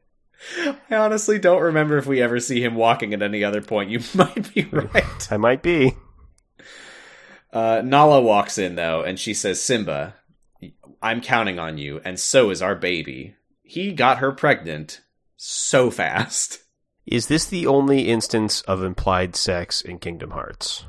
I 0.90 0.96
honestly 0.96 1.38
don't 1.38 1.62
remember 1.62 1.96
if 1.98 2.06
we 2.06 2.20
ever 2.22 2.40
see 2.40 2.62
him 2.62 2.74
walking 2.74 3.14
at 3.14 3.22
any 3.22 3.44
other 3.44 3.60
point. 3.60 3.90
You 3.90 4.00
might 4.14 4.52
be 4.54 4.64
right. 4.64 5.28
I 5.32 5.36
might 5.36 5.62
be. 5.62 5.96
Uh, 7.52 7.82
Nala 7.84 8.20
walks 8.20 8.58
in 8.58 8.74
though, 8.76 9.02
and 9.02 9.18
she 9.18 9.34
says, 9.34 9.62
"Simba, 9.62 10.14
I'm 11.02 11.20
counting 11.20 11.58
on 11.58 11.78
you, 11.78 12.00
and 12.04 12.18
so 12.18 12.50
is 12.50 12.62
our 12.62 12.74
baby. 12.74 13.34
He 13.62 13.92
got 13.92 14.18
her 14.18 14.32
pregnant 14.32 15.00
so 15.36 15.90
fast." 15.90 16.62
Is 17.06 17.26
this 17.26 17.46
the 17.46 17.66
only 17.66 18.08
instance 18.08 18.60
of 18.62 18.84
implied 18.84 19.34
sex 19.34 19.80
in 19.80 19.98
Kingdom 19.98 20.30
Hearts? 20.32 20.84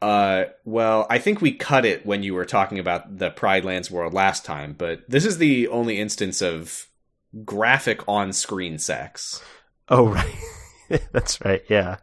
Uh, 0.00 0.44
well, 0.64 1.06
I 1.10 1.18
think 1.18 1.40
we 1.40 1.52
cut 1.52 1.84
it 1.84 2.06
when 2.06 2.22
you 2.22 2.32
were 2.34 2.44
talking 2.44 2.78
about 2.78 3.18
the 3.18 3.30
Pride 3.30 3.64
Lands 3.64 3.90
world 3.90 4.14
last 4.14 4.44
time, 4.44 4.74
but 4.78 5.00
this 5.08 5.24
is 5.26 5.38
the 5.38 5.66
only 5.68 5.98
instance 5.98 6.40
of 6.40 6.86
graphic 7.44 8.02
on-screen 8.08 8.78
sex 8.78 9.42
Oh, 9.88 10.06
right. 10.90 11.02
That's 11.12 11.40
right. 11.44 11.62
Yeah. 11.68 11.96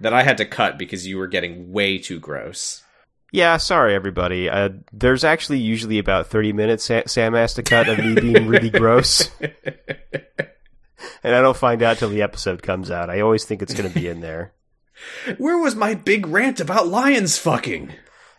that 0.00 0.12
I 0.14 0.22
had 0.22 0.38
to 0.38 0.46
cut 0.46 0.78
because 0.78 1.06
you 1.06 1.18
were 1.18 1.26
getting 1.26 1.72
way 1.72 1.98
too 1.98 2.20
gross. 2.20 2.82
Yeah, 3.32 3.56
sorry 3.58 3.94
everybody. 3.94 4.48
Uh, 4.50 4.70
there's 4.92 5.24
actually 5.24 5.60
usually 5.60 5.98
about 5.98 6.26
30 6.26 6.52
minutes 6.52 6.84
Sa- 6.84 7.02
Sam 7.06 7.34
has 7.34 7.54
to 7.54 7.62
cut 7.62 7.88
of 7.88 7.98
me 7.98 8.14
being 8.14 8.48
really 8.48 8.70
gross, 8.70 9.30
and 9.40 11.34
I 11.34 11.40
don't 11.40 11.56
find 11.56 11.82
out 11.82 11.98
till 11.98 12.08
the 12.08 12.22
episode 12.22 12.62
comes 12.62 12.90
out. 12.90 13.08
I 13.10 13.20
always 13.20 13.44
think 13.44 13.62
it's 13.62 13.74
going 13.74 13.88
to 13.88 13.98
be 13.98 14.08
in 14.08 14.20
there. 14.20 14.52
Where 15.38 15.58
was 15.58 15.74
my 15.76 15.94
big 15.94 16.26
rant 16.26 16.60
about 16.60 16.88
lions 16.88 17.38
fucking? 17.38 17.92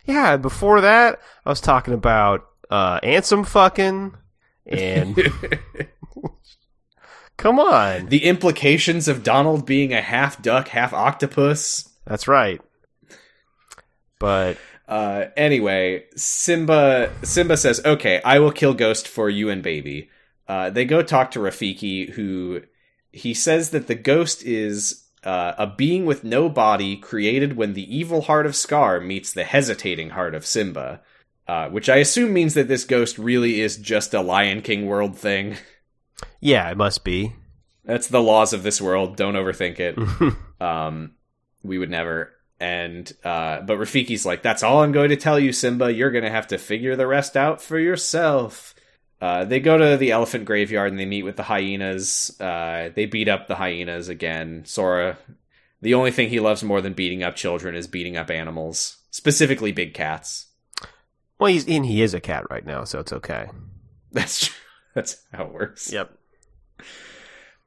Yeah, 0.04 0.36
before 0.36 0.80
that, 0.82 1.20
I 1.44 1.48
was 1.48 1.60
talking 1.60 1.94
about 1.94 2.46
uh, 2.70 3.00
Ansem 3.00 3.46
fucking 3.46 4.14
and 4.66 5.16
come 7.36 7.58
on. 7.58 8.06
The 8.06 8.24
implications 8.24 9.08
of 9.08 9.22
Donald 9.22 9.66
being 9.66 9.92
a 9.92 10.00
half 10.00 10.40
duck, 10.42 10.68
half 10.68 10.92
octopus. 10.92 11.88
That's 12.06 12.28
right. 12.28 12.60
But 14.18 14.58
Uh, 14.92 15.30
anyway, 15.38 16.04
Simba 16.16 17.10
Simba 17.22 17.56
says, 17.56 17.80
"Okay, 17.82 18.20
I 18.26 18.40
will 18.40 18.52
kill 18.52 18.74
Ghost 18.74 19.08
for 19.08 19.30
you 19.30 19.48
and 19.48 19.62
baby." 19.62 20.10
Uh, 20.46 20.68
they 20.68 20.84
go 20.84 21.02
talk 21.02 21.30
to 21.30 21.38
Rafiki, 21.38 22.10
who 22.10 22.60
he 23.10 23.32
says 23.32 23.70
that 23.70 23.86
the 23.86 23.94
ghost 23.94 24.42
is 24.44 25.04
uh, 25.24 25.54
a 25.56 25.66
being 25.66 26.04
with 26.04 26.24
no 26.24 26.50
body, 26.50 26.96
created 26.96 27.56
when 27.56 27.72
the 27.72 27.96
evil 27.96 28.20
heart 28.20 28.44
of 28.44 28.54
Scar 28.54 29.00
meets 29.00 29.32
the 29.32 29.44
hesitating 29.44 30.10
heart 30.10 30.34
of 30.34 30.44
Simba. 30.44 31.00
Uh, 31.48 31.70
which 31.70 31.88
I 31.88 31.96
assume 31.96 32.34
means 32.34 32.52
that 32.52 32.68
this 32.68 32.84
ghost 32.84 33.16
really 33.16 33.62
is 33.62 33.78
just 33.78 34.12
a 34.12 34.20
Lion 34.20 34.60
King 34.60 34.86
world 34.86 35.16
thing. 35.16 35.56
yeah, 36.38 36.70
it 36.70 36.76
must 36.76 37.02
be. 37.02 37.32
That's 37.82 38.08
the 38.08 38.22
laws 38.22 38.52
of 38.52 38.62
this 38.62 38.78
world. 38.78 39.16
Don't 39.16 39.36
overthink 39.36 39.80
it. 39.80 39.96
um, 40.60 41.12
we 41.62 41.78
would 41.78 41.90
never. 41.90 42.34
And 42.62 43.12
uh, 43.24 43.62
but 43.62 43.76
Rafiki's 43.78 44.24
like, 44.24 44.42
that's 44.42 44.62
all 44.62 44.84
I'm 44.84 44.92
going 44.92 45.08
to 45.08 45.16
tell 45.16 45.36
you, 45.36 45.52
Simba. 45.52 45.92
You're 45.92 46.12
going 46.12 46.22
to 46.22 46.30
have 46.30 46.46
to 46.46 46.58
figure 46.58 46.94
the 46.94 47.08
rest 47.08 47.36
out 47.36 47.60
for 47.60 47.76
yourself. 47.76 48.72
Uh, 49.20 49.44
they 49.44 49.58
go 49.58 49.76
to 49.76 49.96
the 49.96 50.12
elephant 50.12 50.44
graveyard 50.44 50.92
and 50.92 51.00
they 51.00 51.04
meet 51.04 51.24
with 51.24 51.34
the 51.34 51.42
hyenas. 51.42 52.40
Uh, 52.40 52.90
they 52.94 53.06
beat 53.06 53.26
up 53.26 53.48
the 53.48 53.56
hyenas 53.56 54.08
again. 54.08 54.62
Sora, 54.64 55.18
the 55.80 55.94
only 55.94 56.12
thing 56.12 56.28
he 56.28 56.38
loves 56.38 56.62
more 56.62 56.80
than 56.80 56.92
beating 56.92 57.24
up 57.24 57.34
children 57.34 57.74
is 57.74 57.88
beating 57.88 58.16
up 58.16 58.30
animals, 58.30 58.98
specifically 59.10 59.72
big 59.72 59.92
cats. 59.92 60.46
Well, 61.40 61.50
he's 61.52 61.66
and 61.66 61.84
he 61.84 62.00
is 62.00 62.14
a 62.14 62.20
cat 62.20 62.44
right 62.48 62.64
now, 62.64 62.84
so 62.84 63.00
it's 63.00 63.12
okay. 63.12 63.48
That's 64.12 64.46
true. 64.46 64.56
That's 64.94 65.20
how 65.32 65.46
it 65.46 65.52
works. 65.52 65.92
Yep. 65.92 66.16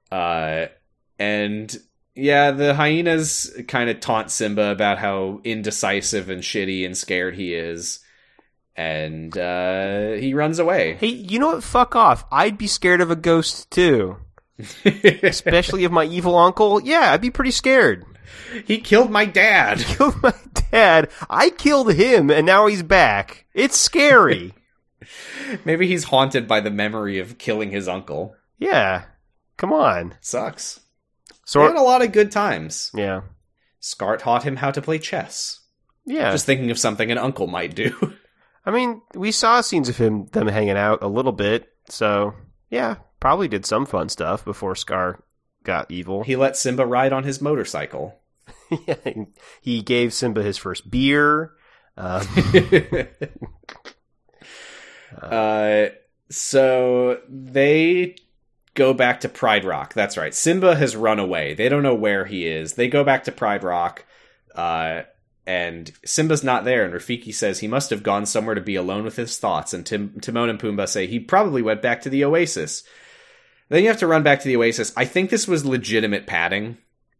Uh, 0.09 0.67
and 1.19 1.77
yeah, 2.15 2.51
the 2.51 2.73
hyenas 2.73 3.53
kind 3.67 3.89
of 3.89 3.99
taunt 3.99 4.31
Simba 4.31 4.71
about 4.71 4.97
how 4.97 5.41
indecisive 5.43 6.29
and 6.29 6.41
shitty 6.41 6.85
and 6.85 6.97
scared 6.97 7.35
he 7.35 7.53
is. 7.53 7.99
and 8.75 9.37
uh, 9.37 10.11
he 10.13 10.33
runs 10.33 10.59
away. 10.59 10.95
Hey, 10.95 11.07
you 11.07 11.39
know 11.39 11.47
what? 11.53 11.63
Fuck 11.63 11.95
off. 11.95 12.25
I'd 12.31 12.57
be 12.57 12.67
scared 12.67 13.01
of 13.01 13.11
a 13.11 13.15
ghost 13.15 13.69
too. 13.71 14.17
Especially 14.85 15.83
of 15.83 15.91
my 15.91 16.05
evil 16.05 16.37
uncle. 16.37 16.81
Yeah, 16.81 17.11
I'd 17.11 17.21
be 17.21 17.31
pretty 17.31 17.51
scared. 17.51 18.05
he 18.65 18.79
killed 18.79 19.11
my 19.11 19.25
dad. 19.25 19.79
Killed 19.85 20.21
my 20.23 20.33
dad. 20.71 21.09
I 21.29 21.49
killed 21.51 21.93
him, 21.93 22.29
and 22.31 22.45
now 22.45 22.67
he's 22.67 22.83
back. 22.83 23.45
It's 23.53 23.77
scary. 23.77 24.53
Maybe 25.65 25.87
he's 25.87 26.05
haunted 26.05 26.47
by 26.47 26.59
the 26.61 26.71
memory 26.71 27.19
of 27.19 27.37
killing 27.37 27.71
his 27.71 27.87
uncle. 27.87 28.35
yeah. 28.57 29.03
Come 29.57 29.71
on. 29.71 30.15
Sucks. 30.21 30.81
So 31.45 31.59
They 31.59 31.67
had 31.67 31.75
a 31.77 31.81
lot 31.81 32.01
of 32.03 32.11
good 32.11 32.31
times. 32.31 32.91
yeah, 32.93 33.21
Scar 33.79 34.17
taught 34.17 34.43
him 34.43 34.57
how 34.57 34.71
to 34.71 34.81
play 34.81 34.99
chess. 34.99 35.61
yeah. 36.05 36.31
Just 36.31 36.45
thinking 36.45 36.71
of 36.71 36.79
something 36.79 37.09
an 37.11 37.17
uncle 37.17 37.47
might 37.47 37.75
do. 37.75 38.13
I 38.65 38.71
mean, 38.71 39.01
we 39.13 39.31
saw 39.31 39.61
scenes 39.61 39.89
of 39.89 39.97
him 39.97 40.25
them 40.27 40.47
hanging 40.47 40.75
out 40.77 41.03
a 41.03 41.07
little 41.07 41.31
bit. 41.31 41.69
So 41.89 42.33
yeah, 42.71 42.95
probably 43.19 43.47
did 43.47 43.65
some 43.65 43.85
fun 43.85 44.09
stuff 44.09 44.43
before 44.43 44.75
Scar 44.75 45.23
got 45.63 45.89
evil. 45.91 46.23
he 46.23 46.35
let 46.35 46.57
Simba 46.57 46.85
ride 46.85 47.13
on 47.13 47.23
his 47.23 47.41
motorcycle. 47.41 48.19
Yeah, 48.87 48.95
he 49.61 49.81
gave 49.83 50.13
Simba 50.13 50.41
his 50.41 50.57
first 50.57 50.89
beer. 50.89 51.51
Um, 51.97 52.25
uh, 55.21 55.85
so 56.29 57.19
they 57.29 58.15
go 58.75 58.93
back 58.93 59.21
to 59.21 59.29
Pride 59.29 59.65
Rock. 59.65 59.93
That's 59.93 60.17
right. 60.17 60.33
Simba 60.33 60.75
has 60.75 60.95
run 60.95 61.19
away. 61.19 61.53
They 61.53 61.67
don't 61.69 61.83
know 61.83 61.95
where 61.95 62.25
he 62.25 62.45
is. 62.45 62.73
They 62.73 62.87
go 62.87 63.03
back 63.03 63.23
to 63.23 63.31
Pride 63.31 63.63
Rock, 63.63 64.05
uh, 64.53 65.03
and 65.47 65.91
Simba's 66.05 66.43
not 66.43 66.65
there. 66.65 66.85
And 66.85 66.93
Rafiki 66.93 67.33
says 67.33 67.59
he 67.59 67.67
must 67.67 67.89
have 67.89 68.03
gone 68.03 68.25
somewhere 68.25 68.55
to 68.55 68.61
be 68.61 68.75
alone 68.75 69.03
with 69.03 69.15
his 69.15 69.37
thoughts. 69.39 69.73
And 69.73 69.85
Tim- 69.85 70.19
Timon 70.21 70.49
and 70.49 70.59
Pumbaa 70.59 70.87
say 70.87 71.07
he 71.07 71.19
probably 71.19 71.61
went 71.61 71.81
back 71.81 72.01
to 72.01 72.09
the 72.09 72.23
Oasis. 72.25 72.83
Then 73.69 73.81
you 73.81 73.89
have 73.89 73.99
to 73.99 74.07
run 74.07 74.23
back 74.23 74.41
to 74.41 74.47
the 74.47 74.57
Oasis. 74.57 74.93
I 74.95 75.05
think 75.05 75.29
this 75.29 75.47
was 75.47 75.65
legitimate 75.65 76.27
padding. 76.27 76.77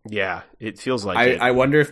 yeah, 0.08 0.42
it 0.60 0.78
feels 0.78 1.04
like 1.04 1.18
I, 1.18 1.26
it. 1.26 1.42
I 1.42 1.52
wonder 1.52 1.80
if 1.80 1.92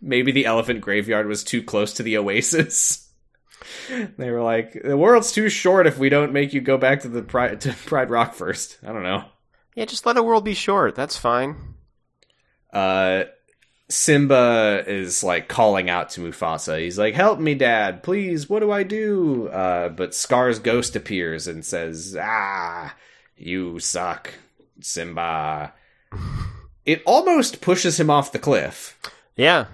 maybe 0.00 0.32
the 0.32 0.46
elephant 0.46 0.80
graveyard 0.80 1.26
was 1.26 1.42
too 1.44 1.62
close 1.62 1.94
to 1.94 2.02
the 2.02 2.18
oasis. 2.18 3.00
they 4.16 4.30
were 4.30 4.42
like, 4.42 4.80
the 4.84 4.96
world's 4.96 5.32
too 5.32 5.48
short 5.48 5.86
if 5.86 5.98
we 5.98 6.08
don't 6.08 6.32
make 6.32 6.52
you 6.52 6.60
go 6.60 6.78
back 6.78 7.00
to 7.02 7.08
the 7.08 7.22
Pride, 7.22 7.60
to 7.62 7.72
Pride 7.72 8.10
Rock 8.10 8.34
first. 8.34 8.78
I 8.82 8.88
don't 8.92 9.02
know. 9.02 9.24
yeah, 9.74 9.84
just 9.84 10.06
let 10.06 10.16
a 10.16 10.22
world 10.22 10.44
be 10.44 10.54
short. 10.54 10.94
That's 10.94 11.16
fine. 11.16 11.56
Uh, 12.72 13.24
Simba 13.88 14.82
is 14.86 15.22
like 15.22 15.48
calling 15.48 15.88
out 15.90 16.10
to 16.10 16.20
Mufasa. 16.20 16.80
He's 16.80 16.98
like, 16.98 17.14
"Help 17.14 17.38
me, 17.38 17.54
Dad, 17.54 18.02
please. 18.02 18.48
What 18.48 18.60
do 18.60 18.72
I 18.72 18.82
do?" 18.82 19.48
Uh, 19.48 19.90
but 19.90 20.14
Scar's 20.14 20.58
ghost 20.58 20.96
appears 20.96 21.46
and 21.46 21.64
says, 21.64 22.16
"Ah, 22.20 22.94
you 23.36 23.78
suck, 23.78 24.34
Simba." 24.80 25.72
It 26.86 27.02
almost 27.06 27.62
pushes 27.62 27.98
him 27.98 28.10
off 28.10 28.30
the 28.32 28.38
cliff. 28.38 28.98
Yeah. 29.36 29.68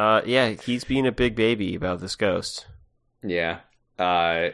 Uh, 0.00 0.22
yeah, 0.24 0.48
he's 0.50 0.84
being 0.84 1.06
a 1.06 1.12
big 1.12 1.34
baby 1.36 1.74
about 1.74 2.00
this 2.00 2.16
ghost. 2.16 2.66
Yeah. 3.22 3.58
Uh 3.98 4.50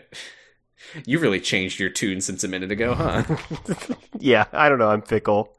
you 1.07 1.19
really 1.21 1.41
changed 1.41 1.79
your 1.79 1.91
tune 1.91 2.21
since 2.21 2.43
a 2.43 2.49
minute 2.49 2.73
ago, 2.73 2.95
huh? 2.95 3.23
Yeah, 4.19 4.47
I 4.53 4.69
don't 4.69 4.79
know. 4.79 4.89
I'm 4.91 5.03
fickle. 5.03 5.57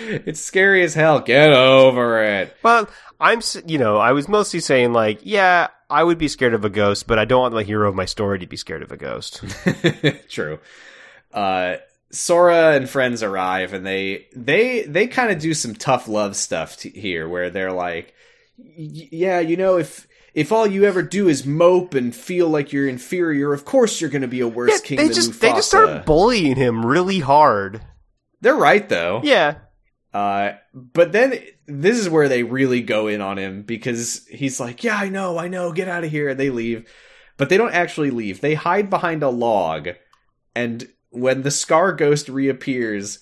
it's 0.00 0.40
scary 0.40 0.82
as 0.82 0.94
hell. 0.94 1.20
Get 1.20 1.52
over 1.52 2.22
it. 2.24 2.56
Well, 2.62 2.88
I'm, 3.20 3.40
you 3.64 3.78
know, 3.78 3.96
I 3.98 4.12
was 4.12 4.28
mostly 4.28 4.58
saying 4.60 4.92
like, 4.92 5.20
yeah, 5.22 5.68
I 5.88 6.02
would 6.02 6.18
be 6.18 6.26
scared 6.28 6.54
of 6.54 6.64
a 6.64 6.70
ghost, 6.70 7.06
but 7.06 7.18
I 7.20 7.24
don't 7.24 7.42
want 7.42 7.54
the 7.54 7.62
hero 7.62 7.88
of 7.88 7.94
my 7.94 8.06
story 8.06 8.40
to 8.40 8.46
be 8.46 8.56
scared 8.56 8.82
of 8.82 8.90
a 8.90 8.96
ghost. 8.96 9.42
True. 10.28 10.58
Uh 11.32 11.76
Sora 12.10 12.72
and 12.72 12.88
friends 12.90 13.22
arrive 13.22 13.72
and 13.72 13.86
they 13.86 14.26
they 14.34 14.82
they 14.82 15.06
kind 15.06 15.30
of 15.30 15.38
do 15.38 15.54
some 15.54 15.74
tough 15.74 16.08
love 16.08 16.34
stuff 16.36 16.76
t- 16.76 16.90
here 16.90 17.26
where 17.28 17.48
they're 17.48 17.72
like 17.72 18.06
"Y- 18.08 18.12
yeah, 18.56 19.40
you 19.40 19.56
know 19.56 19.78
if 19.78 20.06
if 20.34 20.50
all 20.52 20.66
you 20.66 20.84
ever 20.84 21.02
do 21.02 21.28
is 21.28 21.44
mope 21.46 21.94
and 21.94 22.14
feel 22.14 22.48
like 22.48 22.72
you're 22.72 22.88
inferior, 22.88 23.52
of 23.52 23.64
course 23.64 24.00
you're 24.00 24.10
going 24.10 24.22
to 24.22 24.28
be 24.28 24.40
a 24.40 24.48
worse 24.48 24.80
king 24.80 24.96
they 24.96 25.06
than 25.06 25.14
just 25.14 25.32
Mufasa. 25.32 25.40
they 25.40 25.52
just 25.52 25.68
start 25.68 26.06
bullying 26.06 26.56
him 26.56 26.84
really 26.86 27.20
hard. 27.20 27.80
They're 28.40 28.54
right 28.54 28.88
though. 28.88 29.20
Yeah, 29.22 29.56
Uh, 30.12 30.52
but 30.74 31.12
then 31.12 31.38
this 31.66 31.98
is 31.98 32.08
where 32.08 32.28
they 32.28 32.42
really 32.42 32.82
go 32.82 33.06
in 33.08 33.20
on 33.20 33.38
him 33.38 33.62
because 33.62 34.26
he's 34.28 34.58
like, 34.60 34.82
"Yeah, 34.84 34.96
I 34.96 35.08
know, 35.08 35.38
I 35.38 35.48
know, 35.48 35.72
get 35.72 35.88
out 35.88 36.04
of 36.04 36.10
here." 36.10 36.30
And 36.30 36.40
they 36.40 36.50
leave, 36.50 36.90
but 37.36 37.48
they 37.48 37.56
don't 37.56 37.72
actually 37.74 38.10
leave. 38.10 38.40
They 38.40 38.54
hide 38.54 38.90
behind 38.90 39.22
a 39.22 39.30
log, 39.30 39.90
and 40.54 40.88
when 41.10 41.42
the 41.42 41.50
Scar 41.50 41.92
Ghost 41.92 42.28
reappears, 42.28 43.20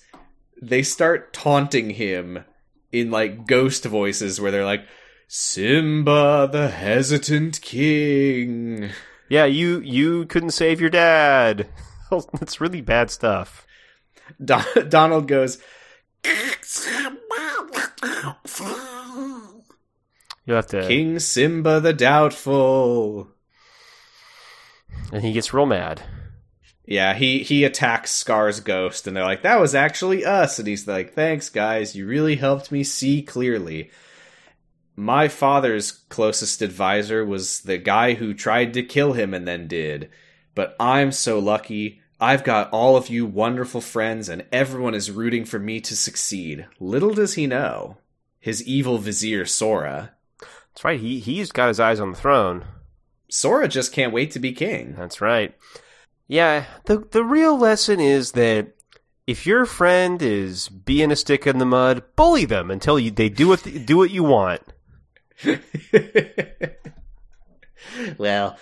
they 0.61 0.83
start 0.83 1.33
taunting 1.33 1.91
him 1.91 2.43
in 2.91 3.11
like 3.11 3.47
ghost 3.47 3.85
voices, 3.85 4.39
where 4.41 4.51
they're 4.51 4.65
like, 4.65 4.85
"Simba, 5.33 6.49
the 6.51 6.67
hesitant 6.67 7.61
king." 7.61 8.89
yeah. 9.29 9.45
You 9.45 9.79
you 9.79 10.25
couldn't 10.25 10.51
save 10.51 10.81
your 10.81 10.89
dad. 10.89 11.69
That's 12.33 12.59
really 12.59 12.81
bad 12.81 13.09
stuff. 13.09 13.65
Don- 14.43 14.89
Donald 14.89 15.29
goes, 15.29 15.57
You'll 20.45 20.57
have 20.57 20.67
to, 20.67 20.85
"King 20.85 21.19
Simba 21.19 21.79
the 21.79 21.93
Doubtful." 21.93 23.29
and 25.13 25.23
he 25.23 25.31
gets 25.31 25.53
real 25.53 25.65
mad. 25.65 26.01
Yeah, 26.85 27.13
he 27.13 27.43
he 27.43 27.63
attacks 27.63 28.11
Scar's 28.11 28.59
ghost, 28.59 29.07
and 29.07 29.15
they're 29.15 29.23
like, 29.23 29.43
"That 29.43 29.61
was 29.61 29.73
actually 29.75 30.25
us." 30.25 30.59
And 30.59 30.67
he's 30.67 30.89
like, 30.89 31.13
"Thanks, 31.13 31.47
guys. 31.47 31.95
You 31.95 32.05
really 32.05 32.35
helped 32.35 32.69
me 32.69 32.83
see 32.83 33.21
clearly." 33.21 33.91
My 34.95 35.27
father's 35.27 35.91
closest 35.91 36.61
advisor 36.61 37.25
was 37.25 37.61
the 37.61 37.77
guy 37.77 38.15
who 38.15 38.33
tried 38.33 38.73
to 38.73 38.83
kill 38.83 39.13
him 39.13 39.33
and 39.33 39.47
then 39.47 39.67
did. 39.67 40.09
But 40.53 40.75
I'm 40.79 41.11
so 41.11 41.39
lucky. 41.39 42.01
I've 42.19 42.43
got 42.43 42.69
all 42.71 42.95
of 42.95 43.09
you 43.09 43.25
wonderful 43.25 43.81
friends, 43.81 44.29
and 44.29 44.45
everyone 44.51 44.93
is 44.93 45.09
rooting 45.09 45.45
for 45.45 45.57
me 45.57 45.79
to 45.81 45.95
succeed. 45.95 46.67
Little 46.79 47.13
does 47.13 47.33
he 47.33 47.47
know, 47.47 47.97
his 48.39 48.63
evil 48.67 48.99
vizier 48.99 49.45
Sora. 49.45 50.11
That's 50.39 50.83
right. 50.83 50.99
He 50.99 51.19
he's 51.19 51.51
got 51.51 51.69
his 51.69 51.79
eyes 51.79 51.99
on 51.99 52.11
the 52.11 52.17
throne. 52.17 52.65
Sora 53.27 53.67
just 53.67 53.91
can't 53.93 54.13
wait 54.13 54.31
to 54.31 54.39
be 54.39 54.51
king. 54.51 54.93
That's 54.97 55.21
right. 55.21 55.55
Yeah, 56.27 56.65
the 56.85 56.99
the 56.99 57.23
real 57.23 57.57
lesson 57.57 57.99
is 57.99 58.33
that 58.33 58.75
if 59.27 59.45
your 59.45 59.65
friend 59.65 60.21
is 60.21 60.69
being 60.69 61.11
a 61.11 61.15
stick 61.15 61.47
in 61.47 61.57
the 61.57 61.65
mud, 61.65 62.03
bully 62.15 62.45
them 62.45 62.69
until 62.69 62.99
you 62.99 63.11
they 63.11 63.29
do 63.29 63.47
what 63.47 63.67
do 63.85 63.97
what 63.97 64.11
you 64.11 64.23
want. 64.23 64.61
well, 68.17 68.57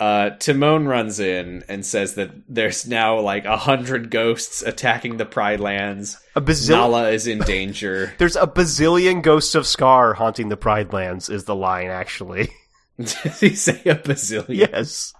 uh, 0.00 0.30
Timon 0.30 0.88
runs 0.88 1.20
in 1.20 1.62
and 1.68 1.84
says 1.84 2.14
that 2.14 2.30
there's 2.48 2.86
now 2.86 3.20
like 3.20 3.44
a 3.44 3.58
hundred 3.58 4.10
ghosts 4.10 4.62
attacking 4.62 5.18
the 5.18 5.26
Pride 5.26 5.60
Lands. 5.60 6.18
A 6.34 6.40
bazillion. 6.40 6.70
Nala 6.70 7.10
is 7.10 7.26
in 7.26 7.40
danger. 7.40 8.14
There's 8.18 8.36
a 8.36 8.46
bazillion 8.46 9.22
ghosts 9.22 9.54
of 9.54 9.66
Scar 9.66 10.14
haunting 10.14 10.48
the 10.48 10.56
Pride 10.56 10.94
Lands. 10.94 11.28
Is 11.28 11.44
the 11.44 11.54
line 11.54 11.88
actually? 11.88 12.48
Did 12.98 13.10
he 13.40 13.54
say 13.54 13.82
a 13.84 13.96
bazillion? 13.96 14.56
yes. 14.56 15.12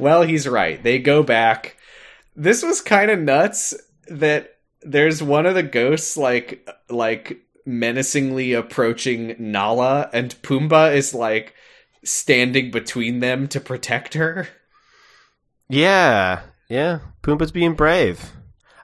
Well, 0.00 0.22
he's 0.22 0.48
right. 0.48 0.82
They 0.82 0.98
go 0.98 1.22
back. 1.22 1.76
This 2.34 2.64
was 2.64 2.80
kind 2.80 3.10
of 3.10 3.20
nuts 3.20 3.74
that 4.08 4.56
there's 4.82 5.22
one 5.22 5.46
of 5.46 5.54
the 5.54 5.62
ghosts 5.62 6.16
like 6.16 6.68
like 6.88 7.40
menacingly 7.66 8.52
approaching 8.52 9.36
Nala 9.38 10.10
and 10.12 10.34
Pumbaa 10.42 10.94
is 10.94 11.14
like 11.14 11.54
standing 12.04 12.70
between 12.70 13.20
them 13.20 13.48
to 13.48 13.60
protect 13.60 14.14
her. 14.14 14.48
Yeah. 15.68 16.40
Yeah. 16.68 17.00
Pumbaa's 17.22 17.52
being 17.52 17.74
brave. 17.74 18.32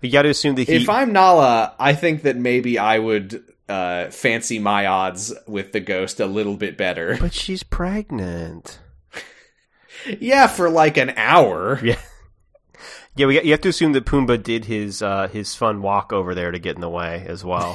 You 0.02 0.10
got 0.10 0.22
to 0.22 0.28
assume 0.28 0.54
that 0.56 0.68
he. 0.68 0.74
If 0.76 0.88
I'm 0.88 1.12
Nala, 1.12 1.74
I 1.78 1.94
think 1.94 2.22
that 2.22 2.36
maybe 2.36 2.78
I 2.78 2.98
would 2.98 3.42
uh, 3.68 4.10
fancy 4.10 4.58
my 4.58 4.86
odds 4.86 5.32
with 5.46 5.72
the 5.72 5.80
ghost 5.80 6.20
a 6.20 6.26
little 6.26 6.56
bit 6.56 6.76
better. 6.76 7.16
but 7.20 7.32
she's 7.32 7.62
pregnant. 7.62 8.78
yeah, 10.20 10.46
for 10.46 10.70
like 10.70 10.96
an 10.96 11.14
hour. 11.16 11.80
Yeah. 11.82 11.98
Yeah, 13.16 13.26
we 13.26 13.34
got, 13.34 13.46
you 13.46 13.52
have 13.52 13.62
to 13.62 13.70
assume 13.70 13.92
that 13.92 14.04
Pumbaa 14.04 14.42
did 14.42 14.66
his 14.66 15.00
uh, 15.00 15.28
his 15.28 15.54
fun 15.54 15.80
walk 15.80 16.12
over 16.12 16.34
there 16.34 16.50
to 16.50 16.58
get 16.58 16.74
in 16.74 16.82
the 16.82 16.90
way 16.90 17.24
as 17.26 17.42
well. 17.42 17.74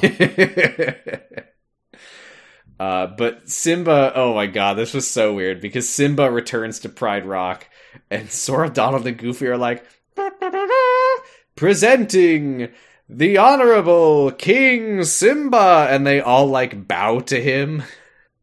uh, 2.80 3.08
but 3.08 3.50
Simba, 3.50 4.12
oh 4.14 4.34
my 4.34 4.46
god, 4.46 4.74
this 4.74 4.94
was 4.94 5.10
so 5.10 5.34
weird 5.34 5.60
because 5.60 5.88
Simba 5.88 6.30
returns 6.30 6.78
to 6.80 6.88
Pride 6.88 7.26
Rock, 7.26 7.68
and 8.08 8.30
Sora, 8.30 8.70
Donald, 8.70 9.04
and 9.04 9.18
Goofy 9.18 9.48
are 9.48 9.58
like, 9.58 9.84
presenting 11.56 12.68
the 13.08 13.38
Honorable 13.38 14.30
King 14.30 15.02
Simba, 15.02 15.88
and 15.90 16.06
they 16.06 16.20
all 16.20 16.46
like 16.46 16.86
bow 16.86 17.18
to 17.18 17.42
him. 17.42 17.82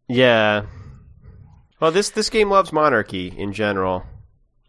yeah, 0.10 0.66
Well, 1.80 1.92
this 1.92 2.10
this 2.10 2.30
game 2.30 2.50
loves 2.50 2.74
monarchy 2.74 3.34
in 3.38 3.54
general. 3.54 4.04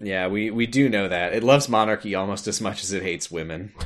Yeah, 0.01 0.29
we, 0.29 0.51
we 0.51 0.67
do 0.67 0.89
know 0.89 1.09
that. 1.09 1.35
It 1.35 1.45
loves 1.45 1.69
monarchy 1.69 2.15
almost 2.15 2.47
as 2.47 2.61
much 2.61 2.83
as 2.83 2.93
it 2.93 3.03
hates 3.03 3.31
women. 3.31 3.73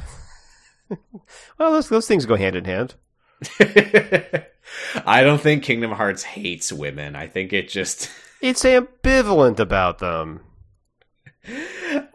Well, 1.59 1.73
those 1.73 1.89
those 1.89 2.07
things 2.07 2.27
go 2.27 2.37
hand 2.37 2.57
in 2.57 2.65
hand. 2.65 2.95
I 5.07 5.23
don't 5.23 5.41
think 5.41 5.62
Kingdom 5.62 5.93
Hearts 5.93 6.23
hates 6.23 6.73
women. 6.73 7.17
I 7.17 7.27
think 7.27 7.53
it 7.53 7.69
just 7.69 8.11
It's 8.41 8.65
ambivalent 8.65 9.59
about 9.59 9.99
them. 9.99 10.41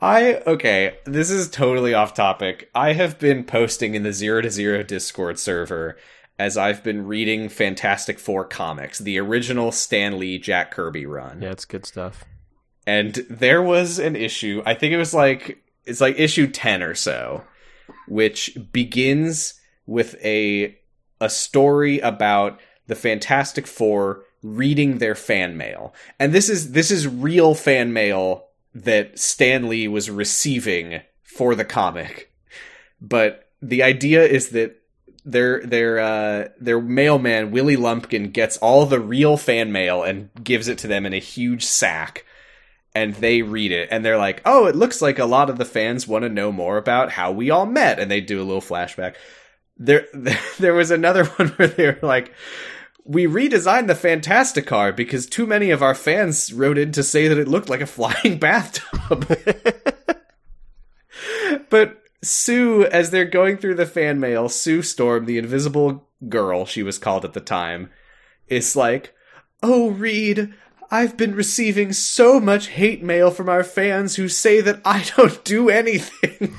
I 0.02 0.42
okay, 0.48 0.98
this 1.06 1.30
is 1.30 1.50
totally 1.50 1.94
off 1.94 2.14
topic. 2.14 2.70
I 2.74 2.94
have 2.94 3.20
been 3.20 3.44
posting 3.44 3.96
in 3.96 4.04
the 4.04 4.14
0 4.14 4.42
to 4.42 4.52
0 4.52 4.84
Discord 4.84 5.40
server 5.40 5.98
as 6.38 6.58
I've 6.58 6.84
been 6.84 7.06
reading 7.06 7.50
Fantastic 7.50 8.18
Four 8.18 8.46
comics, 8.46 9.00
the 9.00 9.20
original 9.20 9.72
Stan 9.72 10.18
Lee 10.18 10.40
Jack 10.40 10.72
Kirby 10.72 11.06
run. 11.06 11.42
Yeah, 11.42 11.52
it's 11.52 11.66
good 11.66 11.86
stuff. 11.86 12.26
And 12.90 13.14
there 13.30 13.62
was 13.62 14.00
an 14.00 14.16
issue, 14.16 14.64
I 14.66 14.74
think 14.74 14.94
it 14.94 14.98
was 14.98 15.14
like 15.14 15.62
it's 15.86 16.02
like 16.02 16.18
issue 16.18 16.48
10 16.48 16.82
or 16.82 16.96
so, 16.96 17.44
which 18.08 18.58
begins 18.74 19.62
with 19.86 20.16
a 20.26 20.76
a 21.22 21.30
story 21.30 22.00
about 22.00 22.60
the 22.88 22.96
Fantastic 22.96 23.68
Four 23.68 24.24
reading 24.42 24.98
their 24.98 25.14
fan 25.14 25.56
mail. 25.56 25.94
And 26.18 26.34
this 26.34 26.50
is 26.50 26.72
this 26.72 26.90
is 26.90 27.08
real 27.08 27.54
fan 27.54 27.94
mail 27.94 28.48
that 28.74 29.20
Stan 29.20 29.70
Lee 29.70 29.88
was 29.88 30.10
receiving 30.10 31.02
for 31.22 31.54
the 31.54 31.66
comic. 31.66 32.34
But 33.00 33.52
the 33.62 33.84
idea 33.84 34.26
is 34.26 34.50
that 34.50 34.82
their 35.24 35.64
their 35.64 36.00
uh 36.00 36.48
their 36.60 36.82
mailman 36.82 37.52
Willie 37.52 37.76
Lumpkin 37.76 38.32
gets 38.32 38.58
all 38.58 38.88
the 38.88 39.00
real 39.00 39.38
fan 39.38 39.72
mail 39.72 40.02
and 40.02 40.32
gives 40.44 40.68
it 40.68 40.80
to 40.80 40.88
them 40.88 41.06
in 41.06 41.14
a 41.14 41.20
huge 41.20 41.64
sack 41.64 42.26
and 42.96 43.14
they 43.16 43.42
read 43.42 43.72
it 43.72 43.90
and 43.92 44.04
they're 44.04 44.18
like, 44.18 44.42
"Oh, 44.46 44.66
it 44.66 44.76
looks 44.76 45.02
like 45.02 45.20
a 45.20 45.26
lot 45.26 45.50
of 45.50 45.58
the 45.58 45.66
fans 45.66 46.08
want 46.08 46.24
to 46.24 46.30
know 46.30 46.52
more 46.52 46.78
about 46.78 47.12
how 47.12 47.32
we 47.32 47.50
all 47.50 47.66
met." 47.66 48.00
And 48.00 48.10
they 48.10 48.22
do 48.22 48.42
a 48.42 48.44
little 48.44 48.62
flashback. 48.62 49.16
There 49.78 50.08
there 50.60 50.74
was 50.74 50.92
another 50.92 51.26
one 51.38 51.50
where 51.50 51.68
they 51.68 51.88
were 51.88 52.00
like, 52.02 52.34
"We 53.04 53.26
redesigned 53.26 53.88
the 53.88 53.94
Fantasticar 53.94 54.96
because 54.96 55.26
too 55.28 55.46
many 55.46 55.72
of 55.72 55.84
our 55.84 55.96
fans 55.96 56.52
wrote 56.54 56.78
in 56.78 56.92
to 56.94 57.04
say 57.04 57.28
that 57.28 57.38
it 57.38 57.48
looked 57.48 57.70
like 57.70 57.82
a 57.82 57.86
flying 57.88 58.40
bathtub." 58.40 59.28
but 61.70 62.02
Sue, 62.22 62.86
as 62.86 63.12
they're 63.12 63.26
going 63.26 63.58
through 63.58 63.76
the 63.76 63.86
fan 63.86 64.20
mail, 64.20 64.50
Sue 64.50 64.82
Storm, 64.82 65.26
the 65.26 65.38
invisible 65.38 66.08
girl 66.28 66.66
she 66.66 66.84
was 66.84 66.98
called 66.98 67.24
at 67.24 67.34
the 67.34 67.40
time, 67.40 67.90
is 68.48 68.76
like, 68.76 69.14
Oh, 69.62 69.92
Reed, 69.92 70.54
I've 70.92 71.18
been 71.18 71.36
receiving 71.36 71.94
so 71.94 72.40
much 72.40 72.68
hate 72.68 73.04
mail 73.04 73.30
from 73.30 73.48
our 73.48 73.64
fans 73.64 74.16
who 74.16 74.28
say 74.28 74.60
that 74.62 74.82
I 74.84 75.04
don't 75.18 75.44
do 75.44 75.70
anything. 75.70 76.56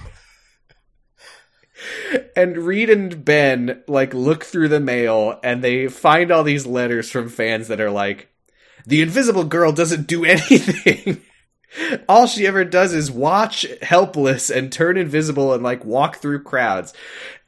and 2.36 2.58
Reed 2.58 2.90
and 2.90 3.24
Ben 3.24 3.82
like 3.88 4.14
look 4.14 4.44
through 4.44 4.68
the 4.68 4.80
mail 4.80 5.40
and 5.42 5.62
they 5.62 5.88
find 5.88 6.30
all 6.30 6.44
these 6.44 6.66
letters 6.66 7.10
from 7.10 7.28
fans 7.28 7.68
that 7.68 7.80
are 7.80 7.90
like, 7.90 8.28
the 8.86 9.02
invisible 9.02 9.44
girl 9.44 9.72
doesn't 9.72 10.06
do 10.06 10.24
anything. 10.26 11.22
all 12.08 12.26
she 12.26 12.46
ever 12.46 12.64
does 12.64 12.94
is 12.94 13.10
watch 13.10 13.66
helpless 13.82 14.50
and 14.50 14.72
turn 14.72 14.96
invisible 14.96 15.52
and 15.52 15.62
like 15.62 15.84
walk 15.84 16.16
through 16.16 16.42
crowds. 16.42 16.92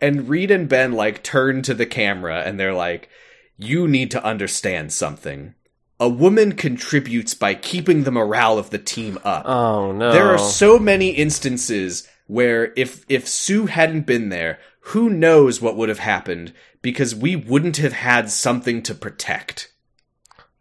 And 0.01 0.29
Reed 0.29 0.51
and 0.51 0.69
Ben 0.69 0.93
like 0.93 1.23
turn 1.23 1.63
to 1.63 1.75
the 1.75 1.87
camera 1.87 2.43
and 2.43 2.59
they're 2.59 2.75
like, 2.75 3.09
you 3.57 3.87
need 3.87 4.11
to 4.11 4.25
understand 4.25 4.93
something. 4.93 5.55
A 6.03 6.09
woman 6.09 6.57
contributes 6.57 7.33
by 7.33 7.55
keeping 7.55 8.03
the 8.03 8.11
morale 8.11 8.59
of 8.59 8.71
the 8.71 8.79
team 8.79 9.21
up. 9.23 9.47
Oh 9.47 9.93
no. 9.93 10.11
There 10.11 10.31
are 10.31 10.39
so 10.39 10.77
many 10.77 11.11
instances 11.11 12.09
where 12.27 12.73
if 12.75 13.05
if 13.09 13.29
Sue 13.29 13.67
hadn't 13.67 14.05
been 14.05 14.29
there, 14.29 14.59
who 14.81 15.09
knows 15.09 15.61
what 15.61 15.77
would 15.77 15.89
have 15.89 16.01
happened 16.01 16.53
because 16.83 17.15
we 17.15 17.37
wouldn't 17.37 17.77
have 17.77 17.93
had 17.93 18.31
something 18.31 18.83
to 18.83 18.97
protect. 18.97 19.73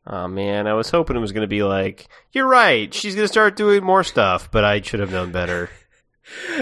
Oh 0.05 0.27
man, 0.27 0.67
I 0.67 0.73
was 0.73 0.91
hoping 0.91 1.15
it 1.15 1.21
was 1.21 1.31
going 1.31 1.41
to 1.41 1.47
be 1.47 1.63
like, 1.63 2.07
you're 2.31 2.47
right, 2.47 2.93
she's 2.93 3.15
going 3.15 3.25
to 3.25 3.33
start 3.33 3.55
doing 3.55 3.83
more 3.83 4.03
stuff, 4.03 4.51
but 4.51 4.63
I 4.63 4.79
should 4.81 4.99
have 4.99 5.11
known 5.11 5.31
better. 5.31 5.71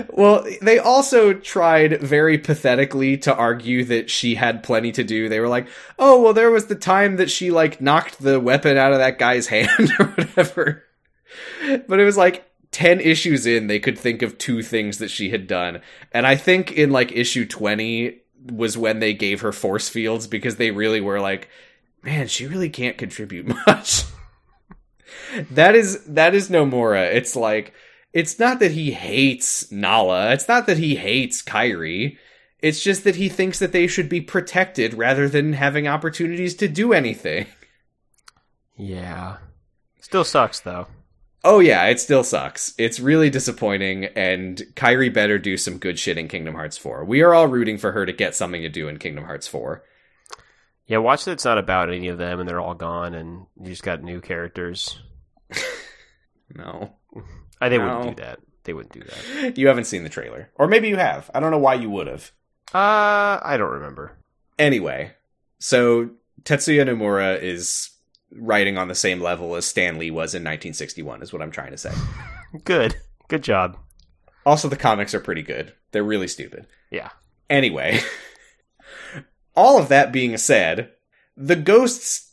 Well, 0.10 0.46
they 0.62 0.80
also 0.80 1.34
tried 1.34 2.02
very 2.02 2.38
pathetically 2.38 3.18
to 3.20 3.36
argue 3.36 3.84
that 3.86 4.10
she 4.10 4.36
had 4.36 4.64
plenty 4.64 4.92
to 4.94 5.04
do. 5.04 5.30
They 5.30 5.40
were 5.40 5.48
like, 5.48 5.68
"Oh, 5.98 6.22
well 6.22 6.34
there 6.34 6.52
was 6.52 6.66
the 6.66 6.76
time 6.76 7.18
that 7.18 7.30
she 7.30 7.52
like 7.52 7.82
knocked 7.82 8.22
the 8.22 8.40
weapon 8.40 8.78
out 8.78 8.94
of 8.94 9.00
that 9.00 9.20
guy's 9.20 9.48
hand 9.56 9.92
or 10.00 10.08
whatever." 10.08 10.84
But 11.88 12.00
it 12.00 12.06
was 12.06 12.18
like 12.18 12.46
10 12.72 13.00
issues 13.00 13.46
in 13.46 13.68
they 13.68 13.80
could 13.80 13.98
think 13.98 14.22
of 14.22 14.38
two 14.38 14.62
things 14.62 14.98
that 15.00 15.10
she 15.10 15.30
had 15.30 15.48
done. 15.48 15.82
And 16.12 16.26
I 16.26 16.36
think 16.36 16.72
in 16.72 16.92
like 16.92 17.12
issue 17.12 17.46
20 17.46 18.20
was 18.52 18.78
when 18.78 19.00
they 19.00 19.14
gave 19.14 19.42
her 19.42 19.52
force 19.52 19.90
fields 19.90 20.28
because 20.28 20.56
they 20.56 20.72
really 20.72 21.02
were 21.02 21.20
like, 21.20 21.50
"Man, 22.04 22.28
she 22.28 22.48
really 22.48 22.70
can't 22.70 22.98
contribute 22.98 23.48
much." 23.68 24.04
that 25.52 25.76
is 25.76 26.04
that 26.06 26.36
is 26.36 26.50
Nomura. 26.50 27.14
It's 27.14 27.36
like 27.36 27.74
it's 28.14 28.40
not 28.40 28.60
that 28.60 28.72
he 28.72 28.92
hates 28.92 29.72
Nala. 29.72 30.32
It's 30.34 30.48
not 30.48 30.68
that 30.68 30.78
he 30.78 30.96
hates 30.96 31.42
Kairi. 31.42 32.18
It's 32.62 32.84
just 32.84 33.04
that 33.04 33.16
he 33.16 33.30
thinks 33.30 33.60
that 33.60 33.72
they 33.72 33.88
should 33.88 34.10
be 34.10 34.22
protected 34.22 34.94
rather 34.94 35.30
than 35.30 35.54
having 35.54 35.88
opportunities 35.88 36.56
to 36.56 36.68
do 36.68 36.92
anything. 36.94 37.46
Yeah. 38.76 39.38
Still 40.02 40.24
sucks 40.24 40.60
though. 40.60 40.88
Oh 41.44 41.60
yeah, 41.60 41.86
it 41.86 42.02
still 42.02 42.24
sucks. 42.24 42.74
It's 42.78 43.00
really 43.00 43.30
disappointing, 43.30 44.06
and 44.06 44.62
Kairi 44.76 45.14
better 45.14 45.40
do 45.40 45.56
some 45.56 45.78
good 45.78 45.98
shit 45.98 46.18
in 46.18 46.28
Kingdom 46.28 46.56
Hearts 46.56 46.78
4. 46.78 47.06
We 47.06 47.22
are 47.22 47.34
all 47.34 47.48
rooting 47.48 47.78
for 47.78 47.94
her 47.94 48.06
to 48.06 48.12
get 48.12 48.36
something 48.36 48.62
to 48.62 48.68
do 48.68 48.90
in 48.90 49.00
Kingdom 49.00 49.24
Hearts 49.24 49.48
4. 49.48 49.82
Yeah, 50.86 50.98
watch 50.98 51.24
that 51.26 51.34
it's 51.34 51.46
not 51.46 51.58
about 51.58 51.94
any 51.94 52.10
of 52.10 52.18
them 52.18 52.42
and 52.42 52.50
they're 52.50 52.60
all 52.60 52.74
gone 52.74 53.14
and 53.14 53.46
you 53.62 53.68
just 53.68 53.84
got 53.84 54.04
new 54.04 54.20
characters. 54.20 55.00
No. 56.56 56.96
I, 57.62 57.70
they 57.70 57.78
No. 57.78 57.98
wouldn't 57.98 58.18
do 58.18 58.24
that. 58.24 58.40
They 58.64 58.74
wouldn't 58.74 58.94
do 58.94 59.02
that. 59.02 59.58
You 59.58 59.68
haven't 59.68 59.86
seen 59.86 60.04
the 60.04 60.10
trailer. 60.10 60.50
Or 60.56 60.68
maybe 60.68 60.90
you 60.90 60.98
have. 60.98 61.30
I 61.34 61.40
don't 61.40 61.52
know 61.52 61.58
why 61.58 61.74
you 61.76 61.90
would 61.90 62.08
have. 62.08 62.32
Uh, 62.74 63.40
I 63.42 63.56
don't 63.58 63.72
remember. 63.72 64.18
Anyway, 64.60 65.14
so 65.60 66.10
Tetsuya 66.44 66.86
Nomura 66.88 67.42
is 67.42 67.90
writing 68.32 68.78
on 68.78 68.88
the 68.88 68.96
same 68.96 69.20
level 69.22 69.56
as 69.56 69.66
Stan 69.66 69.98
Lee 69.98 70.12
was 70.12 70.36
in 70.36 70.42
1961, 70.44 71.24
is 71.24 71.34
what 71.34 71.42
I'm 71.42 71.52
trying 71.52 71.72
to 71.72 71.78
say. 71.78 71.92
Good. 72.64 72.96
Good 73.28 73.44
job. 73.44 73.78
Also, 74.46 74.68
the 74.68 74.76
comics 74.76 75.14
are 75.14 75.20
pretty 75.20 75.42
good. 75.44 75.74
They're 75.92 76.04
really 76.04 76.28
stupid. 76.28 76.66
Yeah. 76.92 77.10
Anyway, 77.50 78.00
all 79.56 79.78
of 79.80 79.90
that 79.90 80.12
being 80.12 80.36
said, 80.38 80.92
the 81.36 81.56
ghosts 81.56 82.32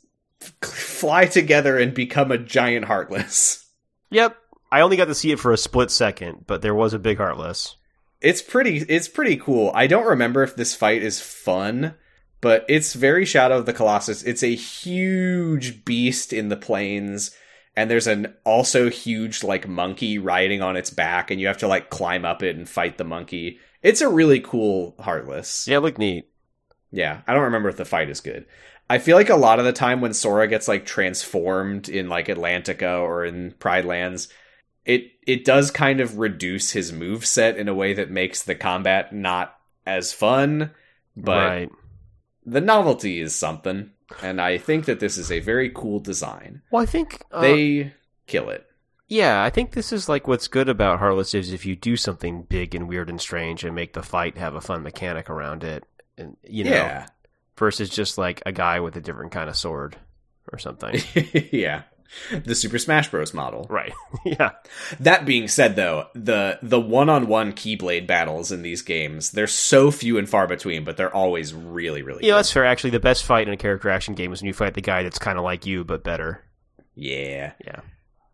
fly 0.62 1.26
together 1.26 1.78
and 1.78 1.92
become 1.94 2.30
a 2.30 2.38
giant 2.38 2.86
heartless. 2.86 3.66
Yep. 4.10 4.36
I 4.76 4.82
only 4.82 4.98
got 4.98 5.06
to 5.06 5.14
see 5.14 5.32
it 5.32 5.40
for 5.40 5.54
a 5.54 5.56
split 5.56 5.90
second, 5.90 6.44
but 6.46 6.60
there 6.60 6.74
was 6.74 6.92
a 6.92 6.98
big 6.98 7.16
heartless. 7.16 7.76
It's 8.20 8.42
pretty 8.42 8.76
it's 8.76 9.08
pretty 9.08 9.38
cool. 9.38 9.72
I 9.74 9.86
don't 9.86 10.04
remember 10.04 10.42
if 10.42 10.54
this 10.54 10.74
fight 10.74 11.02
is 11.02 11.18
fun, 11.18 11.94
but 12.42 12.66
it's 12.68 12.92
very 12.92 13.24
Shadow 13.24 13.56
of 13.56 13.64
the 13.64 13.72
Colossus. 13.72 14.22
It's 14.22 14.42
a 14.42 14.54
huge 14.54 15.86
beast 15.86 16.34
in 16.34 16.50
the 16.50 16.58
plains 16.58 17.34
and 17.74 17.90
there's 17.90 18.06
an 18.06 18.34
also 18.44 18.90
huge 18.90 19.42
like 19.42 19.66
monkey 19.66 20.18
riding 20.18 20.60
on 20.60 20.76
its 20.76 20.90
back 20.90 21.30
and 21.30 21.40
you 21.40 21.46
have 21.46 21.58
to 21.58 21.68
like 21.68 21.88
climb 21.88 22.26
up 22.26 22.42
it 22.42 22.54
and 22.54 22.68
fight 22.68 22.98
the 22.98 23.04
monkey. 23.04 23.58
It's 23.82 24.02
a 24.02 24.10
really 24.10 24.40
cool 24.40 24.94
heartless. 25.00 25.66
Yeah, 25.66 25.78
look 25.78 25.96
neat. 25.96 26.28
Yeah, 26.92 27.22
I 27.26 27.32
don't 27.32 27.44
remember 27.44 27.70
if 27.70 27.78
the 27.78 27.86
fight 27.86 28.10
is 28.10 28.20
good. 28.20 28.44
I 28.90 28.98
feel 28.98 29.16
like 29.16 29.30
a 29.30 29.36
lot 29.36 29.58
of 29.58 29.64
the 29.64 29.72
time 29.72 30.02
when 30.02 30.12
Sora 30.12 30.46
gets 30.46 30.68
like 30.68 30.84
transformed 30.84 31.88
in 31.88 32.10
like 32.10 32.26
Atlantica 32.26 33.00
or 33.00 33.24
in 33.24 33.52
Pride 33.52 33.86
Lands, 33.86 34.28
it 34.86 35.12
it 35.26 35.44
does 35.44 35.70
kind 35.70 36.00
of 36.00 36.16
reduce 36.18 36.70
his 36.70 36.92
move 36.92 37.26
set 37.26 37.58
in 37.58 37.68
a 37.68 37.74
way 37.74 37.92
that 37.94 38.10
makes 38.10 38.42
the 38.42 38.54
combat 38.54 39.12
not 39.12 39.54
as 39.84 40.12
fun, 40.12 40.70
but 41.16 41.48
right. 41.48 41.70
the 42.46 42.60
novelty 42.60 43.20
is 43.20 43.34
something. 43.34 43.90
And 44.22 44.40
I 44.40 44.56
think 44.58 44.84
that 44.84 45.00
this 45.00 45.18
is 45.18 45.32
a 45.32 45.40
very 45.40 45.68
cool 45.70 45.98
design. 45.98 46.62
Well, 46.70 46.82
I 46.82 46.86
think 46.86 47.20
uh, 47.32 47.40
They 47.40 47.92
kill 48.28 48.48
it. 48.50 48.64
Yeah, 49.08 49.42
I 49.42 49.50
think 49.50 49.72
this 49.72 49.92
is 49.92 50.08
like 50.08 50.26
what's 50.28 50.48
good 50.48 50.68
about 50.68 51.00
Heartless 51.00 51.34
is 51.34 51.52
if 51.52 51.66
you 51.66 51.74
do 51.76 51.96
something 51.96 52.42
big 52.42 52.74
and 52.74 52.88
weird 52.88 53.10
and 53.10 53.20
strange 53.20 53.64
and 53.64 53.74
make 53.74 53.92
the 53.92 54.02
fight 54.02 54.38
have 54.38 54.54
a 54.54 54.60
fun 54.60 54.82
mechanic 54.82 55.28
around 55.28 55.64
it, 55.64 55.84
and 56.16 56.36
you 56.44 56.64
know, 56.64 56.70
Yeah. 56.70 57.06
versus 57.56 57.88
just 57.90 58.16
like 58.18 58.42
a 58.46 58.52
guy 58.52 58.80
with 58.80 58.96
a 58.96 59.00
different 59.00 59.32
kind 59.32 59.48
of 59.50 59.56
sword 59.56 59.96
or 60.52 60.58
something. 60.58 61.00
yeah. 61.52 61.82
The 62.30 62.54
Super 62.54 62.78
Smash 62.78 63.10
Bros 63.10 63.34
model. 63.34 63.66
right? 63.68 63.92
yeah. 64.24 64.52
That 65.00 65.24
being 65.24 65.48
said, 65.48 65.76
though, 65.76 66.06
the 66.14 66.58
the 66.62 66.80
one 66.80 67.08
on 67.08 67.26
one 67.26 67.52
Keyblade 67.52 68.06
battles 68.06 68.52
in 68.52 68.62
these 68.62 68.82
games 68.82 69.30
they're 69.30 69.46
so 69.46 69.90
few 69.90 70.18
and 70.18 70.28
far 70.28 70.46
between, 70.46 70.84
but 70.84 70.96
they're 70.96 71.14
always 71.14 71.52
really 71.54 72.02
really. 72.02 72.24
Yeah, 72.24 72.32
good. 72.32 72.38
that's 72.38 72.52
fair. 72.52 72.64
Actually, 72.64 72.90
the 72.90 73.00
best 73.00 73.24
fight 73.24 73.46
in 73.48 73.54
a 73.54 73.58
character 73.58 73.90
action 73.90 74.14
game 74.14 74.32
is 74.32 74.40
when 74.40 74.46
you 74.46 74.54
fight 74.54 74.74
the 74.74 74.80
guy 74.80 75.02
that's 75.02 75.18
kind 75.18 75.38
of 75.38 75.44
like 75.44 75.66
you 75.66 75.84
but 75.84 76.04
better. 76.04 76.42
Yeah. 76.94 77.52
Yeah. 77.64 77.80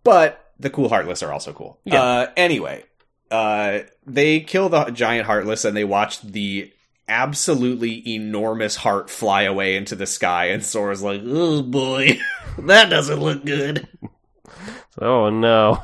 But 0.05 0.53
the 0.59 0.70
cool 0.70 0.89
Heartless 0.89 1.23
are 1.23 1.32
also 1.32 1.53
cool. 1.53 1.81
Yeah. 1.85 2.03
Uh, 2.03 2.31
anyway, 2.36 2.85
uh, 3.31 3.81
they 4.07 4.40
kill 4.40 4.69
the 4.69 4.90
giant 4.90 5.27
Heartless 5.27 5.65
and 5.65 5.77
they 5.77 5.85
watch 5.85 6.20
the 6.23 6.73
absolutely 7.12 8.02
enormous 8.14 8.74
heart 8.76 9.10
fly 9.10 9.43
away 9.43 9.76
into 9.76 9.94
the 9.94 10.06
sky. 10.06 10.47
And 10.47 10.64
Sora's 10.64 11.02
like, 11.02 11.20
oh 11.24 11.62
boy, 11.62 12.18
that 12.59 12.89
doesn't 12.89 13.20
look 13.20 13.44
good. 13.44 13.86
Oh 14.98 15.28
no. 15.28 15.82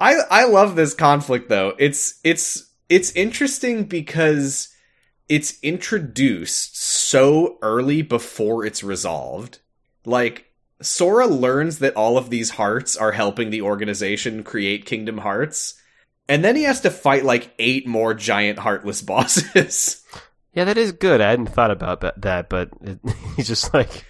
I 0.00 0.14
I 0.30 0.44
love 0.46 0.74
this 0.74 0.94
conflict 0.94 1.50
though. 1.50 1.74
It's 1.78 2.18
it's 2.24 2.72
it's 2.88 3.12
interesting 3.12 3.84
because 3.84 4.68
it's 5.28 5.58
introduced 5.62 6.80
so 6.80 7.58
early 7.60 8.00
before 8.00 8.64
it's 8.64 8.82
resolved. 8.82 9.58
Like 10.06 10.46
Sora 10.80 11.26
learns 11.26 11.78
that 11.80 11.96
all 11.96 12.16
of 12.16 12.30
these 12.30 12.50
hearts 12.50 12.96
are 12.96 13.12
helping 13.12 13.50
the 13.50 13.62
organization 13.62 14.42
create 14.42 14.86
Kingdom 14.86 15.18
Hearts, 15.18 15.74
and 16.28 16.44
then 16.44 16.56
he 16.56 16.64
has 16.64 16.80
to 16.82 16.90
fight 16.90 17.24
like 17.24 17.54
eight 17.58 17.86
more 17.86 18.14
giant 18.14 18.58
heartless 18.58 19.02
bosses. 19.02 20.04
Yeah, 20.54 20.64
that 20.64 20.78
is 20.78 20.92
good. 20.92 21.20
I 21.20 21.30
hadn't 21.30 21.48
thought 21.48 21.70
about 21.70 22.00
that, 22.22 22.48
but 22.48 22.70
it, 22.80 22.98
he's 23.36 23.48
just 23.48 23.74
like, 23.74 24.06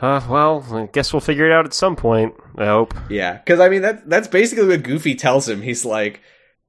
uh, 0.00 0.20
well, 0.28 0.64
I 0.70 0.86
guess 0.86 1.12
we'll 1.12 1.20
figure 1.20 1.46
it 1.46 1.52
out 1.52 1.64
at 1.64 1.74
some 1.74 1.96
point. 1.96 2.34
I 2.56 2.66
hope. 2.66 2.94
Yeah, 3.08 3.34
because 3.38 3.60
I 3.60 3.68
mean 3.68 3.82
that 3.82 4.08
that's 4.08 4.28
basically 4.28 4.66
what 4.66 4.82
Goofy 4.82 5.14
tells 5.14 5.48
him. 5.48 5.62
He's 5.62 5.84
like, 5.84 6.20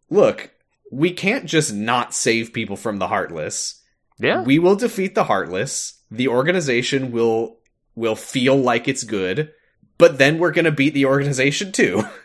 "Look, 0.09 0.51
we 0.91 1.11
can't 1.11 1.45
just 1.45 1.73
not 1.73 2.13
save 2.13 2.53
people 2.53 2.77
from 2.77 2.99
the 2.99 3.07
Heartless. 3.07 3.81
Yeah. 4.19 4.43
We 4.43 4.59
will 4.59 4.75
defeat 4.75 5.15
the 5.15 5.25
Heartless. 5.25 5.99
The 6.11 6.27
organization 6.27 7.11
will 7.11 7.57
will 7.95 8.15
feel 8.15 8.55
like 8.55 8.87
it's 8.87 9.03
good, 9.03 9.51
but 9.97 10.17
then 10.17 10.37
we're 10.37 10.51
gonna 10.51 10.71
beat 10.71 10.93
the 10.93 11.05
organization 11.05 11.71
too." 11.71 12.03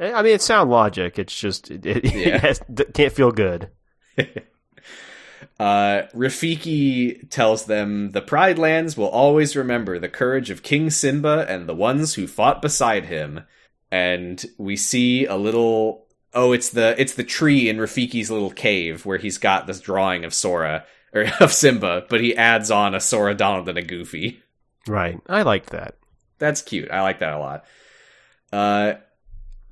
I 0.00 0.22
mean, 0.22 0.34
it's 0.34 0.44
sound 0.44 0.70
logic. 0.70 1.18
It's 1.18 1.38
just 1.38 1.70
it, 1.70 1.84
it, 1.84 2.04
Yeah. 2.14 2.36
it 2.36 2.40
has, 2.40 2.60
can't 2.94 3.12
feel 3.12 3.32
good. 3.32 3.70
Uh, 5.58 6.06
Rafiki 6.14 7.28
tells 7.28 7.66
them 7.66 8.12
the 8.12 8.22
Pride 8.22 8.58
Lands 8.58 8.96
will 8.96 9.08
always 9.08 9.54
remember 9.54 9.98
the 9.98 10.08
courage 10.08 10.48
of 10.48 10.62
King 10.62 10.88
Simba 10.88 11.44
and 11.50 11.68
the 11.68 11.74
ones 11.74 12.14
who 12.14 12.26
fought 12.26 12.62
beside 12.62 13.04
him. 13.04 13.44
And 13.90 14.42
we 14.56 14.76
see 14.76 15.26
a 15.26 15.36
little 15.36 16.06
oh, 16.32 16.52
it's 16.52 16.70
the 16.70 16.94
it's 16.98 17.14
the 17.14 17.24
tree 17.24 17.68
in 17.68 17.76
Rafiki's 17.76 18.30
little 18.30 18.50
cave 18.50 19.04
where 19.04 19.18
he's 19.18 19.36
got 19.36 19.66
this 19.66 19.80
drawing 19.80 20.24
of 20.24 20.32
Sora 20.32 20.86
or 21.12 21.26
of 21.40 21.52
Simba, 21.52 22.06
but 22.08 22.22
he 22.22 22.34
adds 22.34 22.70
on 22.70 22.94
a 22.94 23.00
Sora, 23.00 23.34
Donald, 23.34 23.68
and 23.68 23.76
a 23.76 23.82
Goofy. 23.82 24.42
Right. 24.88 25.20
I 25.28 25.42
like 25.42 25.66
that. 25.66 25.96
That's 26.38 26.62
cute. 26.62 26.90
I 26.90 27.02
like 27.02 27.18
that 27.18 27.34
a 27.34 27.38
lot. 27.38 27.64
Uh, 28.50 28.94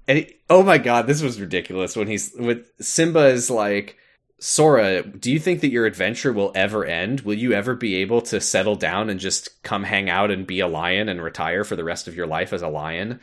and 0.09 0.19
he- 0.19 0.37
oh 0.51 0.63
my 0.65 0.79
god, 0.79 1.07
this 1.07 1.23
was 1.23 1.41
ridiculous 1.41 1.95
when 1.95 2.09
he's 2.09 2.33
with 2.37 2.67
Simba 2.81 3.27
is 3.27 3.51
like, 3.51 3.97
Sora, 4.41 5.03
do 5.03 5.31
you 5.31 5.39
think 5.39 5.61
that 5.61 5.71
your 5.71 5.87
adventure 5.87 6.33
will 6.33 6.51
ever 6.55 6.85
end? 6.85 7.21
Will 7.21 7.35
you 7.35 7.53
ever 7.53 7.75
be 7.75 7.97
able 7.97 8.21
to 8.23 8.41
settle 8.41 8.77
down 8.77 9.11
and 9.11 9.21
just 9.21 9.63
come 9.63 9.85
hang 9.85 10.09
out 10.09 10.31
and 10.31 10.47
be 10.47 10.61
a 10.61 10.69
lion 10.69 11.09
and 11.09 11.23
retire 11.23 11.63
for 11.63 11.77
the 11.77 11.85
rest 11.85 12.09
of 12.09 12.17
your 12.17 12.27
life 12.27 12.53
as 12.53 12.63
a 12.63 12.69
lion? 12.69 13.21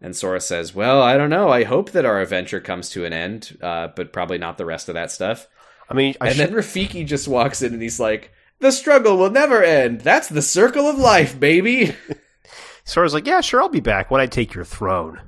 And 0.00 0.16
Sora 0.16 0.40
says, 0.40 0.74
Well, 0.74 1.02
I 1.02 1.16
don't 1.18 1.30
know. 1.30 1.50
I 1.50 1.64
hope 1.64 1.90
that 1.90 2.06
our 2.06 2.20
adventure 2.20 2.60
comes 2.60 2.88
to 2.90 3.04
an 3.04 3.12
end, 3.12 3.58
uh, 3.60 3.88
but 3.94 4.12
probably 4.12 4.38
not 4.38 4.56
the 4.56 4.64
rest 4.64 4.88
of 4.88 4.94
that 4.94 5.10
stuff. 5.10 5.46
I 5.90 5.94
mean, 5.94 6.14
I 6.20 6.28
and 6.28 6.36
should, 6.36 6.48
then 6.48 6.56
Rafiki 6.56 7.06
just 7.06 7.28
walks 7.28 7.60
in 7.60 7.74
and 7.74 7.82
he's 7.82 8.00
like, 8.00 8.30
The 8.60 8.70
struggle 8.70 9.18
will 9.18 9.30
never 9.30 9.62
end. 9.62 10.02
That's 10.02 10.28
the 10.28 10.42
circle 10.42 10.86
of 10.86 10.96
life, 10.98 11.38
baby. 11.38 11.94
Sora's 12.84 13.14
like, 13.14 13.26
yeah, 13.26 13.40
sure, 13.40 13.62
I'll 13.62 13.68
be 13.68 13.80
back 13.80 14.10
when 14.10 14.20
I 14.20 14.26
take 14.26 14.52
your 14.52 14.64
throne. 14.64 15.20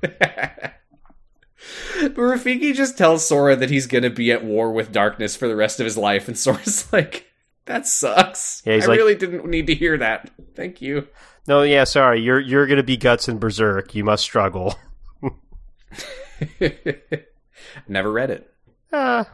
But 0.00 0.74
Rafiki 2.16 2.74
just 2.74 2.96
tells 2.96 3.26
Sora 3.26 3.56
that 3.56 3.70
he's 3.70 3.86
gonna 3.86 4.10
be 4.10 4.32
at 4.32 4.44
war 4.44 4.72
with 4.72 4.92
darkness 4.92 5.36
for 5.36 5.48
the 5.48 5.56
rest 5.56 5.80
of 5.80 5.84
his 5.84 5.96
life, 5.98 6.28
and 6.28 6.38
Sora's 6.38 6.88
like, 6.92 7.26
"That 7.66 7.86
sucks. 7.86 8.62
Yeah, 8.64 8.74
I 8.74 8.86
like- 8.86 8.98
really 8.98 9.14
didn't 9.14 9.46
need 9.46 9.66
to 9.66 9.74
hear 9.74 9.98
that. 9.98 10.30
Thank 10.54 10.80
you." 10.80 11.08
No, 11.46 11.62
yeah, 11.62 11.84
sorry, 11.84 12.20
you're 12.22 12.40
you're 12.40 12.66
gonna 12.66 12.82
be 12.82 12.96
guts 12.96 13.28
and 13.28 13.38
berserk. 13.38 13.94
You 13.94 14.04
must 14.04 14.24
struggle. 14.24 14.76
Never 17.88 18.10
read 18.10 18.30
it. 18.30 18.52
Uh, 18.92 19.24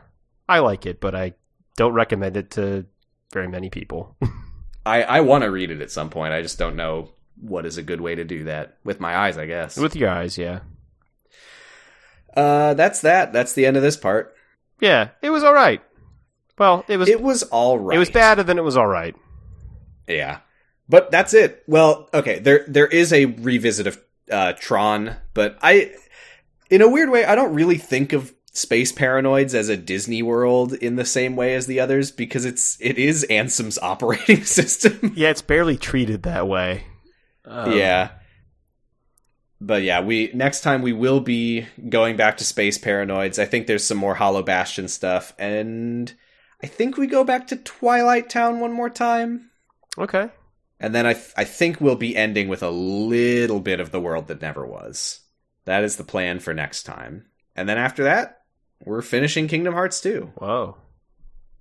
I 0.48 0.58
like 0.60 0.86
it, 0.86 1.00
but 1.00 1.14
I 1.14 1.34
don't 1.76 1.94
recommend 1.94 2.36
it 2.36 2.50
to 2.52 2.86
very 3.32 3.48
many 3.48 3.70
people. 3.70 4.16
I 4.86 5.02
I 5.02 5.20
want 5.20 5.44
to 5.44 5.50
read 5.50 5.70
it 5.70 5.80
at 5.80 5.90
some 5.90 6.10
point. 6.10 6.32
I 6.32 6.42
just 6.42 6.58
don't 6.58 6.76
know 6.76 7.10
what 7.40 7.66
is 7.66 7.76
a 7.78 7.82
good 7.82 8.00
way 8.00 8.14
to 8.14 8.24
do 8.24 8.44
that 8.44 8.78
with 8.84 9.00
my 9.00 9.16
eyes. 9.16 9.36
I 9.38 9.46
guess. 9.46 9.76
With 9.76 9.96
your 9.96 10.10
eyes, 10.10 10.36
yeah, 10.38 10.60
uh, 12.36 12.74
that's 12.74 13.00
that. 13.02 13.32
That's 13.32 13.52
the 13.52 13.66
end 13.66 13.76
of 13.76 13.82
this 13.82 13.96
part. 13.96 14.34
yeah, 14.80 15.10
it 15.22 15.30
was 15.30 15.42
all 15.44 15.54
right. 15.54 15.82
Well, 16.58 16.84
it 16.88 16.96
was 16.96 17.08
It 17.08 17.20
was 17.20 17.42
all 17.44 17.78
right. 17.78 17.96
it 17.96 17.98
was 17.98 18.10
bad, 18.10 18.38
and 18.38 18.48
then 18.48 18.58
it 18.58 18.64
was 18.64 18.76
all 18.76 18.86
right. 18.86 19.14
Yeah. 20.08 20.38
But 20.88 21.10
that's 21.10 21.34
it. 21.34 21.62
Well, 21.66 22.08
okay, 22.14 22.38
there 22.38 22.64
there 22.68 22.86
is 22.86 23.12
a 23.12 23.24
revisit 23.26 23.86
of 23.88 24.00
uh, 24.30 24.52
Tron, 24.54 25.16
but 25.34 25.58
I 25.60 25.92
in 26.70 26.80
a 26.80 26.88
weird 26.88 27.10
way 27.10 27.24
I 27.24 27.34
don't 27.34 27.54
really 27.54 27.76
think 27.78 28.12
of 28.12 28.32
Space 28.52 28.92
Paranoids 28.92 29.52
as 29.52 29.68
a 29.68 29.76
Disney 29.76 30.22
World 30.22 30.72
in 30.74 30.96
the 30.96 31.04
same 31.04 31.34
way 31.36 31.54
as 31.54 31.66
the 31.66 31.80
others 31.80 32.10
because 32.12 32.44
it's 32.44 32.78
it 32.80 32.98
is 32.98 33.26
Ansem's 33.28 33.78
operating 33.82 34.44
system. 34.44 35.12
Yeah, 35.16 35.30
it's 35.30 35.42
barely 35.42 35.76
treated 35.76 36.22
that 36.22 36.46
way. 36.46 36.84
Um, 37.46 37.72
yeah. 37.72 38.10
But 39.60 39.82
yeah, 39.82 40.00
we 40.02 40.30
next 40.34 40.60
time 40.60 40.82
we 40.82 40.92
will 40.92 41.20
be 41.20 41.66
going 41.88 42.16
back 42.16 42.36
to 42.38 42.44
Space 42.44 42.76
Paranoids. 42.78 43.38
I 43.38 43.46
think 43.46 43.66
there's 43.66 43.84
some 43.84 43.96
more 43.98 44.14
Hollow 44.14 44.42
Bastion 44.42 44.88
stuff 44.88 45.32
and 45.38 46.12
I 46.62 46.66
think 46.66 46.96
we 46.96 47.06
go 47.06 47.24
back 47.24 47.46
to 47.48 47.56
Twilight 47.56 48.28
Town 48.28 48.60
one 48.60 48.72
more 48.72 48.90
time. 48.90 49.50
Okay. 49.98 50.28
And 50.78 50.94
then 50.94 51.06
I, 51.06 51.14
th- 51.14 51.32
I 51.38 51.44
think 51.44 51.80
we'll 51.80 51.96
be 51.96 52.14
ending 52.16 52.48
with 52.48 52.62
a 52.62 52.68
little 52.70 53.60
bit 53.60 53.80
of 53.80 53.92
the 53.92 54.00
world 54.00 54.28
that 54.28 54.42
never 54.42 54.66
was. 54.66 55.20
That 55.64 55.84
is 55.84 55.96
the 55.96 56.04
plan 56.04 56.38
for 56.38 56.52
next 56.52 56.82
time. 56.82 57.26
And 57.54 57.66
then 57.68 57.78
after 57.78 58.04
that, 58.04 58.40
we're 58.84 59.00
finishing 59.02 59.48
Kingdom 59.48 59.72
Hearts 59.72 60.00
2. 60.02 60.32
Whoa, 60.36 60.76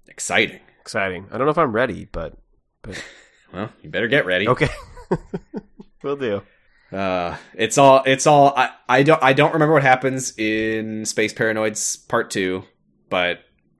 Exciting. 0.10 0.60
exciting. 0.82 1.28
I 1.32 1.38
don't 1.38 1.46
know 1.48 1.52
if 1.52 1.58
I'm 1.58 1.72
ready, 1.72 2.06
but 2.12 2.34
but 2.82 3.02
Well, 3.54 3.70
you 3.82 3.90
better 3.90 4.10
get 4.10 4.26
ready. 4.26 4.48
okay, 4.50 4.68
we'll 6.04 6.16
do. 6.16 6.42
Uh, 6.92 7.36
it's 7.56 7.78
all 7.78 8.04
it's 8.06 8.28
all 8.28 8.54
I, 8.56 8.70
I 8.88 9.04
don't 9.04 9.22
I 9.24 9.34
don't 9.34 9.54
remember 9.54 9.74
what 9.74 9.84
happens 9.84 10.38
in 10.38 11.06
Space 11.06 11.34
Paranoids 11.34 12.08
Part 12.08 12.30
2, 12.32 12.64
but 13.10 13.40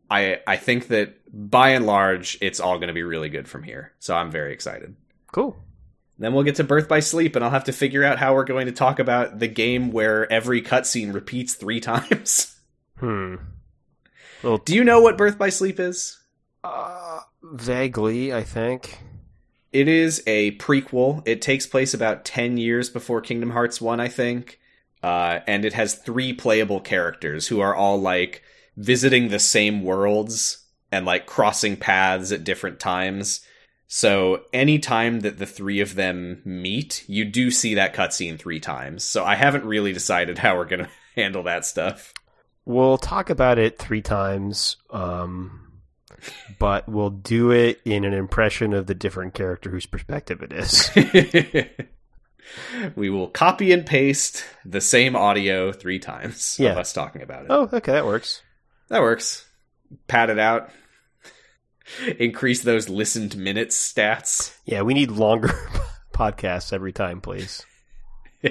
I 0.10 0.40
I 0.48 0.58
think 0.58 0.88
that 0.88 1.16
by 1.32 1.70
and 1.70 1.86
large 1.86 2.38
it's 2.42 2.60
all 2.60 2.78
going 2.78 2.88
to 2.88 2.94
be 2.94 3.04
really 3.04 3.30
good 3.30 3.48
from 3.48 3.64
here. 3.64 3.94
So 4.00 4.16
I'm 4.16 4.32
very 4.32 4.54
excited. 4.54 4.96
Cool. 5.32 5.56
Then 6.18 6.34
we'll 6.34 6.44
get 6.44 6.56
to 6.56 6.64
Birth 6.64 6.88
by 6.88 7.02
Sleep, 7.02 7.36
and 7.36 7.44
I'll 7.44 7.52
have 7.52 7.66
to 7.66 7.74
figure 7.74 8.04
out 8.04 8.18
how 8.20 8.34
we're 8.34 8.46
going 8.46 8.68
to 8.68 8.72
talk 8.72 9.00
about 9.00 9.38
the 9.40 9.50
game 9.50 9.92
where 9.92 10.32
every 10.32 10.62
cutscene 10.62 11.14
repeats 11.14 11.56
three 11.56 11.80
times. 11.82 12.58
Hmm. 13.00 13.36
Well, 14.42 14.58
Do 14.60 14.74
you 14.76 14.86
know 14.86 15.02
what 15.02 15.18
Birth 15.18 15.38
by 15.38 15.50
Sleep 15.50 15.80
is? 15.80 16.18
uh, 16.64 17.20
vaguely, 17.44 18.34
I 18.34 18.44
think. 18.44 18.98
It 19.76 19.90
is 19.90 20.24
a 20.26 20.52
prequel. 20.52 21.22
It 21.28 21.42
takes 21.42 21.68
place 21.68 21.94
about 21.94 22.24
10 22.24 22.56
years 22.56 22.90
before 22.90 23.20
Kingdom 23.20 23.50
Hearts 23.50 23.82
1, 23.82 24.00
I 24.00 24.08
think. 24.08 24.58
Uh, 25.04 25.42
and 25.48 25.66
it 25.66 25.74
has 25.74 25.96
three 25.96 26.32
playable 26.32 26.80
characters 26.80 27.50
who 27.50 27.60
are 27.60 27.76
all 27.76 28.00
like 28.00 28.42
visiting 28.78 29.28
the 29.28 29.38
same 29.38 29.84
worlds 29.84 30.66
and 30.94 31.06
like 31.06 31.26
crossing 31.26 31.76
paths 31.76 32.32
at 32.32 32.46
different 32.46 32.80
times. 32.80 33.46
So 33.88 34.44
anytime 34.54 35.20
that 35.20 35.40
the 35.40 35.46
three 35.46 35.82
of 35.82 35.96
them 35.96 36.42
meet, 36.46 37.04
you 37.10 37.26
do 37.26 37.52
see 37.52 37.76
that 37.76 37.94
cutscene 37.94 38.40
three 38.40 38.62
times. 38.62 39.04
So 39.04 39.26
I 39.26 39.36
haven't 39.36 39.66
really 39.66 39.92
decided 39.92 40.38
how 40.38 40.56
we're 40.56 40.64
going 40.64 40.84
to 40.86 40.90
handle 41.18 41.44
that 41.44 41.66
stuff. 41.66 42.14
We'll 42.64 42.98
talk 42.98 43.30
about 43.30 43.60
it 43.60 43.78
three 43.78 44.02
times, 44.02 44.78
um, 44.90 45.65
but 46.60 46.88
we'll 46.90 47.10
do 47.10 47.52
it 47.52 47.80
in 47.86 48.04
an 48.06 48.14
impression 48.14 48.74
of 48.74 48.88
the 48.88 48.96
different 48.96 49.34
character 49.34 49.70
whose 49.70 49.86
perspective 49.86 50.42
it 50.42 50.52
is. 50.54 50.90
we 52.96 53.10
will 53.10 53.28
copy 53.28 53.72
and 53.72 53.86
paste 53.86 54.44
the 54.64 54.82
same 54.82 55.16
audio 55.16 55.72
three 55.72 56.00
times 56.00 56.58
Yeah. 56.60 56.72
of 56.72 56.78
us 56.78 56.94
talking 56.94 57.22
about 57.22 57.44
it. 57.46 57.52
oh, 57.52 57.70
okay, 57.74 57.92
that 57.94 58.06
works. 58.06 58.42
That 58.90 59.02
works. 59.02 59.48
Pad 60.08 60.30
it 60.30 60.40
out. 60.40 60.70
Increase 62.18 62.64
those 62.64 62.90
listened 62.90 63.38
minutes 63.38 63.94
stats. 63.94 64.56
Yeah, 64.66 64.82
we 64.82 64.94
need 64.96 65.12
longer 65.12 65.50
podcasts 66.14 66.74
every 66.74 66.94
time, 66.94 67.22
please. 67.22 67.64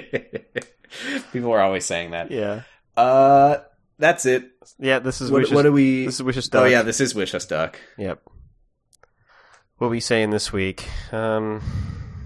People 1.33 1.51
are 1.51 1.61
always 1.61 1.85
saying 1.85 2.11
that. 2.11 2.31
Yeah. 2.31 2.61
Uh, 2.95 3.57
that's 3.97 4.25
it. 4.25 4.51
Yeah, 4.79 4.99
this 4.99 5.21
is 5.21 5.31
What, 5.31 5.41
Wish 5.41 5.51
what 5.51 5.65
Us- 5.65 5.69
do 5.69 5.71
we? 5.73 6.05
This 6.05 6.15
is 6.15 6.23
Wish 6.23 6.37
Us 6.37 6.49
oh 6.53 6.65
yeah, 6.65 6.81
this 6.81 7.01
is 7.01 7.15
Wish 7.15 7.33
Us 7.33 7.45
Duck. 7.45 7.79
Yep. 7.97 8.21
What 9.77 9.87
are 9.87 9.89
we 9.89 9.99
saying 9.99 10.29
this 10.29 10.53
week? 10.53 10.87
Um, 11.11 11.61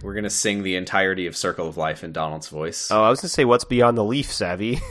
We're 0.04 0.14
gonna 0.14 0.30
sing 0.30 0.64
the 0.64 0.76
entirety 0.76 1.26
of 1.28 1.36
Circle 1.36 1.68
of 1.68 1.78
Life 1.78 2.04
in 2.04 2.12
Donald's 2.12 2.48
voice. 2.50 2.90
Oh, 2.92 3.04
I 3.04 3.10
was 3.10 3.22
gonna 3.22 3.30
say, 3.30 3.46
what's 3.46 3.64
beyond 3.64 3.98
the 3.98 4.04
leaf, 4.04 4.32
Savvy? 4.32 4.80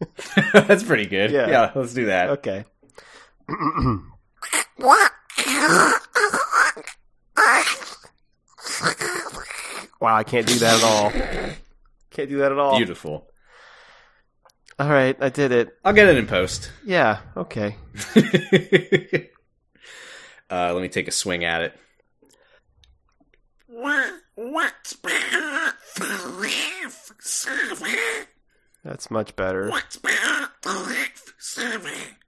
That's 0.52 0.82
pretty 0.82 1.06
good. 1.06 1.30
Yeah. 1.30 1.48
Yeah. 1.48 1.70
let's 1.74 1.94
do 1.94 2.06
that. 2.06 2.30
okay. 2.30 2.64
wow, 10.00 10.16
I 10.16 10.24
can't 10.24 10.46
do 10.46 10.58
that 10.58 10.78
at 10.78 10.84
all. 10.84 11.10
Can't 12.10 12.28
do 12.28 12.38
that 12.38 12.52
at 12.52 12.58
all. 12.58 12.76
Beautiful. 12.76 13.28
All 14.78 14.88
right, 14.88 15.16
I 15.20 15.28
did 15.28 15.52
it. 15.52 15.76
I'll 15.84 15.92
get 15.92 16.08
it 16.08 16.16
in 16.16 16.26
post. 16.26 16.72
Yeah. 16.84 17.20
Okay. 17.36 17.76
uh, 20.50 20.72
let 20.74 20.82
me 20.82 20.88
take 20.88 21.06
a 21.06 21.12
swing 21.12 21.44
at 21.44 21.62
it. 21.62 21.78
That's 28.84 29.10
much 29.10 29.36
better. 29.36 29.70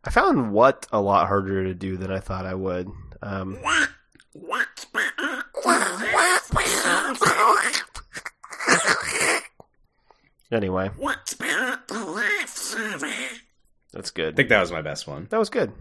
I 0.05 0.11
found 0.11 0.53
what 0.53 0.87
a 0.93 1.01
lot 1.01 1.27
harder 1.27 1.65
to 1.65 1.75
do 1.75 1.97
than 1.97 2.13
I 2.13 2.21
thought 2.21 2.47
I 2.47 2.55
would. 2.55 2.89
Um, 3.23 3.59
anyway, 10.53 10.91
that's 13.93 14.11
good. 14.11 14.35
I 14.35 14.37
think 14.37 14.49
that 14.49 14.61
was 14.61 14.73
my 14.73 14.83
best 14.83 15.07
one. 15.07 15.27
That 15.31 15.39
was 15.39 15.51
good. 15.51 15.73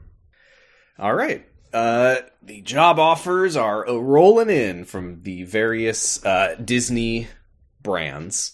All 0.97 1.13
right. 1.13 1.45
Uh, 1.73 2.17
the 2.41 2.61
job 2.61 2.99
offers 2.99 3.57
are 3.57 3.85
rolling 3.85 4.49
in 4.49 4.85
from 4.85 5.21
the 5.23 5.43
various 5.43 6.23
uh, 6.25 6.55
Disney 6.63 7.27
brands. 7.83 8.53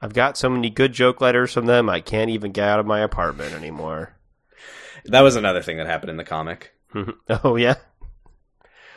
I've 0.00 0.14
got 0.14 0.38
so 0.38 0.48
many 0.48 0.70
good 0.70 0.94
joke 0.94 1.20
letters 1.20 1.52
from 1.52 1.66
them, 1.66 1.90
I 1.90 2.00
can't 2.00 2.30
even 2.30 2.52
get 2.52 2.66
out 2.66 2.80
of 2.80 2.86
my 2.86 3.00
apartment 3.00 3.54
anymore. 3.54 4.16
That 5.04 5.20
was 5.20 5.36
another 5.36 5.62
thing 5.62 5.76
that 5.76 5.86
happened 5.86 6.10
in 6.10 6.16
the 6.16 6.24
comic. 6.24 6.72
oh, 7.44 7.56
yeah? 7.56 7.74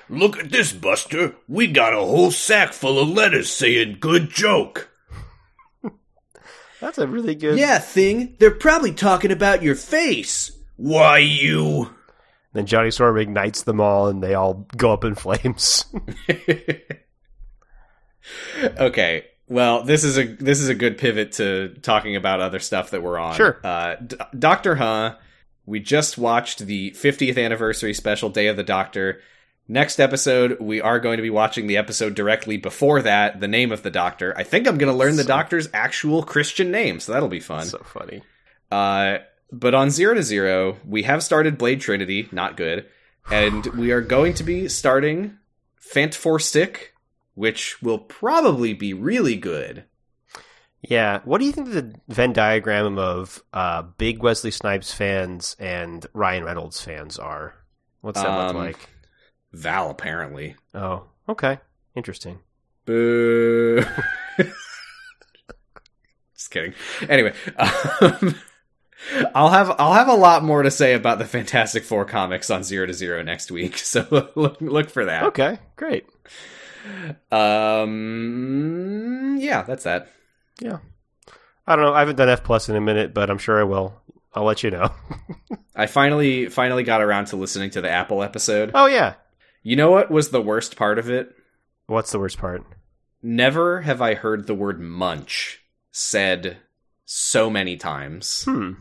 Look 0.09 0.37
at 0.37 0.51
this, 0.51 0.71
Buster. 0.71 1.35
We 1.47 1.67
got 1.67 1.93
a 1.93 1.97
whole 1.97 2.31
sack 2.31 2.73
full 2.73 2.99
of 2.99 3.09
letters 3.09 3.49
saying 3.49 3.97
good 3.99 4.29
joke. 4.29 4.89
That's 6.83 6.97
a 6.97 7.07
really 7.07 7.33
good. 7.33 7.57
Yeah, 7.57 7.79
thing. 7.79 8.35
They're 8.39 8.51
probably 8.51 8.91
talking 8.91 9.31
about 9.31 9.63
your 9.63 9.75
face. 9.75 10.51
Why 10.75 11.19
you? 11.19 11.89
Then 12.51 12.65
Johnny 12.65 12.91
Storm 12.91 13.17
ignites 13.17 13.63
them 13.63 13.79
all 13.79 14.09
and 14.09 14.21
they 14.21 14.33
all 14.33 14.67
go 14.75 14.91
up 14.91 15.05
in 15.05 15.15
flames. 15.15 15.85
okay. 18.77 19.25
Well, 19.47 19.83
this 19.83 20.03
is 20.03 20.17
a 20.17 20.25
this 20.25 20.59
is 20.59 20.67
a 20.67 20.75
good 20.75 20.97
pivot 20.97 21.31
to 21.33 21.69
talking 21.81 22.17
about 22.17 22.41
other 22.41 22.59
stuff 22.59 22.91
that 22.91 23.01
we're 23.01 23.17
on. 23.17 23.35
Sure. 23.35 23.61
Uh, 23.63 23.95
D- 23.95 24.17
Doctor 24.37 24.75
Who. 24.75 25.15
We 25.65 25.79
just 25.79 26.17
watched 26.17 26.59
the 26.59 26.91
50th 26.91 27.41
anniversary 27.41 27.93
special 27.93 28.27
Day 28.27 28.47
of 28.47 28.57
the 28.57 28.63
Doctor. 28.63 29.21
Next 29.67 29.99
episode, 29.99 30.59
we 30.59 30.81
are 30.81 30.99
going 30.99 31.17
to 31.17 31.23
be 31.23 31.29
watching 31.29 31.67
the 31.67 31.77
episode 31.77 32.15
directly 32.15 32.57
before 32.57 33.01
that, 33.01 33.39
the 33.39 33.47
name 33.47 33.71
of 33.71 33.81
the 33.81 33.89
Doctor. 33.89 34.33
I 34.37 34.43
think 34.43 34.67
I'm 34.67 34.77
going 34.77 34.91
to 34.91 34.97
learn 34.97 35.15
the 35.15 35.23
Doctor's 35.23 35.69
actual 35.73 36.21
Christian 36.21 36.69
name, 36.69 36.99
so 36.99 37.13
that'll 37.13 37.29
be 37.29 37.39
fun. 37.39 37.65
so 37.65 37.77
funny. 37.79 38.21
Uh, 38.69 39.19
but 39.53 39.73
on 39.73 39.89
Zero 39.89 40.15
to 40.15 40.23
Zero, 40.23 40.77
we 40.85 41.03
have 41.03 41.23
started 41.23 41.57
Blade 41.57 41.79
Trinity, 41.79 42.27
not 42.33 42.57
good, 42.57 42.87
and 43.31 43.65
we 43.77 43.91
are 43.91 44.01
going 44.01 44.33
to 44.35 44.43
be 44.43 44.67
starting 44.67 45.37
Fant4stic, 45.81 46.77
which 47.35 47.81
will 47.81 47.99
probably 47.99 48.73
be 48.73 48.93
really 48.93 49.37
good. 49.37 49.85
Yeah. 50.81 51.21
What 51.23 51.37
do 51.39 51.45
you 51.45 51.53
think 51.53 51.71
the 51.71 51.95
Venn 52.09 52.33
diagram 52.33 52.99
of 52.99 53.41
uh, 53.53 53.83
big 53.83 54.21
Wesley 54.21 54.51
Snipes 54.51 54.93
fans 54.93 55.55
and 55.57 56.05
Ryan 56.13 56.43
Reynolds 56.43 56.81
fans 56.81 57.17
are? 57.17 57.55
What's 58.01 58.21
that 58.21 58.29
Um, 58.29 58.47
look 58.47 58.55
like? 58.57 58.89
Val, 59.53 59.89
apparently. 59.89 60.55
Oh, 60.73 61.03
okay. 61.29 61.59
Interesting. 61.95 62.39
Boo. 62.85 63.83
Just 66.35 66.51
kidding. 66.51 66.73
Anyway, 67.07 67.33
um, 67.55 68.35
I'll 69.35 69.49
have 69.49 69.75
I'll 69.79 69.93
have 69.93 70.09
a 70.09 70.15
lot 70.15 70.43
more 70.43 70.63
to 70.63 70.71
say 70.71 70.93
about 70.93 71.19
the 71.19 71.25
Fantastic 71.25 71.83
Four 71.83 72.05
comics 72.05 72.49
on 72.49 72.63
Zero 72.63 72.87
to 72.87 72.93
Zero 72.93 73.21
next 73.21 73.51
week, 73.51 73.77
so 73.77 74.29
look 74.35 74.59
look 74.59 74.89
for 74.89 75.05
that. 75.05 75.23
Okay, 75.23 75.59
great. 75.75 76.05
Um, 77.31 79.37
yeah, 79.39 79.61
that's 79.63 79.83
that. 79.85 80.11
Yeah. 80.59 80.79
I 81.65 81.77
don't 81.77 81.85
know. 81.85 81.93
I 81.93 81.99
haven't 81.99 82.17
done 82.17 82.27
F 82.27 82.43
plus 82.43 82.67
in 82.67 82.75
a 82.75 82.81
minute, 82.81 83.13
but 83.13 83.29
I'm 83.29 83.37
sure 83.37 83.57
I 83.59 83.63
will. 83.63 84.01
I'll 84.33 84.43
let 84.43 84.63
you 84.63 84.71
know. 84.71 84.89
I 85.75 85.85
finally 85.85 86.49
finally 86.49 86.83
got 86.83 87.01
around 87.01 87.27
to 87.27 87.37
listening 87.37 87.69
to 87.71 87.81
the 87.81 87.89
Apple 87.89 88.21
episode. 88.23 88.71
oh 88.73 88.87
yeah. 88.87 89.13
You 89.63 89.75
know 89.75 89.91
what 89.91 90.11
was 90.11 90.29
the 90.29 90.41
worst 90.41 90.75
part 90.75 90.99
of 90.99 91.09
it? 91.09 91.33
What's 91.87 92.11
the 92.11 92.19
worst 92.19 92.37
part? 92.37 92.63
Never 93.21 93.81
have 93.81 94.01
I 94.01 94.13
heard 94.15 94.45
the 94.47 94.53
word 94.55 94.79
munch 94.81 95.61
said 95.91 96.57
so 97.05 97.49
many 97.49 97.77
times. 97.77 98.43
Hmm. 98.43 98.71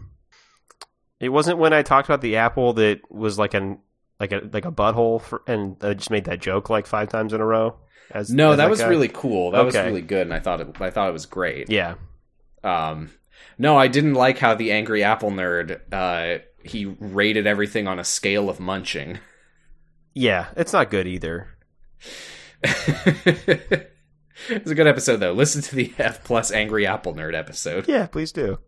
It 1.21 1.29
wasn't 1.29 1.59
when 1.59 1.73
I 1.73 1.83
talked 1.83 2.09
about 2.09 2.21
the 2.21 2.37
apple 2.37 2.73
that 2.75 3.01
was 3.11 3.39
like 3.39 3.55
an 3.55 3.79
like 4.19 4.33
a 4.33 4.41
like 4.53 4.65
a 4.65 4.73
butthole 4.73 5.21
for, 5.21 5.43
and 5.47 5.77
I 5.81 5.95
just 5.95 6.11
made 6.11 6.25
that 6.25 6.41
joke 6.41 6.69
like 6.69 6.87
five 6.87 7.09
times 7.09 7.33
in 7.33 7.41
a 7.41 7.47
row. 7.47 7.77
As 8.11 8.31
No, 8.31 8.53
as 8.53 8.57
that 8.59 8.69
was 8.69 8.81
guy? 8.81 8.89
really 8.89 9.09
cool. 9.09 9.53
That 9.53 9.65
was 9.65 9.77
really 9.77 10.03
good, 10.03 10.23
and 10.27 10.35
I 10.35 10.41
thought 10.41 10.61
it. 10.61 10.81
I 10.81 10.91
thought 10.91 11.09
it 11.09 11.13
was 11.13 11.27
great. 11.27 11.71
yeah. 11.71 11.95
Um, 12.65 13.11
no, 13.59 13.77
I 13.77 13.89
didn't 13.89 14.15
like 14.15 14.39
how 14.39 14.55
the 14.55 14.73
angry 14.73 15.03
Apple 15.05 15.31
nerd. 15.31 15.81
Uh, 15.93 16.43
he 16.65 16.87
rated 16.87 17.47
everything 17.47 17.87
on 17.89 17.99
a 17.99 18.05
scale 18.05 18.49
of 18.51 18.59
munching. 18.61 19.19
Yeah, 20.15 20.49
it's 20.57 20.73
not 20.73 20.91
good 20.91 21.07
either. 21.07 21.49
it's 22.63 23.91
a 24.71 24.75
good 24.75 24.87
episode 24.87 25.19
though. 25.19 25.33
Listen 25.33 25.63
to 25.63 25.75
the 25.75 25.93
F 25.99 26.25
plus 26.25 26.51
angry 26.51 26.87
Apple 26.87 27.15
nerd 27.15 27.35
episode. 27.35 27.89
Yeah, 27.89 28.07
please 28.07 28.33
do. 28.33 28.59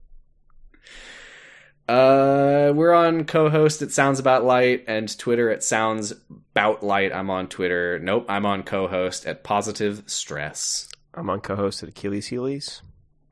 Uh, 1.87 2.73
we're 2.75 2.95
on 2.95 3.25
co-host 3.25 3.83
at 3.83 3.91
Sounds 3.91 4.19
About 4.19 4.45
Light 4.45 4.85
and 4.89 5.19
Twitter 5.19 5.51
at 5.51 5.63
Sounds 5.63 6.15
Bout 6.55 6.83
Light. 6.83 7.13
I'm 7.13 7.29
on 7.29 7.49
Twitter. 7.49 7.99
Nope, 7.99 8.25
I'm 8.29 8.47
on 8.47 8.63
co-host 8.63 9.27
at 9.27 9.45
Positive 9.45 10.03
Stress. 10.07 10.89
I'm 11.13 11.29
on 11.29 11.41
co-host 11.41 11.83
at 11.83 11.91
Achilles 11.91 12.31
Heelys. 12.31 12.81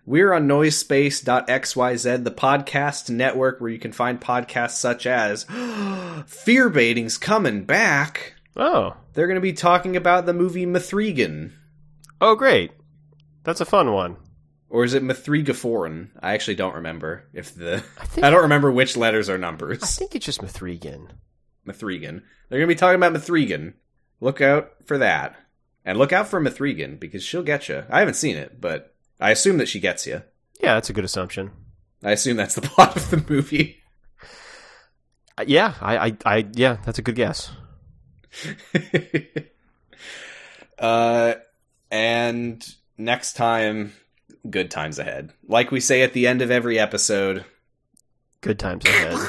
We're 0.05 0.33
on 0.33 0.49
noisespace.xyz, 0.49 2.25
the 2.25 2.31
podcast 2.31 3.09
network 3.11 3.61
where 3.61 3.71
you 3.71 3.79
can 3.79 3.93
find 3.93 4.21
podcasts 4.21 4.73
such 4.77 5.07
as 5.07 5.45
Fear 6.27 6.71
Baiting's 6.71 7.19
coming 7.19 7.65
back. 7.65 8.35
Oh, 8.57 8.97
They're 9.15 9.29
going 9.29 9.37
to 9.37 9.41
be 9.41 9.53
talking 9.53 9.97
about 9.97 10.27
the 10.27 10.35
movie 10.35 10.67
Mithrigan. 10.67 11.53
oh, 12.21 12.35
great. 12.35 12.73
That's 13.45 13.61
a 13.61 13.65
fun 13.65 13.93
one. 13.93 14.17
Or 14.69 14.85
is 14.85 14.95
it 14.95 15.03
Mithrigaforin? 15.03 16.11
I 16.21 16.33
actually 16.35 16.55
don't 16.55 16.75
remember 16.77 17.29
if 17.33 17.55
the 17.55 17.83
I 18.01 18.05
think 18.07 18.25
I 18.25 18.31
don't 18.31 18.43
remember 18.43 18.71
which 18.73 18.97
letters 18.97 19.29
are 19.29 19.39
numbers. 19.39 19.83
I 19.83 19.87
think 19.87 20.15
it's 20.15 20.27
just 20.27 20.43
Mithrigan. 20.43 21.09
Mithrigan. 21.67 22.23
They're 22.49 22.59
going 22.59 22.69
to 22.69 22.75
be 22.75 22.79
talking 22.79 22.97
about 22.97 23.13
Mithrigan. 23.13 23.75
Look 24.21 24.41
out 24.41 24.73
for 24.85 24.99
that. 24.99 25.37
And 25.85 25.99
look 25.99 26.13
out 26.13 26.29
for 26.29 26.41
Mithrigan 26.41 26.99
because 26.99 27.23
she'll 27.23 27.43
get 27.43 27.69
you. 27.69 27.85
I 27.91 27.99
haven't 28.01 28.15
seen 28.15 28.37
it, 28.37 28.61
but 28.61 28.92
I 29.23 29.31
assume 29.31 29.59
that 29.59 29.69
she 29.69 29.79
gets 29.79 30.07
you. 30.07 30.23
Yeah, 30.61 30.75
that's 30.75 30.91
a 30.91 30.93
good 30.93 31.05
assumption. 31.05 31.53
I 32.03 32.11
assume 32.11 32.37
that's 32.37 32.57
the 32.57 32.61
plot 32.63 32.97
of 32.97 33.11
the 33.11 33.25
movie. 33.29 33.79
Uh, 35.39 35.45
yeah, 35.47 35.75
I, 35.81 36.09
I, 36.09 36.17
I, 36.27 36.47
yeah, 36.53 36.79
that's 36.85 36.99
a 36.99 37.03
good 37.03 37.15
guess. 37.15 37.53
uh, 40.79 41.35
and 41.91 42.67
next 42.99 43.35
time, 43.35 43.93
good 44.51 44.71
times 44.71 44.99
ahead. 44.99 45.33
Like 45.47 45.71
we 45.71 45.79
say 45.79 46.03
at 46.03 46.13
the 46.13 46.27
end 46.27 46.43
of 46.43 46.51
every 46.51 46.79
episode, 46.79 47.45
Good 48.41 48.59
times 48.59 48.85
ahead. 48.85 49.19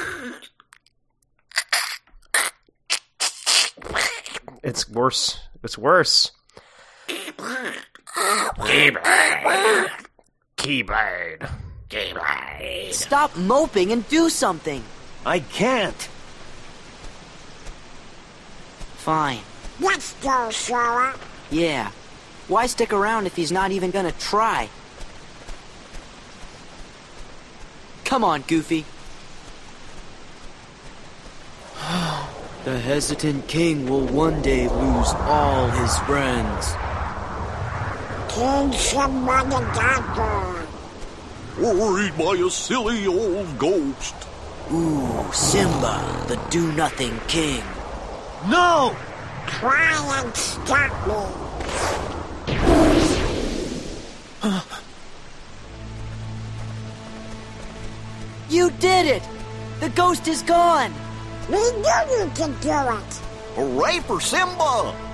It's 4.64 4.90
worse. 4.90 5.40
It's 5.62 5.78
worse. 5.78 6.32
Keyblade. 10.58 11.48
Keyblade. 11.90 12.94
Stop 12.94 13.36
moping 13.38 13.92
and 13.92 14.08
do 14.10 14.30
something. 14.30 14.84
I 15.26 15.40
can't. 15.40 16.10
Fine. 18.98 19.42
Let's 19.80 20.14
go, 20.14 20.50
Sora. 20.50 21.16
Yeah. 21.52 21.92
Why 22.48 22.66
stick 22.68 22.92
around 22.94 23.26
if 23.28 23.36
he's 23.36 23.52
not 23.52 23.72
even 23.72 23.92
gonna 23.92 24.12
try? 24.14 24.70
Come 28.06 28.24
on, 28.24 28.42
Goofy. 28.42 28.86
the 32.64 32.80
hesitant 32.80 33.48
king 33.48 33.88
will 33.90 34.08
one 34.08 34.42
day 34.42 34.68
lose 34.68 35.14
all 35.14 35.70
his 35.70 35.98
friends. 36.00 36.76
King 38.34 38.74
Simba 38.74 39.44
the 39.46 39.60
Doctor. 39.76 40.68
Worried 41.62 42.18
by 42.18 42.34
a 42.34 42.50
silly 42.50 43.06
old 43.06 43.60
ghost. 43.60 44.16
Ooh, 44.72 45.24
Simba, 45.32 46.26
the 46.28 46.38
do-nothing 46.50 47.20
king. 47.28 47.64
No! 48.48 48.96
Try 49.46 50.20
and 50.20 50.36
stop 50.36 51.08
me. 51.08 51.14
You 58.50 58.72
did 58.80 59.06
it! 59.06 59.24
The 59.80 59.90
ghost 59.90 60.28
is 60.28 60.42
gone! 60.42 60.92
We 61.50 61.58
knew 61.58 62.18
you 62.18 62.32
could 62.34 62.60
do 62.62 62.72
it. 62.72 63.14
Hooray 63.56 64.00
for 64.00 64.20
Simba! 64.20 65.13